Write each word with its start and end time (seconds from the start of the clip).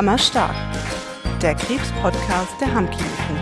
Hammerstark, 0.00 0.56
der 1.42 1.54
Krebs-Podcast 1.54 2.58
der 2.58 2.72
Hammkliniken. 2.72 3.36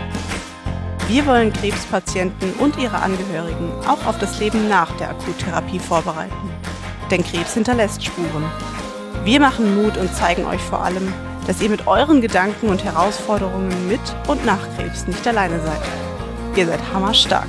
Wir 1.07 1.25
wollen 1.25 1.53
Krebspatienten 1.53 2.51
und 2.55 2.77
ihre 2.77 2.97
Angehörigen 2.97 3.71
auch 3.87 4.05
auf 4.05 4.19
das 4.19 4.41
Leben 4.41 4.67
nach 4.67 4.91
der 4.97 5.11
Akuttherapie 5.11 5.79
vorbereiten. 5.79 6.35
Denn 7.09 7.23
Krebs 7.23 7.53
hinterlässt 7.53 8.03
Spuren. 8.03 8.43
Wir 9.23 9.39
machen 9.39 9.81
Mut 9.81 9.95
und 9.95 10.13
zeigen 10.13 10.43
euch 10.43 10.59
vor 10.59 10.83
allem, 10.83 11.13
dass 11.47 11.61
ihr 11.61 11.69
mit 11.69 11.87
euren 11.87 12.19
Gedanken 12.19 12.67
und 12.67 12.83
Herausforderungen 12.83 13.87
mit 13.87 14.01
und 14.27 14.45
nach 14.45 14.59
Krebs 14.75 15.07
nicht 15.07 15.25
alleine 15.25 15.61
seid. 15.61 15.81
Ihr 16.57 16.67
seid 16.67 16.81
hammerstark. 16.93 17.47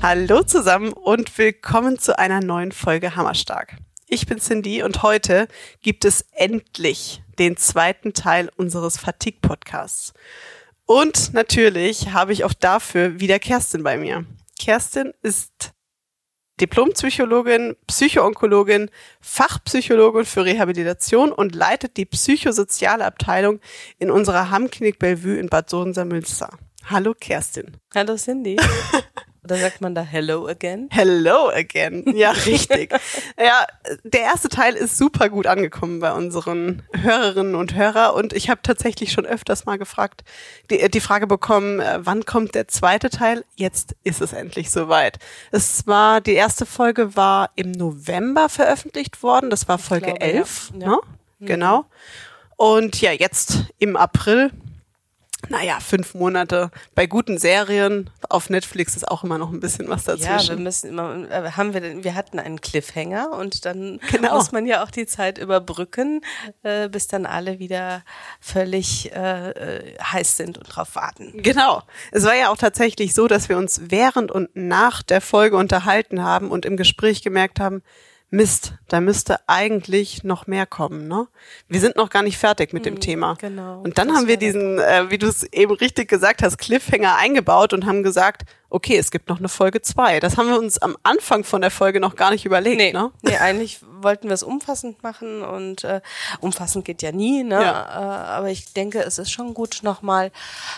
Hallo 0.00 0.44
zusammen 0.44 0.92
und 0.92 1.36
willkommen 1.36 1.98
zu 1.98 2.16
einer 2.16 2.40
neuen 2.40 2.70
Folge 2.70 3.16
Hammerstark. 3.16 3.74
Ich 4.12 4.26
bin 4.26 4.40
Cindy 4.40 4.82
und 4.82 5.02
heute 5.02 5.48
gibt 5.80 6.04
es 6.04 6.26
endlich 6.32 7.22
den 7.38 7.56
zweiten 7.56 8.12
Teil 8.12 8.50
unseres 8.56 8.98
Fatigue-Podcasts. 8.98 10.12
Und 10.84 11.32
natürlich 11.32 12.10
habe 12.12 12.34
ich 12.34 12.44
auch 12.44 12.52
dafür 12.52 13.20
wieder 13.20 13.38
Kerstin 13.38 13.82
bei 13.82 13.96
mir. 13.96 14.26
Kerstin 14.58 15.14
ist 15.22 15.72
Diplompsychologin, 16.60 17.74
Psychoonkologin, 17.86 18.90
Fachpsychologin 19.22 20.26
für 20.26 20.44
Rehabilitation 20.44 21.32
und 21.32 21.54
leitet 21.54 21.96
die 21.96 22.04
psychosoziale 22.04 23.06
Abteilung 23.06 23.60
in 23.98 24.10
unserer 24.10 24.50
Hammklinik 24.50 24.98
Bellevue 24.98 25.38
in 25.38 25.48
Bad 25.48 25.70
Sohn-Münster. 25.70 26.50
Hallo 26.84 27.14
Kerstin. 27.18 27.78
Hallo 27.94 28.16
Cindy. 28.16 28.58
Oder 29.44 29.56
sagt 29.56 29.80
man 29.80 29.92
da 29.92 30.02
Hello 30.02 30.46
again? 30.46 30.88
Hello 30.92 31.48
again. 31.48 32.04
Ja, 32.14 32.30
richtig. 32.46 32.94
ja, 33.36 33.66
der 34.04 34.20
erste 34.20 34.48
Teil 34.48 34.74
ist 34.74 34.96
super 34.96 35.28
gut 35.30 35.48
angekommen 35.48 35.98
bei 35.98 36.12
unseren 36.12 36.82
Hörerinnen 36.92 37.56
und 37.56 37.74
Hörer 37.74 38.14
und 38.14 38.32
ich 38.34 38.48
habe 38.50 38.60
tatsächlich 38.62 39.10
schon 39.10 39.26
öfters 39.26 39.66
mal 39.66 39.78
gefragt, 39.78 40.22
die, 40.70 40.88
die 40.88 41.00
Frage 41.00 41.26
bekommen, 41.26 41.80
äh, 41.80 41.98
wann 42.02 42.24
kommt 42.24 42.54
der 42.54 42.68
zweite 42.68 43.10
Teil? 43.10 43.44
Jetzt 43.56 43.96
ist 44.04 44.20
es 44.20 44.32
endlich 44.32 44.70
soweit. 44.70 45.18
Es 45.50 45.88
war, 45.88 46.20
die 46.20 46.34
erste 46.34 46.64
Folge 46.64 47.16
war 47.16 47.50
im 47.56 47.72
November 47.72 48.48
veröffentlicht 48.48 49.24
worden. 49.24 49.50
Das 49.50 49.66
war 49.66 49.78
Folge 49.78 50.06
glaube, 50.06 50.20
11. 50.20 50.72
Ja. 50.78 50.86
Ne? 50.86 50.98
Mhm. 51.40 51.46
Genau. 51.46 51.84
Und 52.56 53.00
ja, 53.00 53.10
jetzt 53.10 53.64
im 53.80 53.96
April 53.96 54.52
naja, 55.48 55.80
fünf 55.80 56.14
Monate 56.14 56.70
bei 56.94 57.06
guten 57.06 57.38
Serien 57.38 58.10
auf 58.28 58.50
Netflix 58.50 58.96
ist 58.96 59.08
auch 59.08 59.24
immer 59.24 59.38
noch 59.38 59.52
ein 59.52 59.60
bisschen 59.60 59.88
was 59.88 60.04
dazwischen. 60.04 60.30
Ja, 60.30 60.56
wir 60.56 60.56
müssen 60.56 60.90
immer, 60.90 61.30
äh, 61.30 61.50
haben 61.52 61.74
wir, 61.74 62.04
wir 62.04 62.14
hatten 62.14 62.38
einen 62.38 62.60
Cliffhanger 62.60 63.32
und 63.32 63.64
dann 63.64 64.00
genau. 64.10 64.36
muss 64.36 64.52
man 64.52 64.66
ja 64.66 64.82
auch 64.82 64.90
die 64.90 65.06
Zeit 65.06 65.38
überbrücken, 65.38 66.22
äh, 66.62 66.88
bis 66.88 67.08
dann 67.08 67.26
alle 67.26 67.58
wieder 67.58 68.02
völlig 68.40 69.12
äh, 69.14 69.50
äh, 69.50 69.98
heiß 69.98 70.36
sind 70.36 70.58
und 70.58 70.64
drauf 70.64 70.94
warten. 70.94 71.42
Genau. 71.42 71.82
Es 72.10 72.24
war 72.24 72.34
ja 72.34 72.50
auch 72.50 72.56
tatsächlich 72.56 73.14
so, 73.14 73.26
dass 73.26 73.48
wir 73.48 73.56
uns 73.56 73.80
während 73.88 74.30
und 74.30 74.50
nach 74.54 75.02
der 75.02 75.20
Folge 75.20 75.56
unterhalten 75.56 76.22
haben 76.22 76.50
und 76.50 76.64
im 76.64 76.76
Gespräch 76.76 77.22
gemerkt 77.22 77.60
haben, 77.60 77.82
Mist, 78.34 78.72
da 78.88 79.02
müsste 79.02 79.40
eigentlich 79.46 80.24
noch 80.24 80.46
mehr 80.46 80.64
kommen, 80.64 81.06
ne? 81.06 81.26
Wir 81.68 81.80
sind 81.80 81.96
noch 81.96 82.08
gar 82.08 82.22
nicht 82.22 82.38
fertig 82.38 82.72
mit 82.72 82.86
dem 82.86 82.94
mhm, 82.94 83.00
Thema. 83.00 83.36
Genau. 83.38 83.82
Und 83.82 83.98
dann 83.98 84.14
haben 84.14 84.26
wir 84.26 84.38
diesen, 84.38 84.78
äh, 84.78 85.10
wie 85.10 85.18
du 85.18 85.26
es 85.26 85.44
eben 85.52 85.74
richtig 85.74 86.08
gesagt 86.08 86.42
hast, 86.42 86.56
Cliffhanger 86.56 87.16
eingebaut 87.16 87.74
und 87.74 87.84
haben 87.84 88.02
gesagt, 88.02 88.44
okay, 88.72 88.96
es 88.96 89.10
gibt 89.10 89.28
noch 89.28 89.38
eine 89.38 89.48
Folge 89.48 89.82
zwei. 89.82 90.18
Das 90.18 90.36
haben 90.36 90.48
wir 90.48 90.58
uns 90.58 90.78
am 90.78 90.96
Anfang 91.02 91.44
von 91.44 91.60
der 91.60 91.70
Folge 91.70 92.00
noch 92.00 92.16
gar 92.16 92.30
nicht 92.30 92.46
überlegt, 92.46 92.78
nee, 92.78 92.92
ne? 92.92 93.10
Nee, 93.22 93.36
eigentlich 93.36 93.80
wollten 93.82 94.28
wir 94.28 94.34
es 94.34 94.42
umfassend 94.42 95.02
machen 95.02 95.42
und 95.42 95.84
äh, 95.84 96.00
umfassend 96.40 96.84
geht 96.84 97.02
ja 97.02 97.12
nie, 97.12 97.44
ne? 97.44 97.62
Ja. 97.62 97.82
Äh, 97.82 98.38
aber 98.38 98.50
ich 98.50 98.72
denke, 98.72 99.00
es 99.00 99.18
ist 99.18 99.30
schon 99.30 99.52
gut, 99.52 99.80
nochmal 99.82 100.32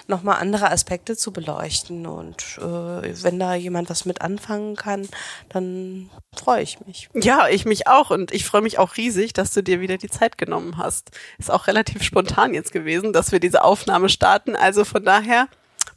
noch 0.09 0.23
mal 0.23 0.35
andere 0.35 0.71
Aspekte 0.71 1.17
zu 1.17 1.33
beleuchten. 1.33 2.07
Und 2.07 2.59
äh, 2.59 3.23
wenn 3.23 3.39
da 3.39 3.55
jemand 3.55 3.89
was 3.91 4.05
mit 4.05 4.21
anfangen 4.23 4.75
kann, 4.75 5.09
dann 5.49 6.11
freue 6.37 6.63
ich 6.63 6.81
mich. 6.85 7.09
Ja, 7.15 7.49
ich 7.49 7.65
mich 7.65 7.87
auch. 7.87 8.11
Und 8.11 8.33
ich 8.33 8.45
freue 8.45 8.63
mich 8.63 8.79
auch 8.79 8.97
riesig, 8.97 9.33
dass 9.33 9.53
du 9.53 9.63
dir 9.63 9.81
wieder 9.81 9.99
die 9.99 10.11
Zeit 10.11 10.37
genommen 10.37 10.79
hast. 10.79 11.13
Ist 11.39 11.51
auch 11.51 11.69
relativ 11.69 12.03
spontan 12.03 12.55
jetzt 12.55 12.73
gewesen, 12.73 13.13
dass 13.13 13.31
wir 13.31 13.41
diese 13.41 13.63
Aufnahme 13.63 14.09
starten. 14.09 14.57
Also 14.57 14.85
von 14.85 15.05
daher 15.05 15.49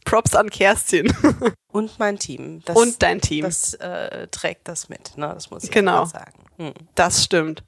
Props 0.08 0.36
an 0.36 0.50
Kerstin. 0.50 1.14
Und 1.74 2.00
mein 2.00 2.18
Team. 2.18 2.62
Das, 2.64 2.78
und 2.78 3.04
dein 3.04 3.22
Team. 3.22 3.44
Das 3.44 3.74
äh, 3.76 4.28
trägt 4.30 4.68
das 4.68 4.90
mit, 4.90 5.16
ne? 5.18 5.30
das 5.34 5.52
muss 5.52 5.66
ich 5.66 5.70
genau. 5.70 6.06
sagen. 6.06 6.46
Hm. 6.56 6.74
Das 6.96 7.24
stimmt. 7.24 7.62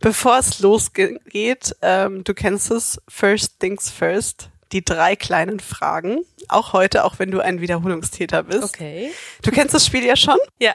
Bevor 0.00 0.38
es 0.38 0.58
losgeht, 0.60 1.76
ähm, 1.82 2.24
du 2.24 2.34
kennst 2.34 2.70
es, 2.70 3.00
First 3.06 3.60
Things 3.60 3.90
First, 3.90 4.48
die 4.72 4.84
drei 4.84 5.14
kleinen 5.14 5.60
Fragen. 5.60 6.24
Auch 6.48 6.72
heute, 6.72 7.04
auch 7.04 7.18
wenn 7.18 7.30
du 7.30 7.40
ein 7.40 7.60
Wiederholungstäter 7.60 8.44
bist. 8.44 8.64
Okay. 8.64 9.12
Du 9.42 9.50
kennst 9.52 9.74
das 9.74 9.86
Spiel 9.86 10.04
ja 10.04 10.16
schon? 10.16 10.38
Ja. 10.58 10.74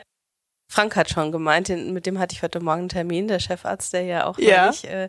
Frank 0.74 0.96
hat 0.96 1.12
schon 1.12 1.32
gemeint, 1.32 1.68
den, 1.68 1.94
mit 1.94 2.08
dem 2.08 2.18
hatte 2.18 2.34
ich 2.34 2.42
heute 2.42 2.60
Morgen 2.60 2.80
einen 2.80 2.90
Termin, 2.90 3.28
der 3.28 3.40
Chefarzt, 3.40 3.94
der 3.94 4.06
ja 4.06 4.26
auch 4.26 4.40
ja. 4.40 4.72
Nicht, 4.72 4.86
äh, 4.86 5.08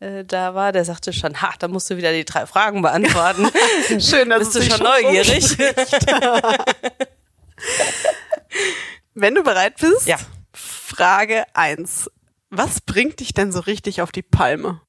äh, 0.00 0.26
da 0.26 0.54
war, 0.54 0.72
der 0.72 0.84
sagte 0.84 1.14
schon, 1.14 1.40
ha, 1.40 1.54
da 1.58 1.68
musst 1.68 1.88
du 1.88 1.96
wieder 1.96 2.12
die 2.12 2.26
drei 2.26 2.44
Fragen 2.44 2.82
beantworten. 2.82 3.48
Schön, 3.98 4.28
dass 4.28 4.40
Bist 4.40 4.56
du 4.56 4.62
schon 4.62 4.82
neugierig? 4.82 5.56
Wenn 9.14 9.34
du 9.34 9.42
bereit 9.42 9.78
bist, 9.80 10.06
ja. 10.06 10.18
Frage 10.52 11.44
eins: 11.54 12.10
Was 12.50 12.82
bringt 12.82 13.20
dich 13.20 13.32
denn 13.32 13.52
so 13.52 13.60
richtig 13.60 14.02
auf 14.02 14.12
die 14.12 14.20
Palme? 14.20 14.82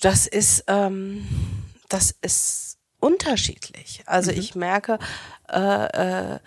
Das 0.00 0.28
ist, 0.28 0.62
ähm, 0.68 1.26
das 1.88 2.14
ist 2.22 2.78
unterschiedlich. 3.00 4.04
Also 4.06 4.30
mhm. 4.30 4.38
ich 4.38 4.54
merke, 4.54 5.00
äh, 5.50 6.34
äh, 6.34 6.38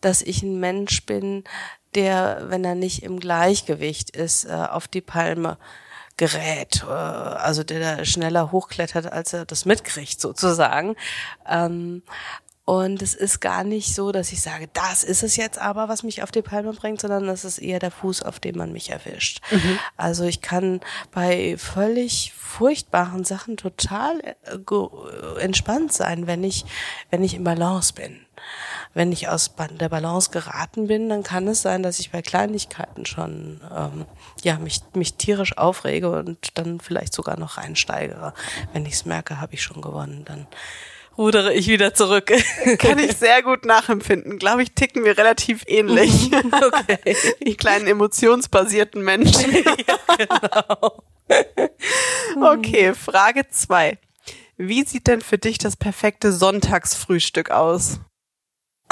dass 0.00 0.22
ich 0.22 0.44
ein 0.44 0.60
Mensch 0.60 1.04
bin, 1.06 1.42
der, 1.94 2.44
wenn 2.48 2.64
er 2.64 2.74
nicht 2.74 3.02
im 3.02 3.20
Gleichgewicht 3.20 4.16
ist, 4.16 4.44
äh, 4.44 4.52
auf 4.52 4.88
die 4.88 5.00
Palme 5.00 5.58
gerät, 6.16 6.84
äh, 6.86 6.92
also 6.92 7.64
der 7.64 7.96
da 7.96 8.04
schneller 8.04 8.52
hochklettert, 8.52 9.12
als 9.12 9.32
er 9.32 9.44
das 9.44 9.64
mitkriegt, 9.64 10.20
sozusagen. 10.20 10.96
Ähm, 11.48 12.02
und 12.64 13.02
es 13.02 13.14
ist 13.14 13.40
gar 13.40 13.64
nicht 13.64 13.92
so, 13.92 14.12
dass 14.12 14.30
ich 14.30 14.40
sage, 14.40 14.68
das 14.72 15.02
ist 15.02 15.24
es 15.24 15.34
jetzt 15.36 15.58
aber, 15.58 15.88
was 15.88 16.04
mich 16.04 16.22
auf 16.22 16.30
die 16.30 16.42
Palme 16.42 16.72
bringt, 16.72 17.00
sondern 17.00 17.28
es 17.28 17.44
ist 17.44 17.58
eher 17.58 17.80
der 17.80 17.90
Fuß, 17.90 18.22
auf 18.22 18.38
dem 18.38 18.56
man 18.56 18.72
mich 18.72 18.90
erwischt. 18.90 19.40
Mhm. 19.50 19.78
Also 19.96 20.24
ich 20.24 20.42
kann 20.42 20.80
bei 21.10 21.56
völlig 21.58 22.32
furchtbaren 22.38 23.24
Sachen 23.24 23.56
total 23.56 24.20
äh, 24.20 25.40
entspannt 25.40 25.92
sein, 25.92 26.28
wenn 26.28 26.44
ich, 26.44 26.64
wenn 27.10 27.24
ich 27.24 27.34
im 27.34 27.42
Balance 27.42 27.94
bin 27.94 28.24
wenn 28.94 29.12
ich 29.12 29.28
aus 29.28 29.54
der 29.80 29.88
Balance 29.88 30.30
geraten 30.30 30.86
bin, 30.86 31.08
dann 31.08 31.22
kann 31.22 31.48
es 31.48 31.62
sein, 31.62 31.82
dass 31.82 31.98
ich 31.98 32.10
bei 32.10 32.22
Kleinigkeiten 32.22 33.06
schon 33.06 33.60
ähm, 33.74 34.06
ja 34.42 34.58
mich 34.58 34.80
mich 34.94 35.14
tierisch 35.14 35.56
aufrege 35.56 36.10
und 36.10 36.58
dann 36.58 36.80
vielleicht 36.80 37.14
sogar 37.14 37.38
noch 37.38 37.56
reinsteigere. 37.56 38.34
Wenn 38.72 38.86
ich 38.86 38.94
es 38.94 39.04
merke, 39.04 39.40
habe 39.40 39.54
ich 39.54 39.62
schon 39.62 39.80
gewonnen. 39.80 40.24
Dann 40.24 40.46
rudere 41.16 41.52
ich 41.54 41.68
wieder 41.68 41.94
zurück. 41.94 42.32
Kann 42.78 42.98
ich 42.98 43.16
sehr 43.16 43.42
gut 43.42 43.64
nachempfinden. 43.64 44.38
Glaube 44.38 44.62
ich, 44.62 44.72
ticken 44.72 45.04
wir 45.04 45.16
relativ 45.16 45.64
ähnlich. 45.66 46.30
okay. 46.34 47.16
Die 47.46 47.56
kleinen 47.56 47.86
emotionsbasierten 47.86 49.02
Menschen. 49.02 49.52
ja, 49.52 50.16
genau. 50.16 51.02
Okay, 52.40 52.94
Frage 52.94 53.48
zwei. 53.50 53.98
Wie 54.56 54.84
sieht 54.84 55.06
denn 55.06 55.22
für 55.22 55.38
dich 55.38 55.58
das 55.58 55.76
perfekte 55.76 56.32
Sonntagsfrühstück 56.32 57.50
aus? 57.50 58.00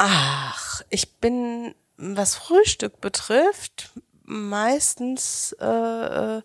Ach, 0.02 0.80
ich 0.88 1.18
bin, 1.18 1.74
was 1.98 2.34
Frühstück 2.34 3.02
betrifft, 3.02 3.90
meistens 4.24 5.54
äh, 5.60 5.66
äh, 6.38 6.42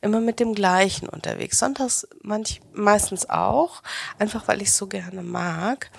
immer 0.00 0.20
mit 0.22 0.40
dem 0.40 0.54
gleichen 0.54 1.10
unterwegs. 1.10 1.58
Sonntags 1.58 2.08
manch, 2.22 2.62
meistens 2.72 3.28
auch, 3.28 3.82
einfach 4.18 4.48
weil 4.48 4.62
ich 4.62 4.72
so 4.72 4.86
gerne 4.86 5.22
mag. 5.22 5.90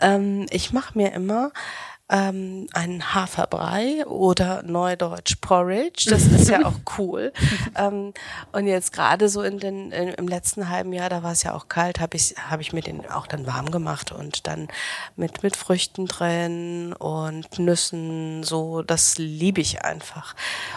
Ähm, 0.00 0.46
ich 0.48 0.72
mache 0.72 0.96
mir 0.96 1.12
immer 1.12 1.52
ähm, 2.08 2.68
einen 2.72 3.14
Haferbrei 3.14 4.06
oder 4.06 4.62
Neudeutsch 4.62 5.36
Porridge. 5.40 6.06
Das 6.08 6.26
ist 6.26 6.48
ja 6.48 6.60
auch 6.64 6.78
cool. 6.98 7.32
ähm, 7.76 8.12
und 8.52 8.66
jetzt 8.66 8.92
gerade 8.92 9.28
so 9.28 9.42
in 9.42 9.58
den 9.58 9.90
in, 9.90 10.08
im 10.10 10.28
letzten 10.28 10.68
halben 10.68 10.92
Jahr, 10.92 11.08
da 11.08 11.22
war 11.22 11.32
es 11.32 11.42
ja 11.42 11.54
auch 11.54 11.68
kalt, 11.68 12.00
habe 12.00 12.16
ich 12.16 12.34
habe 12.38 12.62
ich 12.62 12.72
mir 12.72 12.82
den 12.82 13.08
auch 13.10 13.26
dann 13.26 13.46
warm 13.46 13.70
gemacht 13.70 14.12
und 14.12 14.46
dann 14.46 14.68
mit 15.16 15.42
mit 15.42 15.56
Früchten 15.56 16.06
drin 16.06 16.92
und 16.92 17.58
Nüssen. 17.58 18.44
So, 18.44 18.82
das 18.82 19.18
liebe 19.18 19.60
ich 19.60 19.82
einfach. 19.82 20.36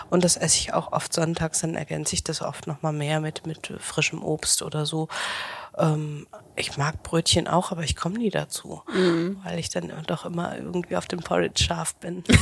Und 0.10 0.24
das 0.24 0.36
esse 0.36 0.58
ich 0.58 0.74
auch 0.74 0.92
oft 0.94 1.14
sonntags. 1.14 1.62
Dann 1.62 1.76
ergänze 1.76 2.16
ich 2.16 2.24
das 2.24 2.42
oft 2.42 2.66
noch 2.66 2.82
mal 2.82 2.94
mehr 2.94 3.20
mit 3.20 3.46
mit 3.46 3.74
frischem 3.80 4.24
Obst 4.24 4.64
oder 4.64 4.86
so. 4.86 5.08
Ähm, 5.80 6.28
ich 6.56 6.78
mag 6.78 7.02
Brötchen 7.04 7.48
auch, 7.48 7.72
aber 7.72 7.84
ich 7.84 7.96
komme 7.96 8.18
nie 8.18 8.30
dazu, 8.30 8.84
mhm. 8.94 9.40
weil 9.44 9.60
ich 9.60 9.70
dann 9.70 9.92
doch 10.06 10.26
immer 10.26 10.56
irgendwie 10.56 10.98
auf 10.98 11.08
dem 11.08 11.20
Porridge 11.20 11.64
scharf 11.64 11.96
bin. 11.96 12.24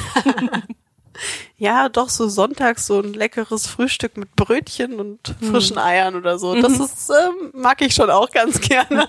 Ja, 1.58 1.90
doch 1.90 2.10
so 2.10 2.30
sonntags 2.30 2.86
so 2.86 3.00
ein 3.00 3.14
leckeres 3.14 3.68
Frühstück 3.68 4.18
mit 4.18 4.36
Brötchen 4.36 5.00
und 5.00 5.36
frischen 5.42 5.78
Eiern 5.78 6.16
oder 6.16 6.38
so. 6.38 6.60
Das 6.62 6.80
ist 6.80 7.10
ähm, 7.10 7.52
mag 7.54 7.82
ich 7.82 7.96
schon 7.96 8.10
auch 8.10 8.30
ganz 8.30 8.62
gerne. 8.70 9.08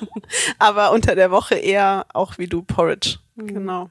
Aber 0.59 0.93
unter 0.93 1.15
der 1.15 1.31
Woche 1.31 1.57
eher 1.57 2.07
auch 2.15 2.39
wie 2.39 2.47
du 2.47 2.63
Porridge. 2.63 3.19
Genau. 3.37 3.91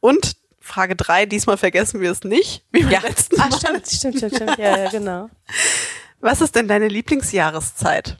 Und 0.00 0.36
Frage 0.60 0.96
drei, 0.96 1.26
diesmal 1.26 1.56
vergessen 1.56 2.00
wir 2.00 2.10
es 2.10 2.24
nicht, 2.24 2.64
wie 2.72 2.82
beim 2.82 2.90
Ja, 2.90 3.00
letzten 3.00 3.40
ah, 3.40 3.48
Mal. 3.48 3.58
stimmt, 3.58 3.86
stimmt, 3.86 4.16
stimmt, 4.16 4.34
stimmt. 4.34 4.58
Ja, 4.58 4.76
ja, 4.76 4.90
genau. 4.90 5.30
Was 6.20 6.40
ist 6.40 6.56
denn 6.56 6.66
deine 6.66 6.88
Lieblingsjahreszeit? 6.88 8.18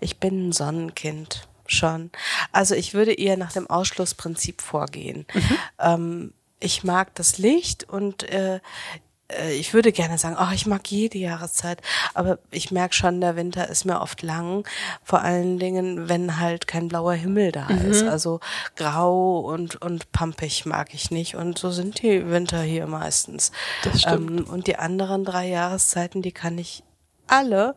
Ich 0.00 0.18
bin 0.18 0.48
ein 0.48 0.52
Sonnenkind 0.52 1.48
schon. 1.66 2.10
Also 2.52 2.74
ich 2.74 2.94
würde 2.94 3.12
eher 3.12 3.36
nach 3.36 3.52
dem 3.52 3.68
Ausschlussprinzip 3.68 4.60
vorgehen. 4.60 5.26
Ähm, 5.78 6.32
ich 6.58 6.84
mag 6.84 7.14
das 7.14 7.38
Licht 7.38 7.88
und 7.88 8.22
äh, 8.24 8.60
äh, 9.32 9.52
ich 9.52 9.74
würde 9.74 9.92
gerne 9.92 10.18
sagen, 10.18 10.36
oh, 10.38 10.52
ich 10.52 10.66
mag 10.66 10.86
jede 10.90 11.18
Jahreszeit, 11.18 11.80
aber 12.14 12.38
ich 12.50 12.70
merke 12.70 12.94
schon, 12.94 13.20
der 13.20 13.36
Winter 13.36 13.68
ist 13.68 13.84
mir 13.84 14.00
oft 14.00 14.22
lang, 14.22 14.66
vor 15.02 15.22
allen 15.22 15.58
Dingen, 15.58 16.08
wenn 16.08 16.38
halt 16.38 16.66
kein 16.66 16.88
blauer 16.88 17.14
Himmel 17.14 17.52
da 17.52 17.68
ist. 17.68 18.02
Also 18.02 18.40
grau 18.76 19.38
und, 19.40 19.80
und 19.80 20.12
pampig 20.12 20.66
mag 20.66 20.94
ich 20.94 21.10
nicht 21.10 21.34
und 21.34 21.58
so 21.58 21.70
sind 21.70 22.02
die 22.02 22.28
Winter 22.30 22.62
hier 22.62 22.86
meistens. 22.86 23.52
Das 23.84 24.02
stimmt. 24.02 24.40
Ähm, 24.40 24.46
und 24.50 24.66
die 24.66 24.76
anderen 24.76 25.24
drei 25.24 25.48
Jahreszeiten, 25.48 26.22
die 26.22 26.32
kann 26.32 26.58
ich 26.58 26.82
alle 27.26 27.74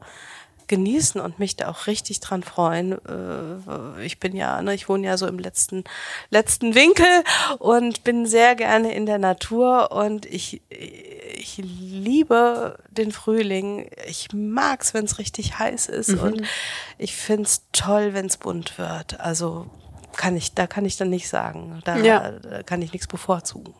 genießen 0.75 1.19
und 1.21 1.39
mich 1.39 1.55
da 1.55 1.69
auch 1.69 1.87
richtig 1.87 2.19
dran 2.19 2.43
freuen. 2.43 2.93
Äh, 3.05 4.05
Ich 4.05 4.19
bin 4.19 4.35
ja, 4.35 4.61
ne, 4.61 4.73
ich 4.73 4.89
wohne 4.89 5.07
ja 5.07 5.17
so 5.17 5.27
im 5.27 5.39
letzten, 5.39 5.83
letzten 6.29 6.75
Winkel 6.75 7.05
und 7.59 8.03
bin 8.03 8.25
sehr 8.25 8.55
gerne 8.55 8.93
in 8.93 9.05
der 9.05 9.17
Natur 9.19 9.91
und 9.91 10.25
ich, 10.25 10.61
ich 10.69 11.57
liebe 11.63 12.77
den 12.89 13.11
Frühling. 13.11 13.89
Ich 14.07 14.29
mag's, 14.33 14.93
wenn 14.93 15.05
es 15.05 15.19
richtig 15.19 15.59
heiß 15.59 15.87
ist 15.87 16.09
und 16.15 16.41
ich 16.97 17.15
find's 17.15 17.65
toll, 17.71 18.13
wenn 18.13 18.25
es 18.27 18.37
bunt 18.37 18.77
wird. 18.77 19.19
Also 19.19 19.67
kann 20.15 20.35
ich, 20.37 20.53
da 20.53 20.67
kann 20.67 20.85
ich 20.85 20.97
dann 20.97 21.09
nicht 21.09 21.27
sagen. 21.29 21.79
Da, 21.85 21.97
Ja. 21.97 22.31
da 22.31 22.63
kann 22.63 22.81
ich 22.81 22.93
nichts 22.93 23.07
bevorzugen. 23.07 23.73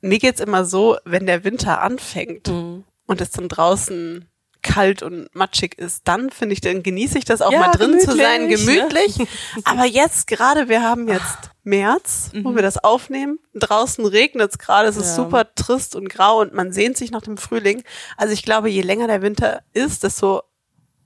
Mir 0.00 0.18
geht's 0.18 0.40
immer 0.40 0.64
so, 0.64 0.96
wenn 1.04 1.26
der 1.26 1.44
Winter 1.44 1.80
anfängt 1.80 2.48
Mhm. 2.48 2.84
und 3.06 3.20
es 3.20 3.30
dann 3.30 3.48
draußen 3.48 4.28
kalt 4.62 5.02
und 5.02 5.28
matschig 5.34 5.76
ist, 5.78 6.06
dann 6.08 6.30
finde 6.30 6.52
ich, 6.54 6.60
dann 6.60 6.82
genieße 6.82 7.18
ich 7.18 7.24
das 7.24 7.42
auch 7.42 7.52
Ja, 7.52 7.58
mal 7.60 7.70
drin 7.72 7.98
zu 8.00 8.16
sein, 8.16 8.48
gemütlich, 8.48 9.18
ne? 9.18 9.26
Aber 9.64 9.84
jetzt 9.84 10.26
gerade, 10.26 10.68
wir 10.68 10.82
haben 10.82 11.08
jetzt 11.08 11.50
März, 11.64 12.30
wo 12.42 12.54
wir 12.54 12.62
das 12.62 12.82
aufnehmen. 12.82 13.38
Draußen 13.54 14.04
regnet 14.06 14.50
es 14.52 14.58
gerade, 14.58 14.88
es 14.88 14.96
ist 14.96 15.02
Mhm. 15.04 15.08
Ja. 15.10 15.14
super 15.16 15.54
trist 15.54 15.94
und 15.96 16.08
grau 16.08 16.40
und 16.40 16.54
man 16.54 16.72
sehnt 16.72 16.96
sich 16.96 17.10
nach 17.10 17.22
dem 17.22 17.36
Frühling. 17.36 17.82
Also 18.16 18.32
ich 18.32 18.42
glaube, 18.42 18.68
je 18.70 18.82
länger 18.82 19.06
der 19.08 19.22
Winter 19.22 19.62
ist, 19.72 20.02
desto 20.04 20.42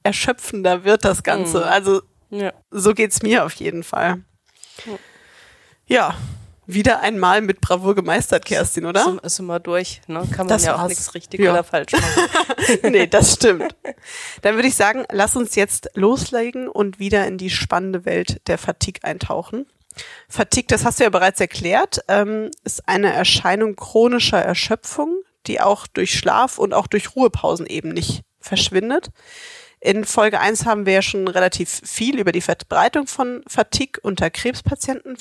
erschöpfender 0.02 0.84
wird 0.84 1.04
das 1.04 1.22
Ganze. 1.22 1.58
Mhm. 1.58 1.64
Also 1.64 2.02
Ja. 2.30 2.52
so 2.70 2.94
geht's 2.94 3.22
mir 3.22 3.44
auf 3.44 3.52
jeden 3.54 3.82
Fall. 3.84 4.22
Ja, 5.86 6.14
wieder 6.66 7.00
einmal 7.00 7.40
mit 7.42 7.60
Bravour 7.60 7.94
gemeistert, 7.94 8.44
Kerstin, 8.44 8.86
oder? 8.86 9.16
Ist, 9.22 9.24
ist 9.34 9.38
immer 9.38 9.60
durch, 9.60 10.00
ne? 10.06 10.20
Kann 10.30 10.46
man 10.46 10.48
Das 10.48 10.64
ja 10.64 10.74
auch 10.74 10.78
war's. 10.80 10.88
nichts 10.88 11.14
richtig 11.14 11.40
Ja. 11.40 11.52
oder 11.52 11.64
falsch 11.64 11.92
machen. 11.92 12.28
nee, 12.92 13.06
das 13.06 13.34
stimmt. 13.34 13.74
Dann 14.42 14.54
würde 14.56 14.68
ich 14.68 14.74
sagen, 14.74 15.04
lass 15.12 15.36
uns 15.36 15.54
jetzt 15.54 15.90
loslegen 15.94 16.68
und 16.68 16.98
wieder 16.98 17.26
in 17.26 17.38
die 17.38 17.50
spannende 17.50 18.04
Welt 18.04 18.40
der 18.48 18.58
Fatigue 18.58 19.02
eintauchen. 19.04 19.66
Fatigue, 20.28 20.66
das 20.68 20.84
hast 20.84 20.98
du 21.00 21.04
ja 21.04 21.10
bereits 21.10 21.40
erklärt, 21.40 22.00
ähm, 22.08 22.50
ist 22.64 22.86
eine 22.88 23.12
Erscheinung 23.12 23.76
chronischer 23.76 24.42
Erschöpfung, 24.42 25.20
die 25.46 25.60
auch 25.60 25.86
durch 25.86 26.18
Schlaf 26.18 26.58
und 26.58 26.74
auch 26.74 26.86
durch 26.86 27.14
Ruhepausen 27.16 27.66
eben 27.66 27.90
nicht 27.90 28.22
verschwindet. 28.40 29.08
In 29.86 30.04
Folge 30.04 30.40
1 30.40 30.66
haben 30.66 30.84
wir 30.84 30.94
ja 30.94 31.02
schon 31.02 31.28
relativ 31.28 31.80
viel 31.84 32.18
über 32.18 32.32
die 32.32 32.40
Verbreitung 32.40 33.06
von 33.06 33.44
Fatigue 33.46 34.00
unter 34.02 34.30
Krebspatienten 34.30 35.16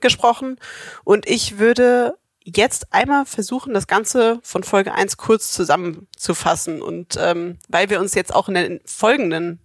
gesprochen 0.00 0.58
und 1.02 1.28
ich 1.28 1.58
würde 1.58 2.16
jetzt 2.44 2.92
einmal 2.92 3.26
versuchen, 3.26 3.74
das 3.74 3.88
Ganze 3.88 4.38
von 4.44 4.62
Folge 4.62 4.92
1 4.94 5.16
kurz 5.16 5.50
zusammenzufassen 5.52 6.80
und 6.80 7.16
ähm, 7.18 7.58
weil 7.68 7.90
wir 7.90 7.98
uns 7.98 8.14
jetzt 8.14 8.32
auch 8.32 8.48
in 8.48 8.54
den 8.54 8.80
folgenden 8.84 9.58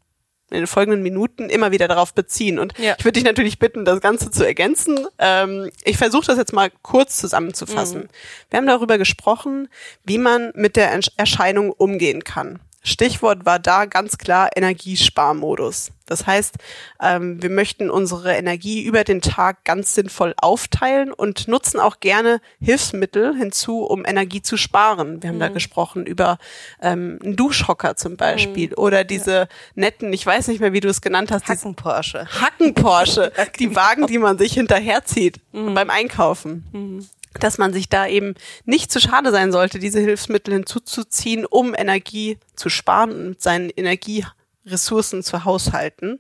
in 0.49 0.57
den 0.57 0.67
folgenden 0.67 1.03
Minuten 1.03 1.47
immer 1.47 1.69
wieder 1.71 1.87
darauf 1.87 2.15
beziehen. 2.15 2.57
Und 2.57 2.75
Ja. 2.79 2.95
ich 2.97 3.05
würde 3.05 3.19
dich 3.19 3.23
natürlich 3.23 3.59
bitten, 3.59 3.85
das 3.85 4.01
Ganze 4.01 4.31
zu 4.31 4.43
ergänzen. 4.43 5.05
Ähm, 5.19 5.69
ich 5.83 5.97
versuche 5.97 6.25
das 6.25 6.37
jetzt 6.39 6.53
mal 6.53 6.71
kurz 6.81 7.17
zusammenzufassen. 7.17 8.09
Wir 8.49 8.57
haben 8.57 8.65
darüber 8.65 8.97
gesprochen, 8.97 9.67
wie 10.05 10.17
man 10.17 10.51
mit 10.55 10.75
der 10.75 10.91
Ersch- 10.97 11.11
Erscheinung 11.17 11.71
umgehen 11.71 12.23
kann. 12.23 12.57
Stichwort 12.89 13.45
war 13.45 13.59
da 13.59 13.85
ganz 13.85 14.17
klar 14.17 14.49
Energiesparmodus. 14.55 15.91
Das 16.09 16.25
heißt, 16.25 16.55
ähm, 17.01 17.41
wir 17.41 17.51
möchten 17.51 17.91
unsere 17.91 18.33
Energie 18.33 18.83
über 18.83 19.03
den 19.03 19.21
Tag 19.21 19.63
ganz 19.63 19.93
sinnvoll 19.93 20.33
aufteilen 20.37 21.13
und 21.13 21.47
nutzen 21.47 21.79
auch 21.79 21.99
gerne 21.99 22.41
Hilfsmittel 22.59 23.35
hinzu, 23.35 23.83
um 23.83 24.05
Energie 24.05 24.41
zu 24.41 24.57
sparen. 24.57 25.21
Wir 25.21 25.29
haben 25.29 25.39
da 25.39 25.49
gesprochen 25.49 26.07
über 26.07 26.39
ähm, 26.81 27.19
einen 27.23 27.35
Duschhocker 27.35 27.95
zum 27.95 28.17
Beispiel 28.17 28.73
oder 28.73 29.03
diese 29.03 29.47
netten, 29.75 30.11
ich 30.11 30.25
weiß 30.25 30.47
nicht 30.47 30.59
mehr, 30.59 30.73
wie 30.73 30.79
du 30.79 30.89
es 30.89 31.01
genannt 31.01 31.31
hast, 31.31 31.47
Hacken 31.47 31.75
Porsche. 31.75 32.27
Hacken-Porsche, 32.41 33.31
die 33.59 33.75
Wagen, 33.75 34.07
die 34.07 34.17
man 34.17 34.39
sich 34.39 34.53
hinterherzieht 34.53 35.39
beim 35.51 35.91
Einkaufen. 35.91 37.09
Dass 37.33 37.57
man 37.57 37.73
sich 37.73 37.89
da 37.89 38.07
eben 38.07 38.33
nicht 38.65 38.91
zu 38.91 38.99
schade 38.99 39.31
sein 39.31 39.51
sollte, 39.51 39.79
diese 39.79 39.99
Hilfsmittel 39.99 40.53
hinzuzuziehen, 40.53 41.45
um 41.45 41.75
Energie 41.75 42.37
zu 42.55 42.69
sparen 42.69 43.27
und 43.27 43.41
seinen 43.41 43.69
Energieressourcen 43.69 45.21
zu 45.23 45.45
haushalten. 45.45 46.19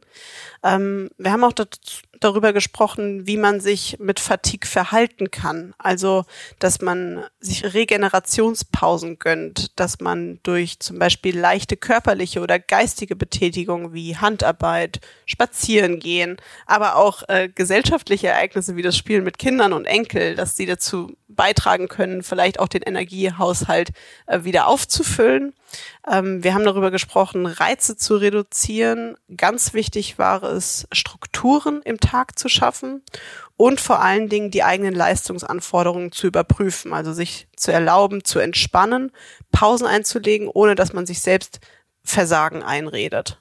Ähm, 0.63 1.09
wir 1.17 1.31
haben 1.31 1.43
auch 1.43 1.53
dat- 1.53 2.03
darüber 2.19 2.53
gesprochen, 2.53 3.27
wie 3.27 3.37
man 3.37 3.59
sich 3.59 3.97
mit 3.99 4.19
Fatigue 4.19 4.67
verhalten 4.67 5.31
kann. 5.31 5.73
Also, 5.77 6.25
dass 6.59 6.81
man 6.81 7.23
sich 7.39 7.73
Regenerationspausen 7.73 9.19
gönnt, 9.19 9.79
dass 9.79 9.99
man 9.99 10.39
durch 10.43 10.79
zum 10.79 10.99
Beispiel 10.99 11.37
leichte 11.37 11.77
körperliche 11.77 12.41
oder 12.41 12.59
geistige 12.59 13.15
Betätigung 13.15 13.93
wie 13.93 14.17
Handarbeit, 14.17 14.99
Spazieren 15.25 15.99
gehen, 15.99 16.37
aber 16.65 16.95
auch 16.95 17.23
äh, 17.29 17.49
gesellschaftliche 17.49 18.27
Ereignisse 18.27 18.75
wie 18.75 18.81
das 18.81 18.97
Spielen 18.97 19.23
mit 19.23 19.37
Kindern 19.37 19.73
und 19.73 19.85
Enkel, 19.85 20.35
dass 20.35 20.57
sie 20.57 20.65
dazu 20.65 21.15
beitragen 21.29 21.87
können, 21.87 22.23
vielleicht 22.23 22.59
auch 22.59 22.67
den 22.67 22.81
Energiehaushalt 22.81 23.91
äh, 24.25 24.43
wieder 24.43 24.67
aufzufüllen. 24.67 25.53
Ähm, 26.09 26.43
wir 26.43 26.53
haben 26.53 26.65
darüber 26.65 26.91
gesprochen, 26.91 27.45
Reize 27.45 27.95
zu 27.95 28.17
reduzieren. 28.17 29.15
Ganz 29.37 29.73
wichtig 29.73 30.17
war 30.17 30.43
es, 30.43 30.87
Strukturen 30.91 31.81
im 31.83 31.99
Tag 31.99 32.37
zu 32.37 32.49
schaffen 32.49 33.03
und 33.55 33.79
vor 33.79 34.01
allen 34.01 34.27
Dingen 34.27 34.51
die 34.51 34.63
eigenen 34.63 34.95
Leistungsanforderungen 34.95 36.11
zu 36.11 36.27
überprüfen, 36.27 36.93
also 36.93 37.13
sich 37.13 37.47
zu 37.55 37.71
erlauben, 37.71 38.23
zu 38.23 38.39
entspannen, 38.39 39.11
Pausen 39.51 39.85
einzulegen, 39.85 40.47
ohne 40.47 40.75
dass 40.75 40.93
man 40.93 41.05
sich 41.05 41.21
selbst 41.21 41.59
Versagen 42.03 42.63
einredet. 42.63 43.39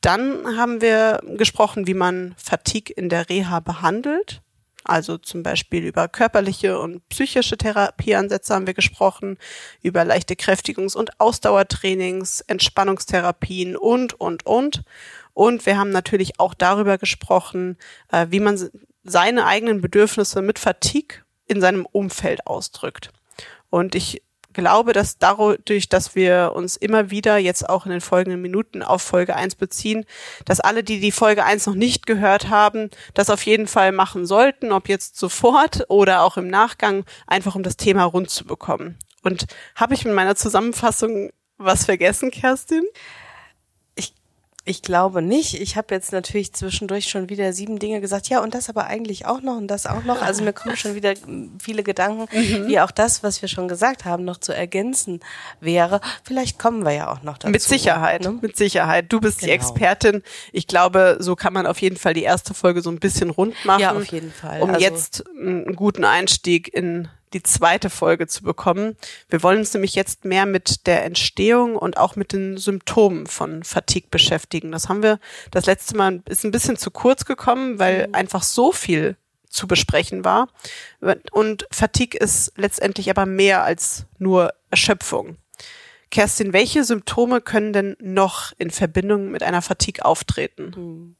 Dann 0.00 0.56
haben 0.56 0.80
wir 0.80 1.20
gesprochen, 1.36 1.86
wie 1.86 1.94
man 1.94 2.34
Fatigue 2.36 2.94
in 2.94 3.08
der 3.08 3.28
Reha 3.28 3.60
behandelt. 3.60 4.42
Also 4.84 5.18
zum 5.18 5.42
Beispiel 5.42 5.84
über 5.84 6.08
körperliche 6.08 6.78
und 6.78 7.08
psychische 7.08 7.56
Therapieansätze 7.56 8.54
haben 8.54 8.66
wir 8.66 8.74
gesprochen, 8.74 9.38
über 9.82 10.04
leichte 10.04 10.34
Kräftigungs- 10.34 10.96
und 10.96 11.20
Ausdauertrainings, 11.20 12.40
Entspannungstherapien 12.42 13.76
und, 13.76 14.18
und, 14.20 14.46
und. 14.46 14.82
Und 15.34 15.64
wir 15.66 15.78
haben 15.78 15.90
natürlich 15.90 16.38
auch 16.40 16.54
darüber 16.54 16.98
gesprochen, 16.98 17.76
äh, 18.10 18.26
wie 18.30 18.40
man 18.40 18.70
seine 19.04 19.46
eigenen 19.46 19.80
Bedürfnisse 19.80 20.42
mit 20.42 20.58
Fatigue 20.58 21.18
in 21.46 21.60
seinem 21.60 21.86
Umfeld 21.86 22.46
ausdrückt. 22.46 23.10
Und 23.70 23.94
ich 23.94 24.22
glaube, 24.52 24.92
dass 24.92 25.18
dadurch, 25.18 25.88
dass 25.88 26.14
wir 26.14 26.52
uns 26.54 26.76
immer 26.76 27.10
wieder 27.10 27.36
jetzt 27.38 27.68
auch 27.68 27.86
in 27.86 27.92
den 27.92 28.00
folgenden 28.00 28.40
Minuten 28.40 28.82
auf 28.82 29.02
Folge 29.02 29.36
1 29.36 29.56
beziehen, 29.56 30.04
dass 30.44 30.60
alle, 30.60 30.82
die 30.84 31.00
die 31.00 31.12
Folge 31.12 31.44
1 31.44 31.66
noch 31.66 31.74
nicht 31.74 32.06
gehört 32.06 32.48
haben, 32.48 32.90
das 33.14 33.30
auf 33.30 33.44
jeden 33.44 33.66
Fall 33.66 33.92
machen 33.92 34.26
sollten, 34.26 34.72
ob 34.72 34.88
jetzt 34.88 35.16
sofort 35.16 35.84
oder 35.88 36.22
auch 36.22 36.36
im 36.36 36.48
Nachgang, 36.48 37.04
einfach 37.26 37.54
um 37.54 37.62
das 37.62 37.76
Thema 37.76 38.04
rund 38.04 38.30
zu 38.30 38.44
bekommen. 38.44 38.98
Und 39.22 39.46
habe 39.76 39.94
ich 39.94 40.04
mit 40.04 40.14
meiner 40.14 40.36
Zusammenfassung 40.36 41.30
was 41.58 41.84
vergessen, 41.84 42.30
Kerstin? 42.30 42.84
Ich, 44.64 44.82
glaube 44.82 45.22
nicht. 45.22 45.60
Ich 45.60 45.76
habe 45.76 45.92
jetzt 45.92 46.12
natürlich 46.12 46.52
zwischendurch 46.52 47.06
schon 47.08 47.28
wieder 47.28 47.52
sieben 47.52 47.80
Dinge 47.80 48.00
gesagt. 48.00 48.28
Ja, 48.28 48.40
und 48.42 48.54
das 48.54 48.68
aber 48.68 48.86
eigentlich 48.86 49.26
auch 49.26 49.42
noch 49.42 49.56
und 49.56 49.66
das 49.66 49.86
auch 49.86 50.04
noch. 50.04 50.22
Also 50.22 50.44
mir 50.44 50.52
kommen 50.52 50.76
schon 50.76 50.94
wieder 50.94 51.14
mm, 51.26 51.58
viele 51.62 51.82
Gedanken, 51.82 52.28
wie 52.68 52.78
auch 52.78 52.92
das, 52.92 53.24
was 53.24 53.42
wir 53.42 53.48
schon 53.48 53.66
gesagt 53.66 54.04
haben, 54.04 54.24
noch 54.24 54.38
zu 54.38 54.54
ergänzen 54.54 55.18
wäre. 55.60 56.00
Vielleicht 56.22 56.60
kommen 56.60 56.84
wir 56.84 56.92
ja 56.92 57.10
auch 57.12 57.22
noch 57.22 57.38
dazu. 57.38 57.50
Mit 57.50 57.62
Sicherheit, 57.62 58.22
Ne? 58.22 58.38
mit 58.40 58.56
Sicherheit. 58.56 59.06
Du 59.12 59.20
bist 59.20 59.40
die 59.42 59.46
Genau. 59.46 59.54
Expertin. 59.56 60.22
Ich 60.52 60.68
glaube, 60.68 61.16
so 61.18 61.34
kann 61.34 61.52
man 61.52 61.66
auf 61.66 61.80
jeden 61.82 61.96
Fall 61.96 62.14
die 62.14 62.22
erste 62.22 62.54
Folge 62.54 62.82
so 62.82 62.90
ein 62.90 63.00
bisschen 63.00 63.30
rund 63.30 63.56
machen. 63.64 63.80
Ja, 63.80 63.92
auf 63.96 64.04
jeden 64.06 64.30
Fall. 64.32 64.62
Um 64.62 64.70
Also- 64.70 64.80
jetzt 64.80 65.24
einen 65.28 65.74
guten 65.74 66.04
Einstieg 66.04 66.72
in 66.72 67.08
die 67.32 67.42
zweite 67.42 67.90
Folge 67.90 68.26
zu 68.26 68.42
bekommen. 68.42 68.96
Wir 69.28 69.42
wollen 69.42 69.58
uns 69.58 69.72
nämlich 69.74 69.94
jetzt 69.94 70.24
mehr 70.24 70.46
mit 70.46 70.86
der 70.86 71.04
Entstehung 71.04 71.76
und 71.76 71.96
auch 71.96 72.16
mit 72.16 72.32
den 72.32 72.58
Symptomen 72.58 73.26
von 73.26 73.64
Fatigue 73.64 74.08
beschäftigen. 74.10 74.72
Das 74.72 74.88
haben 74.88 75.02
wir 75.02 75.18
das 75.50 75.66
letzte 75.66 75.96
Mal 75.96 76.22
ist 76.28 76.44
ein 76.44 76.50
bisschen 76.50 76.76
zu 76.76 76.90
kurz 76.90 77.24
gekommen, 77.24 77.78
weil 77.78 78.08
mhm. 78.08 78.14
einfach 78.14 78.42
so 78.42 78.72
viel 78.72 79.16
zu 79.48 79.66
besprechen 79.66 80.24
war. 80.24 80.48
Und 81.30 81.66
Fatigue 81.70 82.18
ist 82.18 82.52
letztendlich 82.56 83.10
aber 83.10 83.26
mehr 83.26 83.62
als 83.62 84.06
nur 84.18 84.54
Erschöpfung. 84.70 85.36
Kerstin, 86.10 86.52
welche 86.52 86.84
Symptome 86.84 87.40
können 87.40 87.72
denn 87.72 87.96
noch 88.00 88.52
in 88.58 88.70
Verbindung 88.70 89.30
mit 89.30 89.42
einer 89.42 89.62
Fatigue 89.62 90.04
auftreten? 90.04 90.72
Hm. 90.74 91.16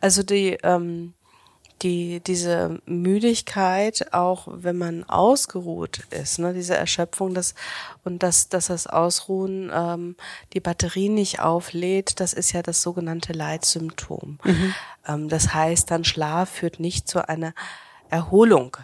Also 0.00 0.22
die 0.22 0.58
ähm, 0.62 1.14
die, 1.82 2.20
diese 2.20 2.80
Müdigkeit, 2.86 4.12
auch 4.12 4.48
wenn 4.50 4.76
man 4.76 5.04
ausgeruht 5.04 6.00
ist, 6.10 6.38
ne, 6.38 6.52
diese 6.52 6.76
Erschöpfung, 6.76 7.34
das, 7.34 7.54
und 8.04 8.22
dass, 8.22 8.48
dass 8.48 8.66
das 8.66 8.86
Ausruhen 8.86 9.70
ähm, 9.72 10.16
die 10.52 10.60
Batterie 10.60 11.08
nicht 11.08 11.40
auflädt, 11.40 12.20
das 12.20 12.32
ist 12.32 12.52
ja 12.52 12.62
das 12.62 12.82
sogenannte 12.82 13.32
Leitsymptom. 13.32 14.38
Mhm. 14.44 14.74
Ähm, 15.06 15.28
das 15.28 15.54
heißt, 15.54 15.90
dann 15.90 16.04
Schlaf 16.04 16.50
führt 16.50 16.80
nicht 16.80 17.08
zu 17.08 17.28
einer 17.28 17.54
Erholung. 18.10 18.76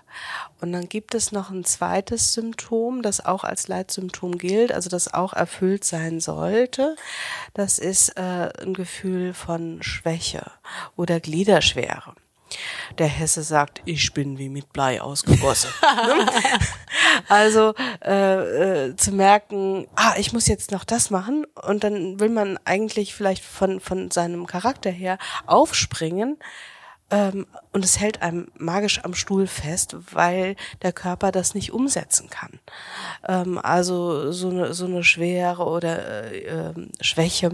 Und 0.60 0.72
dann 0.72 0.88
gibt 0.88 1.14
es 1.14 1.32
noch 1.32 1.50
ein 1.50 1.64
zweites 1.64 2.32
Symptom, 2.32 3.02
das 3.02 3.24
auch 3.24 3.44
als 3.44 3.68
Leitsymptom 3.68 4.38
gilt, 4.38 4.72
also 4.72 4.88
das 4.88 5.12
auch 5.12 5.32
erfüllt 5.32 5.84
sein 5.84 6.20
sollte. 6.20 6.96
Das 7.52 7.78
ist 7.78 8.16
äh, 8.16 8.50
ein 8.62 8.72
Gefühl 8.72 9.34
von 9.34 9.82
Schwäche 9.82 10.50
oder 10.96 11.20
Gliederschwere. 11.20 12.14
Der 12.98 13.08
Hesse 13.08 13.42
sagt, 13.42 13.82
ich 13.84 14.12
bin 14.12 14.38
wie 14.38 14.48
mit 14.48 14.72
Blei 14.72 15.00
ausgegossen. 15.00 15.70
also 17.28 17.74
äh, 18.04 18.86
äh, 18.86 18.96
zu 18.96 19.12
merken, 19.12 19.86
ah, 19.96 20.14
ich 20.16 20.32
muss 20.32 20.46
jetzt 20.46 20.70
noch 20.70 20.84
das 20.84 21.10
machen 21.10 21.46
und 21.66 21.84
dann 21.84 22.20
will 22.20 22.30
man 22.30 22.58
eigentlich 22.64 23.14
vielleicht 23.14 23.44
von, 23.44 23.80
von 23.80 24.10
seinem 24.10 24.46
Charakter 24.46 24.90
her 24.90 25.18
aufspringen. 25.46 26.38
Ähm, 27.08 27.46
und 27.72 27.84
es 27.84 28.00
hält 28.00 28.22
einem 28.22 28.48
magisch 28.58 29.04
am 29.04 29.14
Stuhl 29.14 29.46
fest, 29.46 29.96
weil 30.12 30.56
der 30.82 30.92
Körper 30.92 31.30
das 31.30 31.54
nicht 31.54 31.72
umsetzen 31.72 32.28
kann. 32.30 32.58
Ähm, 33.28 33.58
also 33.58 34.32
so 34.32 34.50
eine, 34.50 34.74
so 34.74 34.86
eine 34.86 35.04
Schwere 35.04 35.64
oder 35.66 36.32
äh, 36.32 36.38
äh, 36.46 36.74
Schwäche 37.00 37.52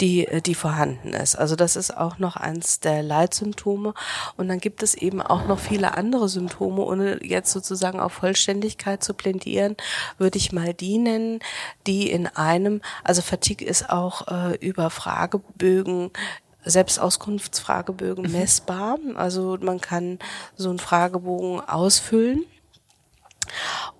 die, 0.00 0.26
äh, 0.26 0.40
die 0.40 0.54
vorhanden 0.54 1.12
ist. 1.12 1.36
Also 1.36 1.56
das 1.56 1.76
ist 1.76 1.96
auch 1.96 2.18
noch 2.18 2.36
eins 2.36 2.80
der 2.80 3.02
Leitsymptome. 3.02 3.94
Und 4.36 4.48
dann 4.48 4.58
gibt 4.58 4.82
es 4.82 4.94
eben 4.94 5.22
auch 5.22 5.46
noch 5.46 5.58
viele 5.58 5.96
andere 5.96 6.28
Symptome, 6.28 6.82
ohne 6.82 7.24
jetzt 7.24 7.52
sozusagen 7.52 8.00
auf 8.00 8.12
Vollständigkeit 8.12 9.02
zu 9.02 9.14
plädieren, 9.14 9.76
würde 10.18 10.38
ich 10.38 10.52
mal 10.52 10.74
die 10.74 10.98
nennen, 10.98 11.40
die 11.86 12.10
in 12.10 12.26
einem, 12.26 12.80
also 13.04 13.22
Fatigue 13.22 13.66
ist 13.66 13.90
auch 13.90 14.28
äh, 14.28 14.56
über 14.56 14.90
Fragebögen 14.90 16.10
Selbstauskunftsfragebögen 16.64 18.24
mhm. 18.24 18.32
messbar. 18.32 18.98
Also 19.14 19.56
man 19.60 19.80
kann 19.80 20.18
so 20.56 20.68
einen 20.68 20.80
Fragebogen 20.80 21.60
ausfüllen 21.60 22.44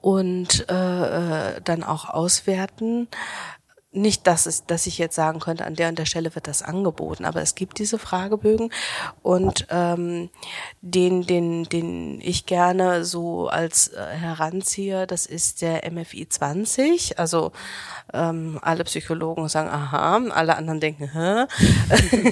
und 0.00 0.69
äh, 0.69 1.55
äh 1.55 1.61
dann 1.62 1.85
auch 1.85 2.11
auswerten 2.11 3.09
nicht, 3.97 4.26
dass, 4.26 4.47
es, 4.47 4.67
dass 4.67 4.87
ich 4.87 4.99
jetzt 4.99 5.15
sagen 5.15 5.41
könnte, 5.41 5.65
an 5.65 5.75
der 5.75 5.88
und 5.88 5.99
der 5.99 6.07
Stelle 6.07 6.35
wird 6.35 6.47
das 6.47 6.62
angeboten, 6.62 7.25
aber 7.25 7.43
es 7.43 7.55
gibt 7.55 7.79
diese 7.79 7.99
Fragebögen 7.99 8.71
und 9.23 9.67
ähm, 9.71 10.31
den, 10.83 11.23
den, 11.23 11.65
den 11.65 12.21
ich 12.21 12.47
gerne 12.47 13.05
so 13.05 13.49
als 13.49 13.88
äh, 13.88 14.05
heranziehe, 14.05 15.07
das 15.07 15.26
ist 15.26 15.62
der 15.62 15.91
MFI 15.91 16.29
20. 16.29 17.19
Also 17.19 17.53
ähm, 18.12 18.59
alle 18.62 18.85
Psychologen 18.85 19.49
sagen, 19.49 19.69
aha, 19.69 20.21
alle 20.31 20.57
anderen 20.57 20.81
denken, 20.81 21.11
hä? 21.12 21.47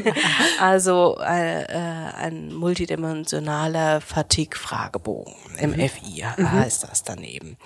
also 0.60 1.18
äh, 1.20 1.62
äh, 1.62 2.12
ein 2.16 2.52
multidimensionaler 2.54 4.00
Fatigue-Fragebogen, 4.00 5.34
MFI 5.60 6.24
mhm. 6.36 6.52
heißt 6.52 6.84
das 6.84 7.02
daneben. 7.02 7.56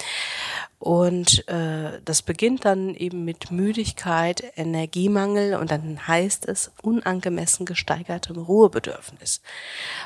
Und 0.78 1.48
äh, 1.48 2.00
das 2.04 2.22
beginnt 2.22 2.64
dann 2.64 2.94
eben 2.94 3.24
mit 3.24 3.50
Müdigkeit, 3.50 4.44
Energiemangel 4.54 5.54
und 5.54 5.72
dann 5.72 6.06
heißt 6.06 6.46
es 6.46 6.70
unangemessen 6.82 7.66
gesteigertem 7.66 8.36
Ruhebedürfnis. 8.36 9.42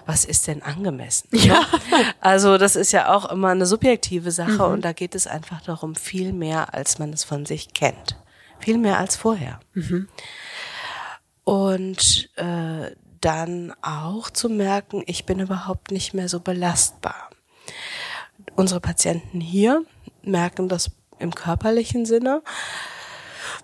Was 0.07 0.25
ist 0.25 0.47
denn 0.47 0.63
angemessen? 0.63 1.29
Ja. 1.33 1.67
Also 2.21 2.57
das 2.57 2.77
ist 2.77 2.93
ja 2.93 3.13
auch 3.15 3.31
immer 3.31 3.49
eine 3.49 3.67
subjektive 3.67 4.31
Sache 4.31 4.67
mhm. 4.67 4.73
und 4.73 4.85
da 4.85 4.93
geht 4.93 5.15
es 5.15 5.27
einfach 5.27 5.61
darum, 5.61 5.95
viel 5.95 6.33
mehr, 6.33 6.73
als 6.73 6.99
man 6.99 7.13
es 7.13 7.25
von 7.25 7.45
sich 7.45 7.75
kennt. 7.75 8.17
Viel 8.59 8.79
mehr 8.79 8.99
als 8.99 9.17
vorher. 9.17 9.61
Mhm. 9.75 10.09
Und 11.45 12.31
äh, 12.37 12.93
dann 13.21 13.75
auch 13.83 14.31
zu 14.31 14.49
merken, 14.49 15.03
ich 15.07 15.27
bin 15.27 15.41
überhaupt 15.41 15.91
nicht 15.91 16.15
mehr 16.15 16.29
so 16.29 16.41
belastbar. 16.41 17.31
Unsere 18.57 18.81
Patienten 18.81 19.41
hier 19.41 19.85
merken 20.23 20.69
das 20.69 20.91
im 21.19 21.35
körperlichen 21.35 22.05
Sinne. 22.05 22.43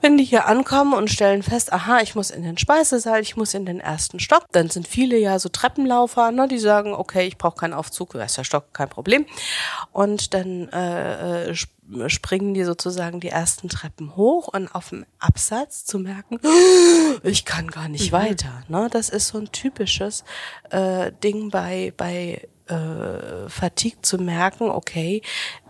Wenn 0.00 0.16
die 0.16 0.24
hier 0.24 0.46
ankommen 0.46 0.94
und 0.94 1.10
stellen 1.10 1.42
fest, 1.42 1.72
aha, 1.72 2.00
ich 2.00 2.14
muss 2.14 2.30
in 2.30 2.42
den 2.42 2.56
Speisesaal, 2.56 3.20
ich 3.20 3.36
muss 3.36 3.54
in 3.54 3.66
den 3.66 3.80
ersten 3.80 4.20
Stock, 4.20 4.44
dann 4.52 4.70
sind 4.70 4.86
viele 4.86 5.18
ja 5.18 5.38
so 5.40 5.48
Treppenlaufer, 5.48 6.30
ne, 6.30 6.46
die 6.46 6.58
sagen, 6.58 6.94
okay, 6.94 7.26
ich 7.26 7.36
brauche 7.36 7.56
keinen 7.56 7.74
Aufzug, 7.74 8.14
erster 8.14 8.44
Stock, 8.44 8.72
kein 8.72 8.88
Problem. 8.88 9.26
Und 9.92 10.34
dann 10.34 10.68
äh, 10.68 11.50
äh 11.50 11.54
springen 12.08 12.52
die 12.52 12.64
sozusagen 12.64 13.18
die 13.18 13.28
ersten 13.30 13.68
Treppen 13.68 14.14
hoch 14.14 14.48
und 14.48 14.68
auf 14.74 14.90
dem 14.90 15.06
Absatz 15.18 15.84
zu 15.86 15.98
merken, 15.98 16.38
ich 17.22 17.44
kann 17.44 17.68
gar 17.68 17.88
nicht 17.88 18.12
mhm. 18.12 18.16
weiter. 18.16 18.62
Ne? 18.68 18.88
Das 18.90 19.08
ist 19.08 19.28
so 19.28 19.38
ein 19.38 19.50
typisches 19.52 20.22
äh, 20.70 21.12
Ding 21.24 21.50
bei, 21.50 21.94
bei 21.96 22.46
äh, 22.66 23.48
Fatigue 23.48 24.02
zu 24.02 24.18
merken, 24.18 24.68
okay, 24.68 25.22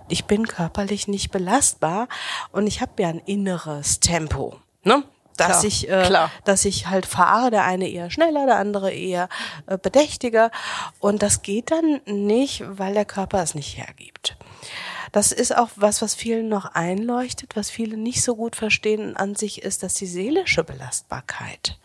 ich 0.09 0.25
bin 0.25 0.47
körperlich 0.47 1.09
nicht 1.09 1.31
belastbar 1.31 2.09
und 2.53 2.67
ich 2.67 2.81
habe 2.81 3.03
ja 3.03 3.09
ein 3.09 3.21
inneres 3.21 4.01
Tempo, 4.01 4.57
ne? 4.83 5.05
Dass 5.37 5.61
klar, 5.61 5.65
ich, 5.65 5.89
äh, 5.89 6.03
klar. 6.05 6.31
dass 6.45 6.65
ich 6.65 6.89
halt 6.89 7.07
fahre, 7.07 7.53
der 7.53 7.63
eine 7.63 7.89
eher 7.89 8.11
schneller, 8.11 8.47
der 8.47 8.57
andere 8.57 8.91
eher 8.91 9.29
äh, 9.67 9.79
bedächtiger. 9.79 10.51
Und 10.99 11.23
das 11.23 11.43
geht 11.43 11.71
dann 11.71 12.01
nicht, 12.07 12.65
weil 12.67 12.95
der 12.95 13.05
Körper 13.05 13.41
es 13.41 13.55
nicht 13.55 13.79
hergibt. 13.79 14.37
Das 15.13 15.33
ist 15.33 15.57
auch 15.57 15.69
was, 15.77 16.03
was 16.03 16.15
vielen 16.15 16.49
noch 16.49 16.67
einleuchtet, 16.67 17.57
was 17.57 17.71
viele 17.71 17.97
nicht 17.97 18.23
so 18.23 18.37
gut 18.37 18.57
verstehen 18.57 19.17
an 19.17 19.37
sich 19.37 19.63
ist, 19.63 19.83
dass 19.83 19.95
die 19.95 20.07
seelische 20.07 20.65
Belastbarkeit 20.65 21.79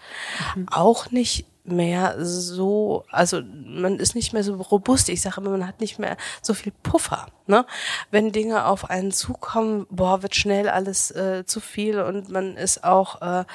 mhm. 0.55 0.67
auch 0.69 1.11
nicht 1.11 1.45
mehr 1.63 2.15
so, 2.19 3.05
also 3.09 3.41
man 3.41 3.97
ist 3.99 4.15
nicht 4.15 4.33
mehr 4.33 4.43
so 4.43 4.55
robust. 4.55 5.09
Ich 5.09 5.21
sage 5.21 5.39
immer, 5.39 5.51
man 5.51 5.67
hat 5.67 5.79
nicht 5.79 5.99
mehr 5.99 6.17
so 6.41 6.53
viel 6.53 6.73
Puffer. 6.83 7.27
Ne? 7.47 7.65
Wenn 8.11 8.31
Dinge 8.31 8.65
auf 8.65 8.89
einen 8.89 9.11
zukommen, 9.11 9.85
boah, 9.89 10.21
wird 10.21 10.35
schnell 10.35 10.69
alles 10.69 11.11
äh, 11.11 11.45
zu 11.45 11.59
viel 11.59 11.99
und 11.99 12.29
man 12.29 12.57
ist 12.57 12.83
auch 12.83 13.21
äh, 13.21 13.45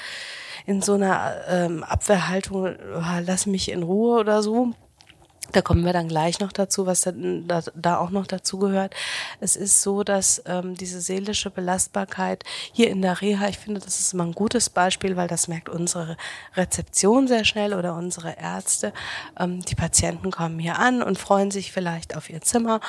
in 0.66 0.82
so 0.82 0.94
einer 0.94 1.34
ähm, 1.48 1.84
Abwehrhaltung, 1.84 2.66
oh, 2.66 3.20
lass 3.24 3.46
mich 3.46 3.70
in 3.70 3.82
Ruhe 3.82 4.18
oder 4.18 4.42
so. 4.42 4.72
Da 5.52 5.62
kommen 5.62 5.84
wir 5.84 5.94
dann 5.94 6.08
gleich 6.08 6.40
noch 6.40 6.52
dazu, 6.52 6.84
was 6.84 7.00
da, 7.00 7.12
da, 7.12 7.62
da 7.74 7.98
auch 7.98 8.10
noch 8.10 8.26
dazu 8.26 8.58
gehört. 8.58 8.94
Es 9.40 9.56
ist 9.56 9.80
so, 9.80 10.04
dass 10.04 10.42
ähm, 10.46 10.74
diese 10.74 11.00
seelische 11.00 11.50
Belastbarkeit 11.50 12.44
hier 12.72 12.90
in 12.90 13.00
der 13.00 13.22
Reha, 13.22 13.48
ich 13.48 13.58
finde, 13.58 13.80
das 13.80 13.98
ist 13.98 14.12
immer 14.12 14.24
ein 14.24 14.32
gutes 14.32 14.68
Beispiel, 14.68 15.16
weil 15.16 15.28
das 15.28 15.48
merkt 15.48 15.70
unsere 15.70 16.18
Rezeption 16.54 17.28
sehr 17.28 17.44
schnell 17.44 17.72
oder 17.72 17.94
unsere 17.94 18.36
Ärzte. 18.36 18.92
Ähm, 19.38 19.62
die 19.62 19.74
Patienten 19.74 20.30
kommen 20.30 20.58
hier 20.58 20.78
an 20.78 21.02
und 21.02 21.18
freuen 21.18 21.50
sich 21.50 21.72
vielleicht 21.72 22.14
auf 22.14 22.28
ihr 22.28 22.42
Zimmer 22.42 22.80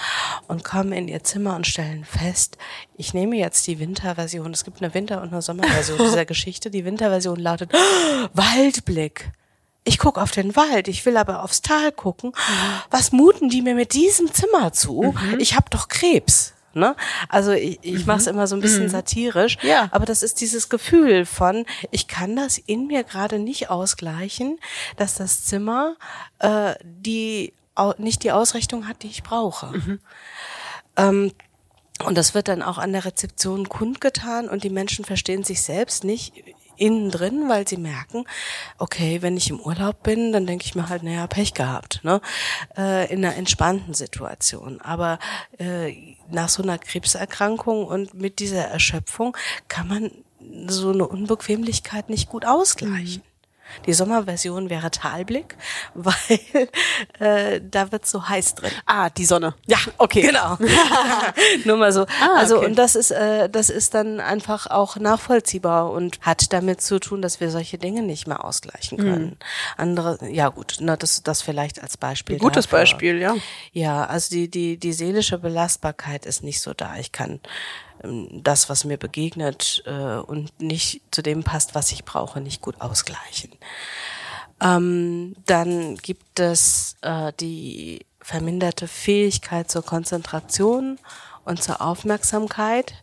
und 0.48 0.66
kommen 0.66 0.92
in 0.92 1.08
ihr 1.08 1.24
Zimmer 1.24 1.56
und 1.56 1.66
stellen 1.66 2.04
fest, 2.04 2.58
ich 2.98 3.14
nehme 3.14 3.38
jetzt 3.38 3.66
die 3.68 3.80
Winterversion. 3.80 4.52
Es 4.52 4.66
gibt 4.66 4.82
eine 4.82 4.94
Winter- 4.94 5.22
und 5.22 5.32
eine 5.32 5.42
Sommerversion 5.42 5.98
dieser 6.00 6.26
Geschichte. 6.26 6.70
Die 6.70 6.84
Winterversion 6.84 7.40
lautet 7.40 7.72
Waldblick 8.34 9.32
ich 9.84 9.98
gucke 9.98 10.22
auf 10.22 10.32
den 10.32 10.56
Wald, 10.56 10.88
ich 10.88 11.06
will 11.06 11.18
aber 11.18 11.44
aufs 11.44 11.62
Tal 11.62 11.92
gucken. 11.92 12.34
Was 12.92 13.12
muten 13.12 13.50
die 13.50 13.62
mir 13.62 13.76
mit 13.76 13.94
diesem 13.94 14.32
Zimmer 14.34 14.72
zu? 14.74 15.16
Mhm. 15.18 15.40
Ich 15.40 15.56
habe 15.56 15.70
doch 15.70 15.88
Krebs. 15.88 16.54
Ne? 16.74 16.96
Also 17.30 17.52
ich, 17.52 17.80
ich 17.82 18.02
mhm. 18.02 18.06
mache 18.06 18.20
es 18.20 18.28
immer 18.28 18.46
so 18.46 18.56
ein 18.56 18.62
bisschen 18.62 18.84
mhm. 18.84 18.90
satirisch, 18.90 19.58
ja. 19.64 19.90
aber 19.92 20.06
das 20.06 20.22
ist 20.22 20.40
dieses 20.40 20.70
Gefühl 20.70 21.26
von, 21.26 21.66
ich 21.90 22.08
kann 22.08 22.36
das 22.36 22.60
in 22.60 22.86
mir 22.86 23.04
gerade 23.04 23.40
nicht 23.40 23.72
ausgleichen, 23.72 24.60
dass 24.96 25.16
das 25.16 25.46
Zimmer 25.46 25.96
äh, 26.38 26.76
die 26.84 27.54
nicht 27.98 28.24
die 28.24 28.32
Ausrichtung 28.34 28.88
hat, 28.90 29.04
die 29.04 29.08
ich 29.08 29.24
brauche. 29.24 29.68
Mhm. 29.68 30.00
Ähm, 30.98 31.32
und 32.06 32.18
das 32.18 32.34
wird 32.34 32.48
dann 32.48 32.62
auch 32.62 32.78
an 32.78 32.94
der 32.94 33.06
Rezeption 33.06 33.68
kundgetan 33.68 34.48
und 34.48 34.64
die 34.64 34.70
Menschen 34.70 35.06
verstehen 35.06 35.44
sich 35.44 35.62
selbst 35.62 36.04
nicht 36.04 36.34
innen 36.80 37.12
drin, 37.12 37.50
weil 37.50 37.68
sie 37.68 37.78
merken, 37.78 38.26
okay, 38.78 39.22
wenn 39.22 39.38
ich 39.38 39.50
im 39.50 39.60
Urlaub 39.60 40.04
bin, 40.04 40.32
dann 40.32 40.48
denke 40.48 40.66
ich 40.66 40.76
mir 40.76 40.90
halt, 40.90 41.04
naja, 41.04 41.28
Pech 41.28 41.54
gehabt, 41.54 42.02
ne? 42.04 42.22
Äh, 42.78 43.12
in 43.12 43.24
einer 43.24 43.36
entspannten 43.36 43.94
Situation. 43.94 44.82
Aber 44.82 45.20
äh, 45.58 46.16
nach 46.30 46.50
so 46.50 46.64
einer 46.64 46.78
Krebserkrankung 46.78 47.86
und 47.86 48.14
mit 48.14 48.40
dieser 48.40 48.66
Erschöpfung 48.66 49.36
kann 49.68 49.88
man 49.88 50.12
so 50.68 50.92
eine 50.92 51.08
Unbequemlichkeit 51.08 52.10
nicht 52.10 52.30
gut 52.30 52.46
ausgleichen. 52.46 53.24
Die 53.86 53.94
Sommerversion 53.94 54.70
wäre 54.70 54.92
Talblick, 54.92 55.56
weil 55.94 56.40
äh, 57.20 57.62
da 57.64 57.92
wird 57.92 58.06
so 58.06 58.28
heiß 58.28 58.56
drin. 58.56 58.72
Ah, 58.86 59.10
die 59.10 59.26
Sonne. 59.26 59.56
Ja, 59.68 59.78
okay. 59.98 60.22
Genau. 60.22 60.58
Nur 61.66 61.78
mal 61.78 61.92
so. 61.92 62.02
Ah, 62.22 62.38
also 62.38 62.58
okay. 62.58 62.66
und 62.68 62.76
das 62.76 62.96
ist 62.96 63.12
äh, 63.12 63.50
das 63.50 63.70
ist 63.70 63.94
dann 63.94 64.20
einfach 64.20 64.68
auch 64.68 64.98
nachvollziehbar 64.98 65.92
und 65.92 66.20
hat 66.22 66.52
damit 66.54 66.82
zu 66.82 67.00
tun, 67.00 67.22
dass 67.22 67.40
wir 67.40 67.52
solche 67.52 67.78
Dinge 67.78 68.02
nicht 68.02 68.28
mehr 68.28 68.44
ausgleichen 68.44 68.98
Mhm. 68.98 69.04
können. 69.04 69.38
Andere, 69.78 70.18
ja 70.32 70.50
gut, 70.50 70.78
na, 70.80 70.96
das 70.98 71.24
das 71.24 71.42
vielleicht 71.42 71.82
als 71.82 71.98
Beispiel. 71.98 72.36
Ein 72.36 72.40
gutes 72.40 72.66
dafür. 72.66 72.80
Beispiel, 72.80 73.18
ja. 73.20 73.36
Ja, 73.72 74.06
also 74.06 74.30
die 74.32 74.50
die 74.50 74.78
die 74.78 74.94
seelische 74.94 75.38
Belastbarkeit 75.38 76.26
ist 76.26 76.44
nicht 76.44 76.62
so 76.62 76.74
da. 76.74 76.96
Ich 76.98 77.12
kann 77.12 77.40
das, 78.04 78.70
was 78.70 78.86
mir 78.86 78.98
begegnet 78.98 79.84
äh, 79.86 80.18
und 80.18 80.60
nicht 80.62 81.02
zu 81.12 81.22
dem 81.22 81.44
passt, 81.44 81.76
was 81.76 81.92
ich 81.92 82.06
brauche, 82.06 82.42
nicht 82.42 82.62
gut 82.62 82.80
ausgleichen. 82.80 83.52
Ähm, 84.62 85.36
dann 85.46 85.96
gibt 85.96 86.40
es 86.40 86.96
äh, 87.02 87.32
die 87.40 88.06
verminderte 88.22 88.88
Fähigkeit 88.88 89.72
zur 89.72 89.84
Konzentration 89.84 91.00
und 91.46 91.64
zur 91.64 91.82
Aufmerksamkeit, 91.82 92.94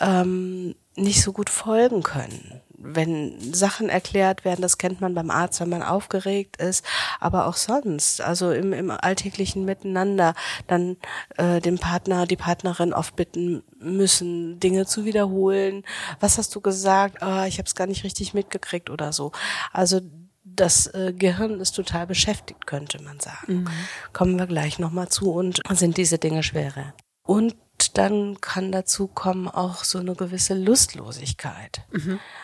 ähm, 0.00 0.74
nicht 0.96 1.22
so 1.22 1.32
gut 1.32 1.50
folgen 1.50 2.02
können. 2.02 2.60
Wenn 2.78 3.54
Sachen 3.54 3.88
erklärt 3.88 4.44
werden, 4.44 4.62
das 4.62 4.78
kennt 4.78 5.00
man 5.00 5.14
beim 5.14 5.30
Arzt, 5.30 5.60
wenn 5.60 5.68
man 5.68 5.82
aufgeregt 5.82 6.56
ist, 6.58 6.84
aber 7.20 7.46
auch 7.46 7.56
sonst, 7.56 8.20
also 8.20 8.52
im, 8.52 8.72
im 8.72 8.90
alltäglichen 8.90 9.64
Miteinander, 9.64 10.34
dann 10.66 10.96
äh, 11.36 11.60
den 11.60 11.78
Partner, 11.78 12.26
die 12.26 12.36
Partnerin 12.36 12.92
oft 12.92 13.16
bitten 13.16 13.62
müssen, 13.78 14.60
Dinge 14.60 14.86
zu 14.86 15.04
wiederholen. 15.04 15.84
Was 16.20 16.38
hast 16.38 16.54
du 16.54 16.60
gesagt? 16.60 17.22
Ah, 17.22 17.46
ich 17.46 17.58
habe 17.58 17.66
es 17.66 17.74
gar 17.74 17.86
nicht 17.86 18.04
richtig 18.04 18.34
mitgekriegt 18.34 18.90
oder 18.90 19.12
so. 19.12 19.32
Also 19.72 20.00
das 20.44 20.86
äh, 20.88 21.12
Gehirn 21.16 21.60
ist 21.60 21.72
total 21.72 22.06
beschäftigt, 22.06 22.66
könnte 22.66 23.02
man 23.02 23.20
sagen. 23.20 23.68
Kommen 24.12 24.38
wir 24.38 24.46
gleich 24.46 24.78
nochmal 24.78 25.08
zu 25.08 25.32
und 25.32 25.60
sind 25.70 25.96
diese 25.96 26.18
Dinge 26.18 26.42
schwerer. 26.42 26.94
Und 27.22 27.56
dann 27.92 28.40
kann 28.40 28.72
dazu 28.72 29.06
kommen 29.06 29.48
auch 29.48 29.84
so 29.84 29.98
eine 29.98 30.14
gewisse 30.14 30.54
Lustlosigkeit. 30.54 31.82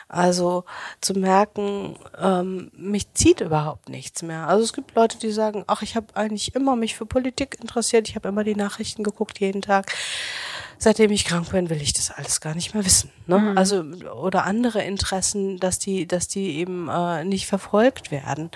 Also 0.09 0.65
zu 1.01 1.15
merken, 1.15 1.97
ähm, 2.21 2.71
mich 2.77 3.13
zieht 3.15 3.41
überhaupt 3.41 3.89
nichts 3.89 4.23
mehr. 4.23 4.47
Also 4.49 4.65
es 4.65 4.73
gibt 4.73 4.95
Leute, 4.95 5.19
die 5.19 5.33
sagen, 5.33 5.65
ach, 5.67 5.83
ich 5.83 5.97
habe 5.97 6.15
eigentlich 6.15 6.55
immer 6.55 6.77
mich 6.77 6.97
für 6.97 7.07
Politik 7.07 7.59
interessiert, 7.61 8.09
ich 8.09 8.15
habe 8.15 8.29
immer 8.29 8.45
die 8.45 8.55
Nachrichten 8.57 9.03
geguckt 9.03 9.41
jeden 9.41 9.63
Tag. 9.63 9.93
Seitdem 10.83 11.13
ich 11.13 11.25
krank 11.25 11.49
bin, 11.53 11.71
will 11.71 11.81
ich 11.81 11.93
das 11.93 12.11
alles 12.11 12.41
gar 12.41 12.57
nicht 12.57 12.75
mehr 12.75 12.85
wissen. 12.85 13.13
Ne? 13.29 13.53
Also 13.55 13.83
oder 14.21 14.47
andere 14.47 14.83
Interessen, 14.83 15.61
dass 15.61 15.79
die, 15.79 16.09
dass 16.09 16.27
die 16.27 16.59
eben 16.59 16.89
äh, 16.89 17.23
nicht 17.25 17.47
verfolgt 17.47 18.11
werden. 18.11 18.51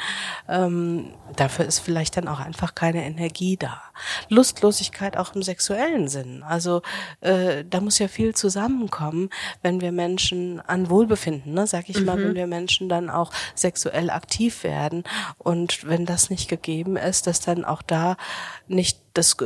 Ähm, 0.48 1.12
dafür 1.36 1.66
ist 1.66 1.78
vielleicht 1.78 2.16
dann 2.16 2.26
auch 2.26 2.40
einfach 2.40 2.74
keine 2.74 3.04
Energie 3.04 3.56
da. 3.56 3.80
Lustlosigkeit 4.28 5.16
auch 5.16 5.36
im 5.36 5.42
sexuellen 5.44 6.08
Sinn. 6.08 6.42
Also 6.42 6.82
äh, 7.20 7.64
da 7.64 7.80
muss 7.80 8.00
ja 8.00 8.08
viel 8.08 8.34
zusammenkommen, 8.34 9.30
wenn 9.62 9.80
wir 9.80 9.92
Menschen 9.92 10.58
an 10.58 10.90
Wohlbefinden, 10.90 11.54
ne, 11.54 11.68
sag 11.68 11.88
ich 11.88 12.00
mal, 12.00 12.18
wenn 12.18 12.34
wir 12.34 12.48
Menschen 12.48 12.88
dann 12.88 13.08
auch 13.08 13.30
sexuell 13.54 14.10
aktiv 14.10 14.64
werden 14.64 15.04
und 15.38 15.86
wenn 15.86 16.06
das 16.06 16.28
nicht 16.28 16.48
gegeben 16.48 16.96
ist, 16.96 17.28
dass 17.28 17.38
dann 17.38 17.64
auch 17.64 17.82
da 17.82 18.16
nicht 18.66 19.05
das, 19.16 19.36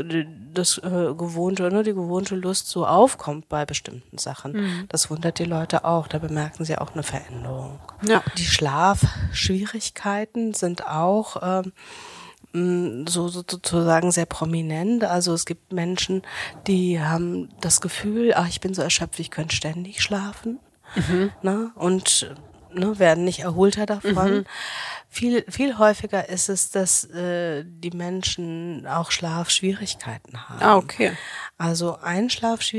das 0.53 0.77
äh, 0.79 1.15
gewohnte, 1.15 1.71
ne, 1.71 1.83
die 1.83 1.95
gewohnte 1.95 2.35
Lust 2.35 2.69
so 2.69 2.87
aufkommt 2.87 3.49
bei 3.49 3.65
bestimmten 3.65 4.19
Sachen. 4.19 4.87
Das 4.89 5.09
wundert 5.11 5.39
die 5.39 5.45
Leute 5.45 5.85
auch. 5.85 6.09
Da 6.09 6.19
bemerken 6.19 6.65
sie 6.65 6.79
auch 6.79 6.93
eine 6.93 7.03
Veränderung. 7.03 7.79
Ja. 8.03 8.23
Die 8.37 8.45
Schlafschwierigkeiten 8.45 10.55
sind 10.55 10.87
auch 10.87 11.37
ähm, 11.43 11.73
so, 13.09 13.29
so 13.29 13.45
sozusagen 13.49 14.11
sehr 14.11 14.27
prominent. 14.27 15.05
Also 15.05 15.33
es 15.35 15.47
gibt 15.47 15.73
Menschen, 15.73 16.23
die 16.67 17.01
haben 17.01 17.51
das 17.61 17.81
Gefühl, 17.81 18.33
ach, 18.35 18.49
ich 18.49 18.61
bin 18.61 18.75
so 18.75 18.83
erschöpft, 18.83 19.21
ich 19.21 19.31
könnte 19.31 19.55
ständig 19.55 20.03
schlafen. 20.03 20.59
Ne? 21.43 21.71
Und 21.77 22.35
ne, 22.73 22.99
werden 22.99 23.25
nicht 23.25 23.41
erholter 23.41 23.87
davon. 23.87 24.45
Viel, 25.09 25.45
viel 25.49 25.77
häufiger 25.79 26.29
ist 26.29 26.49
es, 26.49 26.71
dass 26.71 27.05
äh, 27.05 27.65
die 27.67 27.91
Menschen 27.91 28.87
auch 28.87 29.11
Schlafschwierigkeiten 29.11 30.49
haben. 30.49 30.63
Ah, 30.63 30.77
okay. 30.77 31.13
Also 31.59 31.99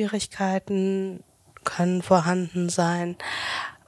Einschlafschwierigkeiten 0.01 1.23
können 1.63 2.01
vorhanden 2.01 2.69
sein, 2.69 3.15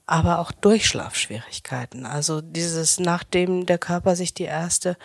aber 0.05 0.39
auch 0.39 0.51
Durchschlafschwierigkeiten. 0.51 2.05
Also 2.05 2.41
dieses, 2.41 2.99
nachdem 2.99 3.65
der 3.65 3.77
Körper 3.77 4.15
sich 4.15 4.33
die 4.33 4.43
erste 4.43 4.97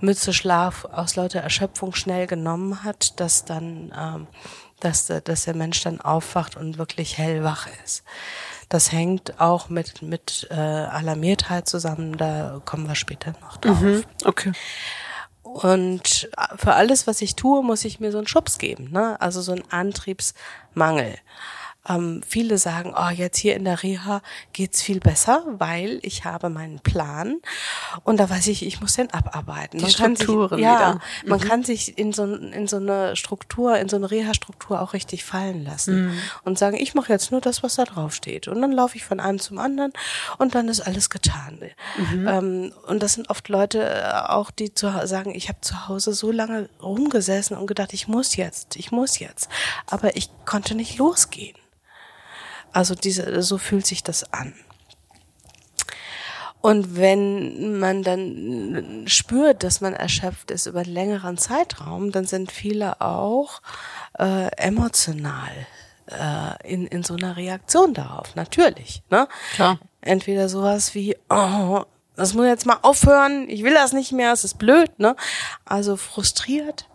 Mütze 0.00 0.32
Schlaf 0.32 0.84
aus 0.84 1.16
lauter 1.16 1.40
Erschöpfung 1.40 1.94
schnell 1.94 2.26
genommen 2.26 2.84
hat, 2.84 3.18
dass 3.20 3.44
dann, 3.44 3.92
ähm, 3.98 4.26
dass, 4.80 5.06
der- 5.06 5.22
dass 5.22 5.44
der 5.44 5.54
Mensch 5.56 5.82
dann 5.82 6.00
aufwacht 6.00 6.56
und 6.56 6.78
wirklich 6.78 7.16
hellwach 7.18 7.66
ist. 7.84 8.04
Das 8.68 8.90
hängt 8.90 9.40
auch 9.40 9.68
mit, 9.68 10.02
mit 10.02 10.48
äh, 10.50 10.54
Alarmiertheit 10.54 11.68
zusammen, 11.68 12.16
da 12.16 12.60
kommen 12.64 12.88
wir 12.88 12.96
später 12.96 13.32
noch 13.40 13.58
drauf. 13.58 13.78
Okay. 14.24 14.52
Und 15.42 16.28
für 16.56 16.74
alles, 16.74 17.06
was 17.06 17.22
ich 17.22 17.36
tue, 17.36 17.62
muss 17.62 17.84
ich 17.84 18.00
mir 18.00 18.10
so 18.10 18.18
einen 18.18 18.26
Schubs 18.26 18.58
geben, 18.58 18.90
ne? 18.90 19.20
Also 19.20 19.40
so 19.40 19.52
einen 19.52 19.64
Antriebsmangel. 19.70 21.16
Ähm, 21.88 22.22
viele 22.26 22.58
sagen, 22.58 22.94
oh, 22.96 23.08
jetzt 23.10 23.38
hier 23.38 23.56
in 23.56 23.64
der 23.64 23.82
Reha 23.82 24.22
geht's 24.52 24.82
viel 24.82 25.00
besser, 25.00 25.44
weil 25.58 25.98
ich 26.02 26.24
habe 26.24 26.48
meinen 26.50 26.80
Plan 26.80 27.36
und 28.04 28.18
da 28.18 28.28
weiß 28.28 28.46
ich, 28.48 28.66
ich 28.66 28.80
muss 28.80 28.94
den 28.94 29.10
abarbeiten. 29.12 29.78
Die 29.78 29.84
Man 29.84 29.92
kann 29.92 30.16
Strukturen 30.16 30.56
sich, 30.56 30.64
ja, 30.64 30.78
wieder. 30.78 30.94
Mhm. 31.22 31.28
man 31.28 31.40
kann 31.40 31.64
sich 31.64 31.98
in 31.98 32.12
so, 32.12 32.24
in 32.24 32.66
so 32.68 32.76
eine 32.76 33.16
Struktur, 33.16 33.78
in 33.78 33.88
so 33.88 33.96
eine 33.96 34.10
Reha-Struktur 34.10 34.80
auch 34.80 34.92
richtig 34.92 35.24
fallen 35.24 35.64
lassen 35.64 36.06
Mhm. 36.06 36.18
und 36.44 36.58
sagen, 36.58 36.76
ich 36.78 36.94
mache 36.94 37.12
jetzt 37.12 37.30
nur 37.30 37.40
das, 37.40 37.62
was 37.62 37.76
da 37.76 37.84
drauf 37.84 38.14
steht. 38.14 38.48
Und 38.48 38.60
dann 38.60 38.72
laufe 38.72 38.96
ich 38.96 39.04
von 39.04 39.20
einem 39.20 39.38
zum 39.38 39.58
anderen 39.58 39.92
und 40.38 40.54
dann 40.54 40.68
ist 40.68 40.80
alles 40.80 41.10
getan. 41.10 41.58
Mhm. 41.96 42.28
Ähm, 42.28 42.72
und 42.86 43.02
das 43.02 43.14
sind 43.14 43.30
oft 43.30 43.48
Leute 43.48 43.82
äh, 43.82 44.12
auch, 44.28 44.50
die 44.50 44.74
zu, 44.74 44.92
sagen, 45.06 45.34
ich 45.34 45.48
habe 45.48 45.60
zu 45.60 45.88
Hause 45.88 46.12
so 46.12 46.30
lange 46.32 46.68
rumgesessen 46.82 47.56
und 47.56 47.66
gedacht, 47.66 47.92
ich 47.92 48.08
muss 48.08 48.36
jetzt, 48.36 48.76
ich 48.76 48.90
muss 48.92 49.18
jetzt. 49.18 49.48
Aber 49.86 50.16
ich 50.16 50.28
konnte 50.44 50.74
nicht 50.74 50.98
losgehen. 50.98 51.56
Also 52.76 52.94
diese, 52.94 53.42
so 53.42 53.56
fühlt 53.56 53.86
sich 53.86 54.02
das 54.02 54.34
an. 54.34 54.52
Und 56.60 56.98
wenn 56.98 57.78
man 57.78 58.02
dann 58.02 59.04
spürt, 59.06 59.62
dass 59.62 59.80
man 59.80 59.94
erschöpft 59.94 60.50
ist 60.50 60.66
über 60.66 60.80
einen 60.80 60.92
längeren 60.92 61.38
Zeitraum, 61.38 62.12
dann 62.12 62.26
sind 62.26 62.52
viele 62.52 63.00
auch 63.00 63.62
äh, 64.18 64.48
emotional 64.58 65.66
äh, 66.10 66.70
in, 66.70 66.86
in 66.86 67.02
so 67.02 67.14
einer 67.14 67.38
Reaktion 67.38 67.94
darauf. 67.94 68.36
Natürlich. 68.36 69.02
Ne? 69.08 69.26
Klar. 69.54 69.78
Entweder 70.02 70.50
sowas 70.50 70.94
wie, 70.94 71.16
oh, 71.30 71.82
das 72.14 72.34
muss 72.34 72.44
jetzt 72.44 72.66
mal 72.66 72.80
aufhören, 72.82 73.48
ich 73.48 73.62
will 73.62 73.72
das 73.72 73.94
nicht 73.94 74.12
mehr, 74.12 74.34
es 74.34 74.44
ist 74.44 74.58
blöd. 74.58 74.98
Ne? 74.98 75.16
Also 75.64 75.96
frustriert. 75.96 76.86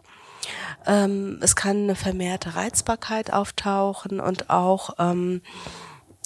Ähm, 0.86 1.40
es 1.42 1.56
kann 1.56 1.84
eine 1.84 1.96
vermehrte 1.96 2.56
Reizbarkeit 2.56 3.34
auftauchen 3.34 4.20
und 4.20 4.50
auch 4.50 4.96
ähm, 5.00 5.42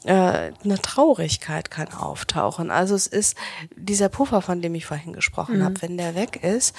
äh, 0.06 0.52
eine 0.64 0.80
Traurigkeit 0.82 1.70
kann 1.72 1.94
auftauchen. 1.94 2.72
Also 2.72 2.96
es 2.96 3.08
ist 3.08 3.38
dieser 3.76 4.10
Puffer, 4.10 4.42
von 4.42 4.62
dem 4.62 4.76
ich 4.76 4.86
vorhin 4.86 5.14
gesprochen 5.14 5.64
habe, 5.64 5.82
wenn 5.82 5.98
der 5.98 6.16
weg 6.16 6.44
ist, 6.44 6.76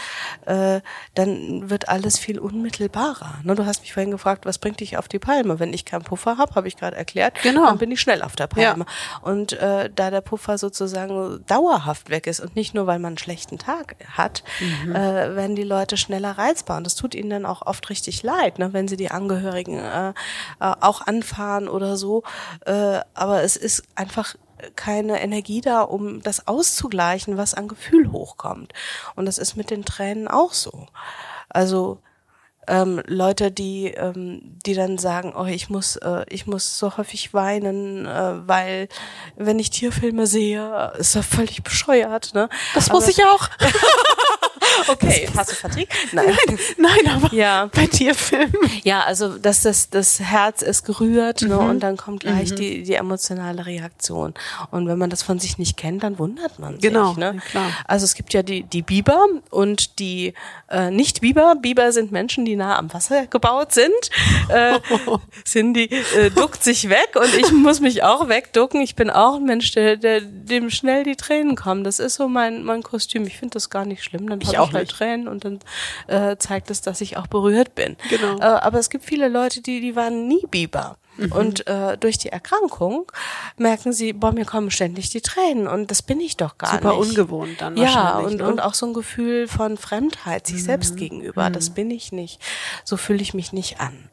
äh, 0.47 0.81
dann 1.15 1.69
wird 1.71 1.89
alles 1.89 2.19
viel 2.19 2.39
unmittelbarer. 2.39 3.41
Ne, 3.43 3.55
du 3.55 3.67
hast 3.67 3.81
mich 3.81 3.93
vorhin 3.93 4.11
gefragt, 4.11 4.47
was 4.47 4.59
bringt 4.59 4.81
dich 4.81 4.97
auf 4.97 5.09
die 5.09 5.19
Palme? 5.19 5.59
Wenn 5.59 5.73
ich 5.73 5.85
keinen 5.85 6.03
Puffer 6.05 6.39
habe, 6.39 6.55
habe 6.55 6.69
ich 6.69 6.77
gerade 6.77 6.97
erklärt, 6.97 7.35
Genau. 7.43 7.67
dann 7.67 7.79
bin 7.79 7.91
ich 7.91 8.01
schnell 8.01 8.23
auf 8.23 8.37
der 8.37 8.47
Palme. 8.47 8.87
Und 9.23 9.53
äh, 9.55 9.91
da 9.95 10.11
der 10.11 10.21
Puffer 10.21 10.59
sozusagen 10.59 11.45
dauerhaft 11.47 12.11
weg 12.11 12.27
ist 12.27 12.41
und 12.41 12.57
nicht 12.57 12.75
nur, 12.75 12.87
weil 12.87 12.99
man 12.99 13.11
einen 13.11 13.19
schlechten 13.19 13.59
Tag 13.59 13.97
hat, 14.17 14.43
äh, 14.89 14.93
werden 14.95 15.57
die 15.57 15.63
Leute 15.65 15.97
schneller 15.97 16.33
reizbar. 16.39 16.77
Und 16.79 16.85
das 16.85 16.95
tut 16.95 17.15
ihnen 17.15 17.31
dann 17.31 17.47
auch 17.47 17.63
oft 17.67 17.89
richtig 17.91 18.23
leid, 18.23 18.59
ne, 18.59 18.73
wenn 18.73 18.89
sie 18.89 18.97
die 18.97 19.11
Angehörigen 19.11 19.79
äh, 19.79 20.11
äh, 20.11 20.13
auch 20.61 21.07
anfahren 21.07 21.69
oder 21.69 21.97
so. 21.97 22.23
Äh, 22.65 23.01
aber 23.17 23.43
es 23.43 23.57
ist 23.57 23.83
einfach 23.95 24.37
keine 24.75 25.21
Energie 25.21 25.61
da, 25.61 25.83
um 25.83 26.23
das 26.23 26.47
auszugleichen, 26.47 27.37
was 27.37 27.55
an 27.55 27.69
Gefühl 27.69 28.11
hochkommt. 28.11 28.73
Und 29.15 29.27
das 29.27 29.39
ist 29.39 29.57
mit 29.57 29.71
den 29.71 29.85
Tränen 29.85 30.29
auch 30.29 30.53
so. 30.53 30.87
Also 31.49 31.99
ähm, 32.69 33.03
Leute, 33.07 33.53
die, 33.53 33.87
ähm, 33.89 34.59
die 34.67 34.75
dann 34.75 34.99
sagen, 34.99 35.35
oh, 35.37 35.45
ich 35.45 35.71
muss, 35.71 35.97
äh, 35.97 36.25
ich 36.29 36.47
muss 36.47 36.79
so 36.79 36.97
häufig 36.97 37.33
weinen, 37.33 38.07
äh, 38.07 38.49
weil 38.49 38.89
wenn 39.37 39.59
ich 39.59 39.71
Tierfilme 39.71 40.27
sehe, 40.27 40.93
ist 40.99 41.15
das 41.15 41.27
völlig 41.27 41.63
bescheuert. 41.63 42.35
Ne? 42.35 42.49
Das 42.75 42.91
muss 42.91 43.09
ich 43.09 43.25
auch. 43.25 43.49
okay, 44.89 45.29
hast 45.37 45.51
du 45.51 45.55
Fatigue? 45.55 45.89
Nein, 46.13 46.27
nein, 46.79 47.09
aber 47.15 47.33
Ja. 47.35 47.69
bei 47.75 47.87
Tierfilmen. 47.87 48.53
Ja, 48.85 49.03
also 49.03 49.37
dass 49.39 49.63
das, 49.63 49.91
das 49.91 50.21
Herz 50.21 50.63
ist 50.63 50.85
gerührt 50.85 51.43
ne, 51.43 51.55
Mhm. 51.57 51.71
und 51.71 51.81
dann 51.81 51.97
kommt 51.97 52.21
gleich 52.21 52.55
die, 52.55 52.83
die 52.83 52.95
emotionale 52.95 53.67
Reaktion. 53.67 54.35
Und 54.71 54.87
wenn 54.89 54.99
man 54.99 55.11
das 55.11 55.23
von 55.23 55.39
sich 55.39 55.59
nicht 55.59 55.77
kennt, 55.77 56.03
dann 56.03 56.19
wundert 56.19 56.59
man 56.59 56.75
sich. 56.75 56.83
Genau, 56.83 57.15
ne? 57.15 57.41
klar. 57.51 57.71
Also 57.87 58.05
es 58.05 58.15
gibt 58.15 58.33
ja 58.35 58.43
die, 58.43 58.63
die 58.63 58.83
Biber 58.83 59.27
und 59.51 59.99
die 59.99 60.35
äh, 60.69 60.91
Nicht-Biber. 60.91 61.57
Biber 61.61 61.93
sind 61.93 62.13
Menschen, 62.13 62.45
die 62.45 62.57
nah 62.57 62.79
am 62.79 62.93
Wasser 62.93 63.27
gebaut 63.27 63.73
sind. 63.73 63.93
Äh, 64.49 64.79
Cindy 65.45 65.85
äh, 66.17 66.31
duckt 66.31 66.63
sich 66.63 66.89
weg 66.89 67.11
und 67.15 67.35
ich 67.35 67.53
muss 67.53 67.81
mich 67.81 68.03
auch 68.03 68.29
wegducken. 68.29 68.81
Ich 68.81 68.95
bin 68.97 69.11
auch 69.11 69.37
ein 69.37 69.45
Mensch, 69.45 69.73
der, 69.73 69.97
der 69.97 70.21
dem 70.21 70.71
schnell 70.71 71.05
die 71.05 71.17
Tränen 71.17 71.57
kommen. 71.57 71.85
Das 71.85 71.99
ist 71.99 72.15
so 72.15 72.29
mein, 72.29 72.63
mein 72.65 72.83
Kostüm. 72.83 73.27
Ich 73.27 73.37
finde 73.39 73.55
das 73.55 73.71
gar 73.71 73.85
nicht 73.85 74.03
schlimm. 74.05 74.29
Dann 74.29 74.41
Ich 74.41 74.56
habe 74.57 74.65
auch 74.65 74.69
ich 74.71 74.75
halt. 74.75 74.91
Tränen 74.91 75.29
und 75.29 75.45
dann 75.45 75.59
äh, 76.09 76.37
zeigt 76.37 76.71
es, 76.71 76.81
dass 76.83 77.01
ich 77.01 77.17
auch 77.17 77.27
berührt 77.27 77.75
bin. 77.75 77.97
Genau. 78.11 78.39
Äh, 78.39 78.43
aber 78.43 78.79
es 78.79 78.91
gibt 78.91 79.05
viele 79.05 79.29
Leute, 79.29 79.61
die, 79.63 79.81
die 79.81 79.97
waren 79.97 80.27
nie 80.29 80.45
Biber. 80.51 80.97
Mhm. 81.19 81.33
Und 81.33 81.67
äh, 81.67 81.97
durch 81.97 82.19
die 82.19 82.29
Erkrankung 82.29 83.11
merken 83.57 83.95
sie, 83.95 84.13
boah, 84.13 84.33
mir 84.33 84.45
kommen 84.45 84.71
ständig 84.71 85.09
die 85.09 85.23
Tränen 85.23 85.67
und 85.67 85.91
das 85.91 86.03
bin 86.03 86.21
ich 86.21 86.37
doch 86.37 86.59
gar 86.59 86.73
Super 86.75 86.91
nicht. 86.99 87.09
ungewohnt 87.09 87.59
dann 87.63 87.75
Ja, 87.79 87.85
wahrscheinlich. 87.85 88.27
und, 88.33 88.37
ne? 88.43 88.49
und 88.49 88.61
auch 88.61 88.75
so 88.75 88.85
ein 88.87 88.93
Gefühl 88.93 89.49
von 89.49 89.79
Fremdheit 89.79 90.47
sich 90.47 90.57
Mhm. 90.57 90.61
selbst 90.67 90.97
gegenüber, 90.99 91.49
das 91.49 91.71
bin 91.71 91.91
ich 91.91 92.13
nicht. 92.13 92.43
So 92.85 92.99
fühle 92.99 93.23
ich 93.23 93.33
mich 93.33 93.55
nicht 93.55 93.81
an. 93.81 94.11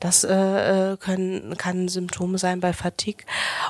Das 0.00 0.24
äh, 0.24 0.92
äh, 0.92 0.96
können, 0.96 1.56
kann 1.56 1.88
Symptome 1.88 2.38
sein 2.38 2.60
bei 2.60 2.72
Fatigue 2.72 3.24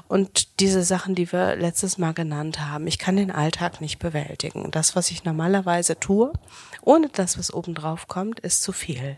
und 0.09 0.61
diese 0.61 0.83
Sachen, 0.83 1.15
die 1.15 1.31
wir 1.33 1.57
letztes 1.57 1.99
Mal 1.99 2.13
genannt 2.13 2.61
haben. 2.61 2.87
Ich 2.87 2.99
kann 2.99 3.17
den 3.17 3.31
Alltag 3.31 3.81
nicht 3.81 3.99
bewältigen. 3.99 4.71
Das, 4.71 4.97
was 4.97 5.11
ich 5.11 5.25
normalerweise 5.25 5.99
tue, 5.99 6.33
ohne 6.83 7.09
das, 7.09 7.39
was 7.39 7.53
obendrauf 7.53 8.09
kommt, 8.09 8.41
ist 8.41 8.63
zu 8.63 8.73
viel. 8.73 9.17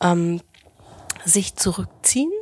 Ähm, 0.00 0.40
sich 1.24 1.56
zurückziehen, 1.56 2.32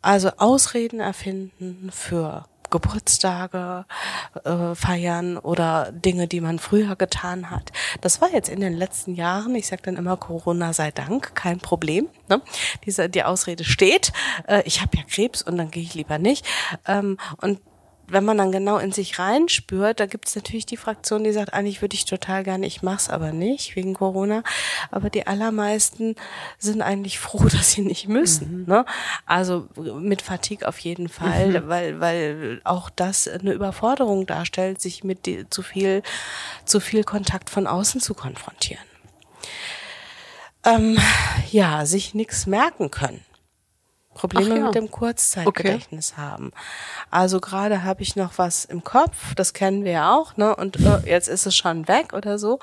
also 0.00 0.30
Ausreden 0.36 1.00
erfinden 1.00 1.90
für 1.92 2.44
Geburtstage 2.72 3.84
äh, 4.42 4.74
feiern 4.74 5.38
oder 5.38 5.92
Dinge, 5.92 6.26
die 6.26 6.40
man 6.40 6.58
früher 6.58 6.96
getan 6.96 7.50
hat. 7.50 7.70
Das 8.00 8.20
war 8.20 8.32
jetzt 8.32 8.48
in 8.48 8.60
den 8.60 8.72
letzten 8.72 9.14
Jahren, 9.14 9.54
ich 9.54 9.68
sage 9.68 9.82
dann 9.84 9.96
immer 9.96 10.16
Corona 10.16 10.72
sei 10.72 10.90
Dank, 10.90 11.36
kein 11.36 11.60
Problem. 11.60 12.08
Ne? 12.28 12.42
Diese, 12.84 13.08
die 13.08 13.22
Ausrede 13.22 13.62
steht, 13.62 14.12
äh, 14.48 14.62
ich 14.64 14.80
habe 14.80 14.96
ja 14.96 15.04
Krebs 15.04 15.42
und 15.42 15.56
dann 15.56 15.70
gehe 15.70 15.84
ich 15.84 15.94
lieber 15.94 16.18
nicht. 16.18 16.44
Ähm, 16.88 17.18
und 17.40 17.60
wenn 18.12 18.24
man 18.24 18.38
dann 18.38 18.52
genau 18.52 18.78
in 18.78 18.92
sich 18.92 19.18
reinspürt, 19.18 19.98
da 19.98 20.06
gibt 20.06 20.28
es 20.28 20.36
natürlich 20.36 20.66
die 20.66 20.76
Fraktion, 20.76 21.24
die 21.24 21.32
sagt, 21.32 21.54
eigentlich 21.54 21.80
würde 21.80 21.94
ich 21.94 22.04
total 22.04 22.44
gerne, 22.44 22.66
ich 22.66 22.82
mach's 22.82 23.08
aber 23.08 23.32
nicht 23.32 23.74
wegen 23.74 23.94
Corona. 23.94 24.42
Aber 24.90 25.08
die 25.08 25.26
allermeisten 25.26 26.16
sind 26.58 26.82
eigentlich 26.82 27.18
froh, 27.18 27.48
dass 27.50 27.72
sie 27.72 27.80
nicht 27.80 28.08
müssen. 28.08 28.66
Ne? 28.66 28.84
Also 29.26 29.68
mit 29.76 30.22
Fatigue 30.22 30.68
auf 30.68 30.78
jeden 30.78 31.08
Fall, 31.08 31.68
weil 31.68 32.00
weil 32.00 32.60
auch 32.64 32.90
das 32.90 33.26
eine 33.26 33.52
Überforderung 33.52 34.26
darstellt, 34.26 34.80
sich 34.80 35.04
mit 35.04 35.26
die, 35.26 35.48
zu 35.48 35.62
viel 35.62 36.02
zu 36.64 36.80
viel 36.80 37.04
Kontakt 37.04 37.50
von 37.50 37.66
außen 37.66 38.00
zu 38.00 38.14
konfrontieren. 38.14 38.84
Ähm, 40.64 40.98
ja, 41.50 41.86
sich 41.86 42.14
nichts 42.14 42.46
merken 42.46 42.90
können. 42.90 43.24
Probleme 44.14 44.58
ja. 44.58 44.64
mit 44.66 44.74
dem 44.74 44.90
Kurzzeitgedächtnis 44.90 46.16
haben. 46.16 46.52
Also 47.10 47.40
gerade 47.40 47.82
habe 47.82 48.02
ich 48.02 48.16
noch 48.16 48.38
was 48.38 48.64
im 48.64 48.84
Kopf, 48.84 49.34
das 49.34 49.52
kennen 49.52 49.84
wir 49.84 49.92
ja 49.92 50.14
auch, 50.14 50.36
ne? 50.36 50.54
Und 50.54 50.76
äh, 50.80 51.00
jetzt 51.06 51.28
ist 51.28 51.46
es 51.46 51.56
schon 51.56 51.88
weg 51.88 52.12
oder 52.12 52.38
so. 52.38 52.58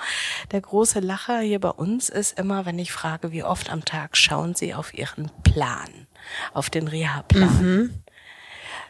Der 0.51 0.62
große 0.62 0.99
Lacher 0.99 1.39
hier 1.39 1.59
bei 1.59 1.69
uns 1.69 2.09
ist 2.09 2.38
immer, 2.38 2.65
wenn 2.65 2.79
ich 2.79 2.91
frage, 2.91 3.31
wie 3.31 3.43
oft 3.43 3.69
am 3.69 3.83
Tag 3.85 4.15
schauen 4.15 4.55
Sie 4.55 4.73
auf 4.73 4.93
Ihren 4.93 5.31
Plan, 5.43 6.07
auf 6.53 6.69
den 6.69 6.88
Reha-Plan. 6.88 8.03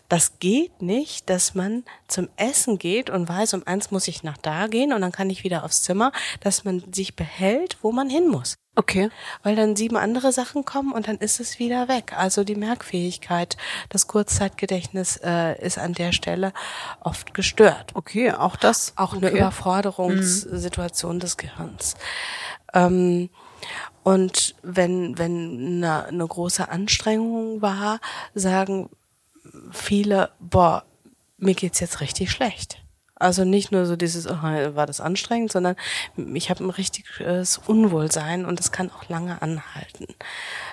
Das 0.10 0.40
geht 0.40 0.82
nicht, 0.82 1.30
dass 1.30 1.56
man 1.56 1.84
zum 2.08 2.30
Essen 2.36 2.78
geht 2.78 3.10
und 3.10 3.30
weiß, 3.30 3.54
um 3.54 3.66
eins 3.66 3.92
muss 3.92 4.08
ich 4.08 4.24
nach 4.24 4.38
da 4.38 4.68
gehen 4.68 4.92
und 4.92 5.02
dann 5.02 5.12
kann 5.12 5.30
ich 5.30 5.44
wieder 5.44 5.64
aufs 5.64 5.84
Zimmer, 5.84 6.12
dass 6.42 6.66
man 6.66 6.92
sich 6.92 7.16
behält, 7.16 7.78
wo 7.82 7.92
man 7.92 8.10
hin 8.10 8.28
muss 8.28 8.56
okay. 8.80 9.10
weil 9.44 9.56
dann 9.56 9.76
sieben 9.76 9.98
andere 9.98 10.32
Sachen 10.32 10.66
kommen 10.66 10.92
und 10.94 11.08
dann 11.08 11.18
ist 11.18 11.40
es 11.40 11.60
wieder 11.60 11.88
weg. 11.88 12.14
Also 12.18 12.44
die 12.44 12.56
Merkfähigkeit, 12.56 13.58
das 13.90 14.08
Kurzzeitgedächtnis 14.08 15.18
äh, 15.18 15.62
ist 15.64 15.78
an 15.78 15.94
der 15.94 16.14
Stelle 16.14 16.54
oft 17.02 17.34
gestört. 17.34 17.92
Okay, 17.94 18.32
auch 18.32 18.56
das. 18.56 18.94
Auch 18.96 19.14
eine 19.14 19.28
okay. 19.28 19.38
Überforderungssituation 19.38 21.20
des 21.20 21.38
Gehirns. 21.38 21.96
Ähm, 22.74 23.30
und 24.04 24.56
wenn, 24.64 25.18
wenn 25.18 25.84
eine, 25.84 26.06
eine 26.06 26.26
große 26.26 26.70
Anstrengung 26.70 27.62
war, 27.62 28.00
sagen 28.34 28.90
viele, 29.72 30.32
boah, 30.40 30.84
mir 31.38 31.56
geht's 31.56 31.80
jetzt 31.80 32.02
richtig 32.02 32.32
schlecht. 32.32 32.84
Also 33.16 33.44
nicht 33.44 33.72
nur 33.74 33.86
so 33.86 33.98
dieses, 33.98 34.28
oh, 34.28 34.42
war 34.42 34.86
das 34.86 35.02
anstrengend, 35.02 35.52
sondern 35.52 35.76
ich 36.34 36.50
habe 36.50 36.64
ein 36.64 36.70
richtiges 36.70 37.58
Unwohlsein 37.58 38.46
und 38.46 38.60
das 38.60 38.72
kann 38.72 38.90
auch 38.92 39.10
lange 39.10 39.42
anhalten. 39.42 40.08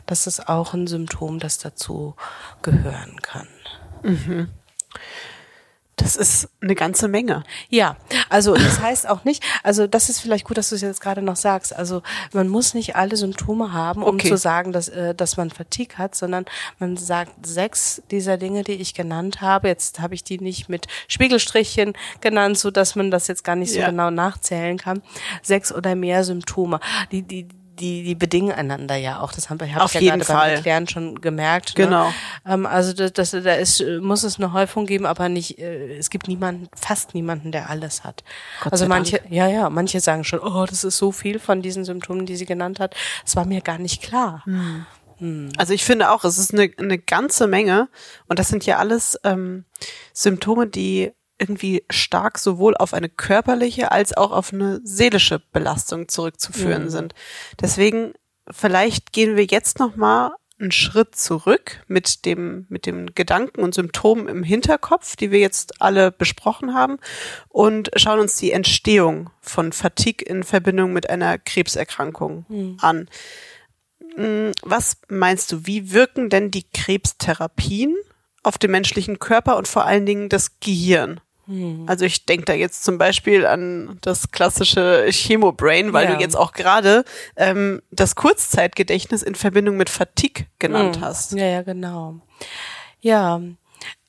Das 0.07 0.29
ist 0.29 0.49
auch 0.49 0.73
ein 0.73 0.87
Symptom, 0.87 1.41
das 1.41 1.59
dazu 1.59 2.15
gehören 2.63 3.21
kann. 3.21 3.49
Das 5.99 6.15
ist 6.15 6.51
eine 6.61 6.75
ganze 6.75 7.09
Menge. 7.09 7.43
Ja, 7.71 7.97
also 8.29 8.55
das 8.55 8.81
heißt 8.81 9.09
auch 9.09 9.25
nicht, 9.25 9.43
also 9.63 9.87
das 9.87 10.11
ist 10.11 10.21
vielleicht 10.21 10.45
gut, 10.45 10.59
dass 10.59 10.69
du 10.69 10.75
es 10.75 10.83
jetzt 10.83 11.01
gerade 11.01 11.23
noch 11.23 11.37
sagst. 11.37 11.75
Also 11.75 12.03
man 12.35 12.49
muss 12.49 12.75
nicht 12.75 12.97
alle 12.97 13.17
Symptome 13.17 13.73
haben, 13.73 14.03
um 14.03 14.17
Okay. 14.17 14.29
zu 14.29 14.37
sagen, 14.37 14.73
dass, 14.73 14.89
äh, 14.91 15.15
dass 15.15 15.39
man 15.39 15.51
Fatigue 15.51 15.97
hat, 15.97 16.15
sondern 16.15 16.45
man 16.79 16.99
sagt 16.99 17.47
sechs 17.47 18.03
dieser 18.11 18.37
Dinge, 18.37 18.63
die 18.63 18.73
ich 18.75 18.93
genannt 18.93 19.41
habe. 19.41 19.69
Jetzt 19.69 19.99
habe 19.99 20.15
ich 20.15 20.23
die 20.23 20.39
nicht 20.39 20.69
mit 20.69 20.87
Spiegelstrichchen 21.09 21.95
genannt, 22.21 22.59
so 22.59 22.71
dass 22.71 22.95
man 22.95 23.11
das 23.11 23.27
jetzt 23.27 23.43
gar 23.43 23.57
nicht 23.57 23.73
so 23.73 23.81
Ja. 23.81 23.89
genau 23.89 24.11
nachzählen 24.11 24.77
kann. 24.77 25.03
Sechs 25.43 25.73
oder 25.73 25.95
mehr 25.95 26.25
Symptome. 26.25 26.79
Die, 27.11 27.23
die, 27.23 27.49
die, 27.77 28.03
die 28.03 28.15
bedingen 28.15 28.53
einander 28.53 28.97
ja 28.97 29.21
auch. 29.21 29.33
Das 29.33 29.51
haben 29.51 29.61
wir, 29.61 29.73
habe 29.75 29.85
ich 29.87 29.95
ja 29.95 30.01
jeden 30.01 30.19
gerade 30.19 30.27
beim 30.27 30.37
Fall. 30.37 30.51
Erklären 30.51 30.89
schon 30.89 31.21
gemerkt. 31.21 31.75
Genau. 31.75 32.09
Ne? 32.09 32.15
Ähm, 32.47 32.67
also 32.67 32.93
das, 32.93 33.13
das, 33.13 33.31
da 33.31 33.55
ist, 33.55 33.83
muss 34.01 34.25
es 34.25 34.39
eine 34.39 34.53
Häufung 34.53 34.87
geben, 34.87 35.07
aber 35.07 35.29
nicht, 35.29 35.59
äh, 35.59 35.97
es 35.97 36.11
gibt 36.11 36.29
niemanden, 36.29 36.69
fast 36.75 37.15
niemanden, 37.15 37.53
der 37.53 37.71
alles 37.71 38.05
hat. 38.05 38.25
Gott 38.63 38.73
also 38.73 38.87
manche, 38.87 39.21
ja, 39.29 39.47
ja, 39.49 39.71
manche 39.71 40.01
sagen 40.01 40.25
schon, 40.25 40.41
oh, 40.41 40.67
das 40.67 40.85
ist 40.85 40.99
so 40.99 41.13
viel 41.13 41.39
von 41.39 41.63
diesen 41.63 41.85
Symptomen, 41.85 42.27
die 42.27 42.37
sie 42.37 42.47
genannt 42.47 42.81
hat. 42.81 42.95
Das 43.25 43.37
war 43.37 43.45
mir 43.45 43.61
gar 43.61 43.79
nicht 43.79 44.03
klar. 44.03 44.43
Also 45.57 45.73
ich 45.73 45.85
finde 45.85 46.11
auch, 46.11 46.25
es 46.25 46.37
ist 46.37 46.53
eine, 46.53 46.71
eine 46.79 46.99
ganze 46.99 47.47
Menge 47.47 47.89
und 48.29 48.39
das 48.39 48.49
sind 48.49 48.67
ja 48.67 48.77
alles 48.77 49.19
ähm, 49.25 49.65
Symptome, 50.13 50.67
die 50.67 51.13
irgendwie 51.39 51.85
stark 51.91 52.39
sowohl 52.39 52.77
auf 52.77 52.95
eine 52.95 53.09
körperliche 53.09 53.93
als 53.93 54.17
auch 54.17 54.33
auf 54.33 54.53
eine 54.53 54.81
seelische 54.85 55.41
Belastung 55.53 56.09
zurückzuführen 56.09 56.91
sind. 56.91 57.15
Deswegen 57.61 58.15
vielleicht 58.51 59.13
gehen 59.13 59.37
wir 59.37 59.45
jetzt 59.45 59.79
noch 59.79 59.97
mal 59.97 60.33
einen 60.59 60.73
Schritt 60.73 61.15
zurück 61.15 61.83
mit 61.87 62.25
dem 62.25 62.65
mit 62.71 62.87
dem 62.87 63.15
Gedanken 63.15 63.61
und 63.61 63.75
Symptomen 63.75 64.27
im 64.29 64.43
Hinterkopf, 64.43 65.15
die 65.17 65.31
wir 65.31 65.39
jetzt 65.39 65.83
alle 65.83 66.11
besprochen 66.11 66.73
haben 66.73 66.99
und 67.49 67.91
schauen 67.97 68.21
uns 68.21 68.37
die 68.37 68.53
Entstehung 68.53 69.29
von 69.41 69.73
Fatigue 69.73 70.27
in 70.27 70.45
Verbindung 70.45 70.95
mit 70.95 71.11
einer 71.11 71.37
Krebserkrankung 71.37 72.47
an. 72.81 73.09
Was 74.63 74.97
meinst 75.09 75.53
du, 75.53 75.67
wie 75.67 75.93
wirken 75.93 76.31
denn 76.31 76.51
die 76.51 76.65
Krebstherapien 76.73 77.95
auf 78.43 78.57
den 78.57 78.71
menschlichen 78.71 79.19
Körper 79.19 79.59
und 79.59 79.69
vor 79.69 79.85
allen 79.85 80.07
Dingen 80.07 80.31
das 80.31 80.59
Gehirn? 80.61 81.21
Also 81.87 82.05
ich 82.05 82.27
denke 82.27 82.45
da 82.47 82.55
jetzt 82.55 82.83
zum 82.85 82.99
Beispiel 82.99 83.47
an 83.47 83.99
das 84.01 84.33
klassische 84.33 85.07
Chemobrain, 85.11 85.93
weil 85.93 86.07
Ja. 86.09 86.15
du 86.17 86.21
jetzt 86.21 86.37
auch 86.37 86.53
gerade 86.53 87.05
ähm, 87.37 87.83
das 87.93 88.17
Kurzzeitgedächtnis 88.17 89.23
in 89.23 89.35
Verbindung 89.37 89.77
mit 89.77 89.89
Fatigue 89.89 90.47
genannt 90.59 90.99
hast. 91.01 91.33
Ja, 91.33 91.47
ja, 91.47 91.63
genau. 91.63 92.17
Ja, 93.01 93.41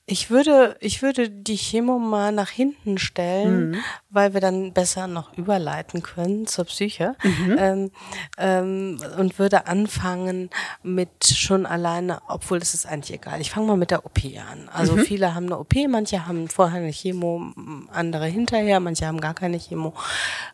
Ich 0.09 0.29
würde, 0.29 0.77
ich 0.79 1.01
würde 1.01 1.29
die 1.29 1.57
Chemo 1.57 1.99
mal 1.99 2.31
nach 2.31 2.47
hinten 2.47 2.97
stellen, 2.97 3.71
mhm. 3.71 3.75
weil 4.09 4.33
wir 4.33 4.39
dann 4.39 4.71
besser 4.71 5.05
noch 5.05 5.37
überleiten 5.37 6.01
können 6.01 6.47
zur 6.47 6.63
Psyche 6.63 7.17
mhm. 7.23 7.55
ähm, 7.59 7.91
ähm, 8.37 9.01
und 9.17 9.37
würde 9.37 9.67
anfangen 9.67 10.49
mit 10.81 11.25
schon 11.25 11.65
alleine, 11.65 12.21
obwohl 12.29 12.59
das 12.59 12.73
ist 12.73 12.85
eigentlich 12.85 13.19
egal. 13.19 13.41
Ich 13.41 13.51
fange 13.51 13.67
mal 13.67 13.75
mit 13.75 13.91
der 13.91 14.05
OP 14.05 14.19
an. 14.49 14.69
Also 14.69 14.95
mhm. 14.95 15.01
viele 15.01 15.35
haben 15.35 15.47
eine 15.47 15.59
OP, 15.59 15.73
manche 15.89 16.25
haben 16.25 16.47
vorher 16.47 16.79
eine 16.79 16.93
Chemo, 16.93 17.51
andere 17.91 18.27
hinterher, 18.27 18.79
manche 18.79 19.07
haben 19.07 19.19
gar 19.19 19.33
keine 19.33 19.59
Chemo. 19.59 19.93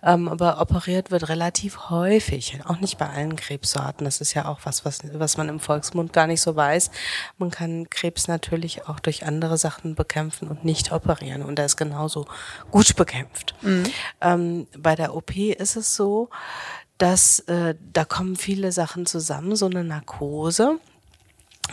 Ähm, 0.01 0.29
aber 0.29 0.61
operiert 0.61 1.11
wird 1.11 1.29
relativ 1.29 1.91
häufig, 1.91 2.57
auch 2.65 2.79
nicht 2.79 2.97
bei 2.97 3.07
allen 3.07 3.35
Krebssorten. 3.35 4.05
Das 4.05 4.19
ist 4.19 4.33
ja 4.33 4.45
auch 4.45 4.61
was, 4.63 4.83
was, 4.83 5.01
was 5.13 5.37
man 5.37 5.47
im 5.47 5.59
Volksmund 5.59 6.11
gar 6.11 6.25
nicht 6.25 6.41
so 6.41 6.55
weiß. 6.55 6.89
Man 7.37 7.51
kann 7.51 7.87
Krebs 7.91 8.27
natürlich 8.27 8.87
auch 8.87 8.99
durch 8.99 9.27
andere 9.27 9.42
andere 9.43 9.57
Sachen 9.57 9.95
bekämpfen 9.95 10.47
und 10.47 10.63
nicht 10.63 10.91
operieren. 10.91 11.43
Und 11.43 11.59
er 11.59 11.65
ist 11.65 11.75
genauso 11.75 12.25
gut 12.71 12.95
bekämpft. 12.95 13.55
Mhm. 13.61 13.83
Ähm, 14.21 14.67
bei 14.77 14.95
der 14.95 15.15
OP 15.15 15.35
ist 15.35 15.75
es 15.75 15.95
so, 15.95 16.29
dass 16.97 17.39
äh, 17.41 17.75
da 17.91 18.05
kommen 18.05 18.37
viele 18.37 18.71
Sachen 18.71 19.05
zusammen, 19.05 19.55
so 19.57 19.65
eine 19.65 19.83
Narkose 19.83 20.79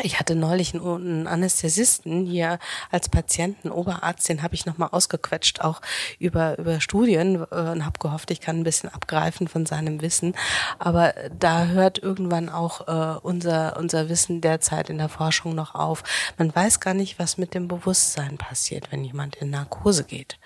ich 0.03 0.19
hatte 0.19 0.35
neulich 0.35 0.75
einen 0.75 1.27
Anästhesisten 1.27 2.25
hier 2.25 2.59
als 2.91 3.09
Patienten, 3.09 3.71
Oberarzt, 3.71 4.29
den 4.29 4.43
habe 4.43 4.55
ich 4.55 4.65
nochmal 4.65 4.91
ausgequetscht, 4.93 5.61
auch 5.61 5.81
über, 6.19 6.59
über 6.59 6.81
Studien 6.81 7.47
äh, 7.51 7.55
und 7.55 7.85
habe 7.85 7.99
gehofft, 7.99 8.31
ich 8.31 8.41
kann 8.41 8.61
ein 8.61 8.65
bisschen 8.65 8.89
abgreifen 8.89 9.49
von 9.49 9.67
seinem 9.67 10.01
Wissen. 10.01 10.35
Aber 10.79 11.15
da 11.39 11.67
hört 11.67 11.99
irgendwann 11.99 12.49
auch 12.49 12.89
äh, 12.89 13.19
unser, 13.21 13.77
unser 13.79 14.09
Wissen 14.09 14.41
derzeit 14.41 14.91
in 14.91 14.99
der 14.99 15.09
Forschung 15.09 15.55
noch 15.55 15.75
auf. 15.75 16.05
Man 16.39 16.55
weiß 16.55 16.81
gar 16.81 16.95
nicht, 16.95 17.19
was 17.19 17.37
mit 17.37 17.55
dem 17.55 17.69
Bewusstsein 17.69 18.39
passiert, 18.39 18.93
wenn 18.93 19.05
jemand 19.05 19.37
in 19.37 19.51
Narkose 19.51 20.05
geht. 20.05 20.39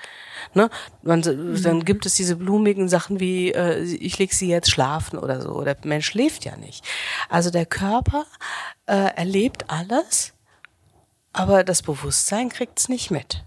Ne? 0.52 0.70
Man, 1.02 1.20
mhm. 1.20 1.62
Dann 1.62 1.84
gibt 1.84 2.06
es 2.06 2.14
diese 2.14 2.36
blumigen 2.36 2.88
Sachen 2.88 3.20
wie, 3.20 3.52
äh, 3.52 3.82
ich 3.82 4.18
leg 4.18 4.32
sie 4.32 4.48
jetzt 4.48 4.70
schlafen 4.70 5.18
oder 5.18 5.40
so. 5.40 5.62
Der 5.62 5.76
Mensch 5.84 6.06
schläft 6.06 6.44
ja 6.44 6.56
nicht. 6.56 6.84
Also 7.28 7.50
der 7.50 7.66
Körper 7.66 8.26
äh, 8.86 9.14
erlebt 9.16 9.64
alles, 9.68 10.34
aber 11.32 11.64
das 11.64 11.82
Bewusstsein 11.82 12.48
kriegt's 12.48 12.88
nicht 12.88 13.10
mit. 13.10 13.43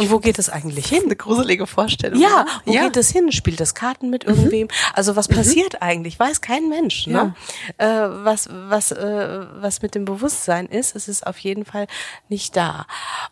Und 0.00 0.10
wo 0.10 0.18
geht 0.18 0.38
es 0.38 0.48
eigentlich 0.48 0.86
hin? 0.86 1.02
Eine 1.04 1.16
gruselige 1.16 1.66
Vorstellung. 1.66 2.20
Ja, 2.20 2.46
wo 2.64 2.72
ja. 2.72 2.84
geht 2.84 2.96
es 2.96 3.10
hin? 3.10 3.30
Spielt 3.32 3.60
das 3.60 3.74
Karten 3.74 4.10
mit 4.10 4.26
mhm. 4.26 4.34
irgendwem? 4.34 4.68
Also 4.94 5.14
was 5.14 5.28
mhm. 5.28 5.34
passiert 5.34 5.74
mhm. 5.74 5.78
eigentlich? 5.82 6.18
Weiß 6.18 6.40
kein 6.40 6.68
Mensch. 6.68 7.06
Ne? 7.06 7.34
Ja. 7.78 8.06
Äh, 8.06 8.24
was 8.24 8.48
was 8.50 8.92
äh, 8.92 9.46
was 9.60 9.82
mit 9.82 9.94
dem 9.94 10.04
Bewusstsein 10.04 10.66
ist, 10.66 10.96
es 10.96 11.08
ist 11.08 11.26
auf 11.26 11.38
jeden 11.38 11.64
Fall 11.64 11.86
nicht 12.28 12.56
da. 12.56 12.86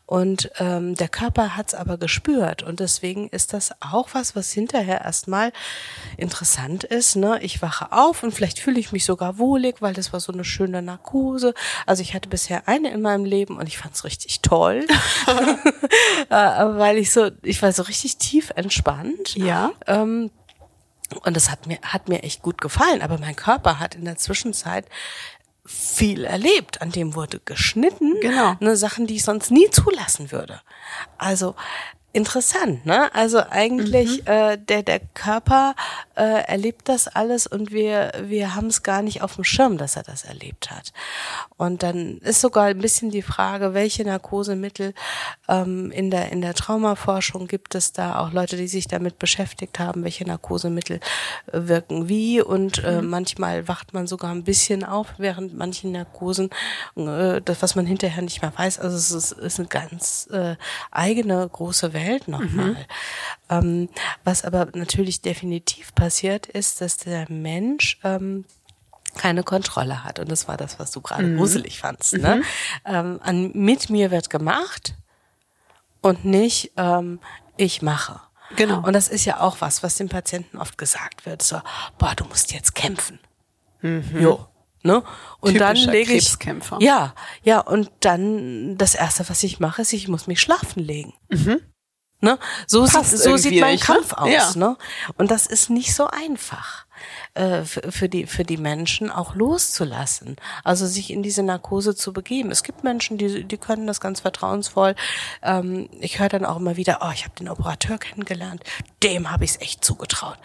Und 0.07 0.51
ähm, 0.59 0.95
der 0.95 1.09
Körper 1.09 1.57
hat 1.57 1.69
es 1.69 1.75
aber 1.75 1.97
gespürt 1.97 2.63
und 2.63 2.81
deswegen 2.81 3.29
ist 3.29 3.53
das 3.53 3.73
auch 3.81 4.11
was, 4.13 4.37
was 4.37 4.53
hinterher 4.53 5.03
erstmal 5.03 5.53
interessant 6.17 6.85
ist. 6.85 7.17
Ne? 7.17 7.39
Ich 7.43 7.63
wache 7.63 7.93
auf 7.93 8.23
und 8.23 8.33
vielleicht 8.33 8.59
fühle 8.59 8.79
ich 8.79 8.93
mich 8.93 9.05
sogar 9.05 9.39
wohlig, 9.39 9.77
weil 9.81 9.95
das 9.95 10.13
war 10.13 10.21
so 10.21 10.33
eine 10.33 10.45
schöne 10.45 10.83
Narkose. 10.83 11.55
Also 11.87 12.03
ich 12.03 12.15
hatte 12.15 12.29
bisher 12.29 12.69
eine 12.69 12.91
in 12.91 13.01
meinem 13.01 13.25
Leben 13.25 13.57
und 13.57 13.67
ich 13.67 13.79
fand 13.79 13.95
es 13.95 14.05
richtig 14.05 14.41
toll. 14.43 14.87
Weil 16.59 16.99
ich 16.99 17.12
so, 17.12 17.31
ich 17.42 17.62
war 17.62 17.73
so 17.73 17.83
richtig 17.83 18.16
tief 18.16 18.51
entspannt. 18.55 19.37
Ja. 19.37 19.73
Ähm, 19.87 20.31
und 21.25 21.37
das 21.37 21.51
hat 21.51 21.66
mir, 21.66 21.79
hat 21.83 22.09
mir 22.09 22.23
echt 22.23 22.42
gut 22.42 22.61
gefallen. 22.61 23.03
Aber 23.03 23.18
mein 23.18 23.37
Körper 23.37 23.79
hat 23.79 23.94
in 23.94 24.05
der 24.05 24.16
Zwischenzeit 24.16 24.87
viel 25.64 26.25
erlebt. 26.25 26.83
An 26.83 26.90
dem 26.90 27.14
wurde 27.14 27.40
geschnitten. 27.44 28.21
Genau. 28.21 28.57
Ne, 28.61 28.77
Sachen, 28.77 29.07
die 29.07 29.16
ich 29.16 29.25
sonst 29.25 29.51
nie 29.51 29.71
zulassen 29.71 30.33
würde. 30.33 30.61
Also 31.18 31.55
interessant, 32.19 32.85
ne? 32.85 33.15
Also 33.15 33.41
eigentlich 33.49 34.23
mhm. 34.23 34.27
äh, 34.27 34.59
der 34.59 34.83
der 34.83 35.01
Körper 35.15 35.77
äh, 36.17 36.43
erlebt 36.49 36.89
das 36.89 37.07
alles 37.07 37.47
und 37.47 37.71
wir 37.71 38.13
wir 38.25 38.57
haben 38.57 38.67
es 38.67 38.83
gar 38.83 39.03
nicht 39.03 39.23
auf 39.23 39.37
dem 39.37 39.45
Schirm, 39.45 39.79
dass 39.79 39.95
er 39.95 40.03
das 40.03 40.25
erlebt 40.25 40.73
hat. 40.73 40.93
Und 41.57 41.85
dann 41.85 42.19
ist 42.19 42.41
sogar 42.41 42.65
ein 42.65 42.79
bisschen 42.79 43.11
die 43.11 43.23
Frage, 43.23 43.73
welche 43.73 44.05
Narkosemittel 44.05 44.95
ähm, 45.49 45.93
in 45.93 46.11
der 46.11 46.33
in 46.33 46.41
der 46.41 46.55
Traumaforschung 46.55 47.47
gibt 47.47 47.77
es 47.77 47.93
da 47.93 48.19
auch 48.19 48.33
Leute, 48.33 48.57
die 48.57 48.69
sich 48.69 48.89
damit 48.89 49.21
beschäftigt 49.21 49.79
haben, 49.79 50.03
welche 50.03 50.27
Narkosemittel 50.27 50.97
äh, 51.53 51.61
wirken 51.69 52.09
wie 52.09 52.43
und 52.43 52.83
äh, 52.83 53.01
mhm. 53.01 53.11
manchmal 53.11 53.69
wacht 53.69 53.95
man 53.95 54.09
sogar 54.09 54.33
ein 54.33 54.43
bisschen 54.43 54.83
auf 54.83 55.15
während 55.19 55.57
manchen 55.57 55.93
Narkosen, 55.93 56.51
äh, 56.97 57.41
das 57.45 57.63
was 57.63 57.77
man 57.77 57.87
hinterher 57.87 58.23
nicht 58.23 58.43
mehr 58.43 58.53
weiß. 58.57 58.81
Also 58.81 58.97
es 58.97 59.13
ist, 59.13 59.33
ist 59.33 59.61
eine 59.61 59.69
ganz 59.69 60.29
äh, 60.33 60.57
eigene 60.91 61.49
große 61.49 61.93
Welt 61.93 62.08
Welt 62.09 62.29
nochmal. 62.29 62.71
Mhm. 62.71 62.77
Ähm, 63.51 63.88
was 64.25 64.44
aber 64.44 64.68
natürlich 64.75 65.21
definitiv 65.23 65.94
passiert 65.94 66.47
ist, 66.47 66.81
dass 66.81 66.97
der 66.97 67.31
Mensch 67.31 67.99
ähm, 68.05 68.44
keine 69.16 69.42
Kontrolle 69.42 70.05
hat. 70.05 70.18
Und 70.18 70.31
das 70.31 70.49
war 70.49 70.57
das, 70.57 70.79
was 70.79 70.90
du 70.90 71.01
gerade 71.01 71.25
mhm. 71.25 71.38
gruselig 71.38 71.79
fandst. 71.79 72.14
Ne? 72.14 72.37
Mhm. 72.37 72.42
Ähm, 72.85 73.21
an, 73.23 73.51
mit 73.53 73.90
mir 73.90 74.11
wird 74.11 74.31
gemacht 74.31 74.94
und 76.01 76.25
nicht 76.25 76.73
ähm, 76.77 77.21
ich 77.57 77.83
mache. 77.83 78.21
Genau. 78.57 78.81
Und 78.87 78.94
das 78.94 79.09
ist 79.09 79.25
ja 79.25 79.40
auch 79.40 79.61
was, 79.61 79.83
was 79.83 79.97
dem 79.97 80.09
Patienten 80.09 80.57
oft 80.57 80.79
gesagt 80.79 81.27
wird. 81.27 81.42
So, 81.42 81.61
boah, 81.99 82.14
du 82.16 82.25
musst 82.25 82.53
jetzt 82.53 82.75
kämpfen. 82.75 83.18
Mhm. 83.83 84.21
Jo. 84.21 84.47
Ne? 84.83 85.03
Und 85.40 85.55
Typischer 85.55 85.75
dann 85.75 85.77
lege 85.92 86.12
ich 86.14 86.37
ja, 86.79 87.14
ja 87.42 87.61
und 87.61 87.90
dann 88.01 88.79
das 88.79 88.94
erste, 88.94 89.29
was 89.29 89.42
ich 89.42 89.59
mache, 89.61 89.83
ist, 89.83 89.92
ich 89.92 90.09
muss 90.09 90.29
mich 90.29 90.40
schlafen 90.40 90.83
legen. 90.83 91.14
Mhm. 91.29 91.61
Ne? 92.21 92.39
So, 92.67 92.85
sieht, 92.85 93.07
so 93.07 93.37
sieht 93.37 93.61
mein 93.61 93.73
nicht, 93.73 93.89
ne? 93.89 93.95
Kampf 93.95 94.13
ne? 94.13 94.19
aus. 94.19 94.31
Ja. 94.31 94.53
Ne? 94.57 94.77
Und 95.17 95.31
das 95.31 95.47
ist 95.47 95.71
nicht 95.71 95.95
so 95.95 96.09
einfach 96.09 96.87
äh, 97.35 97.63
für, 97.65 98.09
die, 98.09 98.27
für 98.27 98.43
die 98.43 98.57
Menschen 98.57 99.11
auch 99.11 99.37
loszulassen. 99.37 100.37
Also 100.65 100.87
sich 100.87 101.13
in 101.13 101.23
diese 101.23 101.45
Narkose 101.45 101.95
zu 101.95 102.13
begeben. 102.13 102.51
Es 102.51 102.65
gibt 102.65 102.83
Menschen, 102.83 103.19
die, 103.19 103.45
die 103.45 103.57
können 103.57 103.87
das 103.87 104.01
ganz 104.01 104.21
vertrauensvoll. 104.21 104.97
Ähm, 105.43 105.89
ich 106.01 106.19
höre 106.19 106.29
dann 106.29 106.45
auch 106.45 106.57
immer 106.57 106.77
wieder, 106.77 106.99
oh, 107.03 107.11
ich 107.15 107.25
habe 107.25 107.37
den 107.39 107.49
Operateur 107.49 107.99
kennengelernt, 107.99 108.65
dem 109.05 109.31
habe 109.31 109.45
ich 109.45 109.53
es 109.53 109.61
echt 109.61 109.85
zugetraut. 109.85 110.39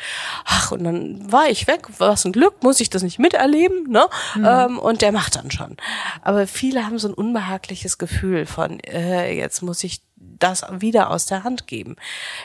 Ach, 0.46 0.72
und 0.72 0.84
dann 0.84 1.32
war 1.32 1.50
ich 1.50 1.66
weg, 1.66 1.88
was 1.98 2.26
ein 2.26 2.34
Glück, 2.34 2.62
muss 2.62 2.80
ich 2.80 2.92
das 2.92 3.02
nicht 3.02 3.18
miterleben, 3.18 3.90
ne? 3.90 4.08
Mhm. 4.36 4.46
Ähm, 4.46 4.80
und 4.80 5.02
der 5.02 5.12
macht 5.12 5.36
dann 5.36 5.50
schon. 5.50 5.78
Aber 6.22 6.46
viele 6.46 6.86
haben 6.86 7.00
so 7.00 7.08
ein 7.08 7.16
unbehagliches 7.16 7.98
Gefühl 7.98 8.46
von, 8.46 8.80
äh, 8.82 9.34
jetzt 9.34 9.64
muss 9.64 9.84
ich 9.84 10.02
das 10.40 10.66
wieder 10.72 11.10
aus 11.10 11.26
der 11.26 11.44
Hand 11.44 11.68
geben. 11.68 11.96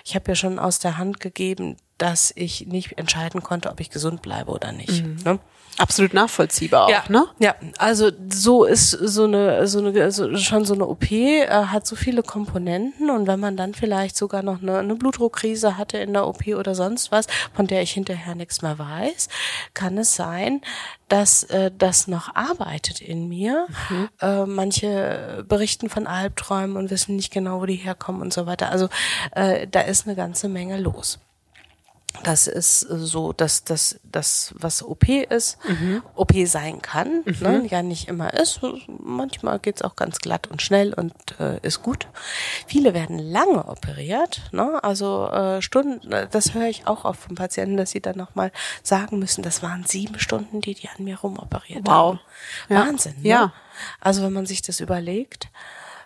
Ich 0.04 0.14
habe 0.14 0.30
ja 0.30 0.34
schon 0.34 0.58
aus 0.58 0.78
der 0.78 0.98
Hand 0.98 1.20
gegeben, 1.20 1.76
dass 1.98 2.32
ich 2.36 2.66
nicht 2.66 2.98
entscheiden 2.98 3.42
konnte, 3.42 3.70
ob 3.70 3.80
ich 3.80 3.90
gesund 3.90 4.22
bleibe 4.22 4.50
oder 4.50 4.72
nicht. 4.72 5.04
Mhm. 5.04 5.16
Ne? 5.24 5.38
Absolut 5.78 6.12
nachvollziehbar 6.12 6.86
auch, 6.86 6.90
ja, 6.90 7.04
ne? 7.08 7.26
Ja, 7.38 7.54
also 7.78 8.10
so 8.28 8.64
ist 8.64 8.90
so 8.90 9.24
eine 9.24 9.66
so 9.68 9.78
eine 9.78 10.10
so, 10.10 10.36
schon 10.36 10.64
so 10.64 10.74
eine 10.74 10.86
OP 10.86 11.10
äh, 11.10 11.46
hat 11.48 11.86
so 11.86 11.94
viele 11.94 12.22
Komponenten 12.22 13.10
und 13.10 13.26
wenn 13.28 13.38
man 13.38 13.56
dann 13.56 13.74
vielleicht 13.74 14.16
sogar 14.16 14.42
noch 14.42 14.60
eine, 14.60 14.78
eine 14.78 14.96
Blutdruckkrise 14.96 15.78
hatte 15.78 15.98
in 15.98 16.12
der 16.12 16.26
OP 16.26 16.48
oder 16.48 16.74
sonst 16.74 17.12
was, 17.12 17.26
von 17.54 17.68
der 17.68 17.82
ich 17.82 17.92
hinterher 17.92 18.34
nichts 18.34 18.60
mehr 18.60 18.78
weiß, 18.78 19.28
kann 19.72 19.98
es 19.98 20.14
sein, 20.14 20.62
dass 21.08 21.44
äh, 21.44 21.70
das 21.76 22.08
noch 22.08 22.34
arbeitet 22.34 23.00
in 23.00 23.28
mir. 23.28 23.66
Mhm. 23.88 24.08
Äh, 24.20 24.46
manche 24.46 25.44
berichten 25.48 25.88
von 25.88 26.06
Albträumen 26.06 26.76
und 26.76 26.90
wissen 26.90 27.16
nicht 27.16 27.32
genau, 27.32 27.60
wo 27.60 27.66
die 27.66 27.76
herkommen 27.76 28.20
und 28.20 28.32
so 28.32 28.46
weiter. 28.46 28.70
Also 28.70 28.88
äh, 29.32 29.66
da 29.68 29.80
ist 29.80 30.06
eine 30.06 30.16
ganze 30.16 30.48
Menge 30.48 30.78
los 30.78 31.18
das 32.24 32.46
ist 32.46 32.80
so, 32.80 33.32
dass 33.32 33.64
das, 33.64 34.00
das 34.02 34.54
was 34.56 34.82
OP 34.82 35.08
ist, 35.08 35.58
mhm. 35.68 36.02
OP 36.14 36.32
sein 36.46 36.82
kann, 36.82 37.22
mhm. 37.24 37.36
ne, 37.40 37.66
ja 37.68 37.82
nicht 37.82 38.08
immer 38.08 38.32
ist. 38.34 38.60
Manchmal 38.86 39.58
geht's 39.58 39.82
auch 39.82 39.94
ganz 39.94 40.18
glatt 40.18 40.46
und 40.48 40.62
schnell 40.62 40.94
und 40.94 41.12
äh, 41.38 41.58
ist 41.60 41.82
gut. 41.82 42.08
Viele 42.66 42.94
werden 42.94 43.18
lange 43.18 43.66
operiert, 43.66 44.42
ne, 44.52 44.82
also 44.82 45.28
äh, 45.28 45.62
Stunden. 45.62 46.10
Das 46.30 46.54
höre 46.54 46.68
ich 46.68 46.86
auch 46.86 47.04
oft 47.04 47.20
von 47.20 47.36
Patienten, 47.36 47.76
dass 47.76 47.90
sie 47.90 48.00
dann 48.00 48.16
nochmal 48.16 48.52
sagen 48.82 49.18
müssen, 49.18 49.42
das 49.42 49.62
waren 49.62 49.84
sieben 49.84 50.18
Stunden, 50.18 50.60
die 50.60 50.74
die 50.74 50.88
an 50.88 51.04
mir 51.04 51.18
rumoperiert 51.18 51.86
wow. 51.86 51.92
haben. 51.94 52.20
Ja. 52.68 52.86
Wahnsinn. 52.86 53.16
Ne? 53.22 53.28
Ja. 53.28 53.52
Also 54.00 54.22
wenn 54.22 54.32
man 54.32 54.46
sich 54.46 54.62
das 54.62 54.80
überlegt 54.80 55.48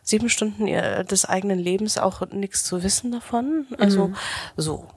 sieben 0.04 0.28
Stunden 0.28 0.66
des 0.66 1.24
eigenen 1.26 1.60
Lebens 1.60 1.96
auch 1.96 2.22
nichts 2.32 2.64
zu 2.64 2.82
wissen 2.82 3.12
davon. 3.12 3.68
Also 3.78 4.08
mhm. 4.08 4.16
so. 4.56 4.88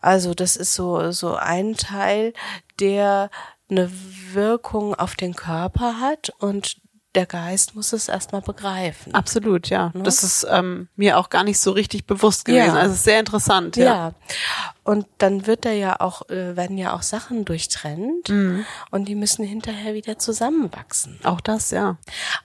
Also 0.00 0.34
das 0.34 0.56
ist 0.56 0.74
so, 0.74 1.10
so 1.12 1.34
ein 1.34 1.76
Teil, 1.76 2.32
der 2.78 3.30
eine 3.70 3.90
Wirkung 4.32 4.94
auf 4.94 5.14
den 5.14 5.34
Körper 5.34 6.00
hat 6.00 6.30
und 6.38 6.76
der 7.14 7.26
Geist 7.26 7.74
muss 7.74 7.92
es 7.92 8.08
erstmal 8.08 8.40
begreifen. 8.40 9.14
Absolut, 9.14 9.68
ja. 9.68 9.90
Ne? 9.94 10.04
Das 10.04 10.22
ist 10.22 10.46
ähm, 10.48 10.88
mir 10.94 11.18
auch 11.18 11.28
gar 11.28 11.42
nicht 11.42 11.58
so 11.58 11.72
richtig 11.72 12.06
bewusst 12.06 12.44
gewesen. 12.44 12.76
Ja. 12.76 12.80
Also 12.80 12.94
sehr 12.94 13.18
interessant. 13.18 13.76
Ja. 13.76 13.84
ja. 13.84 14.14
Und 14.90 15.06
dann 15.18 15.46
wird 15.46 15.64
da 15.64 15.70
ja 15.70 16.00
auch, 16.00 16.28
äh, 16.30 16.56
werden 16.56 16.76
ja 16.76 16.94
auch 16.96 17.02
Sachen 17.02 17.44
durchtrennt 17.44 18.28
Mhm. 18.28 18.64
und 18.90 19.06
die 19.06 19.14
müssen 19.14 19.44
hinterher 19.44 19.94
wieder 19.94 20.18
zusammenwachsen. 20.18 21.20
Auch 21.22 21.40
das, 21.40 21.70
ja. 21.70 21.96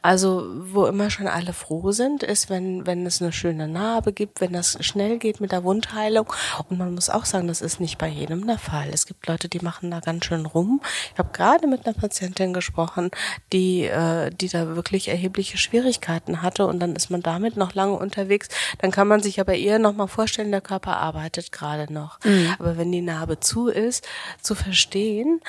Also, 0.03 0.45
wo 0.71 0.85
immer 0.85 1.09
schon 1.09 1.27
alle 1.27 1.53
froh 1.53 1.91
sind, 1.91 2.21
ist, 2.21 2.51
wenn, 2.51 2.85
wenn 2.85 3.03
es 3.07 3.19
eine 3.19 3.31
schöne 3.31 3.67
Narbe 3.67 4.13
gibt, 4.13 4.41
wenn 4.41 4.53
das 4.53 4.77
schnell 4.85 5.17
geht 5.17 5.41
mit 5.41 5.51
der 5.53 5.63
Wundheilung. 5.63 6.31
Und 6.69 6.77
man 6.77 6.93
muss 6.93 7.09
auch 7.09 7.25
sagen, 7.25 7.47
das 7.47 7.61
ist 7.61 7.79
nicht 7.79 7.97
bei 7.97 8.07
jedem 8.09 8.45
der 8.45 8.59
Fall. 8.59 8.89
Es 8.93 9.07
gibt 9.07 9.25
Leute, 9.25 9.49
die 9.49 9.61
machen 9.61 9.89
da 9.89 9.99
ganz 9.99 10.25
schön 10.25 10.45
rum. 10.45 10.81
Ich 11.13 11.17
habe 11.17 11.29
gerade 11.33 11.65
mit 11.65 11.87
einer 11.87 11.95
Patientin 11.95 12.53
gesprochen, 12.53 13.09
die, 13.53 13.85
äh, 13.85 14.29
die 14.29 14.49
da 14.49 14.75
wirklich 14.75 15.07
erhebliche 15.07 15.57
Schwierigkeiten 15.57 16.43
hatte 16.43 16.67
und 16.67 16.79
dann 16.79 16.95
ist 16.95 17.09
man 17.09 17.23
damit 17.23 17.57
noch 17.57 17.73
lange 17.73 17.93
unterwegs. 17.93 18.49
Dann 18.77 18.91
kann 18.91 19.07
man 19.07 19.23
sich 19.23 19.39
aber 19.39 19.55
eher 19.55 19.79
noch 19.79 19.95
mal 19.95 20.05
vorstellen, 20.05 20.51
der 20.51 20.61
Körper 20.61 20.97
arbeitet 20.97 21.51
gerade 21.51 21.91
noch. 21.91 22.19
Aber 22.59 22.77
wenn 22.77 22.91
die 22.91 23.01
Narbe 23.01 23.39
zu 23.39 23.67
ist, 23.67 24.07
zu 24.41 24.55
verstehen, 24.55 25.41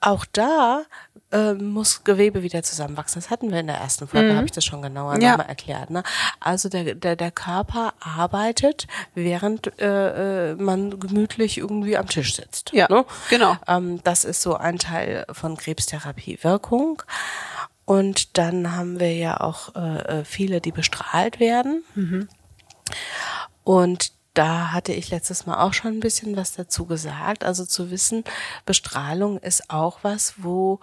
auch 0.00 0.24
da 0.30 0.84
äh, 1.32 1.54
muss 1.54 2.04
Gewebe 2.04 2.42
wieder 2.44 2.62
zusammenwachsen. 2.62 3.20
Das 3.20 3.30
hatten 3.30 3.50
wir 3.50 3.58
in 3.60 3.66
der 3.66 3.78
ersten 3.78 4.06
Folge, 4.06 4.34
habe 4.36 4.46
ich 4.46 4.52
das 4.52 4.64
schon 4.64 4.80
genauer 4.80 5.20
Ja. 5.20 5.30
nochmal 5.32 5.48
erklärt. 5.48 5.90
Ne? 5.90 6.04
Also 6.38 6.68
der, 6.68 6.94
der, 6.94 7.16
der 7.16 7.30
Körper 7.32 7.94
arbeitet, 7.98 8.86
während 9.14 9.78
äh, 9.80 10.52
äh, 10.52 10.54
man 10.54 11.00
gemütlich 11.00 11.58
irgendwie 11.58 11.96
am 11.96 12.06
Tisch 12.06 12.36
sitzt. 12.36 12.70
Ja, 12.72 12.86
ne? 12.88 13.04
genau. 13.28 13.56
Ähm, 13.66 14.00
das 14.04 14.24
ist 14.24 14.40
so 14.40 14.54
ein 14.54 14.78
Teil 14.78 15.26
von 15.32 15.56
Krebstherapie-Wirkung. 15.56 17.02
Und 17.84 18.38
dann 18.38 18.76
haben 18.76 19.00
wir 19.00 19.14
ja 19.14 19.40
auch 19.40 19.74
äh, 19.74 20.20
äh, 20.20 20.24
viele, 20.24 20.60
die 20.60 20.72
bestrahlt 20.72 21.40
werden. 21.40 21.82
Und 23.64 24.12
da 24.38 24.70
hatte 24.72 24.92
ich 24.92 25.10
letztes 25.10 25.46
Mal 25.46 25.60
auch 25.60 25.72
schon 25.72 25.94
ein 25.94 26.00
bisschen 26.00 26.36
was 26.36 26.52
dazu 26.52 26.86
gesagt. 26.86 27.42
Also 27.42 27.64
zu 27.64 27.90
wissen, 27.90 28.22
Bestrahlung 28.64 29.38
ist 29.38 29.68
auch 29.68 29.98
was, 30.02 30.34
wo 30.36 30.78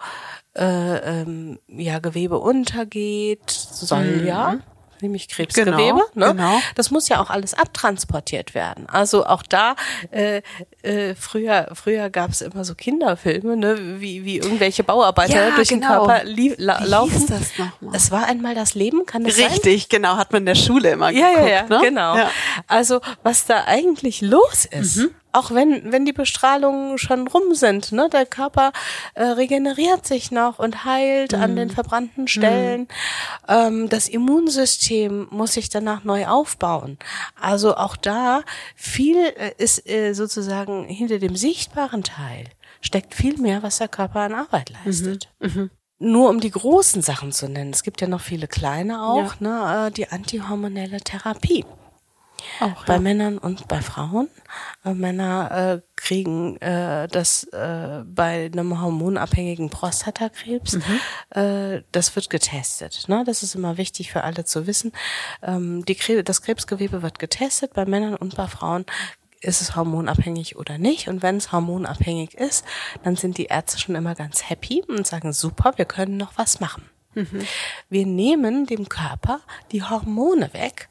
äh, 0.54 1.22
ähm, 1.22 1.58
ja 1.66 1.98
Gewebe 1.98 2.38
untergeht, 2.38 3.50
soll 3.50 4.24
ja. 4.26 4.58
Nämlich 5.00 5.28
Krebsgewebe. 5.28 5.74
Genau, 5.74 5.96
ne? 6.14 6.26
genau. 6.34 6.60
Das 6.74 6.90
muss 6.90 7.08
ja 7.08 7.20
auch 7.20 7.30
alles 7.30 7.54
abtransportiert 7.54 8.54
werden. 8.54 8.88
Also 8.88 9.26
auch 9.26 9.42
da, 9.42 9.76
äh, 10.10 10.42
äh, 10.82 11.14
früher, 11.14 11.68
früher 11.74 12.10
gab 12.10 12.30
es 12.30 12.40
immer 12.40 12.64
so 12.64 12.74
Kinderfilme, 12.74 13.56
ne, 13.56 14.00
wie, 14.00 14.24
wie 14.24 14.38
irgendwelche 14.38 14.84
Bauarbeiter 14.84 15.48
Ja, 15.48 15.54
durch 15.56 15.68
genau. 15.68 15.88
den 15.88 16.06
Körper 16.06 16.24
lie- 16.24 16.54
la 16.58 16.80
Wie 16.82 16.88
laufen. 16.88 17.12
hieß 17.12 17.26
das 17.26 17.58
nochmal? 17.58 17.94
Es 17.96 18.10
war 18.10 18.26
einmal 18.26 18.54
das 18.54 18.74
Leben, 18.74 19.04
kann 19.06 19.24
das 19.24 19.36
sein? 19.36 19.46
Richtig, 19.46 19.88
genau, 19.88 20.16
hat 20.16 20.32
man 20.32 20.42
in 20.42 20.46
der 20.46 20.54
Schule 20.54 20.90
immer 20.90 21.10
Ja, 21.10 21.28
geguckt. 21.30 21.48
ja, 21.48 21.54
ja, 21.54 21.62
ne? 21.68 21.80
genau. 21.82 22.16
Ja. 22.16 22.30
Also 22.66 23.00
was 23.22 23.46
da 23.46 23.64
eigentlich 23.66 24.20
los 24.20 24.64
ist, 24.64 24.96
Mhm. 24.96 25.10
Auch 25.36 25.50
wenn 25.52 25.92
wenn 25.92 26.04
die 26.04 26.12
Bestrahlungen 26.12 26.98
schon 26.98 27.28
rum 27.28 27.54
sind, 27.54 27.92
ne, 27.92 28.08
der 28.10 28.26
Körper 28.26 28.72
äh, 29.14 29.22
regeneriert 29.22 30.06
sich 30.06 30.30
noch 30.30 30.58
und 30.58 30.84
heilt 30.84 31.34
an 31.34 31.52
Mhm. 31.52 31.56
den 31.56 31.70
verbrannten 31.70 32.26
Stellen. 32.28 32.88
Ähm, 33.48 33.88
das 33.88 34.08
Immunsystem 34.08 35.28
muss 35.30 35.52
sich 35.54 35.68
danach 35.68 36.04
neu 36.04 36.26
aufbauen. 36.26 36.98
Also 37.40 37.76
auch 37.76 37.96
da 37.96 38.42
viel 38.74 39.16
äh, 39.36 39.52
ist 39.58 39.88
äh, 39.88 40.12
sozusagen 40.14 40.84
hinter 40.84 41.18
dem 41.18 41.36
sichtbaren 41.36 42.02
Teil 42.02 42.44
steckt 42.80 43.14
viel 43.14 43.36
mehr, 43.38 43.62
was 43.62 43.78
der 43.78 43.88
Körper 43.88 44.20
an 44.20 44.34
Arbeit 44.34 44.72
leistet 44.84 45.28
Mhm. 45.40 45.70
nur 45.98 46.28
um 46.30 46.40
die 46.40 46.50
großen 46.50 47.02
Sachen 47.02 47.32
zu 47.32 47.48
nennen. 47.48 47.70
Es 47.72 47.82
gibt 47.82 48.00
ja 48.00 48.06
noch 48.08 48.20
viele 48.20 48.46
kleine 48.48 49.02
auch, 49.02 49.40
ne, 49.40 49.86
äh, 49.88 49.90
die 49.90 50.08
antihormonelle 50.08 50.98
Therapie. 51.00 51.64
Auch, 52.60 52.84
Bei 52.84 52.94
ja. 52.94 53.00
Männern 53.00 53.38
und 53.38 53.68
bei 53.68 53.80
Frauen. 53.80 54.28
Äh, 54.84 54.94
Männer 54.94 55.50
äh, 55.50 55.80
kriegen 55.96 56.56
äh, 56.60 57.08
das 57.08 57.44
äh, 57.44 58.02
bei 58.06 58.46
einem 58.46 58.80
hormonabhängigen 58.80 59.70
Prostatakrebs. 59.70 60.78
Äh, 61.30 61.82
das 61.92 62.14
wird 62.16 62.30
getestet. 62.30 63.04
Ne? 63.08 63.24
Das 63.26 63.42
ist 63.42 63.54
immer 63.54 63.76
wichtig 63.76 64.12
für 64.12 64.24
alle 64.24 64.44
zu 64.44 64.66
wissen. 64.66 64.92
Ähm, 65.42 65.84
die 65.84 65.94
Kre 65.94 66.22
das 66.22 66.42
Krebsgewebe 66.42 67.02
wird 67.02 67.18
getestet 67.18 67.74
bei 67.74 67.84
Männern 67.84 68.14
und 68.14 68.36
bei 68.36 68.46
Frauen. 68.46 68.86
Ist 69.40 69.60
es 69.60 69.76
hormonabhängig 69.76 70.56
oder 70.56 70.78
nicht? 70.78 71.08
Und 71.08 71.22
wenn 71.22 71.36
es 71.36 71.52
hormonabhängig 71.52 72.34
ist, 72.34 72.64
dann 73.02 73.16
sind 73.16 73.38
die 73.38 73.46
Ärzte 73.46 73.78
schon 73.78 73.94
immer 73.94 74.14
ganz 74.14 74.48
happy 74.48 74.82
und 74.88 75.06
sagen, 75.06 75.32
super, 75.32 75.74
wir 75.76 75.84
können 75.84 76.16
noch 76.16 76.32
was 76.36 76.60
machen. 76.60 76.88
Wir 77.88 78.04
nehmen 78.04 78.66
dem 78.66 78.88
Körper 78.88 79.40
die 79.72 79.82
Hormone 79.82 80.52
weg, 80.52 80.90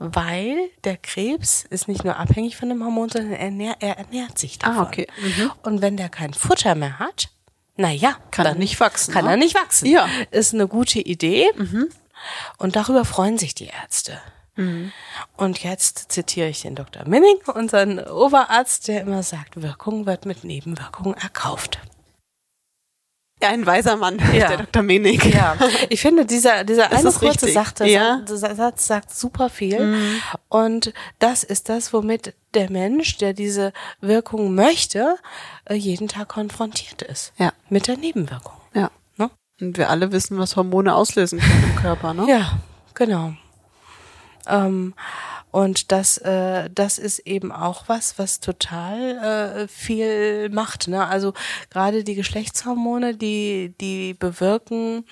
weil 0.00 0.70
der 0.84 0.96
Krebs 0.96 1.64
ist 1.68 1.86
nicht 1.86 2.04
nur 2.04 2.16
abhängig 2.16 2.56
von 2.56 2.70
dem 2.70 2.82
Hormon, 2.82 3.10
sondern 3.10 3.32
er, 3.32 3.40
ernähr, 3.40 3.76
er 3.80 3.98
ernährt 3.98 4.38
sich 4.38 4.58
davon. 4.58 4.78
Ah, 4.78 4.82
okay. 4.82 5.06
Und 5.62 5.82
wenn 5.82 5.98
der 5.98 6.08
kein 6.08 6.32
Futter 6.32 6.74
mehr 6.74 6.98
hat, 6.98 7.28
na 7.76 7.90
ja, 7.90 8.16
Kann 8.30 8.46
er 8.46 8.54
nicht 8.54 8.80
wachsen, 8.80 9.12
Kann 9.12 9.26
ne? 9.26 9.32
er 9.32 9.36
nicht 9.36 9.54
wachsen. 9.54 9.86
Ja. 9.86 10.08
Ist 10.30 10.54
eine 10.54 10.68
gute 10.68 11.00
Idee. 11.00 11.46
Und 12.58 12.76
darüber 12.76 13.04
freuen 13.04 13.38
sich 13.38 13.54
die 13.54 13.66
Ärzte. 13.66 14.20
Und 15.36 15.62
jetzt 15.62 16.12
zitiere 16.12 16.48
ich 16.48 16.62
den 16.62 16.74
Dr. 16.74 17.08
Minning, 17.08 17.36
unseren 17.54 17.98
Oberarzt, 17.98 18.88
der 18.88 19.02
immer 19.02 19.22
sagt, 19.22 19.62
Wirkung 19.62 20.04
wird 20.04 20.26
mit 20.26 20.44
Nebenwirkungen 20.44 21.14
erkauft. 21.14 21.78
Ja, 23.42 23.48
ein 23.50 23.64
weiser 23.64 23.96
Mann, 23.96 24.18
Ja. 24.34 24.48
der 24.48 24.56
Dr. 24.58 24.82
Menig. 24.82 25.24
Ja, 25.24 25.56
ich 25.88 26.00
finde, 26.00 26.26
dieser, 26.26 26.64
dieser 26.64 26.92
eine 26.92 27.10
kurze. 27.12 27.50
Sache, 27.50 27.86
Ja. 27.88 28.18
Mhm. 28.18 28.36
Satz 28.36 28.86
sagt 28.86 29.14
super 29.16 29.48
viel. 29.48 30.20
Und 30.48 30.92
das 31.18 31.42
ist 31.44 31.68
das, 31.68 31.92
womit 31.92 32.34
der 32.54 32.70
Mensch, 32.70 33.16
der 33.18 33.32
diese 33.32 33.72
Wirkung 34.00 34.54
möchte, 34.54 35.16
äh, 35.64 35.74
jeden 35.74 36.08
Tag 36.08 36.28
konfrontiert 36.28 37.02
ist. 37.02 37.32
Ja. 37.38 37.52
Mit 37.70 37.86
der 37.86 37.96
Nebenwirkung. 37.96 38.56
Ja. 38.74 38.90
Ne? 39.16 39.30
Und 39.60 39.78
wir 39.78 39.88
alle 39.88 40.12
wissen, 40.12 40.38
was 40.38 40.56
Hormone 40.56 40.94
auslösen 40.94 41.38
können 41.40 41.64
im 41.64 41.76
Körper, 41.76 42.12
ne? 42.12 42.26
Ja, 42.28 42.58
genau. 42.94 43.32
Ähm, 44.46 44.94
und 45.50 45.90
das, 45.92 46.18
äh, 46.18 46.70
das 46.72 46.98
ist 46.98 47.20
eben 47.20 47.52
auch 47.52 47.84
was, 47.88 48.18
was 48.18 48.40
total 48.40 49.64
äh, 49.64 49.68
viel 49.68 50.48
macht. 50.50 50.88
Ne? 50.88 51.06
Also 51.06 51.32
gerade 51.70 52.04
die 52.04 52.14
Geschlechtshormone, 52.14 53.16
die, 53.16 53.74
die 53.80 54.14
bewirken 54.14 55.04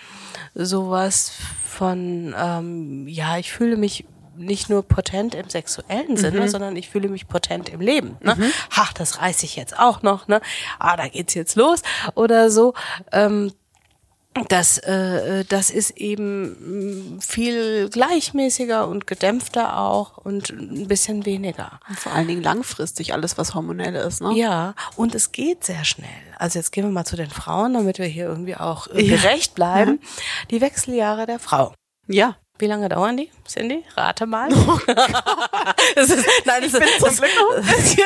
sowas 0.54 1.32
von, 1.66 2.34
ähm, 2.38 3.08
ja, 3.08 3.38
ich 3.38 3.52
fühle 3.52 3.76
mich 3.76 4.04
nicht 4.36 4.70
nur 4.70 4.86
potent 4.86 5.34
im 5.34 5.48
sexuellen 5.48 6.16
Sinne, 6.16 6.48
sondern 6.48 6.76
ich 6.76 6.88
fühle 6.88 7.08
mich 7.08 7.26
potent 7.26 7.68
im 7.68 7.80
Leben. 7.80 8.16
Ne? 8.22 8.36
Ha, 8.76 8.88
das 8.94 9.20
reiß 9.20 9.42
ich 9.42 9.56
jetzt 9.56 9.76
auch 9.76 10.02
noch. 10.02 10.28
Ne? 10.28 10.40
Ah, 10.78 10.96
da 10.96 11.08
geht's 11.08 11.34
jetzt 11.34 11.56
los 11.56 11.82
oder 12.14 12.50
so. 12.50 12.74
Ähm, 13.10 13.52
das, 14.48 14.78
äh, 14.78 15.44
das 15.44 15.70
ist 15.70 15.90
eben 15.96 17.16
mh, 17.16 17.20
viel 17.20 17.88
gleichmäßiger 17.90 18.86
und 18.88 19.06
gedämpfter 19.06 19.78
auch 19.78 20.18
und 20.18 20.50
ein 20.50 20.88
bisschen 20.88 21.26
weniger. 21.26 21.80
Und 21.88 21.98
vor 21.98 22.12
allen 22.12 22.28
Dingen 22.28 22.42
langfristig 22.42 23.12
alles, 23.12 23.38
was 23.38 23.54
hormonell 23.54 23.94
ist, 23.94 24.20
ne? 24.20 24.32
Ja, 24.34 24.74
und 24.96 25.14
es 25.14 25.32
geht 25.32 25.64
sehr 25.64 25.84
schnell. 25.84 26.08
Also 26.38 26.58
jetzt 26.58 26.72
gehen 26.72 26.84
wir 26.84 26.90
mal 26.90 27.04
zu 27.04 27.16
den 27.16 27.30
Frauen, 27.30 27.74
damit 27.74 27.98
wir 27.98 28.06
hier 28.06 28.26
irgendwie 28.26 28.56
auch 28.56 28.86
äh, 28.88 29.02
gerecht 29.04 29.54
bleiben. 29.54 30.00
Die 30.50 30.60
Wechseljahre 30.60 31.26
der 31.26 31.38
Frau. 31.38 31.72
Ja. 32.06 32.36
Wie 32.58 32.66
lange 32.66 32.88
dauern 32.88 33.16
die, 33.16 33.30
Cindy? 33.46 33.84
Rate 33.96 34.26
mal. 34.26 34.48
das 35.94 36.10
ist, 36.10 36.26
nein, 36.44 36.62
das 36.62 36.72
bin 36.72 36.88
zum 36.98 37.16
Glück 37.16 37.30
noch 37.36 37.56
ein 37.56 37.62
bisschen 37.62 38.04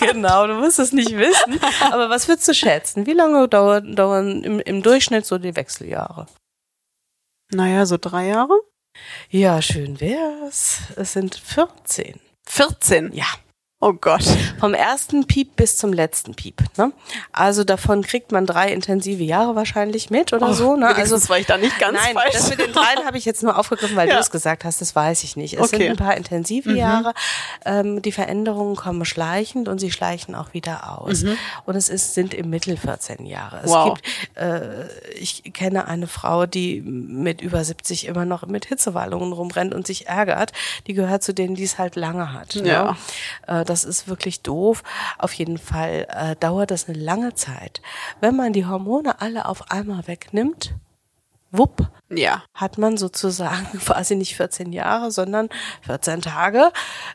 Genau, 0.12 0.46
du 0.46 0.54
musst 0.54 0.78
es 0.78 0.92
nicht 0.92 1.16
wissen. 1.16 1.58
Aber 1.80 2.10
was 2.10 2.28
würdest 2.28 2.46
du 2.48 2.54
schätzen? 2.54 3.06
Wie 3.06 3.14
lange 3.14 3.48
dauern, 3.48 3.96
dauern 3.96 4.42
im, 4.42 4.60
im 4.60 4.82
Durchschnitt 4.82 5.24
so 5.24 5.38
die 5.38 5.56
Wechseljahre? 5.56 6.26
Naja, 7.52 7.86
so 7.86 7.96
drei 7.96 8.26
Jahre? 8.26 8.60
Ja, 9.30 9.62
schön 9.62 10.00
wär's. 10.00 10.80
Es 10.96 11.14
sind 11.14 11.34
14. 11.34 12.20
14. 12.46 13.12
Ja. 13.12 13.26
Oh 13.78 13.92
Gott. 13.92 14.24
Vom 14.58 14.72
ersten 14.72 15.26
Piep 15.26 15.54
bis 15.56 15.76
zum 15.76 15.92
letzten 15.92 16.34
Piep. 16.34 16.62
Ne? 16.78 16.92
Also 17.30 17.62
davon 17.62 18.02
kriegt 18.02 18.32
man 18.32 18.46
drei 18.46 18.72
intensive 18.72 19.22
Jahre 19.22 19.54
wahrscheinlich 19.54 20.08
mit 20.08 20.32
oder 20.32 20.54
so. 20.54 20.76
Ne? 20.76 20.86
Also 20.86 20.96
wenigstens 20.96 21.28
war 21.28 21.38
ich 21.38 21.44
da 21.46 21.58
nicht 21.58 21.78
ganz 21.78 21.98
Nein, 22.02 22.14
falsch. 22.14 22.32
das 22.32 22.48
mit 22.48 22.58
den 22.58 22.72
dreien 22.72 23.04
habe 23.04 23.18
ich 23.18 23.26
jetzt 23.26 23.42
nur 23.42 23.58
aufgegriffen, 23.58 23.94
weil 23.94 24.08
Ja. 24.08 24.14
du 24.14 24.20
es 24.20 24.30
gesagt 24.30 24.64
hast. 24.64 24.80
Das 24.80 24.96
weiß 24.96 25.24
ich 25.24 25.36
nicht. 25.36 25.54
Es 25.54 25.60
Okay. 25.60 25.76
Mhm. 25.76 25.80
sind 25.82 25.90
ein 25.90 25.96
paar 25.98 26.16
intensive 26.16 26.72
Jahre. 26.72 27.12
Ähm, 27.66 28.00
die 28.00 28.12
Veränderungen 28.12 28.76
kommen 28.76 29.04
schleichend 29.04 29.68
und 29.68 29.78
sie 29.78 29.90
schleichen 29.92 30.34
auch 30.34 30.54
wieder 30.54 30.98
aus. 30.98 31.24
Und 31.66 31.76
es 31.76 31.90
ist, 31.90 32.14
sind 32.14 32.32
im 32.32 32.48
Mittel 32.48 32.78
14 32.78 33.26
Jahre. 33.26 33.58
Es 33.62 33.66
Mhm. 33.70 33.74
Wow. 33.74 33.94
gibt, 34.00 34.36
äh, 34.38 34.88
ich 35.18 35.52
kenne 35.52 35.86
eine 35.86 36.06
Frau, 36.06 36.46
die 36.46 36.80
mit 36.80 37.42
über 37.42 37.62
70 37.62 38.06
immer 38.06 38.24
noch 38.24 38.46
mit 38.46 38.64
Hitzewallungen 38.64 39.34
rumrennt 39.34 39.74
und 39.74 39.86
sich 39.86 40.06
ärgert. 40.08 40.52
Die 40.86 40.94
gehört 40.94 41.22
zu 41.22 41.34
denen, 41.34 41.56
die 41.56 41.64
es 41.64 41.76
halt 41.78 41.94
lange 41.94 42.32
hat. 42.32 42.54
Ja. 42.54 42.96
Ne? 43.46 43.60
Äh, 43.60 43.64
das 43.66 43.84
ist 43.84 44.08
wirklich 44.08 44.42
doof. 44.42 44.82
Auf 45.18 45.32
jeden 45.34 45.58
Fall 45.58 46.06
äh, 46.10 46.36
dauert 46.36 46.70
das 46.70 46.88
eine 46.88 46.98
lange 46.98 47.34
Zeit. 47.34 47.82
Wenn 48.20 48.36
man 48.36 48.52
die 48.52 48.66
Hormone 48.66 49.20
alle 49.20 49.46
auf 49.46 49.70
einmal 49.70 50.06
wegnimmt, 50.06 50.74
wupp, 51.52 51.88
Ja. 52.10 52.42
hat 52.54 52.76
man 52.78 52.96
sozusagen 52.96 53.78
quasi 53.84 54.14
nicht 54.16 54.36
14 54.36 54.72
Jahre, 54.72 55.10
sondern 55.10 55.48
14 55.82 56.22
Tage 56.22 56.70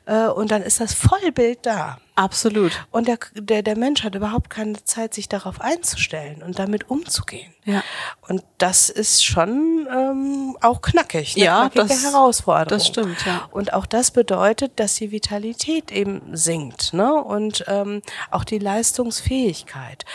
äh, 0.05 0.27
und 0.27 0.51
dann 0.51 0.61
ist 0.61 0.79
das 0.79 0.93
Vollbild 0.93 1.59
da. 1.65 1.97
Absolut. 2.15 2.71
Und 2.91 3.07
der, 3.07 3.17
der, 3.35 3.63
der 3.63 3.77
Mensch 3.77 4.03
hat 4.03 4.15
überhaupt 4.15 4.49
keine 4.49 4.83
Zeit, 4.83 5.13
sich 5.13 5.27
darauf 5.29 5.59
einzustellen 5.61 6.43
und 6.43 6.59
damit 6.59 6.89
umzugehen. 6.89 7.53
Ja. 7.63 7.81
Und 8.27 8.43
das 8.57 8.89
ist 8.89 9.23
schon 9.25 9.87
ähm, 9.89 10.57
auch 10.61 10.81
knackig, 10.81 11.35
eine 11.35 11.45
Ja, 11.45 11.69
knackige 11.69 11.87
das- 11.87 12.03
Herausforderung. 12.03 12.67
das 12.77 12.85
stimmt, 12.87 13.25
ja. 13.25 13.47
Und 13.51 13.73
auch 13.73 13.85
das 13.85 14.11
bedeutet, 14.11 14.79
dass 14.79 14.95
die 14.95 15.11
Vitalität 15.11 15.91
eben 15.91 16.35
sinkt, 16.35 16.93
ne? 16.93 17.13
Und 17.13 17.63
ähm, 17.67 18.01
auch 18.29 18.43
die 18.43 18.59
Leistungsfähigkeit. 18.59 20.05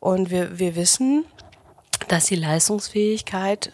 Und 0.00 0.30
wir, 0.30 0.58
wir 0.58 0.74
wissen, 0.74 1.24
dass 2.12 2.26
die 2.26 2.36
Leistungsfähigkeit 2.36 3.72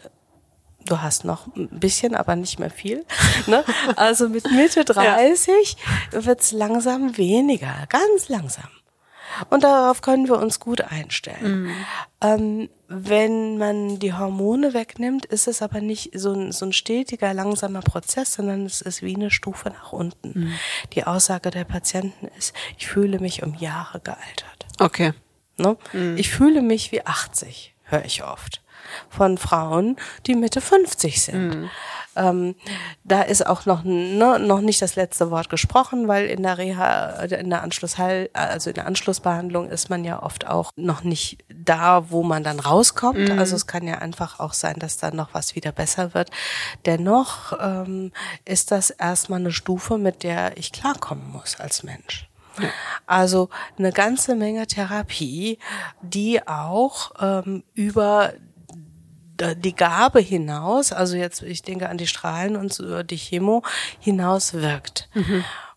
du 0.87 1.03
hast 1.03 1.25
noch 1.25 1.55
ein 1.55 1.69
bisschen, 1.69 2.15
aber 2.15 2.37
nicht 2.37 2.59
mehr 2.59 2.71
viel. 2.71 3.05
Ne? 3.47 3.65
Also 3.97 4.29
mit 4.29 4.51
Mitte 4.51 4.85
30 4.85 5.77
wird's 6.13 6.53
langsam 6.53 7.19
weniger, 7.19 7.75
ganz 7.89 8.29
langsam. 8.29 8.69
Und 9.51 9.65
darauf 9.65 10.01
können 10.01 10.27
wir 10.27 10.39
uns 10.39 10.59
gut 10.61 10.81
einstellen. 10.81 11.71
Ähm, 12.23 12.71
wenn 12.89 13.59
man 13.59 13.99
die 13.99 14.15
Hormone 14.15 14.73
wegnimmt, 14.73 15.27
ist 15.27 15.49
es 15.49 15.61
aber 15.61 15.81
nicht 15.81 16.19
so 16.19 16.33
ein, 16.33 16.53
so 16.53 16.65
ein 16.65 16.73
stetiger, 16.73 17.35
langsamer 17.35 17.81
Prozess, 17.81 18.33
sondern 18.35 18.65
es 18.65 18.81
ist 18.81 19.03
wie 19.03 19.15
eine 19.15 19.31
Stufe 19.31 19.69
nach 19.69 19.93
unten. 19.93 20.55
Die 20.95 21.05
Aussage 21.05 21.51
der 21.51 21.65
Patienten 21.65 22.29
ist, 22.39 22.55
ich 22.79 22.87
fühle 22.87 23.21
mich 23.21 23.43
um 23.43 23.55
Jahre 23.57 24.01
gealtert. 24.01 24.67
Okay. 24.79 25.13
Ne? 25.59 25.77
Ich 26.17 26.31
fühle 26.31 26.63
mich 26.63 26.93
wie 26.93 27.05
80, 27.05 27.75
höre 27.89 28.05
ich 28.05 28.23
oft. 28.25 28.63
Von 29.11 29.37
Frauen, 29.37 29.97
die 30.27 30.35
Mitte 30.35 30.61
50 30.61 31.21
sind. 31.23 31.69
Ähm, 32.17 32.57
da 33.05 33.23
ist 33.23 33.47
auch 33.47 33.65
noch, 33.65 33.85
ne, 33.85 34.39
noch 34.41 34.61
nicht 34.61 34.83
das 34.83 34.97
letzte 34.97 35.31
Wort 35.31 35.49
gesprochen, 35.51 36.09
weil 36.09 36.27
in 36.27 36.43
der 36.43 36.59
Reha, 36.59 37.23
in 37.23 37.51
der 37.51 37.63
Anschlussheil, 37.63 38.29
also 38.33 38.71
in 38.71 38.75
der 38.75 38.87
Anschlussbehandlung 38.87 39.71
ist 39.71 39.89
man 39.89 40.05
ja 40.05 40.23
oft 40.23 40.47
auch 40.47 40.73
noch 40.77 41.05
nicht 41.05 41.45
da, 41.49 42.11
wo 42.11 42.23
man 42.23 42.43
dann 42.43 42.61
rauskommt. 42.61 43.31
Also 43.39 43.57
es 43.57 43.67
kann 43.67 43.87
ja 43.87 43.99
einfach 43.99 44.41
auch 44.41 44.53
sein, 44.53 44.77
dass 44.79 44.97
dann 44.97 45.17
noch 45.17 45.33
was 45.33 45.55
wieder 45.55 45.71
besser 45.71 46.15
wird. 46.15 46.31
Dennoch 46.87 47.53
ähm, 47.61 48.13
ist 48.45 48.73
das 48.73 48.91
erstmal 48.91 49.41
eine 49.41 49.53
Stufe, 49.53 49.99
mit 49.99 50.23
der 50.23 50.57
ich 50.57 50.73
klarkommen 50.73 51.31
muss 51.31 51.61
als 51.61 51.83
Mensch. 51.83 52.28
Also 53.07 53.49
eine 53.79 53.93
ganze 53.93 54.35
Menge 54.35 54.67
Therapie, 54.67 55.59
die 56.03 56.47
auch 56.47 57.13
ähm, 57.21 57.65
über 57.75 58.33
die 59.57 59.75
Gabe 59.75 60.19
hinaus, 60.19 60.93
also 60.93 61.17
jetzt, 61.17 61.43
ich 61.43 61.63
denke 61.63 61.89
an 61.89 61.97
die 61.97 62.09
Strahlen 62.09 62.57
und 62.57 62.73
so, 62.73 63.05
die 63.05 63.17
Chemo 63.17 63.63
hinaus 64.01 64.53
wirkt. 64.55 65.09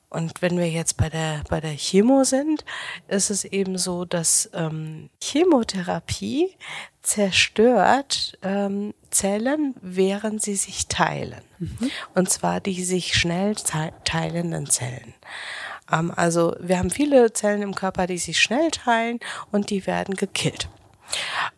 Und 0.10 0.42
wenn 0.42 0.58
wir 0.58 0.68
jetzt 0.68 0.98
bei 0.98 1.10
der, 1.10 1.44
bei 1.48 1.62
der 1.62 1.76
Chemo 1.78 2.24
sind, 2.24 2.66
ist 3.08 3.30
es 3.30 3.46
eben 3.46 3.78
so, 3.78 4.04
dass 4.04 4.50
ähm, 4.54 5.10
Chemotherapie 5.22 6.58
zerstört 7.04 8.38
ähm, 8.42 8.94
Zellen, 9.12 9.76
während 9.82 10.42
sie 10.42 10.56
sich 10.56 10.88
teilen. 10.88 11.42
Und 12.16 12.30
zwar 12.30 12.62
die 12.62 12.84
sich 12.84 13.14
schnell 13.14 13.56
te- 13.56 13.94
teilenden 14.04 14.68
Zellen. 14.68 15.14
Ähm, 15.92 16.12
also 16.16 16.56
wir 16.60 16.78
haben 16.78 16.90
viele 16.90 17.34
Zellen 17.34 17.62
im 17.62 17.76
Körper, 17.76 18.08
die 18.08 18.18
sich 18.18 18.40
schnell 18.40 18.72
teilen 18.72 19.20
und 19.52 19.70
die 19.70 19.86
werden 19.88 20.16
gekillt. 20.16 20.70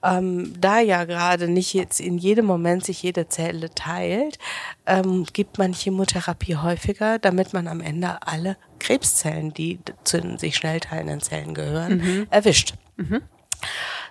Ähm, 0.02 0.54
da 0.60 0.80
ja 0.80 1.06
gerade 1.06 1.48
nicht 1.48 1.74
jetzt 1.74 2.00
in 2.00 2.18
jedem 2.18 2.46
Moment 2.46 2.86
sich 2.86 3.04
jede 3.04 3.30
Zelle 3.30 3.70
teilt, 3.70 4.40
ähm, 4.86 5.26
gibt 5.32 5.58
man 5.58 5.74
Chemotherapie 5.74 6.56
häufiger, 6.56 7.20
damit 7.20 7.54
man 7.54 7.68
am 7.68 7.80
Ende 7.80 8.18
alle 8.26 8.58
Krebszellen, 8.80 9.54
die 9.54 9.80
zu 10.04 10.20
den 10.20 10.38
sich 10.38 10.56
schnell 10.56 10.80
teilenden 10.80 11.22
Zellen 11.22 11.54
gehören, 11.54 12.28
erwischt. 12.32 12.74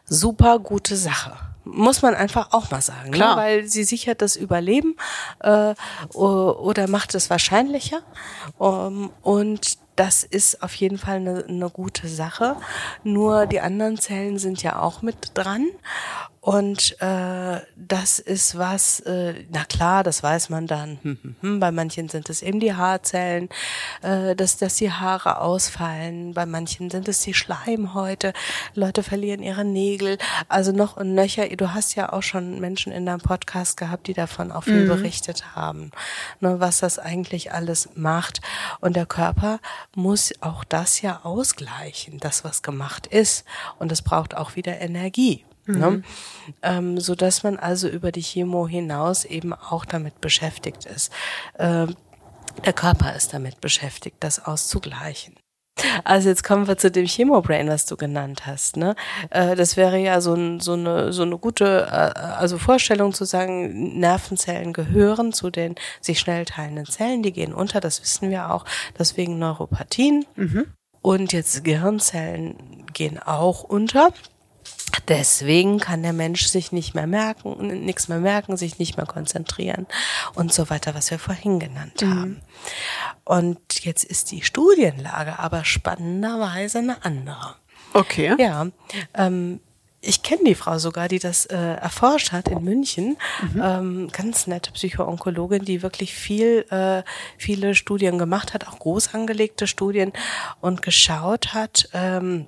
Super 0.04 0.58
gute 0.58 0.96
Sache. 0.96 1.36
Muss 1.64 2.02
man 2.02 2.14
einfach 2.14 2.52
auch 2.52 2.70
mal 2.70 2.82
sagen, 2.82 3.12
Klar. 3.12 3.36
Ne? 3.36 3.42
weil 3.42 3.68
sie 3.68 3.84
sichert 3.84 4.20
das 4.20 4.34
Überleben 4.34 4.96
äh, 5.40 5.74
oder 6.12 6.88
macht 6.88 7.14
es 7.14 7.30
wahrscheinlicher. 7.30 8.00
Um, 8.58 9.12
und 9.22 9.78
das 9.96 10.22
ist 10.22 10.62
auf 10.62 10.74
jeden 10.74 10.98
Fall 10.98 11.16
eine, 11.16 11.44
eine 11.46 11.70
gute 11.70 12.08
Sache. 12.08 12.56
Nur 13.04 13.46
die 13.46 13.60
anderen 13.60 13.98
Zellen 13.98 14.38
sind 14.38 14.62
ja 14.62 14.80
auch 14.80 15.02
mit 15.02 15.32
dran. 15.34 15.66
Und 16.44 17.00
äh, 17.00 17.60
das 17.76 18.18
ist 18.18 18.58
was, 18.58 18.98
äh, 18.98 19.44
na 19.52 19.62
klar, 19.62 20.02
das 20.02 20.24
weiß 20.24 20.50
man 20.50 20.66
dann. 20.66 20.82
Hm, 21.02 21.18
hm, 21.22 21.36
hm. 21.40 21.60
Bei 21.60 21.70
manchen 21.70 22.08
sind 22.08 22.30
es 22.30 22.42
eben 22.42 22.58
die 22.58 22.74
Haarzellen, 22.74 23.48
äh, 24.02 24.34
dass, 24.34 24.56
dass 24.56 24.76
die 24.76 24.90
Haare 24.90 25.40
ausfallen. 25.40 26.34
Bei 26.34 26.46
manchen 26.46 26.90
sind 26.90 27.06
es 27.08 27.20
die 27.20 27.34
Schleimhäute. 27.34 28.32
Leute 28.74 29.02
verlieren 29.02 29.42
ihre 29.42 29.64
Nägel. 29.64 30.18
Also 30.48 30.72
noch 30.72 30.96
und 30.96 31.14
nöcher. 31.14 31.48
Du 31.48 31.74
hast 31.74 31.94
ja 31.94 32.12
auch 32.12 32.22
schon 32.22 32.60
Menschen 32.60 32.92
in 32.92 33.06
deinem 33.06 33.20
Podcast 33.20 33.76
gehabt, 33.76 34.06
die 34.06 34.14
davon 34.14 34.50
auch 34.50 34.64
viel 34.64 34.86
berichtet 34.86 35.54
haben, 35.54 35.92
ne, 36.40 36.58
was 36.58 36.80
das 36.80 36.98
eigentlich 36.98 37.52
alles 37.52 37.90
macht. 37.94 38.40
Und 38.80 38.96
der 38.96 39.06
Körper 39.06 39.60
muss 39.94 40.32
auch 40.40 40.64
das 40.64 41.02
ja 41.02 41.20
ausgleichen, 41.24 42.18
das 42.18 42.44
was 42.44 42.62
gemacht 42.62 43.06
ist. 43.06 43.44
Und 43.78 43.92
es 43.92 44.02
braucht 44.02 44.36
auch 44.36 44.56
wieder 44.56 44.80
Energie. 44.80 45.44
Ne? 45.66 46.02
Ähm, 46.62 46.98
so 46.98 47.14
dass 47.14 47.42
man 47.42 47.56
also 47.56 47.88
über 47.88 48.12
die 48.12 48.22
Chemo 48.22 48.66
hinaus 48.66 49.24
eben 49.24 49.52
auch 49.52 49.84
damit 49.84 50.20
beschäftigt 50.20 50.86
ist. 50.86 51.12
Ähm, 51.58 51.96
der 52.64 52.72
Körper 52.72 53.14
ist 53.14 53.32
damit 53.32 53.60
beschäftigt, 53.60 54.16
das 54.20 54.44
auszugleichen. 54.44 55.34
Also 56.04 56.28
jetzt 56.28 56.44
kommen 56.44 56.68
wir 56.68 56.76
zu 56.76 56.90
dem 56.90 57.06
Chemobrain, 57.06 57.68
was 57.68 57.86
du 57.86 57.96
genannt 57.96 58.46
hast. 58.46 58.76
Ne? 58.76 58.94
Äh, 59.30 59.56
das 59.56 59.76
wäre 59.76 59.98
ja 59.98 60.20
so, 60.20 60.34
ein, 60.34 60.60
so, 60.60 60.74
eine, 60.74 61.12
so 61.12 61.22
eine 61.22 61.38
gute 61.38 61.88
äh, 61.90 62.18
also 62.18 62.58
Vorstellung 62.58 63.14
zu 63.14 63.24
sagen, 63.24 63.98
Nervenzellen 63.98 64.72
gehören 64.72 65.32
zu 65.32 65.50
den 65.50 65.74
sich 66.00 66.20
schnell 66.20 66.44
teilenden 66.44 66.86
Zellen, 66.86 67.22
die 67.22 67.32
gehen 67.32 67.54
unter, 67.54 67.80
das 67.80 68.02
wissen 68.02 68.30
wir 68.30 68.52
auch, 68.52 68.64
deswegen 68.98 69.38
Neuropathien. 69.38 70.26
Und 71.00 71.32
jetzt 71.32 71.64
Gehirnzellen 71.64 72.86
gehen 72.92 73.18
auch 73.18 73.64
unter. 73.64 74.12
Deswegen 75.08 75.78
kann 75.78 76.02
der 76.02 76.12
Mensch 76.12 76.46
sich 76.46 76.72
nicht 76.72 76.94
mehr 76.94 77.06
merken, 77.06 77.84
nichts 77.84 78.08
mehr 78.08 78.18
merken, 78.18 78.56
sich 78.56 78.78
nicht 78.78 78.96
mehr 78.96 79.06
konzentrieren 79.06 79.86
und 80.34 80.52
so 80.52 80.70
weiter, 80.70 80.94
was 80.94 81.10
wir 81.10 81.18
vorhin 81.18 81.58
genannt 81.58 82.02
haben. 82.02 82.40
Und 83.24 83.84
jetzt 83.84 84.04
ist 84.04 84.30
die 84.30 84.42
Studienlage 84.42 85.38
aber 85.38 85.64
spannenderweise 85.64 86.78
eine 86.78 87.04
andere. 87.04 87.56
Okay. 87.94 88.34
Ja, 88.38 88.68
ähm, 89.14 89.60
ich 90.04 90.22
kenne 90.22 90.42
die 90.44 90.56
Frau 90.56 90.78
sogar, 90.78 91.06
die 91.06 91.20
das 91.20 91.46
äh, 91.46 91.56
erforscht 91.56 92.32
hat 92.32 92.48
in 92.48 92.64
München. 92.64 93.16
Ähm, 93.62 94.08
ganz 94.10 94.48
nette 94.48 94.72
Psychoonkologin, 94.72 95.64
die 95.64 95.82
wirklich 95.82 96.12
viel, 96.12 96.66
äh, 96.70 97.02
viele 97.38 97.74
Studien 97.76 98.18
gemacht 98.18 98.52
hat, 98.52 98.66
auch 98.66 98.80
groß 98.80 99.14
angelegte 99.14 99.68
Studien 99.68 100.12
und 100.60 100.82
geschaut 100.82 101.54
hat, 101.54 101.88
ähm, 101.92 102.46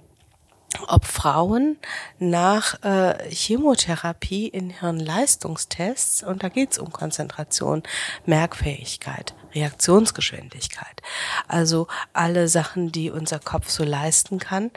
ob 0.89 1.05
Frauen 1.05 1.79
nach 2.19 2.83
äh, 2.83 3.31
Chemotherapie 3.31 4.49
in 4.49 4.71
Hirnleistungstests, 4.71 6.23
und 6.23 6.43
da 6.43 6.49
geht's 6.49 6.79
um 6.79 6.93
Konzentration, 6.93 7.83
Merkfähigkeit, 8.27 9.35
Reaktionsgeschwindigkeit, 9.55 11.03
also 11.49 11.87
alle 12.13 12.49
Sachen, 12.49 12.93
die 12.93 13.11
unser 13.11 13.39
Kopf 13.39 13.71
so 13.71 13.85
leisten 13.85 14.39
kann, 14.39 14.71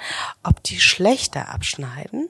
ob 0.44 0.64
die 0.64 0.80
schlechter 0.80 1.50
abschneiden 1.50 2.30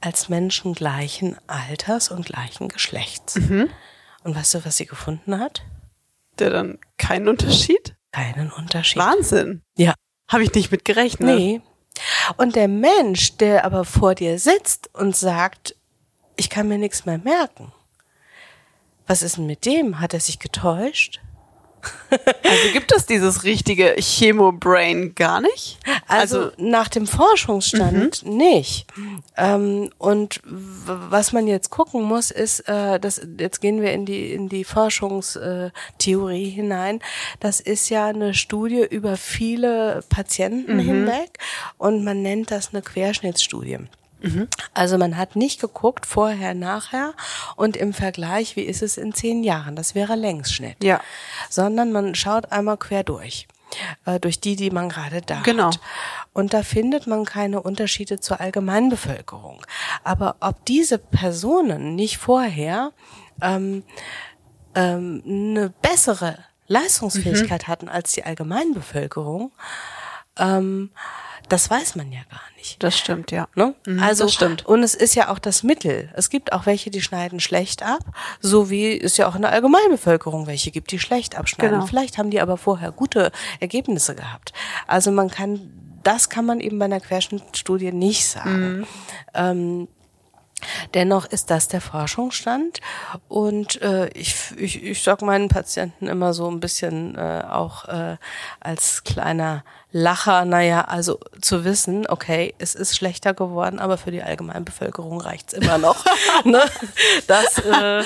als 0.00 0.28
Menschen 0.28 0.74
gleichen 0.74 1.36
Alters 1.46 2.10
und 2.10 2.26
gleichen 2.26 2.68
Geschlechts. 2.68 3.36
Und 4.24 4.34
weißt 4.34 4.54
du, 4.54 4.64
was 4.64 4.76
sie 4.76 4.86
gefunden 4.86 5.38
hat? 5.38 5.62
Der 6.38 6.50
dann 6.50 6.78
keinen 6.98 7.28
Unterschied? 7.28 7.96
Keinen 8.12 8.50
Unterschied. 8.50 8.98
Wahnsinn. 8.98 9.62
Ja. 9.76 9.94
Habe 10.28 10.42
ich 10.42 10.52
nicht 10.52 10.72
mit 10.72 10.84
gerechnet. 10.84 11.36
Nee. 11.36 11.62
Und 12.36 12.56
der 12.56 12.68
Mensch, 12.68 13.36
der 13.36 13.64
aber 13.64 13.84
vor 13.84 14.14
dir 14.14 14.38
sitzt 14.38 14.90
und 14.94 15.16
sagt, 15.16 15.76
ich 16.36 16.50
kann 16.50 16.68
mir 16.68 16.78
nichts 16.78 17.06
mehr 17.06 17.18
merken. 17.18 17.72
Was 19.06 19.22
ist 19.22 19.36
denn 19.36 19.46
mit 19.46 19.64
dem? 19.64 20.00
Hat 20.00 20.14
er 20.14 20.20
sich 20.20 20.38
getäuscht? 20.38 21.20
Also 22.10 22.72
gibt 22.72 22.92
es 22.94 23.06
dieses 23.06 23.42
richtige 23.42 23.96
Chemo-Brain 23.98 25.14
gar 25.14 25.40
nicht? 25.40 25.78
Also, 26.06 26.52
nach 26.56 26.88
dem 26.88 27.06
Forschungsstand 27.06 28.24
nicht. 28.24 28.86
Ähm, 29.36 29.90
und 29.98 30.40
was 30.44 31.32
man 31.32 31.46
jetzt 31.46 31.70
gucken 31.70 32.02
muss, 32.02 32.30
ist, 32.30 32.60
äh, 32.68 33.00
das, 33.00 33.20
jetzt 33.38 33.60
gehen 33.60 33.80
wir 33.80 33.92
in 33.92 34.06
die, 34.06 34.32
in 34.32 34.48
die 34.48 34.64
Forschungstheorie 34.64 36.50
hinein. 36.50 37.00
Das 37.40 37.60
ist 37.60 37.88
ja 37.88 38.06
eine 38.06 38.34
Studie 38.34 38.86
über 38.88 39.16
viele 39.16 40.04
Patienten 40.08 40.78
hinweg 40.78 41.38
und 41.78 42.04
man 42.04 42.22
nennt 42.22 42.50
das 42.50 42.72
eine 42.72 42.82
Querschnittsstudie. 42.82 43.80
Also 44.74 44.98
man 44.98 45.16
hat 45.16 45.36
nicht 45.36 45.60
geguckt, 45.60 46.06
vorher, 46.06 46.54
nachher 46.54 47.14
und 47.56 47.76
im 47.76 47.92
Vergleich, 47.92 48.56
wie 48.56 48.62
ist 48.62 48.82
es 48.82 48.96
in 48.96 49.12
zehn 49.12 49.44
Jahren? 49.44 49.76
Das 49.76 49.94
wäre 49.94 50.14
Längsschnitt. 50.16 50.82
Ja. 50.82 51.00
Sondern 51.50 51.92
man 51.92 52.14
schaut 52.14 52.50
einmal 52.50 52.76
quer 52.76 53.04
durch. 53.04 53.46
Äh, 54.04 54.18
durch 54.20 54.40
die, 54.40 54.56
die 54.56 54.70
man 54.70 54.88
gerade 54.88 55.20
da 55.22 55.40
Genau. 55.42 55.66
hat. 55.66 55.80
Und 56.32 56.54
da 56.54 56.62
findet 56.62 57.06
man 57.06 57.24
keine 57.24 57.60
Unterschiede 57.62 58.20
zur 58.20 58.40
Allgemeinbevölkerung. 58.40 59.64
Aber 60.04 60.36
ob 60.40 60.64
diese 60.66 60.98
Personen 60.98 61.94
nicht 61.94 62.16
vorher 62.18 62.92
ähm, 63.42 63.82
ähm, 64.74 65.22
eine 65.26 65.70
bessere 65.82 66.38
Leistungsfähigkeit 66.68 67.64
Mhm. 67.64 67.66
hatten 67.68 67.88
als 67.88 68.12
die 68.12 68.24
Allgemeinbevölkerung, 68.24 69.52
ähm, 70.38 70.90
das 71.48 71.70
weiß 71.70 71.94
man 71.96 72.10
ja 72.10 72.20
gar 72.30 72.40
nicht. 72.56 72.82
Das 72.82 72.98
stimmt, 72.98 73.30
ja. 73.30 73.46
Ne? 73.54 73.74
Mhm, 73.86 74.02
also 74.02 74.24
das 74.24 74.34
stimmt. 74.34 74.66
und 74.66 74.82
es 74.82 74.94
ist 74.94 75.14
ja 75.14 75.30
auch 75.30 75.38
das 75.38 75.62
Mittel. 75.62 76.10
Es 76.14 76.30
gibt 76.30 76.52
auch 76.52 76.66
welche, 76.66 76.90
die 76.90 77.00
schneiden 77.00 77.40
schlecht 77.40 77.82
ab, 77.82 78.00
so 78.40 78.70
wie 78.70 78.98
es 79.00 79.16
ja 79.16 79.28
auch 79.28 79.36
in 79.36 79.42
der 79.42 79.52
Allgemeinbevölkerung 79.52 80.46
welche 80.46 80.70
gibt, 80.70 80.90
die 80.90 80.98
schlecht 80.98 81.36
abschneiden. 81.36 81.76
Genau. 81.78 81.86
Vielleicht 81.86 82.18
haben 82.18 82.30
die 82.30 82.40
aber 82.40 82.56
vorher 82.56 82.90
gute 82.90 83.30
Ergebnisse 83.60 84.14
gehabt. 84.14 84.52
Also 84.86 85.12
man 85.12 85.30
kann, 85.30 85.72
das 86.02 86.28
kann 86.28 86.46
man 86.46 86.60
eben 86.60 86.78
bei 86.78 86.86
einer 86.86 87.00
Querschnittstudie 87.00 87.92
nicht 87.92 88.26
sagen. 88.26 88.78
Mhm. 88.78 88.86
Ähm, 89.34 89.88
Dennoch 90.94 91.26
ist 91.26 91.50
das 91.50 91.68
der 91.68 91.82
Forschungsstand 91.82 92.80
und 93.28 93.80
äh, 93.82 94.08
ich, 94.08 94.34
ich, 94.56 94.82
ich 94.82 95.02
sag 95.02 95.20
meinen 95.20 95.48
Patienten 95.48 96.06
immer 96.06 96.32
so 96.32 96.50
ein 96.50 96.60
bisschen 96.60 97.14
äh, 97.14 97.44
auch 97.48 97.86
äh, 97.88 98.16
als 98.60 99.04
kleiner 99.04 99.64
Lacher, 99.92 100.44
naja, 100.44 100.82
also 100.82 101.20
zu 101.40 101.64
wissen, 101.64 102.06
okay, 102.06 102.54
es 102.58 102.74
ist 102.74 102.96
schlechter 102.96 103.34
geworden, 103.34 103.78
aber 103.78 103.96
für 103.96 104.10
die 104.10 104.22
Allgemeinbevölkerung 104.22 105.20
reicht's 105.20 105.52
immer 105.52 105.78
noch. 105.78 106.04
ne? 106.44 106.62
Das 107.26 107.58
äh, 107.58 108.02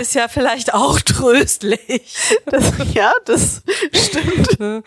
ist 0.00 0.14
ja 0.14 0.28
vielleicht 0.28 0.72
auch 0.72 1.00
tröstlich. 1.00 2.38
Das, 2.46 2.72
ja, 2.94 3.12
das 3.24 3.62
stimmt. 3.92 4.56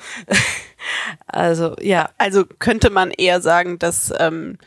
Also 1.28 1.76
ja, 1.82 2.10
Also 2.18 2.46
könnte 2.46 2.90
man 2.90 3.12
eher 3.12 3.42
sagen, 3.42 3.80
dass, 3.80 4.14
ähm, 4.18 4.58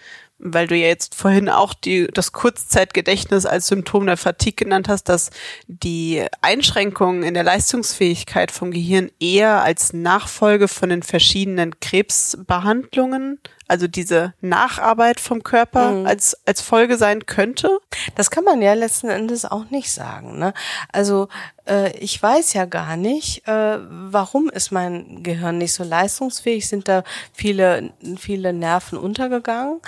weil 0.43 0.67
du 0.67 0.77
ja 0.77 0.89
jetzt 0.89 1.15
vorhin 1.15 1.49
auch 1.49 1.73
die, 1.73 2.09
das 2.09 2.33
Kurzzeitgedächtnis 2.33 3.47
als 3.47 3.69
Symptom 3.69 4.07
der 4.07 4.17
Fatigue 4.17 4.65
genannt 4.65 4.89
hast, 4.89 5.09
dass 5.09 5.31
die 5.69 6.25
Einschränkungen 6.41 7.23
in 7.23 7.35
der 7.35 7.45
Leistungsfähigkeit 7.45 8.51
vom 8.51 8.73
Gehirn 8.73 9.11
eher 9.21 9.63
als 9.63 9.93
Nachfolge 9.93 10.67
von 10.67 10.91
den 10.91 11.03
verschiedenen 11.03 11.79
Krebsbehandlungen, 11.79 13.39
also 13.73 13.87
diese 13.87 14.35
Nacharbeit 14.43 15.19
vom 15.19 15.43
Körper 15.43 16.05
als, 16.05 16.37
als 16.45 16.61
Folge 16.61 16.99
sein 16.99 17.25
könnte. 17.25 17.79
Das 18.17 18.31
kann 18.31 18.45
man 18.45 18.61
ja 18.61 18.75
letzten 18.75 19.09
Endes 19.09 19.47
auch 19.47 19.71
nicht 19.71 19.91
sagen. 19.91 20.39
Ne? 20.39 20.53
Also 20.93 21.29
äh, 21.67 21.91
ich 21.97 22.23
weiß 22.23 22.53
ja 22.53 22.67
gar 22.67 22.99
nicht, 22.99 23.49
äh, 23.49 23.79
warum 23.89 24.51
ist 24.51 24.73
mein 24.73 25.23
Gehirn 25.23 25.57
nicht 25.57 25.73
so 25.73 25.85
leistungsfähig? 25.85 26.69
Sind 26.69 26.87
da 26.87 27.03
viele 27.33 27.95
viele 28.19 28.53
Nerven 28.53 28.99
untergegangen 28.99 29.81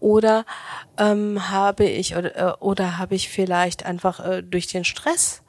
oder 0.00 0.44
ähm, 0.98 1.48
habe 1.48 1.84
ich 1.84 2.16
oder, 2.16 2.36
äh, 2.36 2.52
oder 2.58 2.98
habe 2.98 3.14
ich 3.14 3.28
vielleicht 3.28 3.86
einfach 3.86 4.18
äh, 4.18 4.42
durch 4.42 4.66
den 4.66 4.84
Stress 4.84 5.42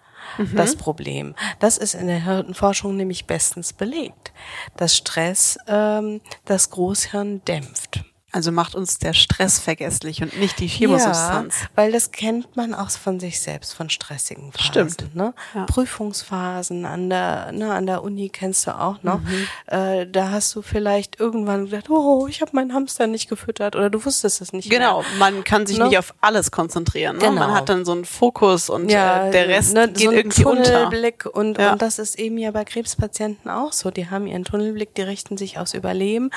das 0.55 0.75
Problem. 0.75 1.35
Das 1.59 1.77
ist 1.77 1.93
in 1.95 2.07
der 2.07 2.23
Hirnforschung 2.23 2.95
nämlich 2.95 3.25
bestens 3.25 3.73
belegt, 3.73 4.31
dass 4.77 4.95
Stress 4.95 5.57
ähm, 5.67 6.21
das 6.45 6.69
Großhirn 6.69 7.43
dämpft. 7.45 8.03
Also 8.31 8.51
macht 8.51 8.75
uns 8.75 8.99
der 8.99 9.13
Stress 9.13 9.59
vergesslich 9.59 10.21
und 10.21 10.37
nicht 10.39 10.59
die 10.59 10.67
Chemosubstanz. 10.67 11.61
Ja, 11.61 11.67
weil 11.75 11.91
das 11.91 12.11
kennt 12.11 12.55
man 12.55 12.73
auch 12.75 12.89
von 12.91 13.19
sich 13.19 13.39
selbst, 13.39 13.73
von 13.73 13.89
stressigen 13.89 14.51
Phasen. 14.51 14.65
Stimmt. 14.89 15.15
Ne? 15.15 15.33
Ja. 15.55 15.65
Prüfungsphasen 15.65 16.85
an 16.85 17.09
der, 17.09 17.51
ne, 17.51 17.73
an 17.73 17.85
der 17.85 18.03
Uni 18.03 18.29
kennst 18.29 18.67
du 18.67 18.71
auch 18.79 19.01
noch. 19.03 19.19
Mhm. 19.19 19.47
Äh, 19.67 20.07
da 20.07 20.31
hast 20.31 20.53
du 20.55 20.61
vielleicht 20.61 21.19
irgendwann 21.19 21.65
gedacht, 21.65 21.89
oh, 21.89 22.27
ich 22.27 22.41
habe 22.41 22.51
meinen 22.53 22.73
Hamster 22.73 23.07
nicht 23.07 23.29
gefüttert 23.29 23.75
oder 23.75 23.89
du 23.89 24.03
wusstest 24.05 24.41
es 24.41 24.53
nicht 24.53 24.69
Genau, 24.69 24.99
mehr. 25.01 25.09
man 25.17 25.43
kann 25.43 25.65
sich 25.65 25.77
Ne? 25.79 25.85
nicht 25.85 25.97
auf 25.97 26.13
alles 26.21 26.51
konzentrieren. 26.51 27.17
Ne? 27.17 27.23
Genau. 27.23 27.39
Man 27.39 27.53
hat 27.53 27.69
dann 27.69 27.85
so 27.85 27.91
einen 27.93 28.05
Fokus 28.05 28.69
und 28.69 28.85
äh, 28.89 29.31
der 29.31 29.47
Rest 29.47 29.73
ne, 29.73 29.87
geht 29.87 29.99
so 30.01 30.09
ein 30.09 30.15
irgendwie 30.17 30.45
unter. 30.45 30.63
Tunnelblick 30.63 31.25
und, 31.25 31.57
Ja. 31.57 31.71
und 31.73 31.81
das 31.81 31.99
ist 31.99 32.19
eben 32.19 32.37
ja 32.37 32.51
bei 32.51 32.65
Krebspatienten 32.65 33.49
auch 33.49 33.73
so. 33.73 33.91
Die 33.91 34.09
haben 34.09 34.27
ihren 34.27 34.43
Tunnelblick, 34.43 34.93
die 34.95 35.01
richten 35.03 35.37
sich 35.37 35.57
aufs 35.57 35.73
Überleben 35.73 36.29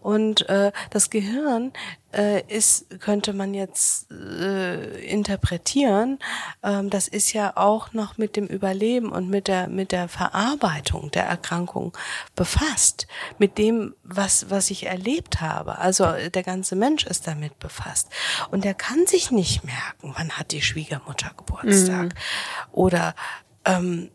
und 0.00 0.48
äh, 0.48 0.72
das 0.90 1.10
Gehirn 1.10 1.33
äh, 2.12 2.42
ist, 2.48 3.00
könnte 3.00 3.32
man 3.32 3.54
jetzt 3.54 4.10
äh, 4.10 5.04
interpretieren, 5.04 6.18
ähm, 6.62 6.90
das 6.90 7.08
ist 7.08 7.32
ja 7.32 7.56
auch 7.56 7.92
noch 7.92 8.18
mit 8.18 8.36
dem 8.36 8.46
Überleben 8.46 9.10
und 9.10 9.28
mit 9.28 9.48
der 9.48 9.68
mit 9.68 9.92
der 9.92 10.08
Verarbeitung 10.08 11.10
der 11.10 11.24
Erkrankung 11.24 11.96
befasst, 12.34 13.06
mit 13.38 13.58
dem 13.58 13.94
was 14.04 14.50
was 14.50 14.70
ich 14.70 14.86
erlebt 14.86 15.40
habe. 15.40 15.78
Also 15.78 16.04
äh, 16.04 16.30
der 16.30 16.42
ganze 16.42 16.76
Mensch 16.76 17.04
ist 17.06 17.26
damit 17.26 17.58
befasst 17.58 18.08
und 18.50 18.64
der 18.64 18.74
kann 18.74 19.06
sich 19.06 19.30
nicht 19.30 19.64
merken, 19.64 20.14
wann 20.16 20.30
hat 20.32 20.52
die 20.52 20.62
Schwiegermutter 20.62 21.32
Geburtstag 21.36 22.14
oder 22.72 23.14
ähm, 23.64 24.10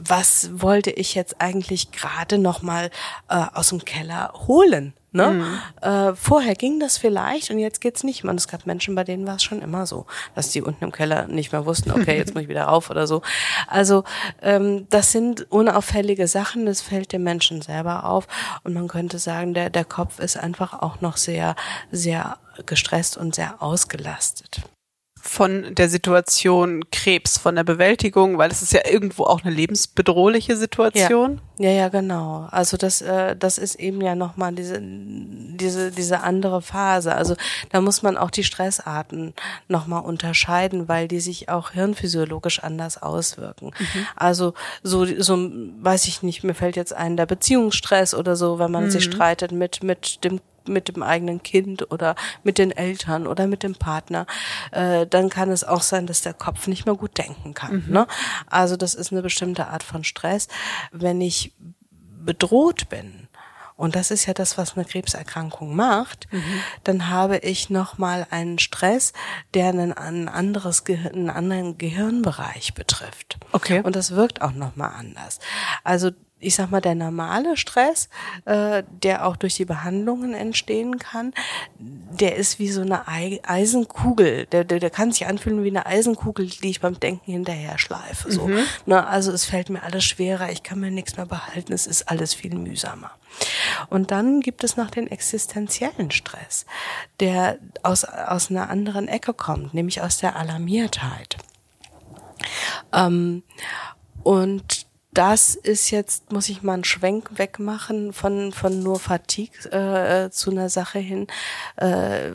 was 0.00 0.48
wollte 0.60 0.90
ich 0.90 1.14
jetzt 1.14 1.40
eigentlich 1.40 1.92
gerade 1.92 2.38
noch 2.38 2.62
mal 2.62 2.90
äh, 3.28 3.44
aus 3.52 3.68
dem 3.68 3.84
Keller 3.84 4.32
holen? 4.46 4.94
Ne? 5.12 5.44
Äh, 5.80 6.14
vorher 6.14 6.54
ging 6.54 6.78
das 6.78 6.96
vielleicht 6.96 7.50
und 7.50 7.58
jetzt 7.58 7.80
geht's 7.80 8.04
nicht 8.04 8.22
mehr. 8.22 8.30
Und 8.30 8.38
es 8.38 8.48
gab 8.48 8.66
Menschen, 8.66 8.94
bei 8.94 9.04
denen 9.04 9.26
war 9.26 9.36
es 9.36 9.42
schon 9.42 9.60
immer 9.60 9.86
so, 9.86 10.06
dass 10.34 10.50
die 10.50 10.62
unten 10.62 10.84
im 10.84 10.92
Keller 10.92 11.26
nicht 11.26 11.52
mehr 11.52 11.66
wussten, 11.66 11.90
okay, 11.90 12.16
jetzt 12.16 12.34
muss 12.34 12.44
ich 12.44 12.48
wieder 12.48 12.64
rauf 12.64 12.90
oder 12.90 13.06
so. 13.06 13.22
Also 13.66 14.04
ähm, 14.40 14.86
das 14.90 15.10
sind 15.12 15.50
unauffällige 15.50 16.28
Sachen, 16.28 16.66
das 16.66 16.80
fällt 16.80 17.12
dem 17.12 17.24
Menschen 17.24 17.60
selber 17.60 18.04
auf. 18.04 18.28
Und 18.62 18.74
man 18.74 18.88
könnte 18.88 19.18
sagen, 19.18 19.54
der, 19.54 19.70
der 19.70 19.84
Kopf 19.84 20.20
ist 20.20 20.36
einfach 20.36 20.80
auch 20.80 21.00
noch 21.00 21.16
sehr, 21.16 21.56
sehr 21.90 22.38
gestresst 22.66 23.16
und 23.16 23.34
sehr 23.34 23.62
ausgelastet. 23.62 24.62
Von 25.22 25.74
der 25.74 25.88
Situation 25.88 26.84
Krebs, 26.90 27.38
von 27.38 27.54
der 27.54 27.64
Bewältigung, 27.64 28.38
weil 28.38 28.50
es 28.50 28.62
ist 28.62 28.72
ja 28.72 28.80
irgendwo 28.90 29.24
auch 29.24 29.44
eine 29.44 29.54
lebensbedrohliche 29.54 30.56
Situation. 30.56 31.40
Ja, 31.58 31.70
ja, 31.70 31.88
genau. 31.88 32.48
Also 32.50 32.78
das, 32.78 33.02
äh, 33.02 33.36
das 33.36 33.58
ist 33.58 33.74
eben 33.74 34.00
ja 34.00 34.14
nochmal 34.14 34.54
diese, 34.54 34.80
diese, 34.80 35.90
diese 35.90 36.20
andere 36.20 36.62
Phase. 36.62 37.14
Also 37.14 37.36
da 37.70 37.82
muss 37.82 38.02
man 38.02 38.16
auch 38.16 38.30
die 38.30 38.44
Stressarten 38.44 39.34
nochmal 39.68 40.02
unterscheiden, 40.02 40.88
weil 40.88 41.06
die 41.06 41.20
sich 41.20 41.50
auch 41.50 41.72
hirnphysiologisch 41.72 42.62
anders 42.62 43.02
auswirken. 43.02 43.72
Also 44.16 44.54
so, 44.82 45.04
so, 45.04 45.36
weiß 45.36 46.06
ich 46.06 46.22
nicht, 46.22 46.44
mir 46.44 46.54
fällt 46.54 46.76
jetzt 46.76 46.94
ein, 46.94 47.18
der 47.18 47.26
Beziehungsstress 47.26 48.14
oder 48.14 48.36
so, 48.36 48.58
wenn 48.58 48.70
man 48.70 48.90
sich 48.90 49.04
streitet 49.04 49.52
mit, 49.52 49.82
mit 49.82 50.24
dem 50.24 50.40
mit 50.68 50.88
dem 50.88 51.02
eigenen 51.02 51.42
Kind 51.42 51.90
oder 51.90 52.14
mit 52.42 52.58
den 52.58 52.70
Eltern 52.70 53.26
oder 53.26 53.46
mit 53.46 53.62
dem 53.62 53.74
Partner, 53.74 54.26
äh, 54.72 55.06
dann 55.06 55.28
kann 55.28 55.50
es 55.50 55.64
auch 55.64 55.82
sein, 55.82 56.06
dass 56.06 56.22
der 56.22 56.34
Kopf 56.34 56.66
nicht 56.66 56.86
mehr 56.86 56.94
gut 56.94 57.18
denken 57.18 57.54
kann. 57.54 57.84
Ne? 57.88 58.06
Also 58.46 58.76
das 58.76 58.94
ist 58.94 59.12
eine 59.12 59.22
bestimmte 59.22 59.68
Art 59.68 59.82
von 59.82 60.04
Stress. 60.04 60.48
Wenn 60.92 61.20
ich 61.20 61.52
bedroht 62.22 62.88
bin, 62.88 63.28
und 63.80 63.96
das 63.96 64.10
ist 64.10 64.26
ja 64.26 64.34
das, 64.34 64.58
was 64.58 64.76
eine 64.76 64.84
Krebserkrankung 64.84 65.74
macht, 65.74 66.28
dann 66.84 67.08
habe 67.08 67.38
ich 67.38 67.70
nochmal 67.70 68.26
einen 68.30 68.58
Stress, 68.58 69.14
der 69.54 69.70
einen, 69.70 69.94
ein 69.94 70.28
anderes 70.28 70.84
Gehirn, 70.84 71.14
einen 71.14 71.30
anderen 71.30 71.78
Gehirnbereich 71.78 72.74
betrifft. 72.74 73.38
Okay. 73.52 73.80
Und 73.82 73.96
das 73.96 74.10
wirkt 74.10 74.42
auch 74.42 74.52
nochmal 74.52 74.92
anders. 74.98 75.38
Also 75.82 76.10
ich 76.40 76.54
sag 76.54 76.70
mal, 76.70 76.80
der 76.80 76.94
normale 76.94 77.56
Stress, 77.56 78.08
äh, 78.46 78.82
der 79.02 79.26
auch 79.26 79.36
durch 79.36 79.54
die 79.54 79.64
Behandlungen 79.64 80.34
entstehen 80.34 80.98
kann, 80.98 81.32
der 81.78 82.36
ist 82.36 82.58
wie 82.58 82.70
so 82.70 82.80
eine 82.80 83.06
Ei 83.06 83.40
Eisenkugel. 83.42 84.46
Der, 84.46 84.64
der, 84.64 84.80
der 84.80 84.90
kann 84.90 85.12
sich 85.12 85.26
anfühlen 85.26 85.62
wie 85.62 85.68
eine 85.68 85.86
Eisenkugel, 85.86 86.46
die 86.46 86.70
ich 86.70 86.80
beim 86.80 86.98
Denken 86.98 87.30
hinterher 87.32 87.78
schleife. 87.78 88.32
So. 88.32 88.50
Ne, 88.86 89.06
also 89.06 89.32
es 89.32 89.44
fällt 89.44 89.70
mir 89.70 89.82
alles 89.82 90.04
schwerer, 90.04 90.50
ich 90.50 90.62
kann 90.62 90.80
mir 90.80 90.90
nichts 90.90 91.16
mehr 91.16 91.26
behalten, 91.26 91.72
es 91.72 91.86
ist 91.86 92.08
alles 92.08 92.34
viel 92.34 92.54
mühsamer. 92.54 93.10
Und 93.88 94.10
dann 94.10 94.40
gibt 94.40 94.64
es 94.64 94.76
noch 94.76 94.90
den 94.90 95.06
existenziellen 95.06 96.10
Stress, 96.10 96.66
der 97.20 97.58
aus, 97.82 98.04
aus 98.04 98.50
einer 98.50 98.70
anderen 98.70 99.08
Ecke 99.08 99.34
kommt, 99.34 99.74
nämlich 99.74 100.02
aus 100.02 100.18
der 100.18 100.36
Alarmiertheit. 100.36 101.36
Ähm, 102.92 103.42
und 104.22 104.89
das 105.12 105.56
ist 105.56 105.90
jetzt, 105.90 106.30
muss 106.30 106.48
ich 106.48 106.62
mal 106.62 106.74
einen 106.74 106.84
Schwenk 106.84 107.30
wegmachen 107.38 108.12
von, 108.12 108.52
von 108.52 108.80
nur 108.80 109.00
Fatigue 109.00 109.58
äh, 109.72 110.30
zu 110.30 110.50
einer 110.50 110.68
Sache 110.68 111.00
hin. 111.00 111.26
Äh, 111.76 112.30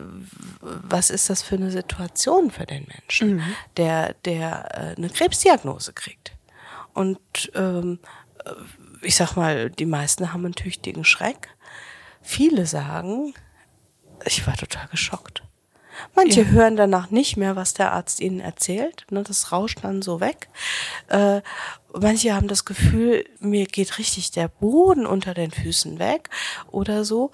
was 0.60 1.10
ist 1.10 1.30
das 1.30 1.42
für 1.42 1.54
eine 1.54 1.70
Situation 1.70 2.50
für 2.50 2.66
den 2.66 2.86
Menschen, 2.86 3.42
der, 3.76 4.14
der 4.24 4.68
äh, 4.74 4.96
eine 4.96 5.08
Krebsdiagnose 5.08 5.94
kriegt? 5.94 6.32
Und 6.92 7.18
ähm, 7.54 7.98
äh, 8.44 8.52
ich 9.02 9.16
sag 9.16 9.36
mal, 9.36 9.70
die 9.70 9.86
meisten 9.86 10.32
haben 10.32 10.44
einen 10.44 10.54
tüchtigen 10.54 11.04
Schreck. 11.04 11.48
Viele 12.20 12.66
sagen, 12.66 13.34
ich 14.24 14.46
war 14.46 14.56
total 14.56 14.88
geschockt. 14.88 15.45
Manche 16.14 16.42
Ja. 16.42 16.48
hören 16.48 16.76
danach 16.76 17.10
nicht 17.10 17.36
mehr, 17.36 17.56
was 17.56 17.74
der 17.74 17.92
Arzt 17.92 18.20
ihnen 18.20 18.40
erzählt. 18.40 19.06
Ne, 19.10 19.22
das 19.22 19.52
rauscht 19.52 19.78
dann 19.82 20.02
so 20.02 20.20
weg. 20.20 20.48
Äh, 21.08 21.40
manche 21.92 22.34
haben 22.34 22.48
das 22.48 22.64
Gefühl, 22.64 23.24
mir 23.40 23.66
geht 23.66 23.98
richtig 23.98 24.30
der 24.30 24.48
Boden 24.48 25.06
unter 25.06 25.34
den 25.34 25.50
Füßen 25.50 25.98
weg 25.98 26.30
oder 26.70 27.04
so. 27.04 27.30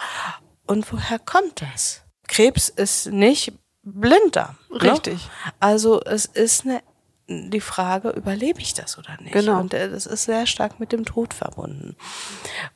Und 0.66 0.90
woher 0.92 1.18
kommt 1.18 1.62
das? 1.62 2.02
Krebs 2.28 2.68
ist 2.68 3.06
nicht 3.06 3.52
Blinddarm. 3.82 4.56
Richtig. 4.70 5.14
Ne? 5.14 5.52
Also 5.60 6.00
es 6.02 6.26
ist 6.26 6.64
eine 6.64 6.82
die 7.28 7.60
Frage, 7.60 8.10
überlebe 8.10 8.60
ich 8.60 8.74
das 8.74 8.98
oder 8.98 9.16
nicht? 9.20 9.32
Genau. 9.32 9.60
Und 9.60 9.72
äh, 9.74 9.88
das 9.88 10.06
ist 10.06 10.24
sehr 10.24 10.46
stark 10.46 10.80
mit 10.80 10.92
dem 10.92 11.04
Tod 11.04 11.32
verbunden. 11.34 11.96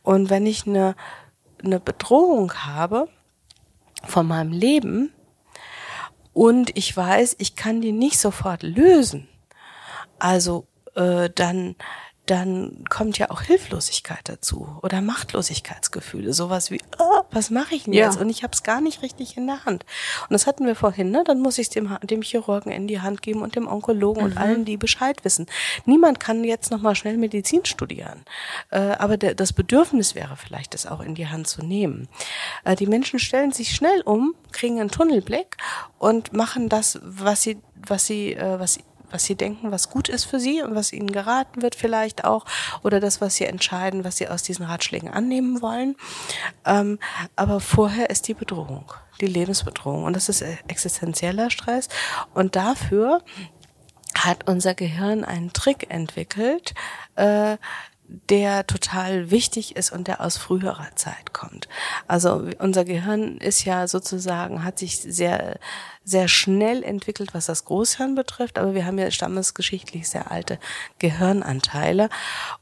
Und 0.02 0.30
wenn 0.30 0.46
ich 0.46 0.66
eine, 0.66 0.94
eine 1.62 1.80
Bedrohung 1.80 2.52
habe 2.54 3.08
von 4.04 4.26
meinem 4.26 4.52
Leben 4.52 5.12
und 6.36 6.76
ich 6.76 6.94
weiß, 6.94 7.36
ich 7.38 7.56
kann 7.56 7.80
die 7.80 7.92
nicht 7.92 8.18
sofort 8.18 8.62
lösen, 8.62 9.26
also 10.18 10.66
äh, 10.94 11.30
dann 11.34 11.76
dann 12.26 12.84
kommt 12.90 13.18
ja 13.18 13.30
auch 13.30 13.40
Hilflosigkeit 13.42 14.20
dazu 14.24 14.78
oder 14.82 15.00
Machtlosigkeitsgefühle, 15.00 16.32
sowas 16.32 16.70
wie, 16.70 16.80
oh, 16.98 17.22
was 17.30 17.50
mache 17.50 17.74
ich 17.74 17.84
denn 17.84 17.92
Ja. 17.94 18.06
jetzt? 18.06 18.20
Und 18.20 18.28
ich 18.30 18.42
habe 18.42 18.52
es 18.52 18.62
gar 18.62 18.80
nicht 18.80 19.02
richtig 19.02 19.36
in 19.36 19.46
der 19.46 19.64
Hand. 19.64 19.84
Und 20.28 20.32
das 20.32 20.46
hatten 20.46 20.66
wir 20.66 20.74
vorhin, 20.74 21.10
ne? 21.10 21.22
Dann 21.24 21.40
muss 21.40 21.58
ich 21.58 21.68
es 21.68 21.70
dem, 21.70 21.96
dem 22.02 22.22
Chirurgen 22.22 22.72
in 22.72 22.86
die 22.88 23.00
Hand 23.00 23.22
geben 23.22 23.42
und 23.42 23.56
dem 23.56 23.66
Onkologen 23.68 24.22
und 24.24 24.36
allen, 24.36 24.64
die 24.64 24.76
Bescheid 24.76 25.24
wissen. 25.24 25.46
Niemand 25.84 26.20
kann 26.20 26.44
jetzt 26.44 26.70
noch 26.70 26.80
mal 26.82 26.94
schnell 26.94 27.16
Medizin 27.16 27.64
studieren, 27.64 28.24
äh, 28.70 28.78
aber 28.78 29.16
der, 29.16 29.34
das 29.34 29.52
Bedürfnis 29.52 30.14
wäre 30.14 30.36
vielleicht, 30.36 30.74
das 30.74 30.86
auch 30.86 31.00
in 31.00 31.14
die 31.14 31.28
Hand 31.28 31.46
zu 31.48 31.64
nehmen. 31.64 32.08
Äh, 32.64 32.76
die 32.76 32.86
Menschen 32.86 33.18
stellen 33.18 33.52
sich 33.52 33.74
schnell 33.74 34.00
um, 34.02 34.34
kriegen 34.52 34.80
einen 34.80 34.90
Tunnelblick 34.90 35.56
und 35.98 36.32
machen 36.32 36.68
das, 36.68 36.98
was 37.02 37.42
sie, 37.42 37.58
was 37.76 38.06
sie, 38.06 38.34
äh, 38.34 38.58
was 38.58 38.74
sie 38.74 38.84
was 39.10 39.24
sie 39.24 39.34
denken, 39.34 39.70
was 39.70 39.90
gut 39.90 40.08
ist 40.08 40.24
für 40.24 40.40
sie 40.40 40.62
und 40.62 40.74
was 40.74 40.92
ihnen 40.92 41.10
geraten 41.10 41.62
wird 41.62 41.74
vielleicht 41.74 42.24
auch 42.24 42.44
oder 42.82 43.00
das, 43.00 43.20
was 43.20 43.36
sie 43.36 43.44
entscheiden, 43.44 44.04
was 44.04 44.16
sie 44.16 44.28
aus 44.28 44.42
diesen 44.42 44.66
Ratschlägen 44.66 45.10
annehmen 45.10 45.62
wollen. 45.62 45.96
Ähm, 46.64 46.98
aber 47.36 47.60
vorher 47.60 48.10
ist 48.10 48.28
die 48.28 48.34
Bedrohung, 48.34 48.92
die 49.20 49.26
Lebensbedrohung 49.26 50.04
und 50.04 50.14
das 50.16 50.28
ist 50.28 50.42
äh, 50.42 50.56
existenzieller 50.68 51.50
Stress 51.50 51.88
und 52.34 52.56
dafür 52.56 53.22
hat 54.16 54.48
unser 54.48 54.74
Gehirn 54.74 55.24
einen 55.24 55.52
Trick 55.52 55.90
entwickelt, 55.90 56.74
äh, 57.16 57.58
der 58.08 58.66
total 58.66 59.30
wichtig 59.30 59.76
ist 59.76 59.90
und 59.90 60.06
der 60.06 60.20
aus 60.20 60.36
früherer 60.36 60.94
Zeit 60.94 61.32
kommt. 61.32 61.68
Also 62.06 62.48
unser 62.58 62.84
Gehirn 62.84 63.38
ist 63.38 63.64
ja 63.64 63.88
sozusagen, 63.88 64.62
hat 64.62 64.78
sich 64.78 64.98
sehr, 64.98 65.58
sehr 66.08 66.28
schnell 66.28 66.84
entwickelt, 66.84 67.34
was 67.34 67.46
das 67.46 67.64
Großhirn 67.64 68.14
betrifft, 68.14 68.58
aber 68.60 68.74
wir 68.74 68.86
haben 68.86 68.96
ja 68.96 69.10
stammesgeschichtlich 69.10 70.08
sehr 70.08 70.30
alte 70.30 70.60
Gehirnanteile 71.00 72.08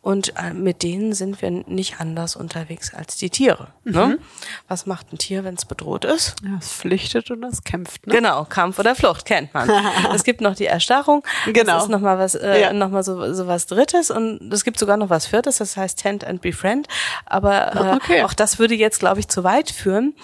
und 0.01 0.33
äh, 0.39 0.55
mit 0.55 0.83
denen 0.83 1.13
sind 1.13 1.43
wir 1.43 1.51
nicht 1.51 2.01
anders 2.01 2.37
unterwegs 2.37 2.95
als 2.95 3.17
die 3.17 3.29
Tiere. 3.29 3.69
Ne? 3.85 4.19
Was 4.67 4.87
macht 4.87 5.13
ein 5.13 5.19
Tier, 5.19 5.45
wenn 5.45 5.57
es 5.57 5.67
bedroht 5.67 6.07
ist? 6.07 6.37
Ja, 6.43 6.57
es 6.59 6.73
flüchtet 6.73 7.31
und 7.31 7.45
es 7.45 7.65
kämpft. 7.65 8.07
Ne? 8.07 8.15
Genau, 8.15 8.45
Kampf 8.45 8.79
oder 8.79 8.95
Flucht 8.95 9.27
kennt 9.27 9.53
man. 9.53 9.71
es 10.15 10.25
gibt 10.25 10.41
noch 10.41 10.55
die 10.55 10.65
Erstarrung. 10.67 11.23
Genau. 11.45 11.75
Das 11.75 11.83
ist 11.85 11.89
noch 11.91 12.01
mal 12.01 12.19
was, 12.19 12.35
äh, 12.35 12.63
Ja. 12.63 12.73
noch 12.73 12.89
mal 12.89 13.03
so, 13.03 13.35
so 13.35 13.47
was 13.47 13.67
Drittes 13.67 14.11
und 14.11 14.51
es 14.55 14.65
gibt 14.65 14.79
sogar 14.79 14.97
noch 14.97 15.11
was 15.11 15.27
Viertes. 15.27 15.59
Das 15.59 15.77
heißt 15.77 15.99
Tend 15.99 16.25
and 16.25 16.41
Befriend. 16.41 16.89
Aber 17.27 17.75
äh, 17.75 17.95
Okay. 17.97 18.23
auch 18.25 18.33
das 18.33 18.59
würde 18.59 18.75
jetzt, 18.75 19.01
glaube 19.01 19.21
ich, 19.21 19.29
zu 19.29 19.45
weit 19.45 19.71
führen. 19.71 20.15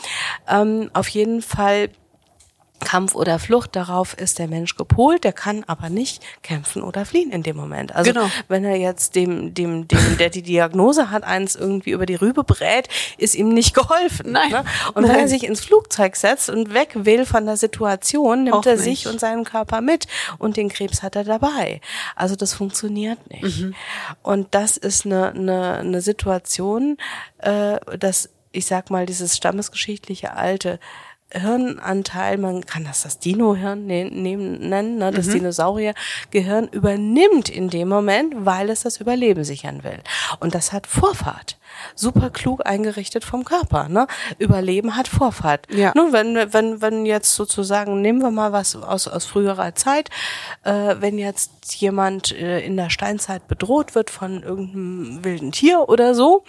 Ähm, 0.48 0.90
auf 0.94 1.08
jeden 1.08 1.42
Fall 1.42 1.90
Kampf 2.80 3.14
oder 3.14 3.38
Flucht, 3.38 3.76
darauf 3.76 4.14
ist 4.14 4.38
der 4.38 4.48
Mensch 4.48 4.76
gepolt, 4.76 5.24
der 5.24 5.32
kann 5.32 5.64
aber 5.66 5.88
nicht 5.90 6.22
kämpfen 6.42 6.82
oder 6.82 7.04
fliehen 7.04 7.30
in 7.30 7.42
dem 7.42 7.56
Moment. 7.56 7.94
Also 7.94 8.12
Genau. 8.12 8.28
wenn 8.48 8.64
er 8.64 8.76
jetzt 8.76 9.14
dem, 9.14 9.54
dem, 9.54 9.86
dem, 9.86 10.18
der 10.18 10.30
die 10.30 10.42
Diagnose 10.42 11.10
hat, 11.10 11.22
eins 11.24 11.54
irgendwie 11.54 11.90
über 11.90 12.06
die 12.06 12.14
Rübe 12.16 12.42
brät, 12.44 12.88
ist 13.18 13.34
ihm 13.34 13.50
nicht 13.50 13.74
geholfen. 13.74 14.32
Nein. 14.32 14.50
Ne? 14.50 14.64
Und 14.94 15.04
wenn 15.04 15.12
Nein. 15.12 15.20
er 15.20 15.28
sich 15.28 15.44
ins 15.44 15.60
Flugzeug 15.60 16.16
setzt 16.16 16.50
und 16.50 16.74
weg 16.74 16.90
will 16.94 17.24
von 17.26 17.46
der 17.46 17.56
Situation, 17.56 18.44
nimmt 18.44 18.56
Auch 18.56 18.66
er 18.66 18.74
nicht. 18.74 18.84
sich 18.84 19.06
und 19.06 19.20
seinen 19.20 19.44
Körper 19.44 19.80
mit 19.80 20.06
und 20.38 20.56
den 20.56 20.68
Krebs 20.68 21.02
hat 21.02 21.16
er 21.16 21.24
dabei. 21.24 21.80
Also 22.16 22.34
das 22.36 22.54
funktioniert 22.54 23.18
nicht. 23.30 23.60
Mhm. 23.60 23.74
Und 24.22 24.48
das 24.54 24.76
ist 24.76 25.06
eine, 25.06 25.30
eine, 25.30 25.76
eine 25.78 26.00
Situation, 26.00 26.96
äh, 27.38 27.78
dass 27.98 28.30
ich 28.52 28.66
sag 28.66 28.90
mal, 28.90 29.06
dieses 29.06 29.36
stammesgeschichtliche 29.36 30.34
alte 30.34 30.80
Hirnanteil, 31.32 32.38
man 32.38 32.66
kann 32.66 32.84
das 32.84 33.02
das 33.02 33.18
Dino-Hirn 33.18 33.86
ne- 33.86 34.10
nennen, 34.10 34.98
ne, 34.98 35.10
das 35.12 35.28
Dinosaurier-Gehirn 35.28 36.68
übernimmt 36.68 37.48
in 37.48 37.70
dem 37.70 37.88
Moment, 37.88 38.34
weil 38.44 38.70
es 38.70 38.82
das 38.82 38.98
Überleben 39.00 39.44
sichern 39.44 39.84
will. 39.84 39.98
Und 40.40 40.54
das 40.54 40.72
hat 40.72 40.86
Vorfahrt. 40.86 41.58
Super 41.94 42.30
klug 42.30 42.66
eingerichtet 42.66 43.24
vom 43.24 43.44
Körper. 43.44 43.88
Ne? 43.88 44.06
Überleben 44.38 44.96
hat 44.96 45.08
Vorfahrt. 45.08 45.66
Ja. 45.72 45.92
Nun, 45.94 46.12
wenn, 46.12 46.52
wenn, 46.52 46.80
wenn 46.80 47.06
jetzt 47.06 47.34
sozusagen, 47.34 48.00
nehmen 48.00 48.20
wir 48.20 48.30
mal 48.30 48.52
was 48.52 48.76
aus, 48.76 49.08
aus 49.08 49.26
früherer 49.26 49.74
Zeit, 49.74 50.10
äh, 50.64 50.96
wenn 50.98 51.18
jetzt 51.18 51.74
jemand 51.76 52.32
äh, 52.32 52.60
in 52.60 52.76
der 52.76 52.90
Steinzeit 52.90 53.48
bedroht 53.48 53.94
wird 53.94 54.10
von 54.10 54.42
irgendeinem 54.42 55.24
wilden 55.24 55.52
Tier 55.52 55.88
oder 55.88 56.14
so, 56.14 56.44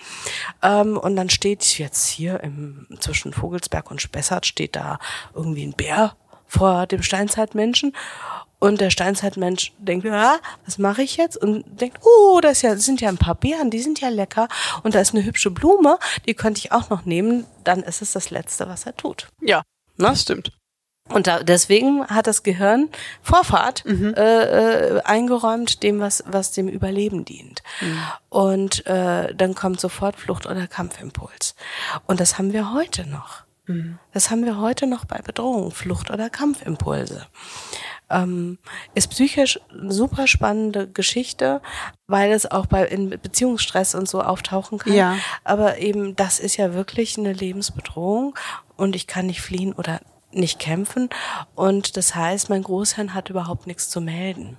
ähm, 0.61 0.97
und 0.97 1.15
dann 1.15 1.29
steht 1.29 1.77
jetzt 1.77 2.07
hier 2.07 2.41
im, 2.41 2.87
zwischen 2.99 3.33
Vogelsberg 3.33 3.89
und 3.91 4.01
Spessart 4.01 4.45
steht 4.45 4.75
da 4.75 4.99
irgendwie 5.33 5.65
ein 5.65 5.73
Bär 5.73 6.15
vor 6.51 6.85
dem 6.85 7.01
Steinzeitmenschen 7.01 7.95
und 8.59 8.81
der 8.81 8.89
Steinzeitmensch 8.89 9.71
denkt, 9.79 10.05
ja, 10.05 10.37
was 10.65 10.77
mache 10.77 11.01
ich 11.01 11.15
jetzt? 11.15 11.37
Und 11.37 11.63
denkt, 11.79 11.99
oh, 12.03 12.41
das, 12.41 12.61
ja, 12.61 12.75
sind 12.75 12.99
ja 12.99 13.07
ein 13.09 13.17
paar 13.17 13.35
Beeren, 13.35 13.71
die 13.71 13.79
sind 13.79 14.01
ja 14.01 14.09
lecker. 14.09 14.49
Und 14.83 14.93
da 14.93 14.99
ist 14.99 15.15
eine 15.15 15.23
hübsche 15.23 15.49
Blume, 15.49 15.97
die 16.27 16.33
könnte 16.33 16.59
ich 16.59 16.71
auch 16.73 16.89
noch 16.89 17.05
nehmen. 17.05 17.45
Dann 17.63 17.81
ist 17.83 18.01
es 18.01 18.11
das 18.11 18.29
Letzte, 18.31 18.67
was 18.67 18.85
er 18.85 18.95
tut. 18.97 19.29
Ja, 19.41 19.61
Ne? 19.97 20.07
das 20.09 20.21
stimmt. 20.23 20.51
Und 21.09 21.27
da, 21.27 21.41
deswegen 21.43 22.05
hat 22.07 22.27
das 22.27 22.43
Gehirn 22.43 22.89
Vorfahrt 23.21 23.83
Mhm. 23.85 24.13
äh, 24.15 24.43
äh, 24.97 25.01
eingeräumt, 25.03 25.83
dem 25.83 25.99
was 25.99 26.23
was 26.27 26.51
dem 26.51 26.67
Überleben 26.67 27.23
dient. 27.25 27.63
Mhm. 27.81 27.99
Und 28.29 28.85
äh, 28.87 29.33
dann 29.33 29.55
kommt 29.55 29.79
sofort 29.79 30.17
Flucht 30.17 30.45
oder 30.45 30.67
Kampfimpuls. 30.67 31.55
Und 32.07 32.19
das 32.19 32.37
haben 32.37 32.53
wir 32.53 32.73
heute 32.73 33.07
noch. 33.07 33.43
Mhm. 33.71 33.99
Das 34.13 34.29
haben 34.29 34.45
wir 34.45 34.59
heute 34.59 34.87
noch 34.87 35.05
bei 35.05 35.19
Bedrohung, 35.19 35.71
Flucht 35.71 36.11
oder 36.11 36.29
Kampfimpulse. 36.29 37.27
Ähm, 38.09 38.57
ist 38.93 39.09
psychisch 39.09 39.59
eine 39.71 39.91
super 39.91 40.27
spannende 40.27 40.87
Geschichte, 40.87 41.61
weil 42.07 42.31
es 42.31 42.49
auch 42.49 42.65
bei 42.65 42.85
in 42.85 43.09
Beziehungsstress 43.09 43.95
und 43.95 44.09
so 44.09 44.21
auftauchen 44.21 44.79
kann. 44.79 44.93
Ja. 44.93 45.17
Aber 45.43 45.77
eben, 45.77 46.15
das 46.15 46.39
ist 46.39 46.57
ja 46.57 46.73
wirklich 46.73 47.17
eine 47.17 47.33
Lebensbedrohung 47.33 48.37
und 48.75 48.95
ich 48.95 49.07
kann 49.07 49.27
nicht 49.27 49.41
fliehen 49.41 49.73
oder 49.73 50.01
nicht 50.31 50.59
kämpfen. 50.59 51.09
Und 51.55 51.95
das 51.95 52.15
heißt, 52.15 52.49
mein 52.49 52.63
Großhirn 52.63 53.13
hat 53.13 53.29
überhaupt 53.29 53.67
nichts 53.67 53.89
zu 53.89 54.01
melden. 54.01 54.57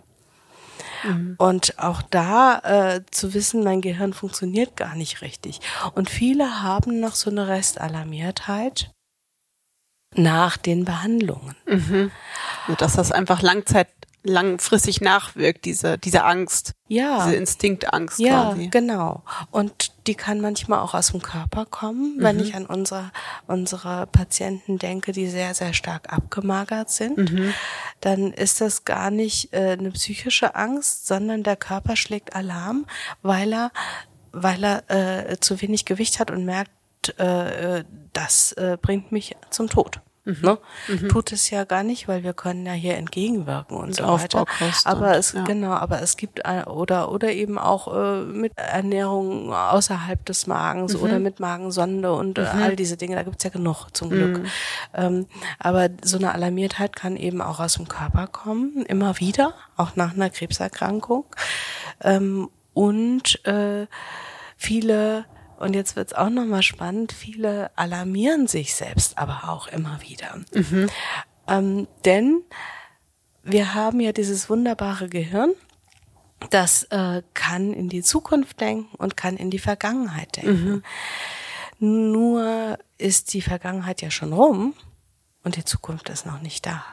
Und 1.38 1.78
auch 1.78 2.02
da 2.02 2.58
äh, 2.58 3.00
zu 3.10 3.34
wissen, 3.34 3.64
mein 3.64 3.80
Gehirn 3.80 4.12
funktioniert 4.12 4.76
gar 4.76 4.94
nicht 4.94 5.20
richtig. 5.22 5.60
Und 5.94 6.10
viele 6.10 6.62
haben 6.62 7.00
noch 7.00 7.14
so 7.14 7.30
eine 7.30 7.48
Restalarmiertheit 7.48 8.92
nach 10.14 10.56
den 10.56 10.84
Behandlungen. 10.84 11.54
Und 12.68 12.80
dass 12.80 12.94
das 12.94 13.12
einfach 13.12 13.42
Langzeit, 13.42 13.88
langfristig 14.24 15.00
nachwirkt, 15.00 15.64
diese, 15.64 15.98
diese 15.98 16.22
Angst, 16.24 16.74
Ja. 16.86 17.24
diese 17.24 17.34
Instinktangst 17.36 18.20
Ja, 18.20 18.50
quasi. 18.52 18.68
genau. 18.68 19.24
Und 19.50 19.90
die 20.06 20.14
kann 20.14 20.40
manchmal 20.40 20.78
auch 20.78 20.94
aus 20.94 21.08
dem 21.08 21.22
Körper 21.22 21.66
kommen, 21.66 22.14
wenn 22.18 22.38
ich 22.38 22.54
an 22.54 22.66
unsere, 22.66 23.10
unsere 23.48 24.06
Patienten 24.06 24.78
denke, 24.78 25.10
die 25.10 25.26
sehr, 25.28 25.54
sehr 25.54 25.72
stark 25.74 26.12
abgemagert 26.12 26.88
sind. 26.90 27.32
Dann 28.00 28.32
ist 28.32 28.60
das 28.60 28.84
gar 28.84 29.10
nicht 29.10 29.52
äh, 29.52 29.76
eine 29.78 29.90
psychische 29.90 30.54
Angst, 30.54 31.06
sondern 31.08 31.42
der 31.42 31.56
Körper 31.56 31.96
schlägt 31.96 32.36
Alarm, 32.36 32.86
weil 33.22 33.52
er, 33.52 33.72
weil 34.30 34.62
er 34.62 35.30
äh, 35.30 35.40
zu 35.40 35.60
wenig 35.60 35.84
Gewicht 35.84 36.20
hat 36.20 36.30
und 36.30 36.44
merkt, 36.44 36.70
äh, 37.18 37.78
äh, 37.78 37.84
das 38.12 38.52
äh, 38.52 38.76
bringt 38.80 39.12
mich 39.12 39.36
zum 39.50 39.68
Tod. 39.68 40.00
Ne? 40.24 40.58
Tut 41.08 41.32
es 41.32 41.50
ja 41.50 41.64
gar 41.64 41.82
nicht, 41.82 42.06
weil 42.06 42.22
wir 42.22 42.32
können 42.32 42.64
ja 42.64 42.72
hier 42.74 42.96
entgegenwirken 42.96 43.76
und, 43.76 43.96
so 43.96 44.04
weiter. 44.04 44.44
Aber 44.84 45.08
und- 45.08 45.14
es 45.14 45.32
ja. 45.32 45.42
genau, 45.42 45.72
aber 45.72 46.00
es 46.00 46.16
gibt 46.16 46.46
oder 46.68 47.10
oder 47.10 47.32
eben 47.32 47.58
auch 47.58 47.92
äh, 47.92 48.20
mit 48.20 48.52
Ernährung 48.56 49.52
außerhalb 49.52 50.24
des 50.24 50.46
Magens 50.46 50.94
oder 50.94 51.18
mit 51.18 51.40
Magensonde 51.40 52.12
und 52.12 52.38
äh, 52.38 52.42
all 52.42 52.76
diese 52.76 52.96
Dinge. 52.96 53.16
Da 53.16 53.24
gibt's 53.24 53.42
ja 53.42 53.50
genug 53.50 53.88
zum 53.94 54.10
Glück. 54.10 54.46
Ähm, 54.94 55.26
aber 55.58 55.88
so 56.04 56.18
eine 56.18 56.32
Alarmiertheit 56.32 56.94
kann 56.94 57.16
eben 57.16 57.42
auch 57.42 57.58
aus 57.58 57.74
dem 57.74 57.88
Körper 57.88 58.28
kommen, 58.28 58.84
immer 58.86 59.18
wieder, 59.18 59.54
auch 59.76 59.96
nach 59.96 60.14
einer 60.14 60.30
Krebserkrankung. 60.30 61.24
Ähm, 62.00 62.48
und 62.74 63.44
äh, 63.44 63.88
viele 64.56 65.24
und 65.62 65.74
jetzt 65.74 65.94
wird's 65.94 66.12
auch 66.12 66.28
noch 66.28 66.44
mal 66.44 66.62
spannend. 66.62 67.12
Viele 67.12 67.70
alarmieren 67.76 68.48
sich 68.48 68.74
selbst, 68.74 69.16
aber 69.16 69.48
auch 69.48 69.68
immer 69.68 70.00
wieder. 70.02 70.40
Ähm, 71.46 71.86
denn 72.04 72.42
wir 73.44 73.74
haben 73.74 74.00
ja 74.00 74.12
dieses 74.12 74.50
wunderbare 74.50 75.08
Gehirn, 75.08 75.52
das 76.50 76.84
äh, 76.90 77.22
kann 77.34 77.72
in 77.72 77.88
die 77.88 78.02
Zukunft 78.02 78.60
denken 78.60 78.94
und 78.96 79.16
kann 79.16 79.36
in 79.36 79.50
die 79.50 79.60
Vergangenheit 79.60 80.36
denken. 80.36 80.82
Mhm. 81.78 82.12
Nur 82.12 82.78
ist 82.98 83.32
die 83.32 83.42
Vergangenheit 83.42 84.02
ja 84.02 84.10
schon 84.10 84.32
rum 84.32 84.74
und 85.44 85.54
die 85.54 85.64
Zukunft 85.64 86.08
ist 86.08 86.26
noch 86.26 86.40
nicht 86.40 86.66
da. 86.66 86.84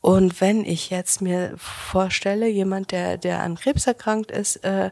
Und 0.00 0.40
wenn 0.40 0.64
ich 0.64 0.88
jetzt 0.88 1.20
mir 1.20 1.52
vorstelle, 1.56 2.48
jemand, 2.48 2.90
der, 2.90 3.18
der 3.18 3.42
an 3.42 3.56
Krebs 3.56 3.86
erkrankt 3.86 4.30
ist 4.30 4.56
äh, 4.64 4.90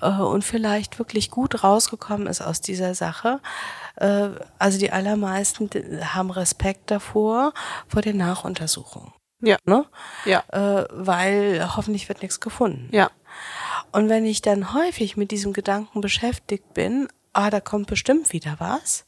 äh, 0.00 0.08
und 0.08 0.44
vielleicht 0.44 0.98
wirklich 0.98 1.30
gut 1.30 1.64
rausgekommen 1.64 2.28
ist 2.28 2.40
aus 2.40 2.60
dieser 2.60 2.94
Sache, 2.94 3.40
äh, 3.96 4.28
also 4.58 4.78
die 4.78 4.92
allermeisten 4.92 5.68
haben 6.14 6.30
Respekt 6.30 6.90
davor, 6.90 7.52
vor 7.88 8.02
den 8.02 8.16
Nachuntersuchungen. 8.16 9.12
Ja. 9.40 9.56
Ne? 9.64 9.84
Ja. 10.24 10.44
Äh, 10.52 10.86
weil 10.90 11.76
hoffentlich 11.76 12.08
wird 12.08 12.22
nichts 12.22 12.40
gefunden. 12.40 12.88
Ja. 12.92 13.10
Und 13.92 14.08
wenn 14.08 14.24
ich 14.24 14.40
dann 14.40 14.72
häufig 14.72 15.16
mit 15.16 15.32
diesem 15.32 15.52
Gedanken 15.52 16.00
beschäftigt 16.00 16.74
bin, 16.74 17.08
ah, 17.32 17.50
da 17.50 17.60
kommt 17.60 17.88
bestimmt 17.88 18.32
wieder 18.32 18.56
was, 18.58 19.04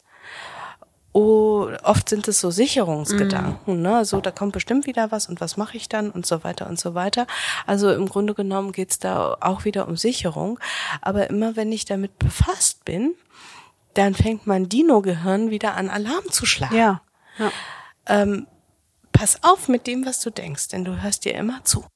oh, 1.16 1.70
oft 1.82 2.10
sind 2.10 2.28
es 2.28 2.40
so 2.40 2.50
Sicherungsgedanken, 2.50 3.78
mm. 3.78 3.82
ne? 3.82 4.04
So, 4.04 4.20
da 4.20 4.30
kommt 4.30 4.52
bestimmt 4.52 4.86
wieder 4.86 5.10
was 5.10 5.30
und 5.30 5.40
was 5.40 5.56
mache 5.56 5.78
ich 5.78 5.88
dann 5.88 6.10
und 6.10 6.26
so 6.26 6.44
weiter 6.44 6.68
und 6.68 6.78
so 6.78 6.94
weiter. 6.94 7.26
Also 7.66 7.90
im 7.90 8.06
Grunde 8.06 8.34
genommen 8.34 8.72
geht's 8.72 8.98
da 8.98 9.34
auch 9.40 9.64
wieder 9.64 9.88
um 9.88 9.96
Sicherung. 9.96 10.60
Aber 11.00 11.30
immer 11.30 11.56
wenn 11.56 11.72
ich 11.72 11.86
damit 11.86 12.18
befasst 12.18 12.84
bin, 12.84 13.14
dann 13.94 14.14
fängt 14.14 14.46
mein 14.46 14.68
Dino-Gehirn 14.68 15.50
wieder 15.50 15.74
an, 15.74 15.88
Alarm 15.88 16.30
zu 16.30 16.44
schlagen. 16.44 16.76
Ja. 16.76 17.00
ja. 17.38 17.50
Ähm, 18.06 18.46
pass 19.12 19.42
auf 19.42 19.68
mit 19.68 19.86
dem, 19.86 20.04
was 20.04 20.20
du 20.20 20.28
denkst, 20.28 20.68
denn 20.68 20.84
du 20.84 21.00
hörst 21.00 21.24
dir 21.24 21.34
immer 21.34 21.64
zu. 21.64 21.86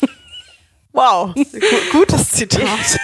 Wow, 0.96 1.34
gutes 1.92 2.30
Zitat. 2.30 2.98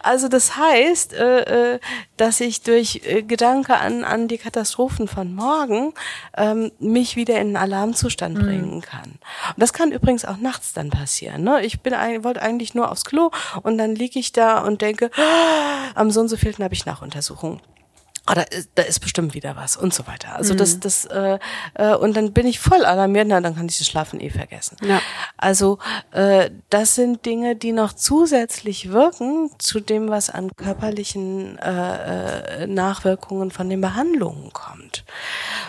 Also 0.00 0.28
das 0.28 0.56
heißt, 0.56 1.12
äh, 1.14 1.74
äh, 1.74 1.80
dass 2.16 2.40
ich 2.40 2.62
durch 2.62 3.00
äh, 3.04 3.22
Gedanke 3.22 3.78
an, 3.78 4.04
an 4.04 4.28
die 4.28 4.38
Katastrophen 4.38 5.08
von 5.08 5.34
morgen 5.34 5.92
ähm, 6.36 6.70
mich 6.78 7.16
wieder 7.16 7.40
in 7.40 7.48
einen 7.48 7.56
Alarmzustand 7.56 8.38
mhm. 8.38 8.42
bringen 8.42 8.80
kann. 8.80 9.10
Und 9.10 9.58
das 9.58 9.72
kann 9.72 9.90
übrigens 9.90 10.24
auch 10.24 10.36
nachts 10.36 10.72
dann 10.72 10.90
passieren. 10.90 11.42
Ne? 11.42 11.64
Ich 11.64 11.80
bin 11.80 11.92
wollte 12.22 12.42
eigentlich 12.42 12.74
nur 12.74 12.92
aufs 12.92 13.04
Klo 13.04 13.32
und 13.62 13.76
dann 13.76 13.96
liege 13.96 14.20
ich 14.20 14.30
da 14.30 14.60
und 14.60 14.80
denke, 14.80 15.10
ah, 15.16 15.90
am 15.96 16.12
so 16.12 16.20
und 16.20 16.28
so 16.28 16.36
vielten 16.36 16.62
habe 16.62 16.74
ich 16.74 16.86
Nachuntersuchung 16.86 17.60
ah, 18.26 18.34
da 18.34 18.42
ist, 18.42 18.70
da 18.74 18.82
ist 18.82 19.00
bestimmt 19.00 19.34
wieder 19.34 19.56
was 19.56 19.76
und 19.76 19.92
so 19.92 20.06
weiter. 20.06 20.34
Also 20.36 20.54
mhm. 20.54 20.58
das, 20.58 20.80
das 20.80 21.04
äh, 21.06 21.38
äh, 21.74 21.94
und 21.94 22.16
dann 22.16 22.32
bin 22.32 22.46
ich 22.46 22.58
voll 22.58 22.84
alarmiert, 22.84 23.26
na, 23.28 23.40
dann 23.40 23.56
kann 23.56 23.68
ich 23.68 23.78
das 23.78 23.86
Schlafen 23.86 24.20
eh 24.20 24.30
vergessen. 24.30 24.76
Ja. 24.82 25.00
Also 25.36 25.78
äh, 26.12 26.50
das 26.70 26.94
sind 26.94 27.24
Dinge, 27.26 27.56
die 27.56 27.72
noch 27.72 27.92
zusätzlich 27.92 28.90
wirken 28.90 29.50
zu 29.58 29.80
dem, 29.80 30.08
was 30.08 30.30
an 30.30 30.54
körperlichen 30.56 31.58
äh, 31.58 32.62
äh, 32.62 32.66
Nachwirkungen 32.66 33.50
von 33.50 33.68
den 33.68 33.80
Behandlungen 33.80 34.52
kommt. 34.52 35.04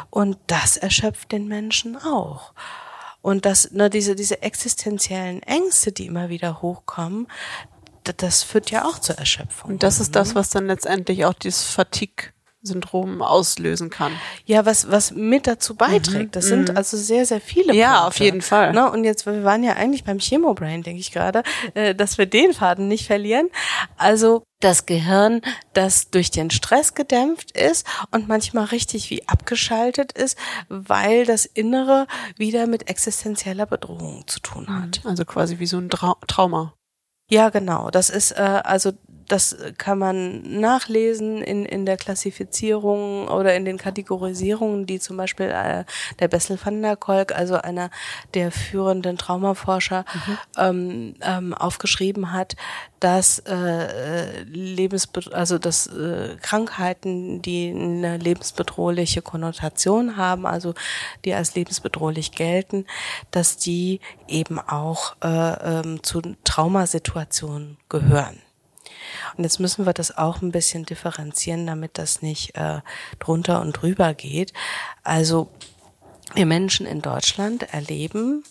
Und 0.10 0.38
das 0.48 0.78
erschöpft 0.78 1.32
den 1.32 1.48
Menschen 1.48 1.98
auch. 1.98 2.54
Und 3.22 3.46
das, 3.46 3.72
ne, 3.72 3.90
diese, 3.90 4.16
diese 4.16 4.42
existenziellen 4.42 5.42
Ängste, 5.44 5.94
die 5.94 6.08
immer 6.08 6.30
wieder 6.30 6.62
hochkommen, 6.62 7.28
das 8.18 8.44
führt 8.44 8.70
ja 8.70 8.86
auch 8.86 9.00
zur 9.00 9.18
Erschöpfung. 9.18 9.72
Und 9.72 9.84
das 9.84 10.00
ist 10.00 10.16
das, 10.16 10.30
ne? 10.30 10.36
was 10.36 10.50
dann 10.50 10.68
letztendlich 10.68 11.26
auch 11.26 11.34
dieses 11.34 11.64
Fatigue 11.64 12.34
Syndrom 12.64 13.22
auslösen 13.22 13.90
kann. 13.90 14.14
Ja, 14.46 14.66
was 14.66 14.90
was 14.90 15.12
mit 15.12 15.48
dazu 15.48 15.76
beiträgt. 15.76 16.28
Mhm. 16.28 16.32
Das 16.32 16.46
sind 16.46 16.70
mhm. 16.70 16.78
also 16.78 16.98
sehr 16.98 17.26
sehr 17.26 17.42
viele. 17.42 17.74
Ja, 17.74 18.02
Punkte. 18.02 18.08
auf 18.08 18.20
jeden 18.20 18.42
Fall. 18.42 18.74
Ne? 18.74 18.90
Und 18.90 19.04
jetzt 19.04 19.26
wir 19.26 19.44
waren 19.44 19.64
ja 19.64 19.74
eigentlich 19.74 20.04
beim 20.04 20.20
Chemobrain, 20.20 20.82
denke 20.82 21.00
ich 21.00 21.12
gerade, 21.12 21.44
äh, 21.74 21.94
dass 21.94 22.18
wir 22.18 22.26
den 22.26 22.54
Faden 22.54 22.88
nicht 22.88 23.06
verlieren. 23.06 23.50
Also 23.98 24.44
das 24.62 24.86
Gehirn, 24.86 25.42
das 25.74 26.10
durch 26.10 26.32
den 26.32 26.50
Stress 26.50 26.94
gedämpft 26.94 27.52
ist 27.52 27.86
und 28.12 28.30
manchmal 28.30 28.66
richtig 28.66 29.10
wie 29.10 29.28
abgeschaltet 29.28 30.14
ist, 30.14 30.38
weil 30.70 31.26
das 31.26 31.46
Innere 31.46 32.08
wieder 32.38 32.66
mit 32.66 32.90
existenzieller 32.90 33.66
Bedrohung 33.66 34.24
zu 34.28 34.40
tun 34.40 34.68
hat. 34.70 35.02
Also 35.04 35.26
quasi 35.26 35.60
wie 35.60 35.66
so 35.66 35.78
ein 35.78 35.90
Trau 35.90 36.16
Trauma. 36.28 36.74
Ja, 37.30 37.50
genau. 37.50 37.90
Das 37.90 38.10
ist 38.10 38.32
äh, 38.32 38.62
also 38.64 38.94
das 39.28 39.56
kann 39.78 40.00
man 40.00 40.60
nachlesen 40.60 41.42
in, 41.42 41.66
in 41.66 41.86
der 41.86 41.98
Klassifizierung 41.98 43.28
oder 43.28 43.56
in 43.56 43.66
den 43.66 43.78
Kategorisierungen, 43.78 44.86
die 44.86 45.00
zum 45.00 45.18
Beispiel 45.18 45.48
äh, 45.48 45.86
der 46.20 46.28
Bessel 46.28 46.58
van 46.64 46.82
der 46.82 46.96
Kolk, 46.96 47.34
also 47.34 47.56
einer 47.56 47.90
der 48.34 48.52
führenden 48.52 49.18
Traumaforscher, 49.18 50.06
mhm. 50.14 50.38
ähm, 50.58 51.16
ähm, 51.22 51.54
aufgeschrieben 51.54 52.32
hat, 52.32 52.56
dass 53.00 53.40
äh, 53.40 54.44
Lebensbe 54.44 55.22
also 55.34 55.58
dass 55.58 55.88
äh, 55.88 56.38
Krankheiten, 56.42 57.42
die 57.42 57.70
eine 57.70 58.18
lebensbedrohliche 58.18 59.22
Konnotation 59.22 60.16
haben, 60.16 60.46
also 60.46 60.74
die 61.26 61.34
als 61.34 61.56
lebensbedrohlich 61.56 62.32
gelten, 62.32 62.86
dass 63.32 63.58
die 63.58 64.00
eben 64.28 64.60
auch 64.60 65.16
äh, 65.22 65.28
ähm, 65.80 66.02
zu 66.04 66.22
Traumasituationen 66.44 67.78
gehören. 67.90 68.40
Und 69.38 69.44
jetzt 69.44 69.60
müssen 69.60 69.86
wir 69.86 69.94
das 69.94 70.18
auch 70.18 70.42
ein 70.42 70.52
bisschen 70.52 70.86
differenzieren, 70.86 71.68
damit 71.68 71.98
das 71.98 72.22
nicht 72.22 72.56
äh, 72.56 72.82
drunter 73.20 73.62
und 73.62 73.74
drüber 73.74 74.14
geht. 74.14 74.54
Also 75.04 75.50
wir 76.36 76.46
Menschen 76.46 76.86
in 76.86 77.02
Deutschland 77.02 77.74
erleben 77.74 78.44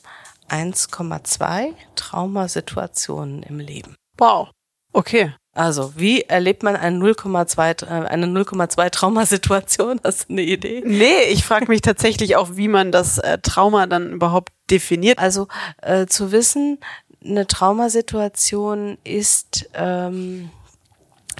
1,2 0.49 1.73
Traumasituationen 1.97 3.43
im 3.43 3.59
Leben. 3.59 3.97
Wow. 4.19 4.51
Okay. 4.93 5.35
Also, 5.55 5.93
wie 5.97 6.23
erlebt 6.23 6.63
man 6.63 6.77
eine 6.77 6.99
0,2 6.99 7.85
äh, 7.85 8.07
eine 8.07 8.27
0,2 8.27 8.91
Traumasituation? 8.91 10.01
Hast 10.03 10.29
du 10.29 10.35
eine 10.35 10.43
Idee? 10.43 10.83
Nee, 10.85 11.25
ich 11.31 11.45
frage 11.45 11.67
mich 11.69 11.83
tatsächlich 11.83 12.37
auch, 12.37 12.57
wie 12.57 12.69
man 12.69 12.91
das 12.91 13.19
äh, 13.19 13.39
Trauma 13.39 13.87
dann 13.87 14.13
überhaupt 14.13 14.51
definiert. 14.71 15.19
Also 15.19 15.49
äh, 15.83 16.07
zu 16.07 16.33
wissen, 16.33 16.79
eine 17.25 17.47
Traumasituation 17.47 18.99
ist 19.05 19.69
ähm, 19.75 20.51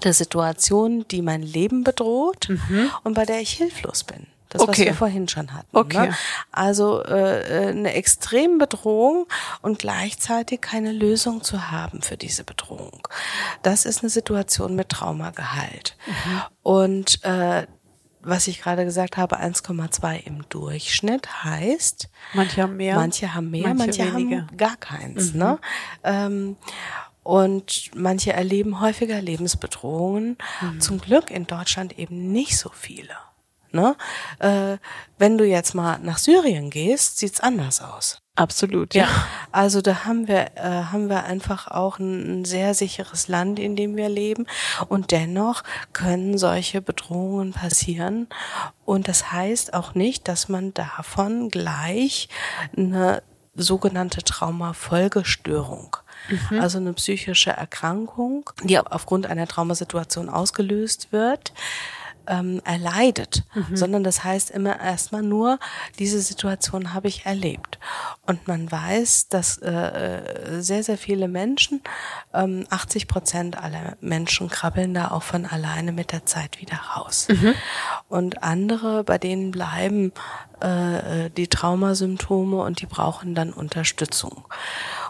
eine 0.03 0.13
Situation, 0.13 1.07
die 1.11 1.23
mein 1.23 1.43
Leben 1.43 1.85
bedroht 1.85 2.49
mhm. 2.49 2.91
und 3.05 3.15
bei 3.15 3.25
der 3.25 3.41
ich 3.41 3.53
hilflos 3.53 4.05
bin. 4.05 4.27
Das, 4.53 4.61
okay. 4.61 4.71
was 4.71 4.79
wir 4.79 4.95
vorhin 4.95 5.29
schon 5.29 5.55
hatten. 5.55 5.75
Okay. 5.75 6.09
Ne? 6.09 6.17
Also 6.51 7.03
äh, 7.05 7.69
äh, 7.69 7.71
eine 7.71 7.95
extreme 7.95 8.59
Bedrohung 8.59 9.27
und 9.63 9.79
gleichzeitig 9.79 10.61
keine 10.61 10.93
Lösung 10.93 11.43
zu 11.43 11.71
haben 11.71 12.03
für 12.03 12.19
diese 12.19 12.45
Bedrohung. 12.45 13.09
Das 13.63 13.87
ist 13.87 14.03
eine 14.03 14.11
Situation 14.11 14.77
mit 14.77 14.91
Traumagehalt. 14.91 15.97
Mhm. 16.07 16.43
Und 16.63 17.25
äh, 17.25 17.67
was 18.23 18.47
ich 18.47 18.61
gerade 18.61 18.85
gesagt 18.85 19.17
habe, 19.17 19.41
1,2 19.41 20.25
im 20.25 20.49
Durchschnitt 20.49 21.45
heißt. 21.45 22.09
Manche 22.35 22.63
haben 22.63 22.77
mehr. 22.77 22.97
Manche 22.97 23.35
haben 23.35 23.51
mehr, 23.51 23.75
manche, 23.75 24.05
manche 24.05 24.13
haben 24.13 24.57
gar 24.57 24.77
keins. 24.77 25.33
Mhm. 25.33 25.39
Ne? 25.39 25.59
Ähm, 26.05 26.57
und 27.25 27.91
manche 27.95 28.33
erleben 28.33 28.81
häufiger 28.81 29.21
Lebensbedrohungen. 29.21 30.39
Mhm. 30.61 30.81
Zum 30.81 31.01
Glück 31.01 31.31
in 31.31 31.47
Deutschland 31.47 31.99
eben 31.99 32.33
nicht 32.33 32.57
so 32.57 32.71
viele. 32.71 33.15
Ne? 33.73 33.97
Äh, 34.39 34.79
wenn 35.19 35.39
du 35.39 35.45
jetzt 35.45 35.75
mal 35.75 35.99
nach 35.99 36.19
Syrien 36.19 36.71
gehst, 36.71 37.19
sieht's 37.19 37.41
anders 37.41 37.81
aus. 37.81 38.22
Absolut, 38.35 38.95
ja. 38.95 39.05
ja. 39.05 39.27
Also 39.51 39.83
da 39.83 40.05
haben 40.05 40.27
wir, 40.27 40.53
äh, 40.57 40.85
haben 40.91 41.11
wir 41.11 41.25
einfach 41.25 41.69
auch 41.69 41.99
ein, 41.99 42.41
ein, 42.41 42.45
sehr 42.45 42.73
sicheres 42.75 43.29
Land, 43.29 43.59
in 43.59 43.77
dem 43.77 43.97
wir 43.97 44.09
leben. 44.09 44.47
Und 44.89 45.11
dennoch 45.11 45.63
können 45.93 46.39
solche 46.39 46.81
Bedrohungen 46.81 47.53
passieren. 47.53 48.29
Und 48.87 49.09
das 49.09 49.33
heißt 49.33 49.75
auch 49.75 49.95
nicht, 49.95 50.29
dass 50.29 50.49
man 50.49 50.73
davon 50.73 51.51
gleich 51.51 52.29
eine 52.75 53.23
sogenannte 53.55 54.23
Traumafolgestörung 54.23 55.99
Mhm. 56.29 56.61
also 56.61 56.79
eine 56.79 56.93
psychische 56.93 57.51
Erkrankung, 57.51 58.49
die 58.63 58.79
aufgrund 58.79 59.27
einer 59.27 59.47
Traumasituation 59.47 60.29
ausgelöst 60.29 61.09
wird, 61.11 61.53
ähm, 62.27 62.61
erleidet, 62.65 63.45
mhm. 63.55 63.77
sondern 63.77 64.05
das 64.05 64.25
heißt 64.25 64.51
immer 64.51 64.81
erstmal 64.81 65.23
nur, 65.23 65.59
diese 65.99 66.21
Situation 66.21 66.95
habe 66.95 67.09
ich 67.09 67.27
erlebt. 67.27 67.79
Und 68.27 68.49
man 68.49 68.71
weiß, 68.71 69.29
dass 69.29 69.59
äh, 69.59 69.71
äh 69.71 70.63
sehr, 70.63 70.83
sehr 70.83 70.99
viele 70.99 71.29
Menschen, 71.29 71.81
ähm, 72.35 72.67
80 72.71 73.09
Prozent 73.09 73.59
aller 73.63 73.97
Menschen 74.01 74.49
krabbeln 74.49 74.95
da 74.95 75.11
auch 75.11 75.23
von 75.23 75.47
alleine 75.47 75.93
mit 75.93 76.13
der 76.13 76.27
Zeit 76.27 76.61
wieder 76.61 76.77
raus. 76.97 77.29
Mhm. 77.29 77.55
Und 78.09 78.43
andere, 78.43 79.05
bei 79.05 79.19
denen 79.19 79.51
bleiben 79.51 80.13
äh, 80.63 81.27
äh 81.27 81.31
die 81.31 81.49
Traumasymptome 81.49 82.63
und 82.63 82.81
die 82.81 82.87
brauchen 82.87 83.35
dann 83.35 83.53
Unterstützung. 83.53 84.45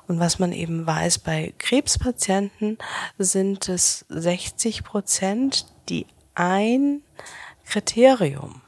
Und 0.09 0.19
was 0.19 0.39
man 0.39 0.53
eben 0.53 0.87
weiß, 0.87 1.21
bei 1.21 1.55
Krebspatienten 1.59 2.79
sind 3.19 3.69
es 3.69 4.05
60 4.09 4.85
Prozent, 4.85 5.67
die 5.89 6.07
ein 6.35 7.03
Kriterium 7.65 8.63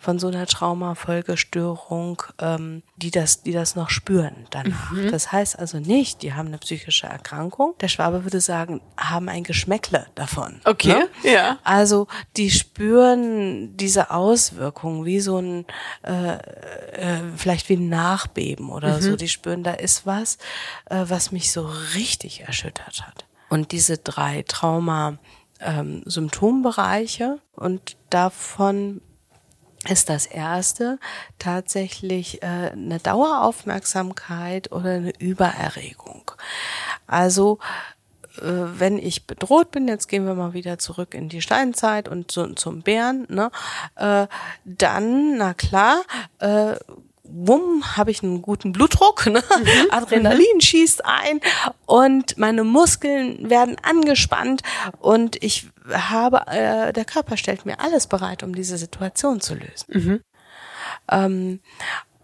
von 0.00 0.18
so 0.18 0.28
einer 0.28 0.46
Traumafolgestörung, 0.46 2.22
ähm, 2.38 2.82
die 2.96 3.10
das, 3.10 3.42
die 3.42 3.52
das 3.52 3.74
noch 3.74 3.90
spüren 3.90 4.46
danach. 4.50 4.92
Mhm. 4.92 5.10
Das 5.10 5.32
heißt 5.32 5.58
also 5.58 5.80
nicht, 5.80 6.22
die 6.22 6.34
haben 6.34 6.48
eine 6.48 6.58
psychische 6.58 7.08
Erkrankung. 7.08 7.74
Der 7.80 7.88
Schwabe 7.88 8.24
würde 8.24 8.40
sagen, 8.40 8.80
haben 8.96 9.28
ein 9.28 9.42
Geschmäckle 9.42 10.06
davon. 10.14 10.60
Okay. 10.64 10.88
Ne? 10.88 11.08
Ja. 11.24 11.58
Also 11.64 12.06
die 12.36 12.50
spüren 12.50 13.76
diese 13.76 14.12
Auswirkungen 14.12 15.04
wie 15.04 15.20
so 15.20 15.38
ein 15.38 15.66
äh, 16.04 16.36
äh, 16.36 17.20
vielleicht 17.36 17.68
wie 17.68 17.76
ein 17.76 17.88
Nachbeben 17.88 18.70
oder 18.70 18.96
mhm. 18.96 19.02
so. 19.02 19.16
Die 19.16 19.28
spüren, 19.28 19.64
da 19.64 19.72
ist 19.72 20.06
was, 20.06 20.38
äh, 20.86 21.04
was 21.08 21.32
mich 21.32 21.50
so 21.50 21.68
richtig 21.94 22.42
erschüttert 22.42 23.04
hat. 23.06 23.26
Und 23.48 23.72
diese 23.72 23.98
drei 23.98 24.44
Trauma 24.46 25.18
ähm, 25.60 26.02
Symptombereiche 26.04 27.40
und 27.54 27.96
davon 28.10 29.00
ist 29.88 30.08
das 30.08 30.26
erste 30.26 30.98
tatsächlich 31.38 32.42
äh, 32.42 32.70
eine 32.72 32.98
Daueraufmerksamkeit 32.98 34.72
oder 34.72 34.90
eine 34.90 35.12
Übererregung. 35.18 36.32
Also 37.06 37.58
äh, 38.38 38.42
wenn 38.42 38.98
ich 38.98 39.26
bedroht 39.26 39.70
bin, 39.70 39.88
jetzt 39.88 40.08
gehen 40.08 40.26
wir 40.26 40.34
mal 40.34 40.52
wieder 40.52 40.78
zurück 40.78 41.14
in 41.14 41.28
die 41.28 41.42
Steinzeit 41.42 42.08
und 42.08 42.30
zu, 42.30 42.54
zum 42.54 42.82
Bären, 42.82 43.26
ne, 43.28 43.50
äh, 43.96 44.26
dann, 44.64 45.38
na 45.38 45.54
klar, 45.54 46.02
äh, 46.38 46.74
wumm, 47.30 47.96
habe 47.96 48.10
ich 48.10 48.22
einen 48.22 48.42
guten 48.42 48.72
Blutdruck, 48.72 49.26
ne? 49.26 49.42
Mhm. 49.42 49.90
Adrenalin 49.90 50.60
schießt 50.60 51.04
ein 51.04 51.40
und 51.86 52.38
meine 52.38 52.64
Muskeln 52.64 53.50
werden 53.50 53.76
angespannt 53.82 54.62
und 54.98 55.42
ich 55.42 55.68
habe, 55.92 56.46
äh, 56.48 56.92
der 56.92 57.04
Körper 57.04 57.36
stellt 57.36 57.66
mir 57.66 57.80
alles 57.80 58.06
bereit, 58.06 58.42
um 58.42 58.54
diese 58.54 58.76
Situation 58.76 59.40
zu 59.40 59.54
lösen. 59.54 59.86
Mhm. 59.88 60.20
Ähm, 61.10 61.60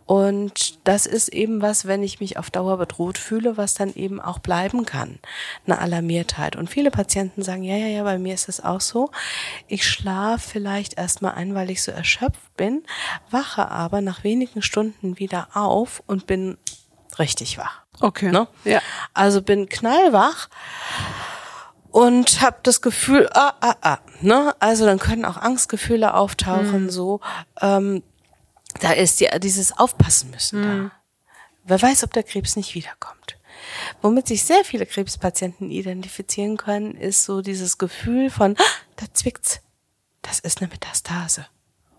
und 0.06 0.86
das 0.86 1.06
ist 1.06 1.28
eben 1.28 1.62
was, 1.62 1.86
wenn 1.86 2.02
ich 2.02 2.20
mich 2.20 2.36
auf 2.36 2.50
Dauer 2.50 2.76
bedroht 2.76 3.16
fühle, 3.16 3.56
was 3.56 3.74
dann 3.74 3.94
eben 3.94 4.20
auch 4.20 4.38
bleiben 4.38 4.84
kann. 4.84 5.18
Eine 5.66 5.78
Alarmiertheit. 5.78 6.56
Und 6.56 6.68
viele 6.68 6.90
Patienten 6.90 7.42
sagen, 7.42 7.62
ja, 7.62 7.76
ja, 7.76 7.86
ja, 7.86 8.02
bei 8.02 8.18
mir 8.18 8.34
ist 8.34 8.48
es 8.48 8.62
auch 8.62 8.82
so. 8.82 9.10
Ich 9.66 9.88
schlafe 9.88 10.50
vielleicht 10.50 10.98
erstmal 10.98 11.34
ein, 11.34 11.54
weil 11.54 11.70
ich 11.70 11.82
so 11.82 11.90
erschöpft 11.90 12.54
bin, 12.56 12.82
wache 13.30 13.70
aber 13.70 14.02
nach 14.02 14.24
wenigen 14.24 14.60
Stunden 14.60 15.18
wieder 15.18 15.48
auf 15.54 16.02
und 16.06 16.26
bin 16.26 16.58
richtig 17.18 17.56
wach. 17.56 17.80
Okay. 18.00 18.30
Ne? 18.30 18.46
Ja. 18.64 18.80
Also 19.14 19.40
bin 19.40 19.68
knallwach 19.70 20.48
und 21.90 22.42
habe 22.42 22.58
das 22.62 22.82
Gefühl, 22.82 23.30
ah, 23.32 23.54
ah, 23.60 23.76
ah. 23.80 23.98
Ne? 24.20 24.54
Also 24.58 24.84
dann 24.84 24.98
können 24.98 25.24
auch 25.24 25.38
Angstgefühle 25.38 26.12
auftauchen, 26.12 26.84
mhm. 26.84 26.90
so. 26.90 27.20
Ähm, 27.62 28.02
da 28.80 28.92
ist 28.92 29.20
ja 29.20 29.38
dieses 29.38 29.76
Aufpassen 29.76 30.30
müssen 30.30 30.60
mhm. 30.60 30.90
da. 30.90 30.92
Wer 31.66 31.82
weiß, 31.82 32.04
ob 32.04 32.12
der 32.12 32.22
Krebs 32.22 32.56
nicht 32.56 32.74
wiederkommt. 32.74 33.38
Womit 34.02 34.28
sich 34.28 34.44
sehr 34.44 34.64
viele 34.64 34.86
Krebspatienten 34.86 35.70
identifizieren 35.70 36.56
können, 36.56 36.94
ist 36.94 37.24
so 37.24 37.40
dieses 37.40 37.78
Gefühl 37.78 38.30
von, 38.30 38.56
ah, 38.58 38.64
da 38.96 39.06
zwickt's. 39.12 39.60
Das 40.22 40.40
ist 40.40 40.60
eine 40.60 40.68
Metastase. 40.68 41.46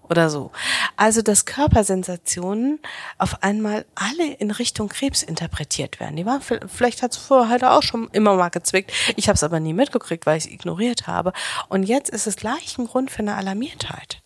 Oder 0.09 0.30
so. 0.30 0.51
Also, 0.97 1.21
dass 1.23 1.45
Körpersensationen 1.45 2.80
auf 3.17 3.41
einmal 3.41 3.86
alle 3.95 4.34
in 4.34 4.51
Richtung 4.51 4.88
Krebs 4.88 5.23
interpretiert 5.23 5.99
werden. 5.99 6.15
Die 6.15 6.26
waren, 6.26 6.41
vielleicht 6.41 7.01
hat 7.01 7.13
es 7.13 7.17
vorher 7.17 7.49
halt 7.49 7.63
auch 7.63 7.82
schon 7.82 8.09
immer 8.11 8.36
mal 8.36 8.49
gezwickt. 8.49 8.91
Ich 9.15 9.28
habe 9.28 9.36
es 9.36 9.43
aber 9.43 9.59
nie 9.59 9.73
mitgekriegt, 9.73 10.26
weil 10.28 10.38
ich 10.38 10.45
es 10.45 10.51
ignoriert 10.51 11.07
habe. 11.07 11.34
Und 11.69 11.84
jetzt 11.84 12.09
ist 12.09 12.28
es 12.28 12.36
gleich 12.36 12.78
ein 12.78 12.86
Grund 12.86 13.09
für 13.09 13.19
eine 13.19 13.36
Alarmiertheit. 13.36 14.21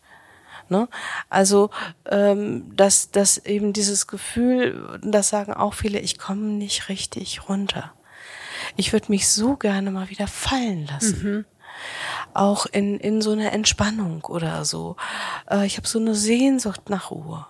Ne? 0.69 0.87
Also 1.29 1.69
ähm, 2.05 2.75
dass, 2.75 3.11
dass 3.11 3.37
eben 3.37 3.73
dieses 3.73 4.07
Gefühl, 4.07 4.99
das 5.03 5.29
sagen 5.29 5.53
auch 5.53 5.73
viele, 5.73 5.99
ich 5.99 6.17
komme 6.17 6.41
nicht 6.41 6.89
richtig 6.89 7.49
runter. 7.49 7.93
Ich 8.75 8.93
würde 8.93 9.07
mich 9.09 9.29
so 9.29 9.55
gerne 9.55 9.91
mal 9.91 10.09
wieder 10.09 10.27
fallen 10.27 10.87
lassen. 10.87 11.23
Mhm. 11.23 11.45
Auch 12.33 12.65
in, 12.65 12.99
in 12.99 13.21
so 13.21 13.31
einer 13.31 13.53
Entspannung 13.53 14.25
oder 14.25 14.65
so. 14.65 14.95
Äh, 15.49 15.65
ich 15.65 15.77
habe 15.77 15.87
so 15.87 15.99
eine 15.99 16.15
Sehnsucht 16.15 16.89
nach 16.89 17.11
Ruhe. 17.11 17.45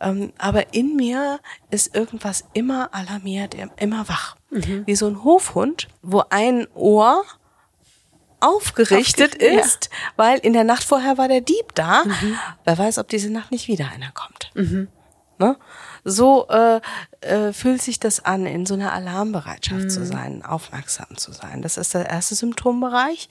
Ähm, 0.00 0.32
aber 0.38 0.74
in 0.74 0.96
mir 0.96 1.40
ist 1.70 1.94
irgendwas 1.94 2.44
immer 2.52 2.92
alarmiert, 2.92 3.54
immer 3.76 4.08
wach. 4.08 4.36
Mhm. 4.50 4.86
Wie 4.86 4.96
so 4.96 5.06
ein 5.06 5.22
Hofhund, 5.22 5.88
wo 6.02 6.24
ein 6.30 6.66
Ohr 6.74 7.22
aufgerichtet 8.40 9.34
Aufge 9.34 9.44
ist, 9.44 9.90
ja. 9.90 9.98
weil 10.16 10.38
in 10.38 10.52
der 10.52 10.64
Nacht 10.64 10.84
vorher 10.84 11.18
war 11.18 11.28
der 11.28 11.40
Dieb 11.40 11.74
da. 11.74 12.04
Mhm. 12.04 12.38
Wer 12.64 12.78
weiß, 12.78 12.98
ob 12.98 13.08
diese 13.08 13.30
Nacht 13.30 13.50
nicht 13.50 13.68
wieder 13.68 13.90
einer 13.92 14.10
kommt. 14.12 14.50
Mhm. 14.54 14.88
Ne? 15.38 15.56
So 16.04 16.48
äh, 16.48 16.80
äh, 17.22 17.52
fühlt 17.52 17.80
sich 17.80 17.98
das 17.98 18.24
an, 18.24 18.44
in 18.44 18.66
so 18.66 18.74
einer 18.74 18.92
Alarmbereitschaft 18.92 19.84
mhm. 19.84 19.90
zu 19.90 20.04
sein, 20.04 20.44
aufmerksam 20.44 21.16
zu 21.16 21.32
sein. 21.32 21.62
Das 21.62 21.78
ist 21.78 21.94
der 21.94 22.08
erste 22.08 22.34
Symptombereich. 22.34 23.28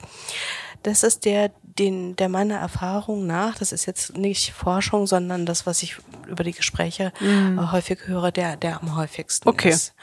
Das 0.82 1.02
ist 1.04 1.24
der, 1.24 1.50
den, 1.62 2.16
der 2.16 2.28
meiner 2.28 2.56
Erfahrung 2.56 3.26
nach, 3.26 3.58
das 3.58 3.70
ist 3.70 3.86
jetzt 3.86 4.16
nicht 4.16 4.52
Forschung, 4.52 5.06
sondern 5.06 5.46
das, 5.46 5.66
was 5.66 5.82
ich 5.82 5.98
über 6.26 6.42
die 6.42 6.52
Gespräche 6.52 7.12
mhm. 7.20 7.58
äh, 7.58 7.72
häufig 7.72 8.00
höre, 8.06 8.32
der, 8.32 8.56
der 8.56 8.80
am 8.80 8.96
häufigsten 8.96 9.48
okay. 9.48 9.68
ist. 9.68 9.94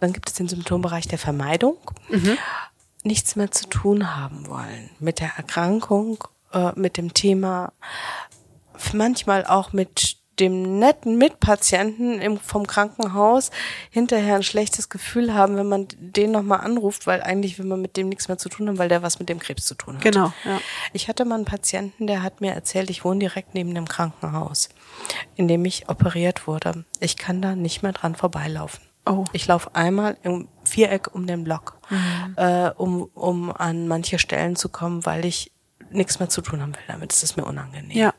Dann 0.00 0.12
gibt 0.12 0.28
es 0.30 0.34
den 0.34 0.48
Symptombereich 0.48 1.06
der 1.06 1.18
Vermeidung. 1.18 1.76
Mhm 2.08 2.38
nichts 3.02 3.36
mehr 3.36 3.50
zu 3.50 3.68
tun 3.68 4.16
haben 4.16 4.46
wollen 4.48 4.90
mit 4.98 5.20
der 5.20 5.32
Erkrankung, 5.36 6.22
äh, 6.52 6.72
mit 6.74 6.96
dem 6.96 7.14
Thema, 7.14 7.72
manchmal 8.92 9.46
auch 9.46 9.72
mit 9.72 10.20
dem 10.40 10.78
netten 10.78 11.18
Mitpatienten 11.18 12.20
im, 12.20 12.38
vom 12.38 12.66
Krankenhaus 12.66 13.50
hinterher 13.90 14.36
ein 14.36 14.42
schlechtes 14.42 14.88
Gefühl 14.88 15.34
haben, 15.34 15.56
wenn 15.56 15.68
man 15.68 15.86
den 15.98 16.30
nochmal 16.30 16.60
anruft, 16.60 17.06
weil 17.06 17.22
eigentlich 17.22 17.58
will 17.58 17.66
man 17.66 17.80
mit 17.80 17.96
dem 17.96 18.08
nichts 18.08 18.28
mehr 18.28 18.38
zu 18.38 18.48
tun 18.48 18.68
haben, 18.68 18.78
weil 18.78 18.88
der 18.88 19.02
was 19.02 19.18
mit 19.18 19.28
dem 19.28 19.38
Krebs 19.38 19.66
zu 19.66 19.74
tun 19.74 19.96
hat. 19.96 20.02
Genau. 20.02 20.32
Ja. 20.44 20.60
Ich 20.92 21.08
hatte 21.08 21.24
mal 21.24 21.34
einen 21.36 21.44
Patienten, 21.44 22.06
der 22.06 22.22
hat 22.22 22.40
mir 22.40 22.52
erzählt, 22.52 22.90
ich 22.90 23.04
wohne 23.04 23.20
direkt 23.20 23.54
neben 23.54 23.74
dem 23.74 23.86
Krankenhaus, 23.86 24.70
in 25.36 25.46
dem 25.46 25.64
ich 25.64 25.88
operiert 25.88 26.46
wurde. 26.46 26.84
Ich 27.00 27.16
kann 27.16 27.42
da 27.42 27.54
nicht 27.54 27.82
mehr 27.82 27.92
dran 27.92 28.14
vorbeilaufen. 28.14 28.80
Oh. 29.06 29.24
Ich 29.32 29.46
laufe 29.46 29.74
einmal 29.74 30.16
im 30.22 30.48
Viereck 30.70 31.14
um 31.14 31.26
den 31.26 31.44
Block, 31.44 31.78
mhm. 31.90 32.34
äh, 32.36 32.70
um, 32.70 33.10
um 33.14 33.52
an 33.52 33.88
manche 33.88 34.18
Stellen 34.18 34.56
zu 34.56 34.68
kommen, 34.68 35.04
weil 35.06 35.24
ich 35.24 35.52
nichts 35.90 36.18
mehr 36.18 36.28
zu 36.28 36.40
tun 36.40 36.60
haben 36.62 36.74
will 36.74 36.82
damit. 36.86 37.12
Das 37.12 37.22
ist 37.22 37.36
mir 37.36 37.44
unangenehm. 37.44 37.96
Ja. 37.96 38.14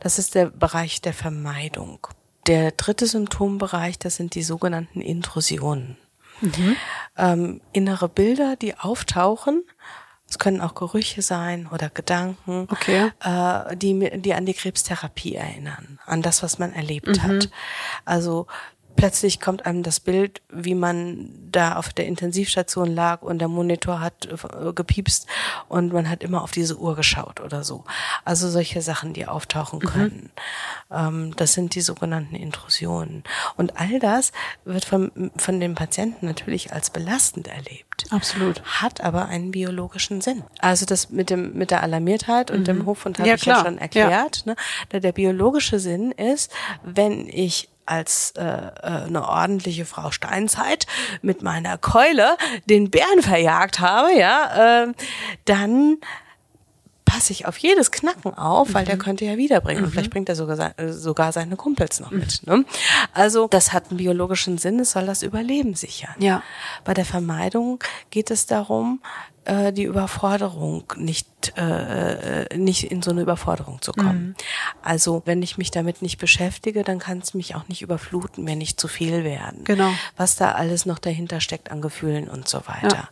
Das 0.00 0.18
ist 0.18 0.34
der 0.34 0.46
Bereich 0.46 1.00
der 1.00 1.14
Vermeidung. 1.14 2.06
Der 2.46 2.70
dritte 2.72 3.06
Symptombereich, 3.06 3.98
das 3.98 4.16
sind 4.16 4.34
die 4.34 4.42
sogenannten 4.42 5.00
Intrusionen. 5.00 5.98
Mhm. 6.40 6.76
Ähm, 7.16 7.60
innere 7.72 8.08
Bilder, 8.08 8.56
die 8.56 8.76
auftauchen. 8.76 9.64
Es 10.28 10.38
können 10.38 10.60
auch 10.60 10.74
Gerüche 10.74 11.22
sein 11.22 11.66
oder 11.66 11.88
Gedanken, 11.88 12.68
okay. 12.70 13.10
äh, 13.24 13.74
die, 13.76 14.20
die 14.20 14.34
an 14.34 14.44
die 14.44 14.52
Krebstherapie 14.52 15.34
erinnern, 15.34 15.98
an 16.04 16.20
das, 16.20 16.42
was 16.42 16.58
man 16.58 16.74
erlebt 16.74 17.08
mhm. 17.08 17.22
hat. 17.22 17.50
Also 18.04 18.46
plötzlich 18.98 19.40
kommt 19.40 19.64
einem 19.64 19.84
das 19.84 20.00
Bild, 20.00 20.42
wie 20.50 20.74
man 20.74 21.30
da 21.52 21.76
auf 21.76 21.92
der 21.92 22.06
Intensivstation 22.06 22.92
lag 22.92 23.22
und 23.22 23.38
der 23.38 23.46
Monitor 23.46 24.00
hat 24.00 24.26
äh, 24.26 24.72
gepiepst 24.72 25.28
und 25.68 25.92
man 25.92 26.10
hat 26.10 26.24
immer 26.24 26.42
auf 26.42 26.50
diese 26.50 26.76
Uhr 26.76 26.96
geschaut 26.96 27.40
oder 27.40 27.62
so. 27.62 27.84
Also 28.24 28.50
solche 28.50 28.82
Sachen, 28.82 29.12
die 29.12 29.26
auftauchen 29.26 29.78
mhm. 29.78 29.86
können. 29.86 30.30
Mhm. 30.90 31.36
Das 31.36 31.52
sind 31.52 31.76
die 31.76 31.80
sogenannten 31.80 32.34
Intrusionen. 32.34 33.22
Und 33.56 33.78
all 33.78 34.00
das 34.00 34.32
wird 34.64 34.84
von, 34.84 35.30
von 35.36 35.60
dem 35.60 35.76
Patienten 35.76 36.26
natürlich 36.26 36.72
als 36.72 36.90
belastend 36.90 37.46
erlebt. 37.46 38.06
Absolut. 38.10 38.62
Hat 38.64 39.00
aber 39.00 39.26
einen 39.26 39.52
biologischen 39.52 40.20
Sinn. 40.20 40.42
Also 40.58 40.86
das 40.86 41.10
mit 41.10 41.30
dem, 41.30 41.54
mit 41.54 41.70
der 41.70 41.84
Alarmiertheit 41.84 42.50
und 42.50 42.60
mhm. 42.60 42.64
dem 42.64 42.86
Hofhund 42.86 43.20
habe 43.20 43.28
ja, 43.28 43.36
ich 43.36 43.42
klar. 43.42 43.58
ja 43.58 43.64
schon 43.64 43.78
erklärt. 43.78 44.44
Ja. 44.44 44.54
Ne? 44.90 45.00
Der 45.00 45.12
biologische 45.12 45.78
Sinn 45.78 46.10
ist, 46.10 46.50
wenn 46.82 47.28
ich 47.28 47.68
als 47.88 48.32
äh, 48.36 48.42
äh, 48.42 48.70
eine 48.82 49.26
ordentliche 49.26 49.84
Frau 49.84 50.10
Steinzeit 50.10 50.86
mit 51.22 51.42
meiner 51.42 51.78
Keule 51.78 52.36
den 52.66 52.90
Bären 52.90 53.22
verjagt 53.22 53.80
habe, 53.80 54.12
ja, 54.12 54.84
äh, 54.84 54.92
dann 55.44 55.98
passe 57.04 57.32
ich 57.32 57.46
auf 57.46 57.56
jedes 57.56 57.90
Knacken 57.90 58.34
auf, 58.34 58.74
weil 58.74 58.82
mhm. 58.82 58.88
der 58.88 58.98
könnte 58.98 59.24
ja 59.24 59.38
wiederbringen. 59.38 59.80
Mhm. 59.80 59.86
Und 59.86 59.92
vielleicht 59.92 60.10
bringt 60.10 60.28
er 60.28 60.36
sogar, 60.36 60.74
sogar 60.88 61.32
seine 61.32 61.56
Kumpels 61.56 62.00
noch 62.00 62.10
mit. 62.10 62.46
Ne? 62.46 62.66
Also 63.14 63.48
das 63.48 63.72
hat 63.72 63.88
einen 63.88 63.96
biologischen 63.96 64.58
Sinn, 64.58 64.78
es 64.78 64.90
soll 64.90 65.06
das 65.06 65.22
Überleben 65.22 65.74
sichern. 65.74 66.14
Ja. 66.18 66.42
Bei 66.84 66.92
der 66.92 67.06
Vermeidung 67.06 67.82
geht 68.10 68.30
es 68.30 68.44
darum, 68.44 69.00
äh, 69.48 69.72
die 69.72 69.84
Überforderung 69.84 70.84
nicht, 70.96 71.54
äh, 71.56 72.42
äh, 72.44 72.56
nicht 72.56 72.90
in 72.90 73.02
so 73.02 73.10
eine 73.10 73.22
Überforderung 73.22 73.80
zu 73.80 73.92
kommen. 73.92 74.28
Mhm. 74.28 74.34
Also 74.82 75.22
wenn 75.24 75.42
ich 75.42 75.58
mich 75.58 75.70
damit 75.70 76.02
nicht 76.02 76.18
beschäftige, 76.18 76.84
dann 76.84 76.98
kann 76.98 77.18
es 77.18 77.34
mich 77.34 77.54
auch 77.54 77.66
nicht 77.68 77.82
überfluten, 77.82 78.44
mir 78.44 78.56
nicht 78.56 78.78
zu 78.78 78.88
viel 78.88 79.24
werden. 79.24 79.64
Genau. 79.64 79.90
Was 80.16 80.36
da 80.36 80.52
alles 80.52 80.86
noch 80.86 80.98
dahinter 80.98 81.40
steckt 81.40 81.70
an 81.70 81.80
Gefühlen 81.80 82.28
und 82.28 82.48
so 82.48 82.58
weiter. 82.66 82.96
Ja. 82.96 83.08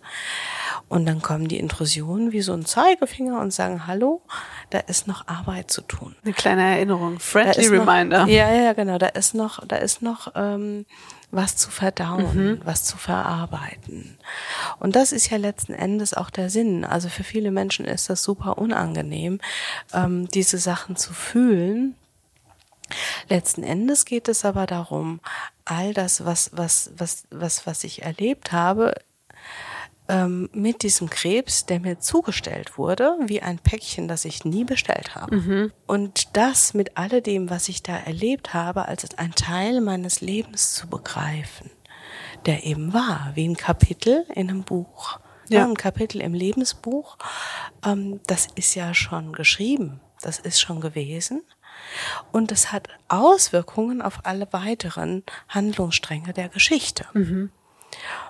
Und 0.88 1.06
dann 1.06 1.20
kommen 1.20 1.48
die 1.48 1.58
Intrusionen 1.58 2.30
wie 2.32 2.42
so 2.42 2.52
ein 2.52 2.64
Zeigefinger 2.64 3.40
und 3.40 3.52
sagen, 3.52 3.86
hallo, 3.86 4.22
da 4.70 4.78
ist 4.78 5.08
noch 5.08 5.26
Arbeit 5.26 5.70
zu 5.70 5.80
tun. 5.80 6.14
Eine 6.22 6.34
kleine 6.34 6.62
Erinnerung, 6.62 7.18
friendly 7.18 7.70
noch, 7.70 7.86
reminder. 7.86 8.26
Ja, 8.26 8.52
ja, 8.52 8.72
genau. 8.72 8.98
Da 8.98 9.08
ist 9.08 9.34
noch, 9.34 9.66
da 9.66 9.76
ist 9.76 10.02
noch 10.02 10.32
ähm, 10.36 10.86
was 11.36 11.56
zu 11.56 11.70
verdauen, 11.70 12.36
mhm. 12.36 12.60
was 12.64 12.84
zu 12.84 12.96
verarbeiten. 12.96 14.18
Und 14.80 14.96
das 14.96 15.12
ist 15.12 15.30
ja 15.30 15.36
letzten 15.36 15.74
Endes 15.74 16.14
auch 16.14 16.30
der 16.30 16.50
Sinn. 16.50 16.84
Also 16.84 17.08
für 17.08 17.24
viele 17.24 17.50
Menschen 17.50 17.84
ist 17.84 18.10
das 18.10 18.22
super 18.22 18.58
unangenehm, 18.58 19.40
ähm, 19.92 20.26
diese 20.28 20.58
Sachen 20.58 20.96
zu 20.96 21.12
fühlen. 21.12 21.94
Letzten 23.28 23.62
Endes 23.62 24.04
geht 24.04 24.28
es 24.28 24.44
aber 24.44 24.66
darum, 24.66 25.20
all 25.64 25.92
das, 25.92 26.24
was, 26.24 26.50
was, 26.52 26.90
was, 26.96 27.24
was, 27.30 27.66
was 27.66 27.84
ich 27.84 28.02
erlebt 28.02 28.52
habe, 28.52 28.94
ähm, 30.08 30.48
mit 30.52 30.82
diesem 30.82 31.10
Krebs, 31.10 31.66
der 31.66 31.80
mir 31.80 31.98
zugestellt 31.98 32.78
wurde, 32.78 33.16
wie 33.26 33.42
ein 33.42 33.58
Päckchen, 33.58 34.08
das 34.08 34.24
ich 34.24 34.44
nie 34.44 34.64
bestellt 34.64 35.14
habe. 35.14 35.36
Mhm. 35.36 35.72
Und 35.86 36.36
das 36.36 36.74
mit 36.74 36.96
alledem, 36.96 37.50
was 37.50 37.68
ich 37.68 37.82
da 37.82 37.96
erlebt 37.96 38.54
habe, 38.54 38.86
als 38.86 39.06
ein 39.18 39.32
Teil 39.32 39.80
meines 39.80 40.20
Lebens 40.20 40.74
zu 40.74 40.88
begreifen, 40.88 41.70
der 42.46 42.64
eben 42.64 42.92
war, 42.92 43.32
wie 43.34 43.48
ein 43.48 43.56
Kapitel 43.56 44.24
in 44.34 44.48
einem 44.50 44.62
Buch. 44.62 45.18
Ja. 45.48 45.64
ein 45.64 45.76
Kapitel 45.76 46.20
im 46.20 46.34
Lebensbuch, 46.34 47.18
ähm, 47.84 48.18
das 48.26 48.48
ist 48.56 48.74
ja 48.74 48.94
schon 48.94 49.32
geschrieben, 49.32 50.00
das 50.20 50.40
ist 50.40 50.60
schon 50.60 50.80
gewesen. 50.80 51.42
Und 52.32 52.50
es 52.50 52.72
hat 52.72 52.88
Auswirkungen 53.06 54.02
auf 54.02 54.20
alle 54.24 54.52
weiteren 54.52 55.22
Handlungsstränge 55.48 56.32
der 56.32 56.48
Geschichte. 56.48 57.06
Mhm. 57.12 57.50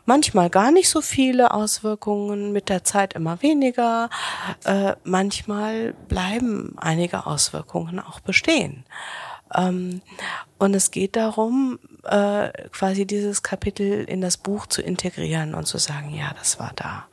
Manchmal 0.05 0.51
gar 0.51 0.71
nicht 0.71 0.89
so 0.89 1.01
viele 1.01 1.53
Auswirkungen, 1.53 2.53
mit 2.53 2.69
der 2.69 2.85
Zeit 2.85 3.15
immer 3.15 3.43
weniger. 3.43 4.09
Äh, 4.65 4.95
manchmal 5.05 5.95
bleiben 6.09 6.75
einige 6.79 7.27
Auswirkungen 7.27 8.01
auch 8.01 8.21
bestehen. 8.21 8.85
Ähm, 9.55 10.03
und 10.59 10.75
es 10.75 10.91
geht 10.91 11.17
darum, 11.17 11.79
äh, 12.05 12.51
quasi 12.71 13.07
dieses 13.07 13.43
Kapitel 13.43 14.05
in 14.05 14.21
das 14.21 14.37
Buch 14.37 14.67
zu 14.67 14.83
integrieren 14.83 15.55
und 15.55 15.67
zu 15.67 15.79
sagen, 15.79 16.15
ja, 16.15 16.33
das 16.39 16.59
war 16.59 16.73
da. 16.77 17.07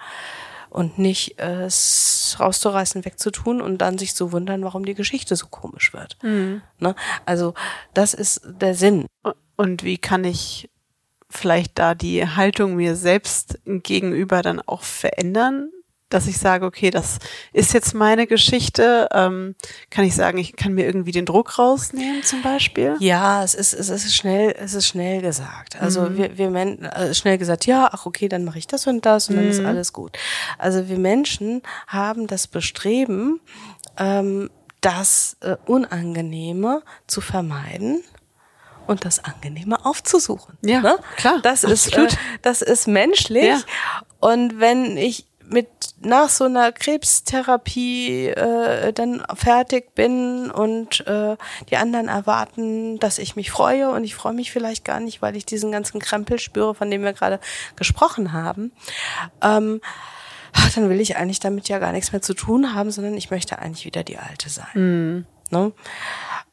Und 0.70 0.98
nicht 0.98 1.40
äh, 1.40 1.66
es 1.66 2.36
rauszureißen, 2.40 3.06
wegzutun 3.06 3.62
und 3.62 3.78
dann 3.78 4.00
sich 4.00 4.16
zu 4.16 4.32
wundern, 4.32 4.64
warum 4.64 4.86
die 4.86 4.96
Geschichte 4.96 5.36
so 5.36 5.48
komisch 5.48 5.94
wird. 5.94 6.18
Mhm. 6.24 6.64
Ne? 6.80 6.96
Also 7.26 7.54
das 7.94 8.16
ist 8.16 8.42
der 8.46 8.74
Sinn. 8.74 9.06
Und 9.56 9.84
wie 9.84 10.00
kann 10.00 10.24
ich 10.24 10.70
vielleicht 11.34 11.80
da 11.80 11.96
die 11.96 12.26
Haltung 12.26 12.76
mir 12.76 12.96
selbst 12.96 13.60
gegenüber 13.66 14.42
dann 14.42 14.62
auch 14.62 14.84
verändern, 14.84 15.70
dass 16.14 16.28
ich 16.28 16.38
sage, 16.38 16.66
okay, 16.66 16.92
das 16.92 17.18
ist 17.54 17.74
jetzt 17.74 17.94
meine 17.96 18.28
Geschichte. 18.28 19.08
Ähm, 19.12 19.56
kann 19.90 20.06
ich 20.06 20.16
sagen, 20.16 20.38
ich 20.38 20.56
kann 20.56 20.74
mir 20.74 20.86
irgendwie 20.86 21.12
den 21.12 21.26
Druck 21.26 21.58
rausnehmen 21.58 22.24
zum 22.24 22.42
Beispiel? 22.44 22.96
Ja, 23.00 23.44
es 23.44 23.56
ist, 23.56 23.74
es 23.74 23.90
ist 23.90 24.16
schnell, 24.16 24.56
es 24.58 24.76
ist 24.76 24.88
schnell 24.88 25.22
gesagt. 25.22 25.82
Also 25.82 26.02
mhm. 26.02 26.18
wir, 26.18 26.38
wir 26.38 26.50
Men 26.52 26.84
äh, 26.84 27.14
schnell 27.14 27.38
gesagt, 27.38 27.66
ja, 27.66 27.90
ach 27.92 28.06
okay, 28.06 28.30
dann 28.30 28.44
mache 28.44 28.60
ich 28.60 28.68
das 28.68 28.86
und 28.86 29.06
das 29.06 29.30
und 29.30 29.36
mhm. 29.36 29.40
dann 29.40 29.50
ist 29.50 29.60
mhm. 29.62 29.66
alles 29.66 29.94
gut. 29.94 30.18
Also 30.60 30.88
wir 30.88 31.00
Menschen 31.00 31.64
haben 31.88 32.28
das 32.28 32.48
Bestreben, 32.48 33.40
ähm, 33.98 34.50
das 34.82 35.38
äh, 35.42 35.56
Unangenehme 35.66 36.84
zu 37.08 37.22
vermeiden 37.22 38.04
und 38.88 39.06
das 39.06 39.24
Angenehme 39.24 39.86
aufzusuchen. 39.86 40.58
Ja, 40.62 40.82
ne? 40.82 41.00
klar. 41.16 41.40
Das 41.42 41.64
ist, 41.64 41.96
äh, 41.96 42.08
das 42.42 42.62
ist 42.62 42.88
menschlich. 42.88 43.46
Ja. 43.46 43.62
Und 44.20 44.60
wenn 44.60 44.98
ich 44.98 45.26
mit 45.46 45.68
nach 46.02 46.30
so 46.30 46.46
einer 46.46 46.72
Krebstherapie 46.72 48.28
äh, 48.28 48.94
dann 48.94 49.24
fertig 49.36 49.94
bin 49.94 50.50
und 50.52 51.06
äh, 51.08 51.38
die 51.70 51.78
anderen 51.78 52.08
erwarten, 52.08 53.00
dass 53.00 53.20
ich 53.20 53.36
mich 53.36 53.52
freue 53.52 53.90
und 53.90 54.04
ich 54.04 54.16
freue 54.16 54.34
mich 54.34 54.52
vielleicht 54.52 54.86
gar 54.86 55.00
nicht, 55.00 55.22
weil 55.22 55.36
ich 55.36 55.46
diesen 55.46 55.72
ganzen 55.72 56.00
Krempel 56.00 56.40
spüre, 56.40 56.76
von 56.76 56.90
dem 56.90 57.04
wir 57.04 57.14
gerade 57.14 57.40
gesprochen 57.76 58.34
haben. 58.34 58.72
Ähm, 59.42 59.82
dann 60.76 60.90
will 60.90 61.02
ich 61.02 61.18
eigentlich 61.18 61.40
damit 61.40 61.68
ja 61.68 61.80
gar 61.80 61.92
nichts 61.92 62.12
mehr 62.12 62.22
zu 62.22 62.34
tun 62.34 62.74
haben, 62.74 62.92
sondern 62.92 63.16
ich 63.16 63.32
möchte 63.32 63.60
eigentlich 63.60 63.86
wieder 63.86 64.04
die 64.04 64.18
Alte 64.18 64.50
sein. 64.50 64.68
Mhm. 64.74 65.26
Ne? 65.54 65.72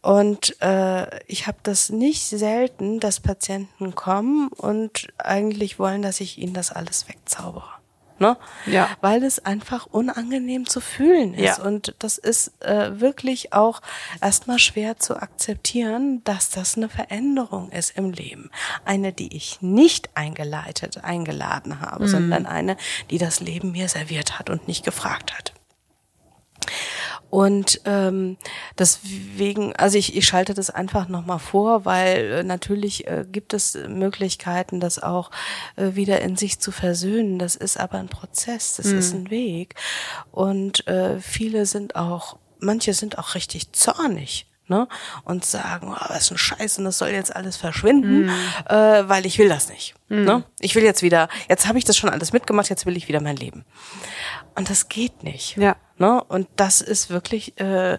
Und 0.02 0.60
äh, 0.62 1.24
ich 1.26 1.46
habe 1.46 1.58
das 1.62 1.90
nicht 1.90 2.26
selten, 2.26 3.00
dass 3.00 3.20
Patienten 3.20 3.94
kommen 3.94 4.48
und 4.48 5.08
eigentlich 5.18 5.78
wollen, 5.78 6.02
dass 6.02 6.20
ich 6.20 6.38
ihnen 6.38 6.54
das 6.54 6.70
alles 6.70 7.08
wegzaubere. 7.08 7.68
Ne? 8.18 8.36
Ja. 8.66 8.90
Weil 9.00 9.24
es 9.24 9.44
einfach 9.46 9.86
unangenehm 9.86 10.66
zu 10.66 10.82
fühlen 10.82 11.32
ist. 11.32 11.58
Ja. 11.58 11.64
Und 11.64 11.94
das 12.00 12.18
ist 12.18 12.52
äh, 12.62 13.00
wirklich 13.00 13.54
auch 13.54 13.80
erstmal 14.20 14.58
schwer 14.58 14.98
zu 14.98 15.16
akzeptieren, 15.16 16.22
dass 16.24 16.50
das 16.50 16.76
eine 16.76 16.90
Veränderung 16.90 17.70
ist 17.72 17.96
im 17.96 18.10
Leben. 18.10 18.50
Eine, 18.84 19.14
die 19.14 19.34
ich 19.34 19.62
nicht 19.62 20.10
eingeleitet, 20.14 21.02
eingeladen 21.02 21.80
habe, 21.80 22.04
mhm. 22.04 22.08
sondern 22.08 22.46
eine, 22.46 22.76
die 23.10 23.16
das 23.16 23.40
Leben 23.40 23.72
mir 23.72 23.88
serviert 23.88 24.38
hat 24.38 24.50
und 24.50 24.68
nicht 24.68 24.84
gefragt 24.84 25.34
hat. 25.34 25.54
Und 27.30 27.80
ähm, 27.84 28.36
deswegen, 28.78 29.74
also 29.76 29.96
ich, 29.96 30.16
ich 30.16 30.26
schalte 30.26 30.52
das 30.52 30.68
einfach 30.68 31.08
nochmal 31.08 31.38
vor, 31.38 31.84
weil 31.84 32.32
äh, 32.32 32.42
natürlich 32.42 33.06
äh, 33.06 33.24
gibt 33.30 33.54
es 33.54 33.78
Möglichkeiten, 33.88 34.80
das 34.80 35.00
auch 35.00 35.30
äh, 35.76 35.94
wieder 35.94 36.20
in 36.20 36.36
sich 36.36 36.58
zu 36.58 36.72
versöhnen. 36.72 37.38
Das 37.38 37.54
ist 37.54 37.78
aber 37.78 37.98
ein 37.98 38.08
Prozess, 38.08 38.76
das 38.76 38.86
mhm. 38.86 38.98
ist 38.98 39.14
ein 39.14 39.30
Weg. 39.30 39.76
Und 40.32 40.86
äh, 40.88 41.20
viele 41.20 41.66
sind 41.66 41.94
auch, 41.94 42.36
manche 42.58 42.94
sind 42.94 43.18
auch 43.18 43.34
richtig 43.34 43.72
zornig 43.72 44.46
ne? 44.70 44.88
Und 45.24 45.44
sagen, 45.44 45.92
oh, 45.92 46.04
was 46.08 46.22
ist 46.22 46.30
ein 46.30 46.38
Scheiß 46.38 46.78
und 46.78 46.84
das 46.84 46.96
soll 46.96 47.08
jetzt 47.08 47.34
alles 47.34 47.56
verschwinden, 47.56 48.26
mhm. 48.26 48.30
äh, 48.66 49.08
weil 49.08 49.26
ich 49.26 49.38
will 49.38 49.48
das 49.48 49.68
nicht. 49.68 49.94
Mhm. 50.08 50.24
Ne? 50.24 50.44
Ich 50.60 50.74
will 50.74 50.84
jetzt 50.84 51.02
wieder, 51.02 51.28
jetzt 51.48 51.68
habe 51.68 51.76
ich 51.76 51.84
das 51.84 51.98
schon 51.98 52.08
alles 52.08 52.32
mitgemacht, 52.32 52.70
jetzt 52.70 52.86
will 52.86 52.96
ich 52.96 53.08
wieder 53.08 53.20
mein 53.20 53.36
Leben. 53.36 53.64
Und 54.54 54.70
das 54.70 54.88
geht 54.88 55.22
nicht. 55.24 55.56
Ja. 55.56 55.76
Ne? 56.00 56.24
Und 56.24 56.48
das 56.56 56.80
ist 56.80 57.10
wirklich 57.10 57.60
äh, 57.60 57.98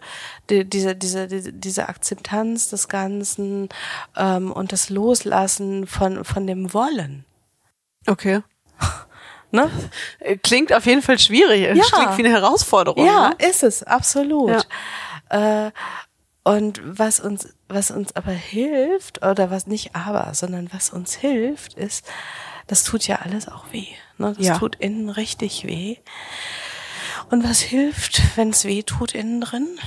die, 0.49 0.65
diese, 0.65 0.95
diese, 0.95 1.27
diese, 1.27 1.53
diese 1.53 1.87
Akzeptanz 1.87 2.67
des 2.69 2.87
Ganzen 2.87 3.69
ähm, 4.17 4.51
und 4.51 4.71
das 4.71 4.89
Loslassen 4.89 5.85
von, 5.85 6.25
von 6.25 6.47
dem 6.47 6.73
Wollen. 6.73 7.25
Okay. 8.07 8.41
Ne? 9.53 9.69
Klingt 10.43 10.71
auf 10.71 10.85
jeden 10.85 11.01
Fall 11.01 11.19
schwierig. 11.19 11.75
Ja. 11.75 11.83
Klingt 11.83 12.17
wie 12.17 12.25
eine 12.25 12.31
Herausforderung. 12.33 13.05
Ja, 13.05 13.31
ne? 13.31 13.49
ist 13.49 13.63
es, 13.63 13.83
absolut. 13.83 14.65
Ja. 15.29 15.65
Äh, 15.65 15.71
und 16.43 16.79
was 16.85 17.19
uns, 17.19 17.49
was 17.67 17.91
uns 17.91 18.15
aber 18.15 18.31
hilft, 18.31 19.25
oder 19.25 19.51
was 19.51 19.67
nicht 19.67 19.93
aber, 19.93 20.33
sondern 20.35 20.69
was 20.71 20.89
uns 20.89 21.15
hilft, 21.15 21.73
ist, 21.73 22.05
das 22.67 22.85
tut 22.85 23.05
ja 23.07 23.17
alles 23.17 23.49
auch 23.49 23.65
weh. 23.73 23.87
Ne? 24.17 24.33
Das 24.37 24.47
ja. 24.47 24.57
tut 24.57 24.77
innen 24.77 25.09
richtig 25.09 25.67
weh. 25.67 25.97
Und 27.31 27.45
was 27.45 27.61
hilft, 27.61 28.21
wenn 28.35 28.49
es 28.49 28.65
weh 28.65 28.83
tut 28.83 29.15
innen 29.15 29.39
drin? 29.39 29.79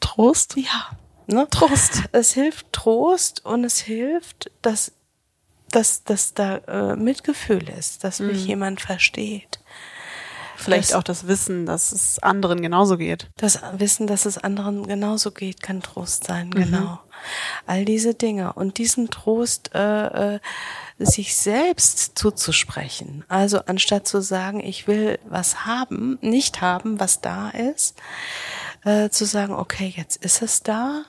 Trost? 0.00 0.56
Ja. 0.56 0.90
Ne? 1.26 1.46
Trost. 1.48 2.02
Es 2.10 2.32
hilft 2.32 2.72
Trost 2.72 3.44
und 3.44 3.62
es 3.62 3.78
hilft, 3.78 4.50
dass, 4.60 4.92
dass, 5.70 6.02
dass 6.02 6.34
da 6.34 6.56
äh, 6.66 6.96
Mitgefühl 6.96 7.68
ist, 7.68 8.02
dass 8.02 8.18
mich 8.18 8.42
mhm. 8.42 8.48
jemand 8.48 8.80
versteht. 8.80 9.60
Vielleicht 10.56 10.90
das, 10.90 10.96
auch 10.96 11.04
das 11.04 11.28
Wissen, 11.28 11.66
dass 11.66 11.92
es 11.92 12.18
anderen 12.18 12.60
genauso 12.60 12.98
geht. 12.98 13.30
Das 13.36 13.60
Wissen, 13.74 14.08
dass 14.08 14.26
es 14.26 14.36
anderen 14.36 14.86
genauso 14.86 15.30
geht, 15.30 15.62
kann 15.62 15.80
Trost 15.80 16.24
sein, 16.24 16.48
mhm. 16.48 16.54
genau. 16.54 17.00
All 17.66 17.84
diese 17.84 18.14
Dinge. 18.14 18.54
Und 18.54 18.78
diesen 18.78 19.08
Trost 19.08 19.70
äh, 19.74 20.34
äh, 20.34 20.40
sich 21.00 21.34
selbst 21.34 22.18
zuzusprechen. 22.18 23.24
Also 23.28 23.60
anstatt 23.60 24.06
zu 24.06 24.20
sagen, 24.20 24.60
ich 24.60 24.86
will 24.86 25.18
was 25.28 25.64
haben, 25.64 26.18
nicht 26.20 26.60
haben, 26.60 27.00
was 27.00 27.20
da 27.20 27.50
ist, 27.50 27.96
äh, 28.84 29.08
zu 29.08 29.24
sagen, 29.24 29.54
okay, 29.54 29.92
jetzt 29.96 30.22
ist 30.22 30.42
es 30.42 30.62
da. 30.62 31.04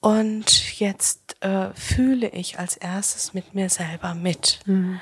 Und 0.00 0.78
jetzt 0.78 1.36
äh, 1.40 1.68
fühle 1.74 2.28
ich 2.28 2.58
als 2.58 2.76
erstes 2.76 3.32
mit 3.32 3.54
mir 3.54 3.70
selber 3.70 4.14
mit 4.14 4.60
mhm. 4.66 5.00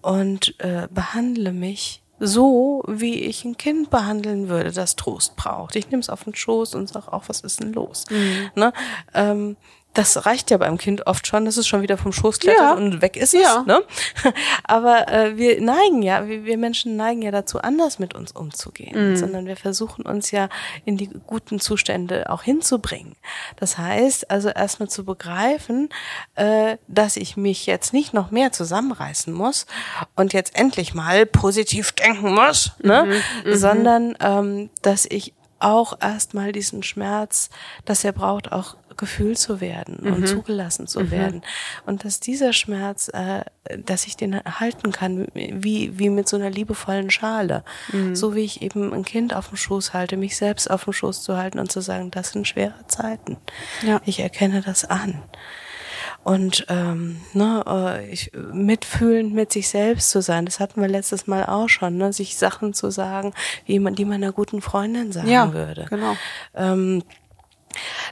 und 0.00 0.54
äh, 0.60 0.86
behandle 0.90 1.52
mich 1.52 2.02
so, 2.20 2.84
wie 2.86 3.20
ich 3.20 3.44
ein 3.44 3.56
Kind 3.56 3.90
behandeln 3.90 4.48
würde, 4.48 4.70
das 4.70 4.96
Trost 4.96 5.36
braucht. 5.36 5.76
Ich 5.76 5.90
nehme 5.90 6.00
es 6.00 6.10
auf 6.10 6.24
den 6.24 6.34
Schoß 6.34 6.74
und 6.74 6.88
sage 6.88 7.12
auch, 7.12 7.24
was 7.28 7.40
ist 7.40 7.60
denn 7.60 7.72
los? 7.72 8.04
Mhm. 8.10 8.50
Ne? 8.54 8.72
Ähm, 9.14 9.56
das 9.98 10.26
reicht 10.26 10.50
ja 10.50 10.56
beim 10.58 10.78
Kind 10.78 11.06
oft 11.06 11.26
schon, 11.26 11.44
dass 11.44 11.56
es 11.56 11.66
schon 11.66 11.82
wieder 11.82 11.98
vom 11.98 12.12
Schoß 12.12 12.38
klettert 12.38 12.60
Ja. 12.62 12.72
und 12.74 13.02
weg 13.02 13.16
ist 13.16 13.34
Ja. 13.34 13.60
es. 13.60 13.66
Ne? 13.66 13.82
Aber 14.64 15.08
äh, 15.08 15.36
wir 15.36 15.60
neigen 15.60 16.02
ja, 16.02 16.26
wir, 16.28 16.44
wir 16.44 16.56
Menschen 16.56 16.96
neigen 16.96 17.22
ja 17.22 17.30
dazu, 17.30 17.60
anders 17.60 17.98
mit 17.98 18.14
uns 18.14 18.32
umzugehen, 18.32 19.16
sondern 19.16 19.46
wir 19.46 19.56
versuchen 19.56 20.06
uns 20.06 20.30
ja 20.30 20.48
in 20.84 20.96
die 20.96 21.08
guten 21.26 21.58
Zustände 21.60 22.30
auch 22.30 22.42
hinzubringen. 22.42 23.16
Das 23.56 23.76
heißt 23.78 24.30
also 24.30 24.48
erstmal 24.50 24.88
zu 24.88 25.04
begreifen, 25.04 25.88
äh, 26.36 26.76
dass 26.86 27.16
ich 27.16 27.36
mich 27.36 27.66
jetzt 27.66 27.92
nicht 27.92 28.14
noch 28.14 28.30
mehr 28.30 28.52
zusammenreißen 28.52 29.32
muss 29.32 29.66
und 30.14 30.32
jetzt 30.32 30.54
endlich 30.56 30.94
mal 30.94 31.26
positiv 31.26 31.92
denken 31.92 32.34
muss, 32.34 32.72
ne? 32.82 33.20
sondern 33.46 34.16
ähm, 34.20 34.70
dass 34.82 35.06
ich 35.06 35.34
auch 35.60 35.94
erstmal 36.00 36.52
diesen 36.52 36.82
Schmerz, 36.84 37.50
dass 37.84 38.04
er 38.04 38.12
braucht, 38.12 38.52
auch 38.52 38.76
gefühlt 38.98 39.38
zu 39.38 39.60
werden 39.60 39.96
und 40.00 40.28
zugelassen 40.28 40.86
zu 40.86 41.10
werden. 41.10 41.42
Und 41.86 42.04
dass 42.04 42.20
dieser 42.20 42.52
Schmerz, 42.52 43.08
äh, 43.14 43.44
dass 43.84 44.06
ich 44.06 44.16
den 44.16 44.38
halten 44.44 44.92
kann, 44.92 45.26
wie, 45.34 45.98
wie 45.98 46.10
mit 46.10 46.28
so 46.28 46.36
einer 46.36 46.50
liebevollen 46.50 47.10
Schale. 47.10 47.64
So 48.12 48.34
wie 48.34 48.44
ich 48.44 48.60
eben 48.62 48.92
ein 48.92 49.04
Kind 49.04 49.34
auf 49.34 49.48
dem 49.48 49.56
Schoß 49.56 49.94
halte, 49.94 50.16
mich 50.16 50.36
selbst 50.36 50.70
auf 50.70 50.84
dem 50.84 50.92
Schoß 50.92 51.22
zu 51.22 51.36
halten 51.36 51.58
und 51.58 51.72
zu 51.72 51.80
sagen, 51.80 52.10
das 52.10 52.30
sind 52.32 52.46
schwere 52.46 52.74
Zeiten. 52.88 53.36
Ja. 53.86 54.00
Ich 54.04 54.20
erkenne 54.20 54.60
das 54.60 54.84
an. 54.84 55.22
Und 56.24 56.66
ähm, 56.68 57.20
ne, 57.32 57.64
äh, 57.66 58.10
ich, 58.10 58.32
mitfühlend 58.52 59.32
mit 59.34 59.52
sich 59.52 59.68
selbst 59.68 60.10
zu 60.10 60.20
sein, 60.20 60.44
das 60.44 60.60
hatten 60.60 60.80
wir 60.80 60.88
letztes 60.88 61.26
Mal 61.26 61.46
auch 61.46 61.68
schon, 61.68 61.96
ne, 61.96 62.12
sich 62.12 62.36
Sachen 62.36 62.74
zu 62.74 62.90
sagen, 62.90 63.32
wie 63.66 63.78
man, 63.78 63.94
die 63.94 64.04
man 64.04 64.22
einer 64.22 64.32
guten 64.32 64.60
Freundin 64.60 65.12
sagen 65.12 65.28
Ja, 65.28 65.52
würde. 65.54 65.86
genau. 65.88 66.16
Ähm, 66.54 67.02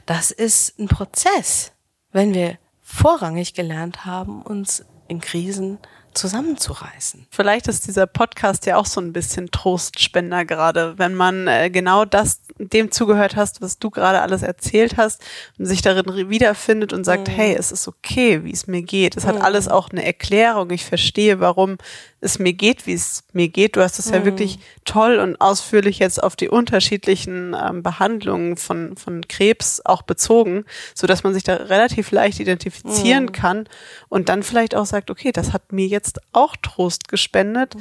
das 0.05 0.31
ist 0.31 0.77
ein 0.79 0.87
Prozess, 0.87 1.73
wenn 2.11 2.33
wir 2.33 2.57
vorrangig 2.81 3.53
gelernt 3.53 4.05
haben, 4.05 4.41
uns 4.41 4.85
in 5.07 5.19
Krisen 5.21 5.79
zusammenzureißen. 6.17 7.27
Vielleicht 7.29 7.67
ist 7.67 7.87
dieser 7.87 8.07
Podcast 8.07 8.65
ja 8.65 8.77
auch 8.77 8.85
so 8.85 8.99
ein 8.99 9.13
bisschen 9.13 9.51
Trostspender 9.51 10.45
gerade, 10.45 10.97
wenn 10.97 11.13
man 11.13 11.47
äh, 11.47 11.69
genau 11.69 12.05
das 12.05 12.41
dem 12.59 12.91
zugehört 12.91 13.35
hast, 13.35 13.61
was 13.61 13.77
du 13.77 13.89
gerade 13.89 14.21
alles 14.21 14.41
erzählt 14.41 14.97
hast 14.97 15.23
und 15.57 15.65
sich 15.65 15.81
darin 15.81 16.29
wiederfindet 16.29 16.91
und 16.91 17.03
sagt, 17.03 17.29
hey, 17.29 17.55
es 17.55 17.71
ist 17.71 17.87
okay, 17.87 18.43
wie 18.43 18.51
es 18.51 18.67
mir 18.67 18.81
geht. 18.81 19.15
Es 19.15 19.25
hat 19.25 19.41
alles 19.41 19.67
auch 19.67 19.91
eine 19.91 20.03
Erklärung. 20.03 20.71
Ich 20.71 20.85
verstehe, 20.85 21.39
warum 21.39 21.77
es 22.19 22.39
mir 22.39 22.53
geht, 22.53 22.87
wie 22.87 22.93
es 22.93 23.23
mir 23.31 23.47
geht. 23.47 23.75
Du 23.75 23.81
hast 23.81 23.99
es 23.99 24.09
ja 24.09 24.25
wirklich 24.25 24.57
toll 24.85 25.19
und 25.19 25.39
ausführlich 25.39 25.99
jetzt 25.99 26.21
auf 26.21 26.35
die 26.35 26.49
unterschiedlichen 26.49 27.55
ähm, 27.55 27.83
Behandlungen 27.83 28.57
von, 28.57 28.97
von 28.97 29.27
Krebs 29.27 29.81
auch 29.85 30.01
bezogen, 30.01 30.65
so 30.95 31.05
dass 31.05 31.23
man 31.23 31.35
sich 31.35 31.43
da 31.43 31.53
relativ 31.55 32.09
leicht 32.11 32.39
identifizieren 32.39 33.31
kann 33.31 33.69
und 34.09 34.29
dann 34.29 34.41
vielleicht 34.41 34.73
auch 34.73 34.87
sagt, 34.87 35.11
okay, 35.11 35.31
das 35.31 35.53
hat 35.53 35.71
mir 35.71 35.85
jetzt 35.85 36.06
auch 36.33 36.55
Trost 36.55 37.07
gespendet, 37.07 37.75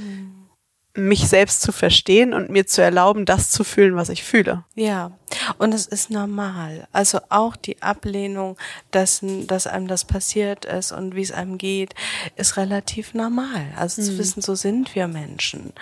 mich 0.96 1.28
selbst 1.28 1.60
zu 1.60 1.72
verstehen 1.72 2.32
und 2.32 2.50
mir 2.50 2.66
zu 2.66 2.82
erlauben, 2.82 3.26
das 3.26 3.50
zu 3.50 3.64
fühlen, 3.64 3.96
was 3.96 4.08
ich 4.08 4.24
fühle. 4.24 4.64
Ja, 4.74 5.12
und 5.58 5.74
es 5.74 5.86
ist 5.86 6.10
normal. 6.10 6.88
Also 6.92 7.20
auch 7.28 7.56
die 7.56 7.82
Ablehnung 7.82 8.56
dessen, 8.92 9.46
dass 9.46 9.66
einem 9.66 9.88
das 9.88 10.04
passiert 10.04 10.64
ist 10.64 10.92
und 10.92 11.14
wie 11.14 11.22
es 11.22 11.32
einem 11.32 11.58
geht, 11.58 11.94
ist 12.36 12.56
relativ 12.56 13.14
normal. 13.14 13.66
Also 13.76 14.02
zu 14.02 14.18
wissen, 14.18 14.40
so 14.40 14.54
sind 14.54 14.94
wir 14.94 15.06
Menschen. 15.06 15.72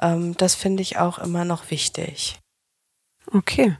Ähm, 0.00 0.36
das 0.36 0.54
finde 0.54 0.82
ich 0.82 0.98
auch 0.98 1.18
immer 1.18 1.44
noch 1.44 1.70
wichtig. 1.70 2.38
Okay. 3.32 3.76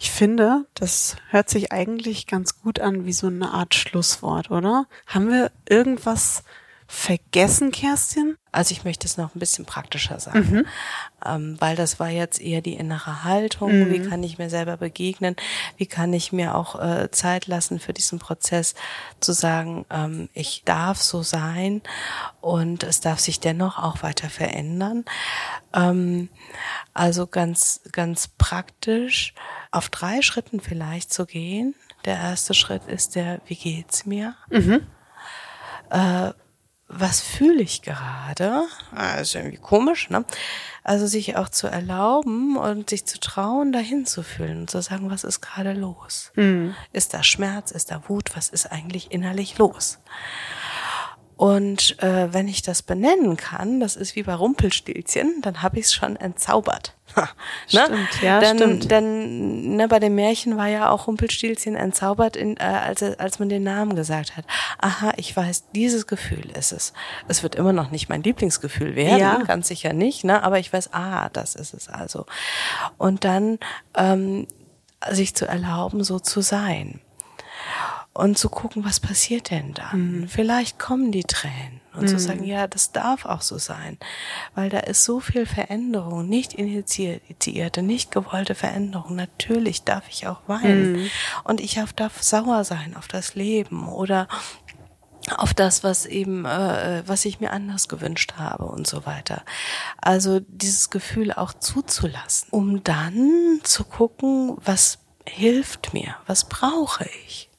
Ich 0.00 0.10
finde, 0.10 0.66
das 0.74 1.16
hört 1.28 1.48
sich 1.48 1.70
eigentlich 1.70 2.26
ganz 2.26 2.60
gut 2.60 2.80
an 2.80 3.04
wie 3.06 3.12
so 3.12 3.28
eine 3.28 3.52
Art 3.52 3.74
Schlusswort, 3.74 4.50
oder? 4.50 4.86
Haben 5.06 5.30
wir 5.30 5.52
irgendwas 5.68 6.42
vergessen, 6.90 7.70
Kerstin? 7.70 8.36
Also 8.50 8.72
ich 8.72 8.82
möchte 8.82 9.06
es 9.06 9.16
noch 9.16 9.36
ein 9.36 9.38
bisschen 9.38 9.64
praktischer 9.64 10.18
sagen, 10.18 10.66
ähm, 11.24 11.56
weil 11.60 11.76
das 11.76 12.00
war 12.00 12.08
jetzt 12.08 12.40
eher 12.40 12.62
die 12.62 12.74
innere 12.74 13.22
Haltung. 13.22 13.70
Wie 13.90 14.08
kann 14.08 14.24
ich 14.24 14.38
mir 14.38 14.50
selber 14.50 14.76
begegnen? 14.76 15.36
Wie 15.76 15.86
kann 15.86 16.12
ich 16.12 16.32
mir 16.32 16.56
auch 16.56 16.80
äh, 16.82 17.08
Zeit 17.12 17.46
lassen 17.46 17.78
für 17.78 17.92
diesen 17.92 18.18
Prozess 18.18 18.74
zu 19.20 19.32
sagen, 19.32 19.86
ähm, 19.88 20.28
ich 20.34 20.64
darf 20.64 21.00
so 21.00 21.22
sein 21.22 21.80
und 22.40 22.82
es 22.82 23.00
darf 23.00 23.20
sich 23.20 23.38
dennoch 23.38 23.78
auch 23.78 24.02
weiter 24.02 24.28
verändern. 24.28 25.04
Ähm, 25.72 26.28
also 26.92 27.28
ganz, 27.28 27.82
ganz 27.92 28.28
praktisch 28.36 29.32
auf 29.70 29.90
drei 29.90 30.22
Schritten 30.22 30.58
vielleicht 30.58 31.12
zu 31.12 31.24
gehen. 31.24 31.76
Der 32.04 32.16
erste 32.16 32.52
Schritt 32.52 32.86
ist 32.88 33.14
der, 33.14 33.40
wie 33.46 33.54
geht's 33.54 34.06
mir? 34.06 34.34
Was 36.92 37.20
fühle 37.20 37.62
ich 37.62 37.82
gerade? 37.82 38.64
Ist 39.20 39.34
irgendwie 39.34 39.56
komisch, 39.58 40.10
ne? 40.10 40.24
Also 40.82 41.06
sich 41.06 41.36
auch 41.36 41.48
zu 41.48 41.68
erlauben 41.68 42.56
und 42.56 42.90
sich 42.90 43.06
zu 43.06 43.20
trauen, 43.20 43.70
dahin 43.72 44.06
zu 44.06 44.22
fühlen 44.22 44.62
und 44.62 44.70
zu 44.70 44.82
sagen, 44.82 45.10
was 45.10 45.24
ist 45.24 45.40
gerade 45.40 45.72
los? 45.72 46.32
Ist 46.92 47.14
da 47.14 47.22
Schmerz? 47.22 47.70
Ist 47.70 47.90
da 47.90 48.02
Wut? 48.08 48.30
Was 48.34 48.48
ist 48.48 48.66
eigentlich 48.72 49.12
innerlich 49.12 49.56
los? 49.58 49.98
Und 51.40 51.98
äh, 52.02 52.34
wenn 52.34 52.48
ich 52.48 52.60
das 52.60 52.82
benennen 52.82 53.38
kann, 53.38 53.80
das 53.80 53.96
ist 53.96 54.14
wie 54.14 54.24
bei 54.24 54.34
Rumpelstilzchen, 54.34 55.40
dann 55.40 55.62
habe 55.62 55.78
ich 55.78 55.86
es 55.86 55.94
schon 55.94 56.16
entzaubert. 56.16 56.94
Ne? 57.72 57.84
Stimmt, 57.86 58.22
ja, 58.22 58.40
dann, 58.40 58.56
stimmt. 58.56 58.92
Dann, 58.92 59.76
ne, 59.76 59.88
bei 59.88 59.98
dem 60.00 60.16
Märchen 60.16 60.56
war 60.56 60.66
ja 60.66 60.90
auch 60.90 61.06
Rumpelstilzchen 61.06 61.76
entzaubert, 61.76 62.36
in, 62.36 62.56
äh, 62.58 62.62
als, 62.62 63.02
als 63.02 63.38
man 63.38 63.48
den 63.48 63.62
Namen 63.62 63.96
gesagt 63.96 64.36
hat. 64.36 64.44
Aha, 64.80 65.12
ich 65.16 65.34
weiß, 65.34 65.70
dieses 65.74 66.06
Gefühl 66.06 66.50
ist 66.56 66.72
es. 66.72 66.92
Es 67.26 67.42
wird 67.42 67.54
immer 67.54 67.72
noch 67.72 67.90
nicht 67.90 68.08
mein 68.08 68.22
Lieblingsgefühl 68.22 68.94
werden, 68.94 69.18
Ja. 69.18 69.38
ganz 69.38 69.68
sicher 69.68 69.92
nicht, 69.92 70.24
ne? 70.24 70.42
aber 70.42 70.58
ich 70.58 70.72
weiß, 70.72 70.92
ah, 70.92 71.30
das 71.30 71.54
ist 71.54 71.72
es 71.74 71.88
also. 71.88 72.26
Und 72.98 73.24
dann 73.24 73.58
ähm, 73.96 74.46
sich 75.10 75.34
zu 75.34 75.46
erlauben, 75.46 76.04
so 76.04 76.18
zu 76.18 76.42
sein 76.42 77.00
und 78.12 78.36
zu 78.38 78.48
gucken, 78.48 78.84
was 78.84 78.98
passiert 79.00 79.50
denn 79.50 79.72
dann? 79.74 80.22
Vielleicht 80.28 80.78
kommen 80.78 81.12
die 81.12 81.24
Tränen 81.24 81.80
und 81.94 82.08
zu 82.08 82.18
sagen, 82.18 82.44
ja, 82.44 82.66
das 82.66 82.92
darf 82.92 83.24
auch 83.24 83.42
so 83.42 83.58
sein, 83.58 83.98
weil 84.54 84.68
da 84.68 84.80
ist 84.80 85.04
so 85.04 85.20
viel 85.20 85.46
Veränderung, 85.46 86.28
nicht 86.28 86.54
initiierte, 86.54 87.82
nicht 87.82 88.10
gewollte 88.10 88.54
Veränderung. 88.54 89.16
Natürlich 89.16 89.84
darf 89.84 90.08
ich 90.08 90.26
auch 90.26 90.40
weinen 90.48 91.10
und 91.44 91.60
ich 91.60 91.80
darf 91.96 92.22
sauer 92.22 92.64
sein 92.64 92.96
auf 92.96 93.06
das 93.08 93.34
Leben 93.34 93.88
oder 93.88 94.28
auf 95.36 95.54
das, 95.54 95.84
was 95.84 96.06
eben, 96.06 96.44
äh, 96.46 97.02
was 97.06 97.24
ich 97.24 97.40
mir 97.40 97.52
anders 97.52 97.88
gewünscht 97.88 98.34
habe 98.38 98.64
und 98.64 98.86
so 98.86 99.06
weiter. 99.06 99.42
Also 100.00 100.40
dieses 100.40 100.90
Gefühl 100.90 101.32
auch 101.32 101.52
zuzulassen, 101.52 102.48
um 102.50 102.82
dann 102.82 103.60
zu 103.62 103.84
gucken, 103.84 104.56
was 104.64 104.98
hilft 105.26 105.92
mir, 105.92 106.16
was 106.26 106.48
brauche 106.48 107.08
ich 107.26 107.49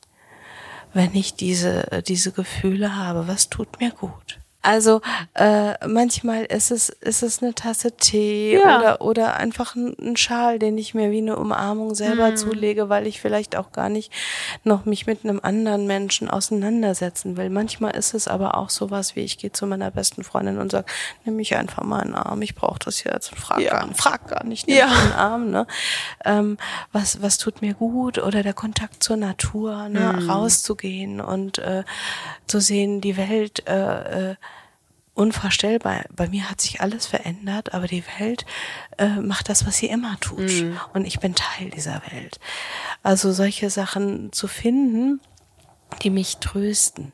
wenn 0.93 1.15
ich 1.15 1.35
diese, 1.35 1.91
äh, 1.91 2.01
diese 2.03 2.31
Gefühle 2.31 2.95
habe, 2.95 3.27
was 3.27 3.49
tut 3.49 3.79
mir 3.79 3.91
gut? 3.91 4.40
Also 4.63 5.01
äh, 5.33 5.73
manchmal 5.87 6.43
ist 6.45 6.69
es 6.71 6.89
ist 6.89 7.23
es 7.23 7.41
eine 7.41 7.55
Tasse 7.55 7.91
Tee 7.93 8.59
Ja. 8.59 8.79
oder 8.79 9.01
oder 9.01 9.37
einfach 9.37 9.75
ein, 9.75 10.15
Schal, 10.17 10.59
den 10.59 10.77
ich 10.77 10.93
mir 10.93 11.09
wie 11.11 11.17
eine 11.19 11.37
Umarmung 11.37 11.95
selber 11.95 12.31
Mhm. 12.31 12.37
zulege, 12.37 12.89
weil 12.89 13.07
ich 13.07 13.21
vielleicht 13.21 13.55
auch 13.55 13.71
gar 13.71 13.89
nicht 13.89 14.11
noch 14.63 14.85
mich 14.85 15.07
mit 15.07 15.23
einem 15.23 15.39
anderen 15.41 15.87
Menschen 15.87 16.29
auseinandersetzen 16.29 17.37
will. 17.37 17.49
Manchmal 17.49 17.95
ist 17.95 18.13
es 18.13 18.27
aber 18.27 18.55
auch 18.55 18.69
sowas 18.69 19.15
wie 19.15 19.21
ich 19.21 19.37
gehe 19.37 19.51
zu 19.51 19.65
meiner 19.65 19.89
besten 19.91 20.23
Freundin 20.23 20.59
und 20.59 20.71
sage, 20.71 20.85
nimm 21.25 21.37
mich 21.37 21.55
einfach 21.55 21.83
mal 21.83 21.99
in 22.01 22.09
den 22.09 22.15
Arm, 22.15 22.41
ich 22.41 22.53
brauche 22.55 22.79
das 22.79 23.03
jetzt. 23.03 23.33
Frag, 23.35 23.59
Ja. 23.61 23.79
gar, 23.79 23.93
frag 23.95 24.27
gar 24.27 24.43
nicht, 24.43 24.67
nimm 24.67 24.77
Ja. 24.77 24.87
den 24.87 25.13
Arm. 25.13 25.49
Ne? 25.51 25.65
Ähm, 26.23 26.57
was 26.91 27.21
was 27.21 27.37
tut 27.37 27.61
mir 27.61 27.73
gut 27.73 28.17
oder 28.19 28.43
der 28.43 28.53
Kontakt 28.53 29.01
zur 29.03 29.17
Natur, 29.17 29.89
ne? 29.89 30.13
Mhm. 30.19 30.29
rauszugehen 30.29 31.19
und 31.21 31.57
äh, 31.57 31.83
zu 32.47 32.59
sehen, 32.59 33.01
die 33.01 33.17
Welt 33.17 33.67
äh, 33.67 34.31
äh, 34.31 34.35
unvorstellbar. 35.13 36.05
Bei 36.15 36.27
mir 36.27 36.49
hat 36.49 36.61
sich 36.61 36.81
alles 36.81 37.05
verändert, 37.05 37.73
aber 37.73 37.87
die 37.87 38.03
Welt 38.19 38.45
äh, 38.97 39.07
macht 39.07 39.49
das, 39.49 39.65
was 39.65 39.77
sie 39.77 39.87
immer 39.87 40.19
tut. 40.19 40.39
Und 40.93 41.05
ich 41.05 41.19
bin 41.19 41.35
Teil 41.35 41.69
dieser 41.69 42.01
Welt. 42.11 42.39
Also 43.03 43.31
solche 43.31 43.69
Sachen 43.69 44.31
zu 44.31 44.47
finden, 44.47 45.19
die 46.01 46.09
mich 46.09 46.37
trösten, 46.37 47.11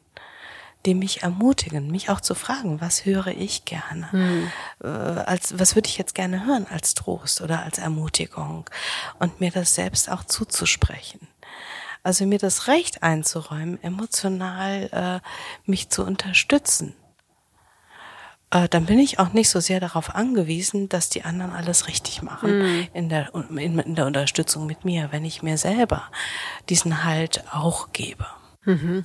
die 0.85 0.93
mich 0.93 1.23
ermutigen, 1.23 1.89
mich 1.89 2.09
auch 2.09 2.21
zu 2.21 2.35
fragen, 2.35 2.79
was 2.79 3.05
höre 3.05 3.27
ich 3.27 3.65
gerne? 3.65 4.07
Äh, 4.83 4.87
als, 4.87 5.59
was 5.59 5.75
würde 5.75 5.89
ich 5.89 5.97
jetzt 5.97 6.13
gerne 6.15 6.45
hören 6.45 6.67
als 6.69 6.93
Trost 6.93 7.41
oder 7.41 7.63
als 7.63 7.79
Ermutigung? 7.79 8.69
Und 9.19 9.41
mir 9.41 9.51
das 9.51 9.73
selbst 9.73 10.09
auch 10.09 10.23
zuzusprechen. 10.23 11.27
Also 12.03 12.25
mir 12.25 12.39
das 12.39 12.67
Recht 12.67 13.03
einzuräumen, 13.03 13.83
emotional 13.83 15.21
äh, 15.23 15.69
mich 15.69 15.89
zu 15.89 16.05
unterstützen 16.05 16.93
äh, 18.51 18.69
dann 18.69 18.85
bin 18.85 18.99
ich 18.99 19.19
auch 19.19 19.33
nicht 19.33 19.49
so 19.49 19.59
sehr 19.59 19.79
darauf 19.79 20.15
angewiesen, 20.15 20.89
dass 20.89 21.09
die 21.09 21.23
anderen 21.23 21.51
alles 21.51 21.87
richtig 21.87 22.21
machen 22.21 22.87
in, 22.93 23.09
der, 23.09 23.33
in, 23.35 23.79
in 23.79 23.95
der 23.95 24.05
Unterstützung 24.05 24.65
mit 24.65 24.85
mir, 24.85 25.09
wenn 25.11 25.25
ich 25.25 25.43
mir 25.43 25.57
selber 25.57 26.09
diesen 26.69 27.03
Halt 27.03 27.43
auch 27.51 27.91
gebe. 27.91 28.25
Mhm. 28.63 29.03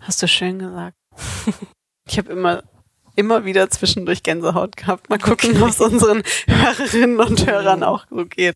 Hast 0.00 0.22
du 0.22 0.28
schön 0.28 0.58
gesagt. 0.58 0.96
Ich 2.08 2.18
habe 2.18 2.32
immer 2.32 2.64
immer 3.16 3.44
wieder 3.44 3.70
zwischendurch 3.70 4.22
Gänsehaut 4.22 4.76
gehabt. 4.76 5.10
Mal 5.10 5.18
gucken, 5.18 5.62
ob 5.62 5.68
es 5.70 5.80
unseren 5.80 6.22
Hörerinnen 6.46 7.20
und 7.20 7.46
Hörern 7.46 7.80
mhm. 7.80 7.84
auch 7.84 8.06
so 8.10 8.26
geht. 8.26 8.54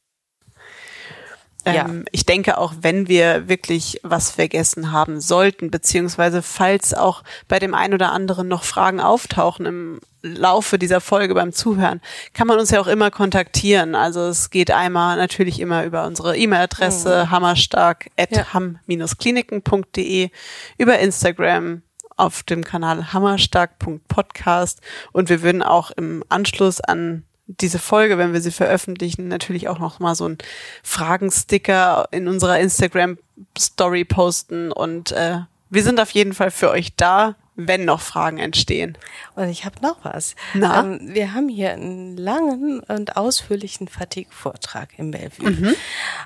Ja. 1.67 1.87
Ähm, 1.87 2.05
ich 2.13 2.25
denke 2.25 2.59
auch, 2.59 2.75
wenn 2.81 3.09
wir 3.09 3.49
wirklich 3.49 4.01
was 4.03 4.31
vergessen 4.31 4.93
haben 4.93 5.21
sollten, 5.21 5.71
beziehungsweise 5.71 6.43
falls 6.43 6.95
auch 6.95 7.25
bei 7.49 7.59
dem 7.59 7.75
einen 7.75 7.95
oder 7.95 8.13
anderen 8.13 8.47
noch 8.49 8.65
Fragen 8.65 9.01
auftauchen 9.01 9.67
im 9.67 10.01
Laufe 10.23 10.79
dieser 10.79 11.01
Folge 11.01 11.35
beim 11.35 11.53
Zuhören, 11.53 12.01
kann 12.35 12.47
man 12.47 12.59
uns 12.59 12.71
ja 12.71 12.81
auch 12.81 12.87
immer 12.87 13.11
kontaktieren. 13.11 13.95
Also 13.95 14.21
es 14.23 14.51
geht 14.51 14.71
einmal 14.71 15.17
natürlich 15.17 15.61
immer 15.61 15.85
über 15.85 16.07
unsere 16.07 16.37
E-Mail-Adresse 16.37 17.25
mhm. 17.27 17.31
hammerstark.ham-kliniken.de, 17.31 20.31
über 20.79 20.99
Instagram, 20.99 21.83
auf 22.17 22.43
dem 22.43 22.65
Kanal 22.65 23.13
hammerstark.podcast 23.13 24.81
und 25.13 25.29
wir 25.29 25.43
würden 25.43 25.63
auch 25.63 25.91
im 25.91 26.25
Anschluss 26.29 26.81
an 26.81 27.25
diese 27.47 27.79
Folge, 27.79 28.19
wenn 28.19 28.33
wir 28.33 28.41
sie 28.41 28.51
veröffentlichen, 28.51 29.29
natürlich 29.29 29.69
auch 29.69 29.79
noch 29.79 30.01
mal 30.01 30.15
so 30.15 30.29
ein 30.29 30.39
Fragensticker 30.83 32.09
in 32.11 32.29
unserer 32.29 32.59
Instagram 32.59 33.19
Story 33.57 34.05
posten 34.05 34.73
und 34.73 35.13
äh, 35.13 35.41
wir 35.71 35.83
sind 35.83 36.01
auf 36.01 36.11
jeden 36.11 36.33
Fall 36.33 36.51
für 36.51 36.71
euch 36.71 36.95
da, 36.97 37.35
wenn 37.57 37.85
noch 37.85 38.01
Fragen 38.01 38.39
entstehen. 38.39 38.97
Und 39.35 39.49
ich 39.49 39.65
habe 39.65 39.81
noch 39.83 40.05
was. 40.05 40.37
Na? 40.55 40.81
Ähm, 40.81 41.01
wir 41.15 41.35
haben 41.35 41.49
hier 41.49 41.73
einen 41.73 42.17
langen 42.17 42.81
und 42.81 43.17
ausführlichen 43.17 43.89
Fatigue-Vortrag 43.89 44.99
im 44.99 45.11
Bellevue. 45.11 45.51
Mhm. 45.51 45.75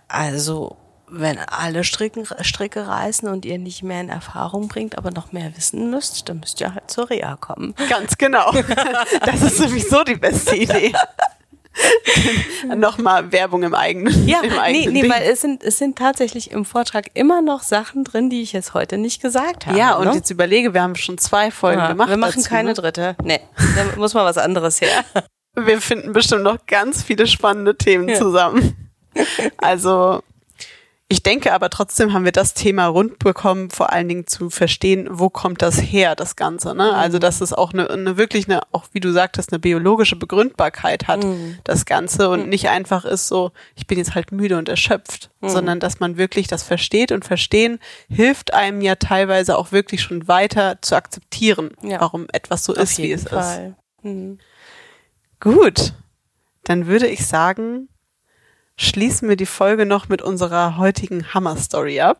Also 0.09 0.77
wenn 1.11 1.39
alle 1.39 1.85
Stricken, 1.85 2.27
Stricke 2.41 2.87
reißen 2.87 3.29
und 3.29 3.45
ihr 3.45 3.59
nicht 3.59 3.83
mehr 3.83 4.01
in 4.01 4.09
Erfahrung 4.09 4.69
bringt, 4.69 4.97
aber 4.97 5.11
noch 5.11 5.33
mehr 5.33 5.53
wissen 5.57 5.91
müsst, 5.91 6.29
dann 6.29 6.41
müsst 6.41 6.61
ihr 6.61 6.75
halt 6.75 6.91
zur 6.91 7.11
Reha 7.11 7.37
kommen. 7.37 7.75
Ganz 7.89 8.17
genau. 8.17 8.53
Das 9.25 9.43
ist 9.43 9.59
sowieso 9.59 10.05
die 10.05 10.15
beste 10.15 10.57
Idee. 10.57 10.93
Nochmal 12.77 13.31
Werbung 13.33 13.63
im 13.63 13.75
eigenen. 13.75 14.27
Ja, 14.27 14.41
im 14.41 14.59
eigenen 14.59 14.93
nee, 14.93 15.03
nee, 15.03 15.11
weil 15.11 15.23
es 15.23 15.41
sind, 15.41 15.63
es 15.63 15.79
sind 15.79 15.97
tatsächlich 15.97 16.51
im 16.51 16.65
Vortrag 16.65 17.07
immer 17.15 17.43
noch 17.43 17.63
Sachen 17.63 18.05
drin, 18.05 18.31
die 18.31 18.43
ich 18.43 18.53
jetzt 18.53 18.75
heute 18.75 18.99
nicht 18.99 19.23
gesagt 19.23 19.67
habe. 19.67 19.79
Ja, 19.79 19.97
und 19.97 20.09
ne? 20.09 20.15
jetzt 20.15 20.31
überlege, 20.31 20.75
wir 20.75 20.83
haben 20.83 20.97
schon 20.97 21.19
zwei 21.19 21.51
Folgen 21.51 21.81
ja, 21.81 21.89
gemacht. 21.89 22.09
Wir 22.09 22.17
machen 22.17 22.37
dazu, 22.37 22.49
keine 22.49 22.71
ne? 22.71 22.75
dritte. 22.75 23.17
Nee, 23.23 23.41
da 23.57 23.97
muss 23.97 24.15
mal 24.15 24.25
was 24.25 24.39
anderes 24.39 24.81
her. 24.81 25.05
Wir 25.55 25.81
finden 25.81 26.13
bestimmt 26.13 26.43
noch 26.43 26.67
ganz 26.67 27.03
viele 27.03 27.27
spannende 27.27 27.77
Themen 27.77 28.09
ja. 28.09 28.17
zusammen. 28.17 28.93
Also 29.59 30.23
ich 31.11 31.25
denke 31.25 31.53
aber 31.53 31.71
trotzdem 31.71 32.13
haben 32.13 32.25
wir 32.25 32.31
das 32.31 32.55
Thema 32.55 32.87
rund 32.87 33.19
bekommen, 33.19 33.71
vor 33.71 33.93
allen 33.93 34.07
Dingen 34.07 34.29
zu 34.29 34.49
verstehen, 34.49 35.09
wo 35.11 35.29
kommt 35.29 35.61
das 35.61 35.77
her, 35.77 36.15
das 36.15 36.37
Ganze. 36.37 36.73
Ne? 36.73 36.95
Also 36.95 37.17
mhm. 37.17 37.21
dass 37.21 37.41
es 37.41 37.53
auch 37.53 37.73
eine, 37.73 37.91
eine 37.91 38.17
wirklich 38.17 38.49
eine, 38.49 38.61
auch 38.71 38.85
wie 38.93 39.01
du 39.01 39.11
sagtest, 39.11 39.53
eine 39.53 39.59
biologische 39.59 40.15
Begründbarkeit 40.15 41.09
hat, 41.09 41.25
mhm. 41.25 41.59
das 41.65 41.85
Ganze 41.85 42.31
und 42.31 42.45
mhm. 42.45 42.49
nicht 42.51 42.69
einfach 42.69 43.05
ist 43.05 43.27
so, 43.27 43.51
ich 43.75 43.89
bin 43.89 43.99
jetzt 43.99 44.15
halt 44.15 44.31
müde 44.31 44.57
und 44.57 44.69
erschöpft, 44.69 45.31
mhm. 45.41 45.49
sondern 45.49 45.81
dass 45.81 45.99
man 45.99 46.17
wirklich 46.17 46.47
das 46.47 46.63
versteht 46.63 47.11
und 47.11 47.25
verstehen 47.25 47.81
hilft 48.09 48.55
einem 48.55 48.81
ja 48.81 48.95
teilweise 48.95 49.59
auch 49.59 49.73
wirklich 49.73 50.03
schon 50.03 50.29
weiter 50.29 50.79
zu 50.81 50.95
akzeptieren, 50.95 51.73
ja. 51.83 52.01
warum 52.01 52.29
etwas 52.33 52.63
so 52.63 52.73
Auf 52.73 52.79
ist, 52.79 52.99
wie 52.99 53.11
es 53.11 53.25
Fall. 53.25 53.75
ist. 53.99 54.05
Mhm. 54.05 54.39
Gut, 55.41 55.93
dann 56.63 56.87
würde 56.87 57.09
ich 57.09 57.27
sagen, 57.27 57.89
schließen 58.81 59.29
wir 59.29 59.37
die 59.37 59.47
Folge 59.47 59.85
noch 59.85 60.09
mit 60.09 60.23
unserer 60.23 60.79
heutigen 60.79 61.35
Hammer-Story 61.35 62.01
ab. 62.01 62.19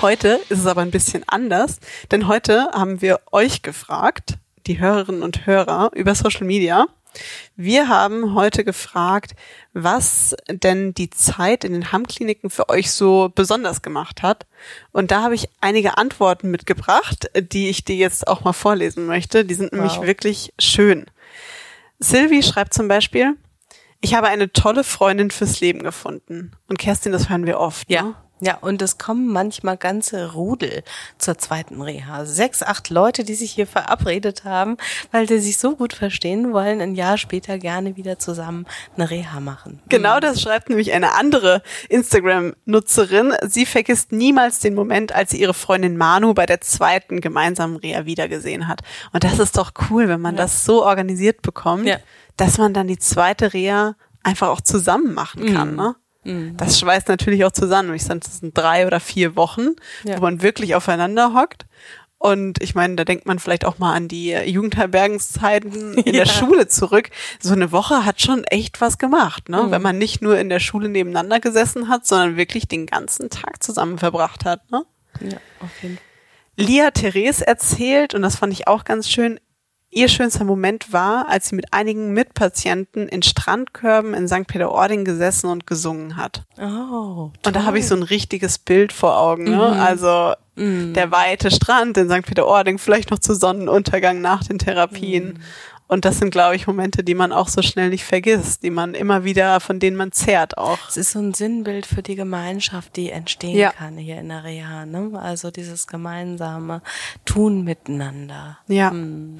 Heute 0.00 0.40
ist 0.48 0.60
es 0.60 0.66
aber 0.66 0.80
ein 0.80 0.90
bisschen 0.90 1.24
anders, 1.26 1.78
denn 2.10 2.26
heute 2.26 2.70
haben 2.72 3.02
wir 3.02 3.20
euch 3.30 3.60
gefragt, 3.60 4.38
die 4.66 4.80
Hörerinnen 4.80 5.22
und 5.22 5.44
Hörer, 5.44 5.90
über 5.94 6.14
Social 6.14 6.46
Media. 6.46 6.86
Wir 7.54 7.88
haben 7.88 8.34
heute 8.34 8.64
gefragt, 8.64 9.32
was 9.74 10.34
denn 10.48 10.94
die 10.94 11.10
Zeit 11.10 11.62
in 11.62 11.74
den 11.74 11.92
Hammkliniken 11.92 12.48
für 12.48 12.70
euch 12.70 12.90
so 12.90 13.30
besonders 13.34 13.82
gemacht 13.82 14.22
hat. 14.22 14.46
Und 14.92 15.10
da 15.10 15.22
habe 15.22 15.34
ich 15.34 15.50
einige 15.60 15.98
Antworten 15.98 16.50
mitgebracht, 16.50 17.30
die 17.34 17.68
ich 17.68 17.84
dir 17.84 17.96
jetzt 17.96 18.26
auch 18.26 18.42
mal 18.42 18.54
vorlesen 18.54 19.04
möchte. 19.04 19.44
Die 19.44 19.54
sind 19.54 19.72
wow. 19.72 19.80
nämlich 19.80 20.00
wirklich 20.00 20.54
schön. 20.58 21.04
Sylvie 21.98 22.42
schreibt 22.42 22.72
zum 22.72 22.88
Beispiel, 22.88 23.36
ich 24.00 24.14
habe 24.14 24.28
eine 24.28 24.52
tolle 24.52 24.84
Freundin 24.84 25.30
fürs 25.30 25.60
Leben 25.60 25.82
gefunden. 25.82 26.52
Und 26.68 26.78
Kerstin, 26.78 27.12
das 27.12 27.28
hören 27.28 27.46
wir 27.46 27.58
oft. 27.58 27.90
Ja. 27.90 28.02
Ne? 28.02 28.14
Ja, 28.40 28.58
und 28.60 28.82
es 28.82 28.98
kommen 28.98 29.28
manchmal 29.28 29.76
ganze 29.76 30.32
Rudel 30.32 30.82
zur 31.18 31.38
zweiten 31.38 31.82
Reha. 31.82 32.24
Sechs, 32.24 32.62
acht 32.62 32.90
Leute, 32.90 33.24
die 33.24 33.34
sich 33.34 33.52
hier 33.52 33.66
verabredet 33.66 34.44
haben, 34.44 34.76
weil 35.12 35.26
die 35.26 35.38
sich 35.38 35.58
so 35.58 35.76
gut 35.76 35.92
verstehen 35.92 36.52
wollen, 36.52 36.80
ein 36.80 36.94
Jahr 36.94 37.18
später 37.18 37.58
gerne 37.58 37.96
wieder 37.96 38.18
zusammen 38.18 38.66
eine 38.96 39.10
Reha 39.10 39.40
machen. 39.40 39.80
Genau 39.88 40.16
mhm. 40.16 40.20
das 40.20 40.40
schreibt 40.40 40.68
nämlich 40.68 40.92
eine 40.92 41.12
andere 41.12 41.62
Instagram-Nutzerin. 41.88 43.34
Sie 43.46 43.66
vergisst 43.66 44.12
niemals 44.12 44.60
den 44.60 44.74
Moment, 44.74 45.12
als 45.12 45.30
sie 45.30 45.40
ihre 45.40 45.54
Freundin 45.54 45.96
Manu 45.96 46.34
bei 46.34 46.46
der 46.46 46.60
zweiten 46.60 47.20
gemeinsamen 47.20 47.76
Reha 47.76 48.06
wiedergesehen 48.06 48.68
hat. 48.68 48.80
Und 49.12 49.24
das 49.24 49.38
ist 49.38 49.56
doch 49.56 49.72
cool, 49.90 50.08
wenn 50.08 50.20
man 50.20 50.36
ja. 50.36 50.42
das 50.42 50.64
so 50.64 50.84
organisiert 50.84 51.42
bekommt. 51.42 51.86
Ja 51.86 51.98
dass 52.40 52.56
man 52.56 52.72
dann 52.72 52.88
die 52.88 52.98
zweite 52.98 53.52
Reha 53.52 53.96
einfach 54.22 54.48
auch 54.48 54.62
zusammen 54.62 55.12
machen 55.12 55.52
kann. 55.52 55.72
Mhm. 55.72 55.76
Ne? 55.76 55.96
Mhm. 56.24 56.56
Das 56.56 56.78
schweißt 56.78 57.08
natürlich 57.08 57.44
auch 57.44 57.52
zusammen. 57.52 57.94
Ich 57.94 58.04
sage, 58.04 58.20
das 58.20 58.38
sind 58.38 58.56
drei 58.56 58.86
oder 58.86 59.00
vier 59.00 59.36
Wochen, 59.36 59.76
ja. 60.04 60.18
wo 60.18 60.22
man 60.22 60.42
wirklich 60.42 60.74
aufeinander 60.74 61.34
hockt. 61.34 61.66
Und 62.18 62.62
ich 62.62 62.74
meine, 62.74 62.96
da 62.96 63.06
denkt 63.06 63.24
man 63.24 63.38
vielleicht 63.38 63.64
auch 63.64 63.78
mal 63.78 63.94
an 63.94 64.06
die 64.06 64.32
Jugendherbergenszeiten 64.32 65.94
in 65.94 66.04
ja. 66.14 66.24
der 66.24 66.26
Schule 66.26 66.68
zurück. 66.68 67.08
So 67.40 67.54
eine 67.54 67.72
Woche 67.72 68.04
hat 68.04 68.20
schon 68.20 68.44
echt 68.44 68.82
was 68.82 68.98
gemacht, 68.98 69.48
ne? 69.48 69.62
Mhm. 69.62 69.70
Wenn 69.70 69.80
man 69.80 69.96
nicht 69.96 70.20
nur 70.20 70.38
in 70.38 70.50
der 70.50 70.60
Schule 70.60 70.90
nebeneinander 70.90 71.40
gesessen 71.40 71.88
hat, 71.88 72.06
sondern 72.06 72.36
wirklich 72.36 72.68
den 72.68 72.84
ganzen 72.84 73.30
Tag 73.30 73.62
zusammen 73.62 73.96
verbracht 73.96 74.44
hat, 74.44 74.70
ne? 74.70 74.84
Ja, 75.20 75.38
auf 75.60 75.82
jeden 75.82 75.96
Fall. 75.96 76.04
Lia 76.56 76.90
Therese 76.90 77.46
erzählt, 77.46 78.14
und 78.14 78.20
das 78.20 78.36
fand 78.36 78.52
ich 78.52 78.68
auch 78.68 78.84
ganz 78.84 79.08
schön, 79.08 79.40
Ihr 79.92 80.08
schönster 80.08 80.44
Moment 80.44 80.92
war, 80.92 81.28
als 81.28 81.48
sie 81.48 81.56
mit 81.56 81.72
einigen 81.72 82.12
Mitpatienten 82.12 83.08
in 83.08 83.22
Strandkörben 83.22 84.14
in 84.14 84.28
St. 84.28 84.46
Peter-Ording 84.46 85.04
gesessen 85.04 85.50
und 85.50 85.66
gesungen 85.66 86.16
hat. 86.16 86.44
Oh, 86.58 86.62
toll. 86.62 87.32
Und 87.46 87.56
da 87.56 87.64
habe 87.64 87.80
ich 87.80 87.88
so 87.88 87.96
ein 87.96 88.04
richtiges 88.04 88.58
Bild 88.58 88.92
vor 88.92 89.18
Augen. 89.18 89.44
Ne? 89.44 89.56
Mhm. 89.56 89.80
Also 89.80 90.34
mhm. 90.54 90.94
der 90.94 91.10
weite 91.10 91.50
Strand 91.50 91.96
in 91.96 92.08
St. 92.08 92.24
Peter-Ording, 92.24 92.78
vielleicht 92.78 93.10
noch 93.10 93.18
zu 93.18 93.34
Sonnenuntergang 93.34 94.20
nach 94.20 94.44
den 94.44 94.60
Therapien. 94.60 95.24
Mhm. 95.24 95.40
Und 95.90 96.04
das 96.04 96.18
sind, 96.20 96.30
glaube 96.30 96.54
ich, 96.54 96.68
Momente, 96.68 97.02
die 97.02 97.16
man 97.16 97.32
auch 97.32 97.48
so 97.48 97.62
schnell 97.62 97.88
nicht 97.90 98.04
vergisst, 98.04 98.62
die 98.62 98.70
man 98.70 98.94
immer 98.94 99.24
wieder, 99.24 99.58
von 99.58 99.80
denen 99.80 99.96
man 99.96 100.12
zehrt 100.12 100.56
auch. 100.56 100.78
Es 100.88 100.96
ist 100.96 101.10
so 101.10 101.18
ein 101.18 101.34
Sinnbild 101.34 101.84
für 101.84 102.00
die 102.00 102.14
Gemeinschaft, 102.14 102.94
die 102.94 103.10
entstehen 103.10 103.58
ja. 103.58 103.72
kann 103.72 103.96
hier 103.96 104.18
in 104.18 104.28
der 104.28 104.44
Reha. 104.44 104.86
Ne? 104.86 105.18
Also 105.20 105.50
dieses 105.50 105.88
gemeinsame 105.88 106.82
Tun 107.24 107.64
miteinander. 107.64 108.60
Ja. 108.68 108.92
Hm. 108.92 109.38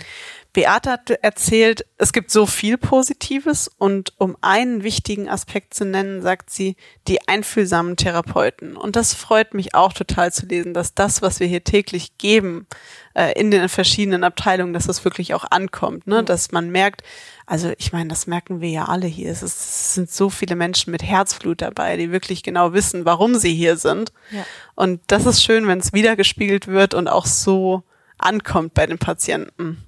Beate 0.52 0.90
hat 0.90 1.10
erzählt, 1.10 1.86
es 1.96 2.12
gibt 2.12 2.32
so 2.32 2.44
viel 2.44 2.76
Positives 2.76 3.70
und 3.78 4.12
um 4.18 4.36
einen 4.40 4.82
wichtigen 4.82 5.28
Aspekt 5.28 5.74
zu 5.74 5.84
nennen, 5.84 6.22
sagt 6.22 6.50
sie, 6.50 6.74
die 7.06 7.28
einfühlsamen 7.28 7.96
Therapeuten. 7.96 8.76
Und 8.76 8.96
das 8.96 9.14
freut 9.14 9.54
mich 9.54 9.76
auch 9.76 9.92
total 9.92 10.32
zu 10.32 10.46
lesen, 10.46 10.74
dass 10.74 10.94
das, 10.94 11.22
was 11.22 11.38
wir 11.38 11.46
hier 11.46 11.62
täglich 11.62 12.18
geben, 12.18 12.66
äh, 13.14 13.38
in 13.38 13.52
den 13.52 13.68
verschiedenen 13.68 14.24
Abteilungen, 14.24 14.72
dass 14.72 14.86
das 14.86 15.04
wirklich 15.04 15.34
auch 15.34 15.44
ankommt, 15.48 16.08
ne? 16.08 16.24
dass 16.24 16.50
man 16.50 16.70
merkt, 16.70 17.02
also 17.46 17.72
ich 17.78 17.92
meine, 17.92 18.08
das 18.08 18.26
merken 18.26 18.60
wir 18.60 18.70
ja 18.70 18.84
alle 18.86 19.06
hier. 19.06 19.30
Es, 19.30 19.44
ist, 19.44 19.60
es, 19.60 19.94
sind 19.94 20.10
so 20.10 20.30
viele 20.30 20.56
Menschen 20.56 20.90
mit 20.90 21.04
Herzblut 21.04 21.62
dabei, 21.62 21.96
die 21.96 22.10
wirklich 22.10 22.42
genau 22.42 22.72
wissen, 22.72 23.04
warum 23.04 23.36
sie 23.36 23.54
hier 23.54 23.76
sind. 23.76 24.12
Ja. 24.32 24.44
Und 24.74 25.00
das 25.06 25.26
ist 25.26 25.44
schön, 25.44 25.68
wenn 25.68 25.78
es 25.78 25.92
wiedergespiegelt 25.92 26.66
wird 26.66 26.94
und 26.94 27.06
auch 27.06 27.26
so 27.26 27.84
ankommt 28.18 28.74
bei 28.74 28.86
den 28.86 28.98
Patienten. 28.98 29.84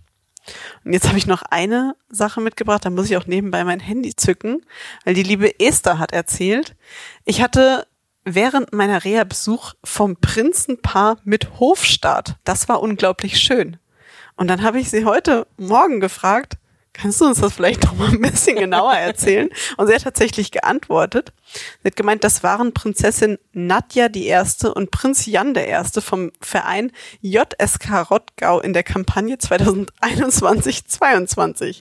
Und 0.84 0.92
jetzt 0.92 1.08
habe 1.08 1.18
ich 1.18 1.26
noch 1.26 1.42
eine 1.42 1.94
Sache 2.08 2.40
mitgebracht, 2.40 2.84
da 2.84 2.90
muss 2.90 3.10
ich 3.10 3.16
auch 3.16 3.26
nebenbei 3.26 3.64
mein 3.64 3.80
Handy 3.80 4.16
zücken, 4.16 4.64
weil 5.04 5.14
die 5.14 5.22
liebe 5.22 5.60
Esther 5.60 5.98
hat 5.98 6.12
erzählt, 6.12 6.74
ich 7.24 7.42
hatte 7.42 7.86
während 8.24 8.72
meiner 8.72 9.04
Reha-Besuch 9.04 9.74
vom 9.82 10.16
Prinzenpaar 10.16 11.18
mit 11.24 11.60
Hofstaat. 11.60 12.36
Das 12.44 12.68
war 12.68 12.82
unglaublich 12.82 13.38
schön. 13.38 13.78
Und 14.36 14.48
dann 14.48 14.62
habe 14.62 14.80
ich 14.80 14.90
sie 14.90 15.04
heute 15.04 15.46
Morgen 15.56 16.00
gefragt, 16.00 16.56
Kannst 16.94 17.22
du 17.22 17.24
uns 17.24 17.40
das 17.40 17.54
vielleicht 17.54 17.84
noch 17.84 17.94
mal 17.94 18.10
ein 18.10 18.20
bisschen 18.20 18.56
genauer 18.56 18.92
erzählen? 18.92 19.48
Und 19.78 19.86
sie 19.86 19.94
hat 19.94 20.02
tatsächlich 20.02 20.50
geantwortet. 20.50 21.32
Sie 21.82 21.86
hat 21.86 21.96
gemeint, 21.96 22.22
das 22.22 22.42
waren 22.42 22.74
Prinzessin 22.74 23.38
Nadja 23.52 24.10
die 24.10 24.26
Erste 24.26 24.74
und 24.74 24.90
Prinz 24.90 25.24
Jan 25.24 25.54
der 25.54 25.68
Erste 25.68 26.02
vom 26.02 26.32
Verein 26.40 26.92
JSK 27.22 28.10
Rottgau 28.10 28.60
in 28.60 28.74
der 28.74 28.82
Kampagne 28.82 29.36
2021-22. 29.36 31.80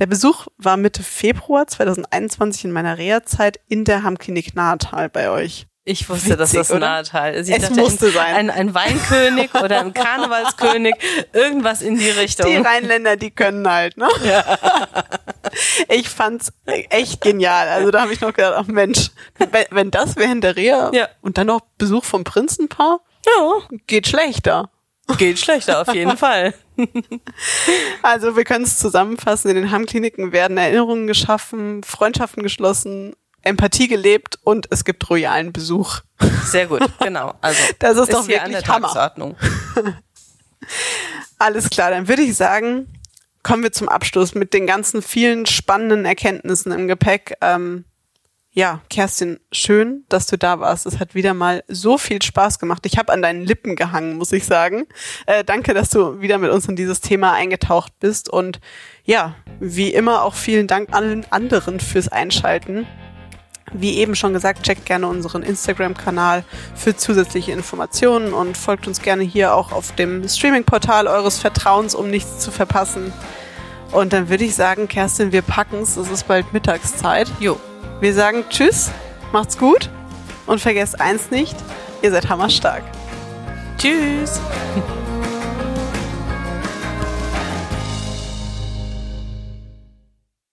Der 0.00 0.06
Besuch 0.06 0.48
war 0.58 0.76
Mitte 0.76 1.04
Februar 1.04 1.68
2021 1.68 2.64
in 2.64 2.72
meiner 2.72 2.98
Reha-Zeit 2.98 3.60
in 3.68 3.84
der 3.84 4.02
Hamklinik 4.02 4.56
Nahetal 4.56 5.08
bei 5.08 5.30
euch. 5.30 5.67
Ich 5.90 6.06
wusste, 6.10 6.36
dass 6.36 6.52
das 6.52 6.68
Witzig, 6.68 6.80
nahe 6.80 7.00
oder? 7.00 7.08
Teil 7.08 7.34
ist. 7.34 7.48
Ich 7.48 7.56
Es 7.56 7.62
dachte, 7.62 7.80
musste 7.80 8.06
ein, 8.06 8.12
sein. 8.12 8.34
Ein, 8.34 8.50
ein 8.50 8.74
Weinkönig 8.74 9.54
oder 9.54 9.80
ein 9.80 9.94
Karnevalskönig, 9.94 10.94
irgendwas 11.32 11.80
in 11.80 11.96
die 11.96 12.10
Richtung. 12.10 12.46
Die 12.46 12.56
Rheinländer, 12.58 13.16
die 13.16 13.30
können 13.30 13.66
halt, 13.70 13.96
ne? 13.96 14.08
Ich 15.88 16.08
fand's 16.10 16.52
echt 16.66 17.22
genial. 17.22 17.68
Also 17.68 17.90
da 17.90 18.02
habe 18.02 18.12
ich 18.12 18.20
noch 18.20 18.34
gedacht, 18.34 18.54
ach 18.58 18.66
Mensch, 18.66 19.10
wenn, 19.38 19.64
wenn 19.70 19.90
das 19.90 20.16
während 20.16 20.44
der 20.44 20.56
Reha 20.56 20.90
Ja. 20.92 21.08
und 21.22 21.38
dann 21.38 21.46
noch 21.46 21.62
Besuch 21.78 22.04
vom 22.04 22.22
Prinzenpaar, 22.22 23.00
ja, 23.26 23.58
geht 23.86 24.06
schlechter. 24.06 24.70
geht 25.16 25.38
schlechter 25.38 25.80
auf 25.80 25.94
jeden 25.94 26.16
Fall. 26.18 26.52
Also 28.02 28.36
wir 28.36 28.44
können 28.44 28.64
es 28.64 28.78
zusammenfassen, 28.78 29.48
in 29.48 29.56
den 29.56 29.70
Heimkliniken 29.70 30.32
werden 30.32 30.58
Erinnerungen 30.58 31.06
geschaffen, 31.06 31.82
Freundschaften 31.82 32.42
geschlossen, 32.42 33.14
Empathie 33.48 33.88
gelebt 33.88 34.38
und 34.44 34.66
es 34.70 34.84
gibt 34.84 35.08
royalen 35.10 35.52
Besuch. 35.52 36.00
Sehr 36.44 36.66
gut, 36.66 36.82
genau. 37.00 37.34
Also 37.40 37.60
Das 37.78 37.96
ist 37.96 38.12
doch 38.12 38.26
hier 38.26 38.42
an 38.42 38.50
der 38.50 38.60
wirklich 38.60 38.74
Hammer. 38.74 38.88
Tagesordnung. 38.88 39.36
Alles 41.38 41.70
klar, 41.70 41.90
dann 41.90 42.08
würde 42.08 42.22
ich 42.22 42.36
sagen, 42.36 42.88
kommen 43.42 43.62
wir 43.62 43.72
zum 43.72 43.88
Abschluss 43.88 44.34
mit 44.34 44.52
den 44.52 44.66
ganzen 44.66 45.02
vielen 45.02 45.46
spannenden 45.46 46.04
Erkenntnissen 46.04 46.72
im 46.72 46.88
Gepäck. 46.88 47.36
Ähm, 47.40 47.84
ja, 48.50 48.80
Kerstin, 48.90 49.38
schön, 49.52 50.04
dass 50.08 50.26
du 50.26 50.36
da 50.36 50.58
warst. 50.58 50.84
Es 50.86 50.98
hat 50.98 51.14
wieder 51.14 51.32
mal 51.32 51.62
so 51.68 51.96
viel 51.96 52.20
Spaß 52.20 52.58
gemacht. 52.58 52.84
Ich 52.86 52.98
habe 52.98 53.12
an 53.12 53.22
deinen 53.22 53.44
Lippen 53.44 53.76
gehangen, 53.76 54.16
muss 54.16 54.32
ich 54.32 54.46
sagen. 54.46 54.86
Äh, 55.26 55.44
danke, 55.44 55.74
dass 55.74 55.90
du 55.90 56.20
wieder 56.20 56.38
mit 56.38 56.50
uns 56.50 56.66
in 56.66 56.74
dieses 56.74 57.00
Thema 57.00 57.34
eingetaucht 57.34 57.92
bist. 58.00 58.28
Und 58.28 58.60
ja, 59.04 59.36
wie 59.60 59.92
immer 59.92 60.24
auch 60.24 60.34
vielen 60.34 60.66
Dank 60.66 60.92
allen 60.92 61.24
anderen 61.30 61.78
fürs 61.78 62.08
Einschalten. 62.08 62.86
Wie 63.72 63.98
eben 63.98 64.14
schon 64.14 64.32
gesagt, 64.32 64.62
checkt 64.62 64.86
gerne 64.86 65.06
unseren 65.06 65.42
Instagram-Kanal 65.42 66.44
für 66.74 66.96
zusätzliche 66.96 67.52
Informationen 67.52 68.32
und 68.32 68.56
folgt 68.56 68.86
uns 68.86 69.02
gerne 69.02 69.22
hier 69.22 69.54
auch 69.54 69.72
auf 69.72 69.94
dem 69.94 70.28
Streaming-Portal 70.28 71.06
eures 71.06 71.38
Vertrauens, 71.38 71.94
um 71.94 72.10
nichts 72.10 72.38
zu 72.38 72.50
verpassen. 72.50 73.12
Und 73.92 74.12
dann 74.12 74.28
würde 74.28 74.44
ich 74.44 74.54
sagen, 74.54 74.88
Kerstin, 74.88 75.32
wir 75.32 75.42
packen's. 75.42 75.96
Es 75.96 76.10
ist 76.10 76.28
bald 76.28 76.52
Mittagszeit. 76.52 77.30
Jo. 77.40 77.58
Wir 78.00 78.14
sagen 78.14 78.44
Tschüss, 78.48 78.90
macht's 79.32 79.58
gut 79.58 79.90
und 80.46 80.60
vergesst 80.60 81.00
eins 81.00 81.30
nicht, 81.30 81.56
ihr 82.02 82.10
seid 82.10 82.28
hammerstark. 82.28 82.84
Tschüss. 83.78 84.40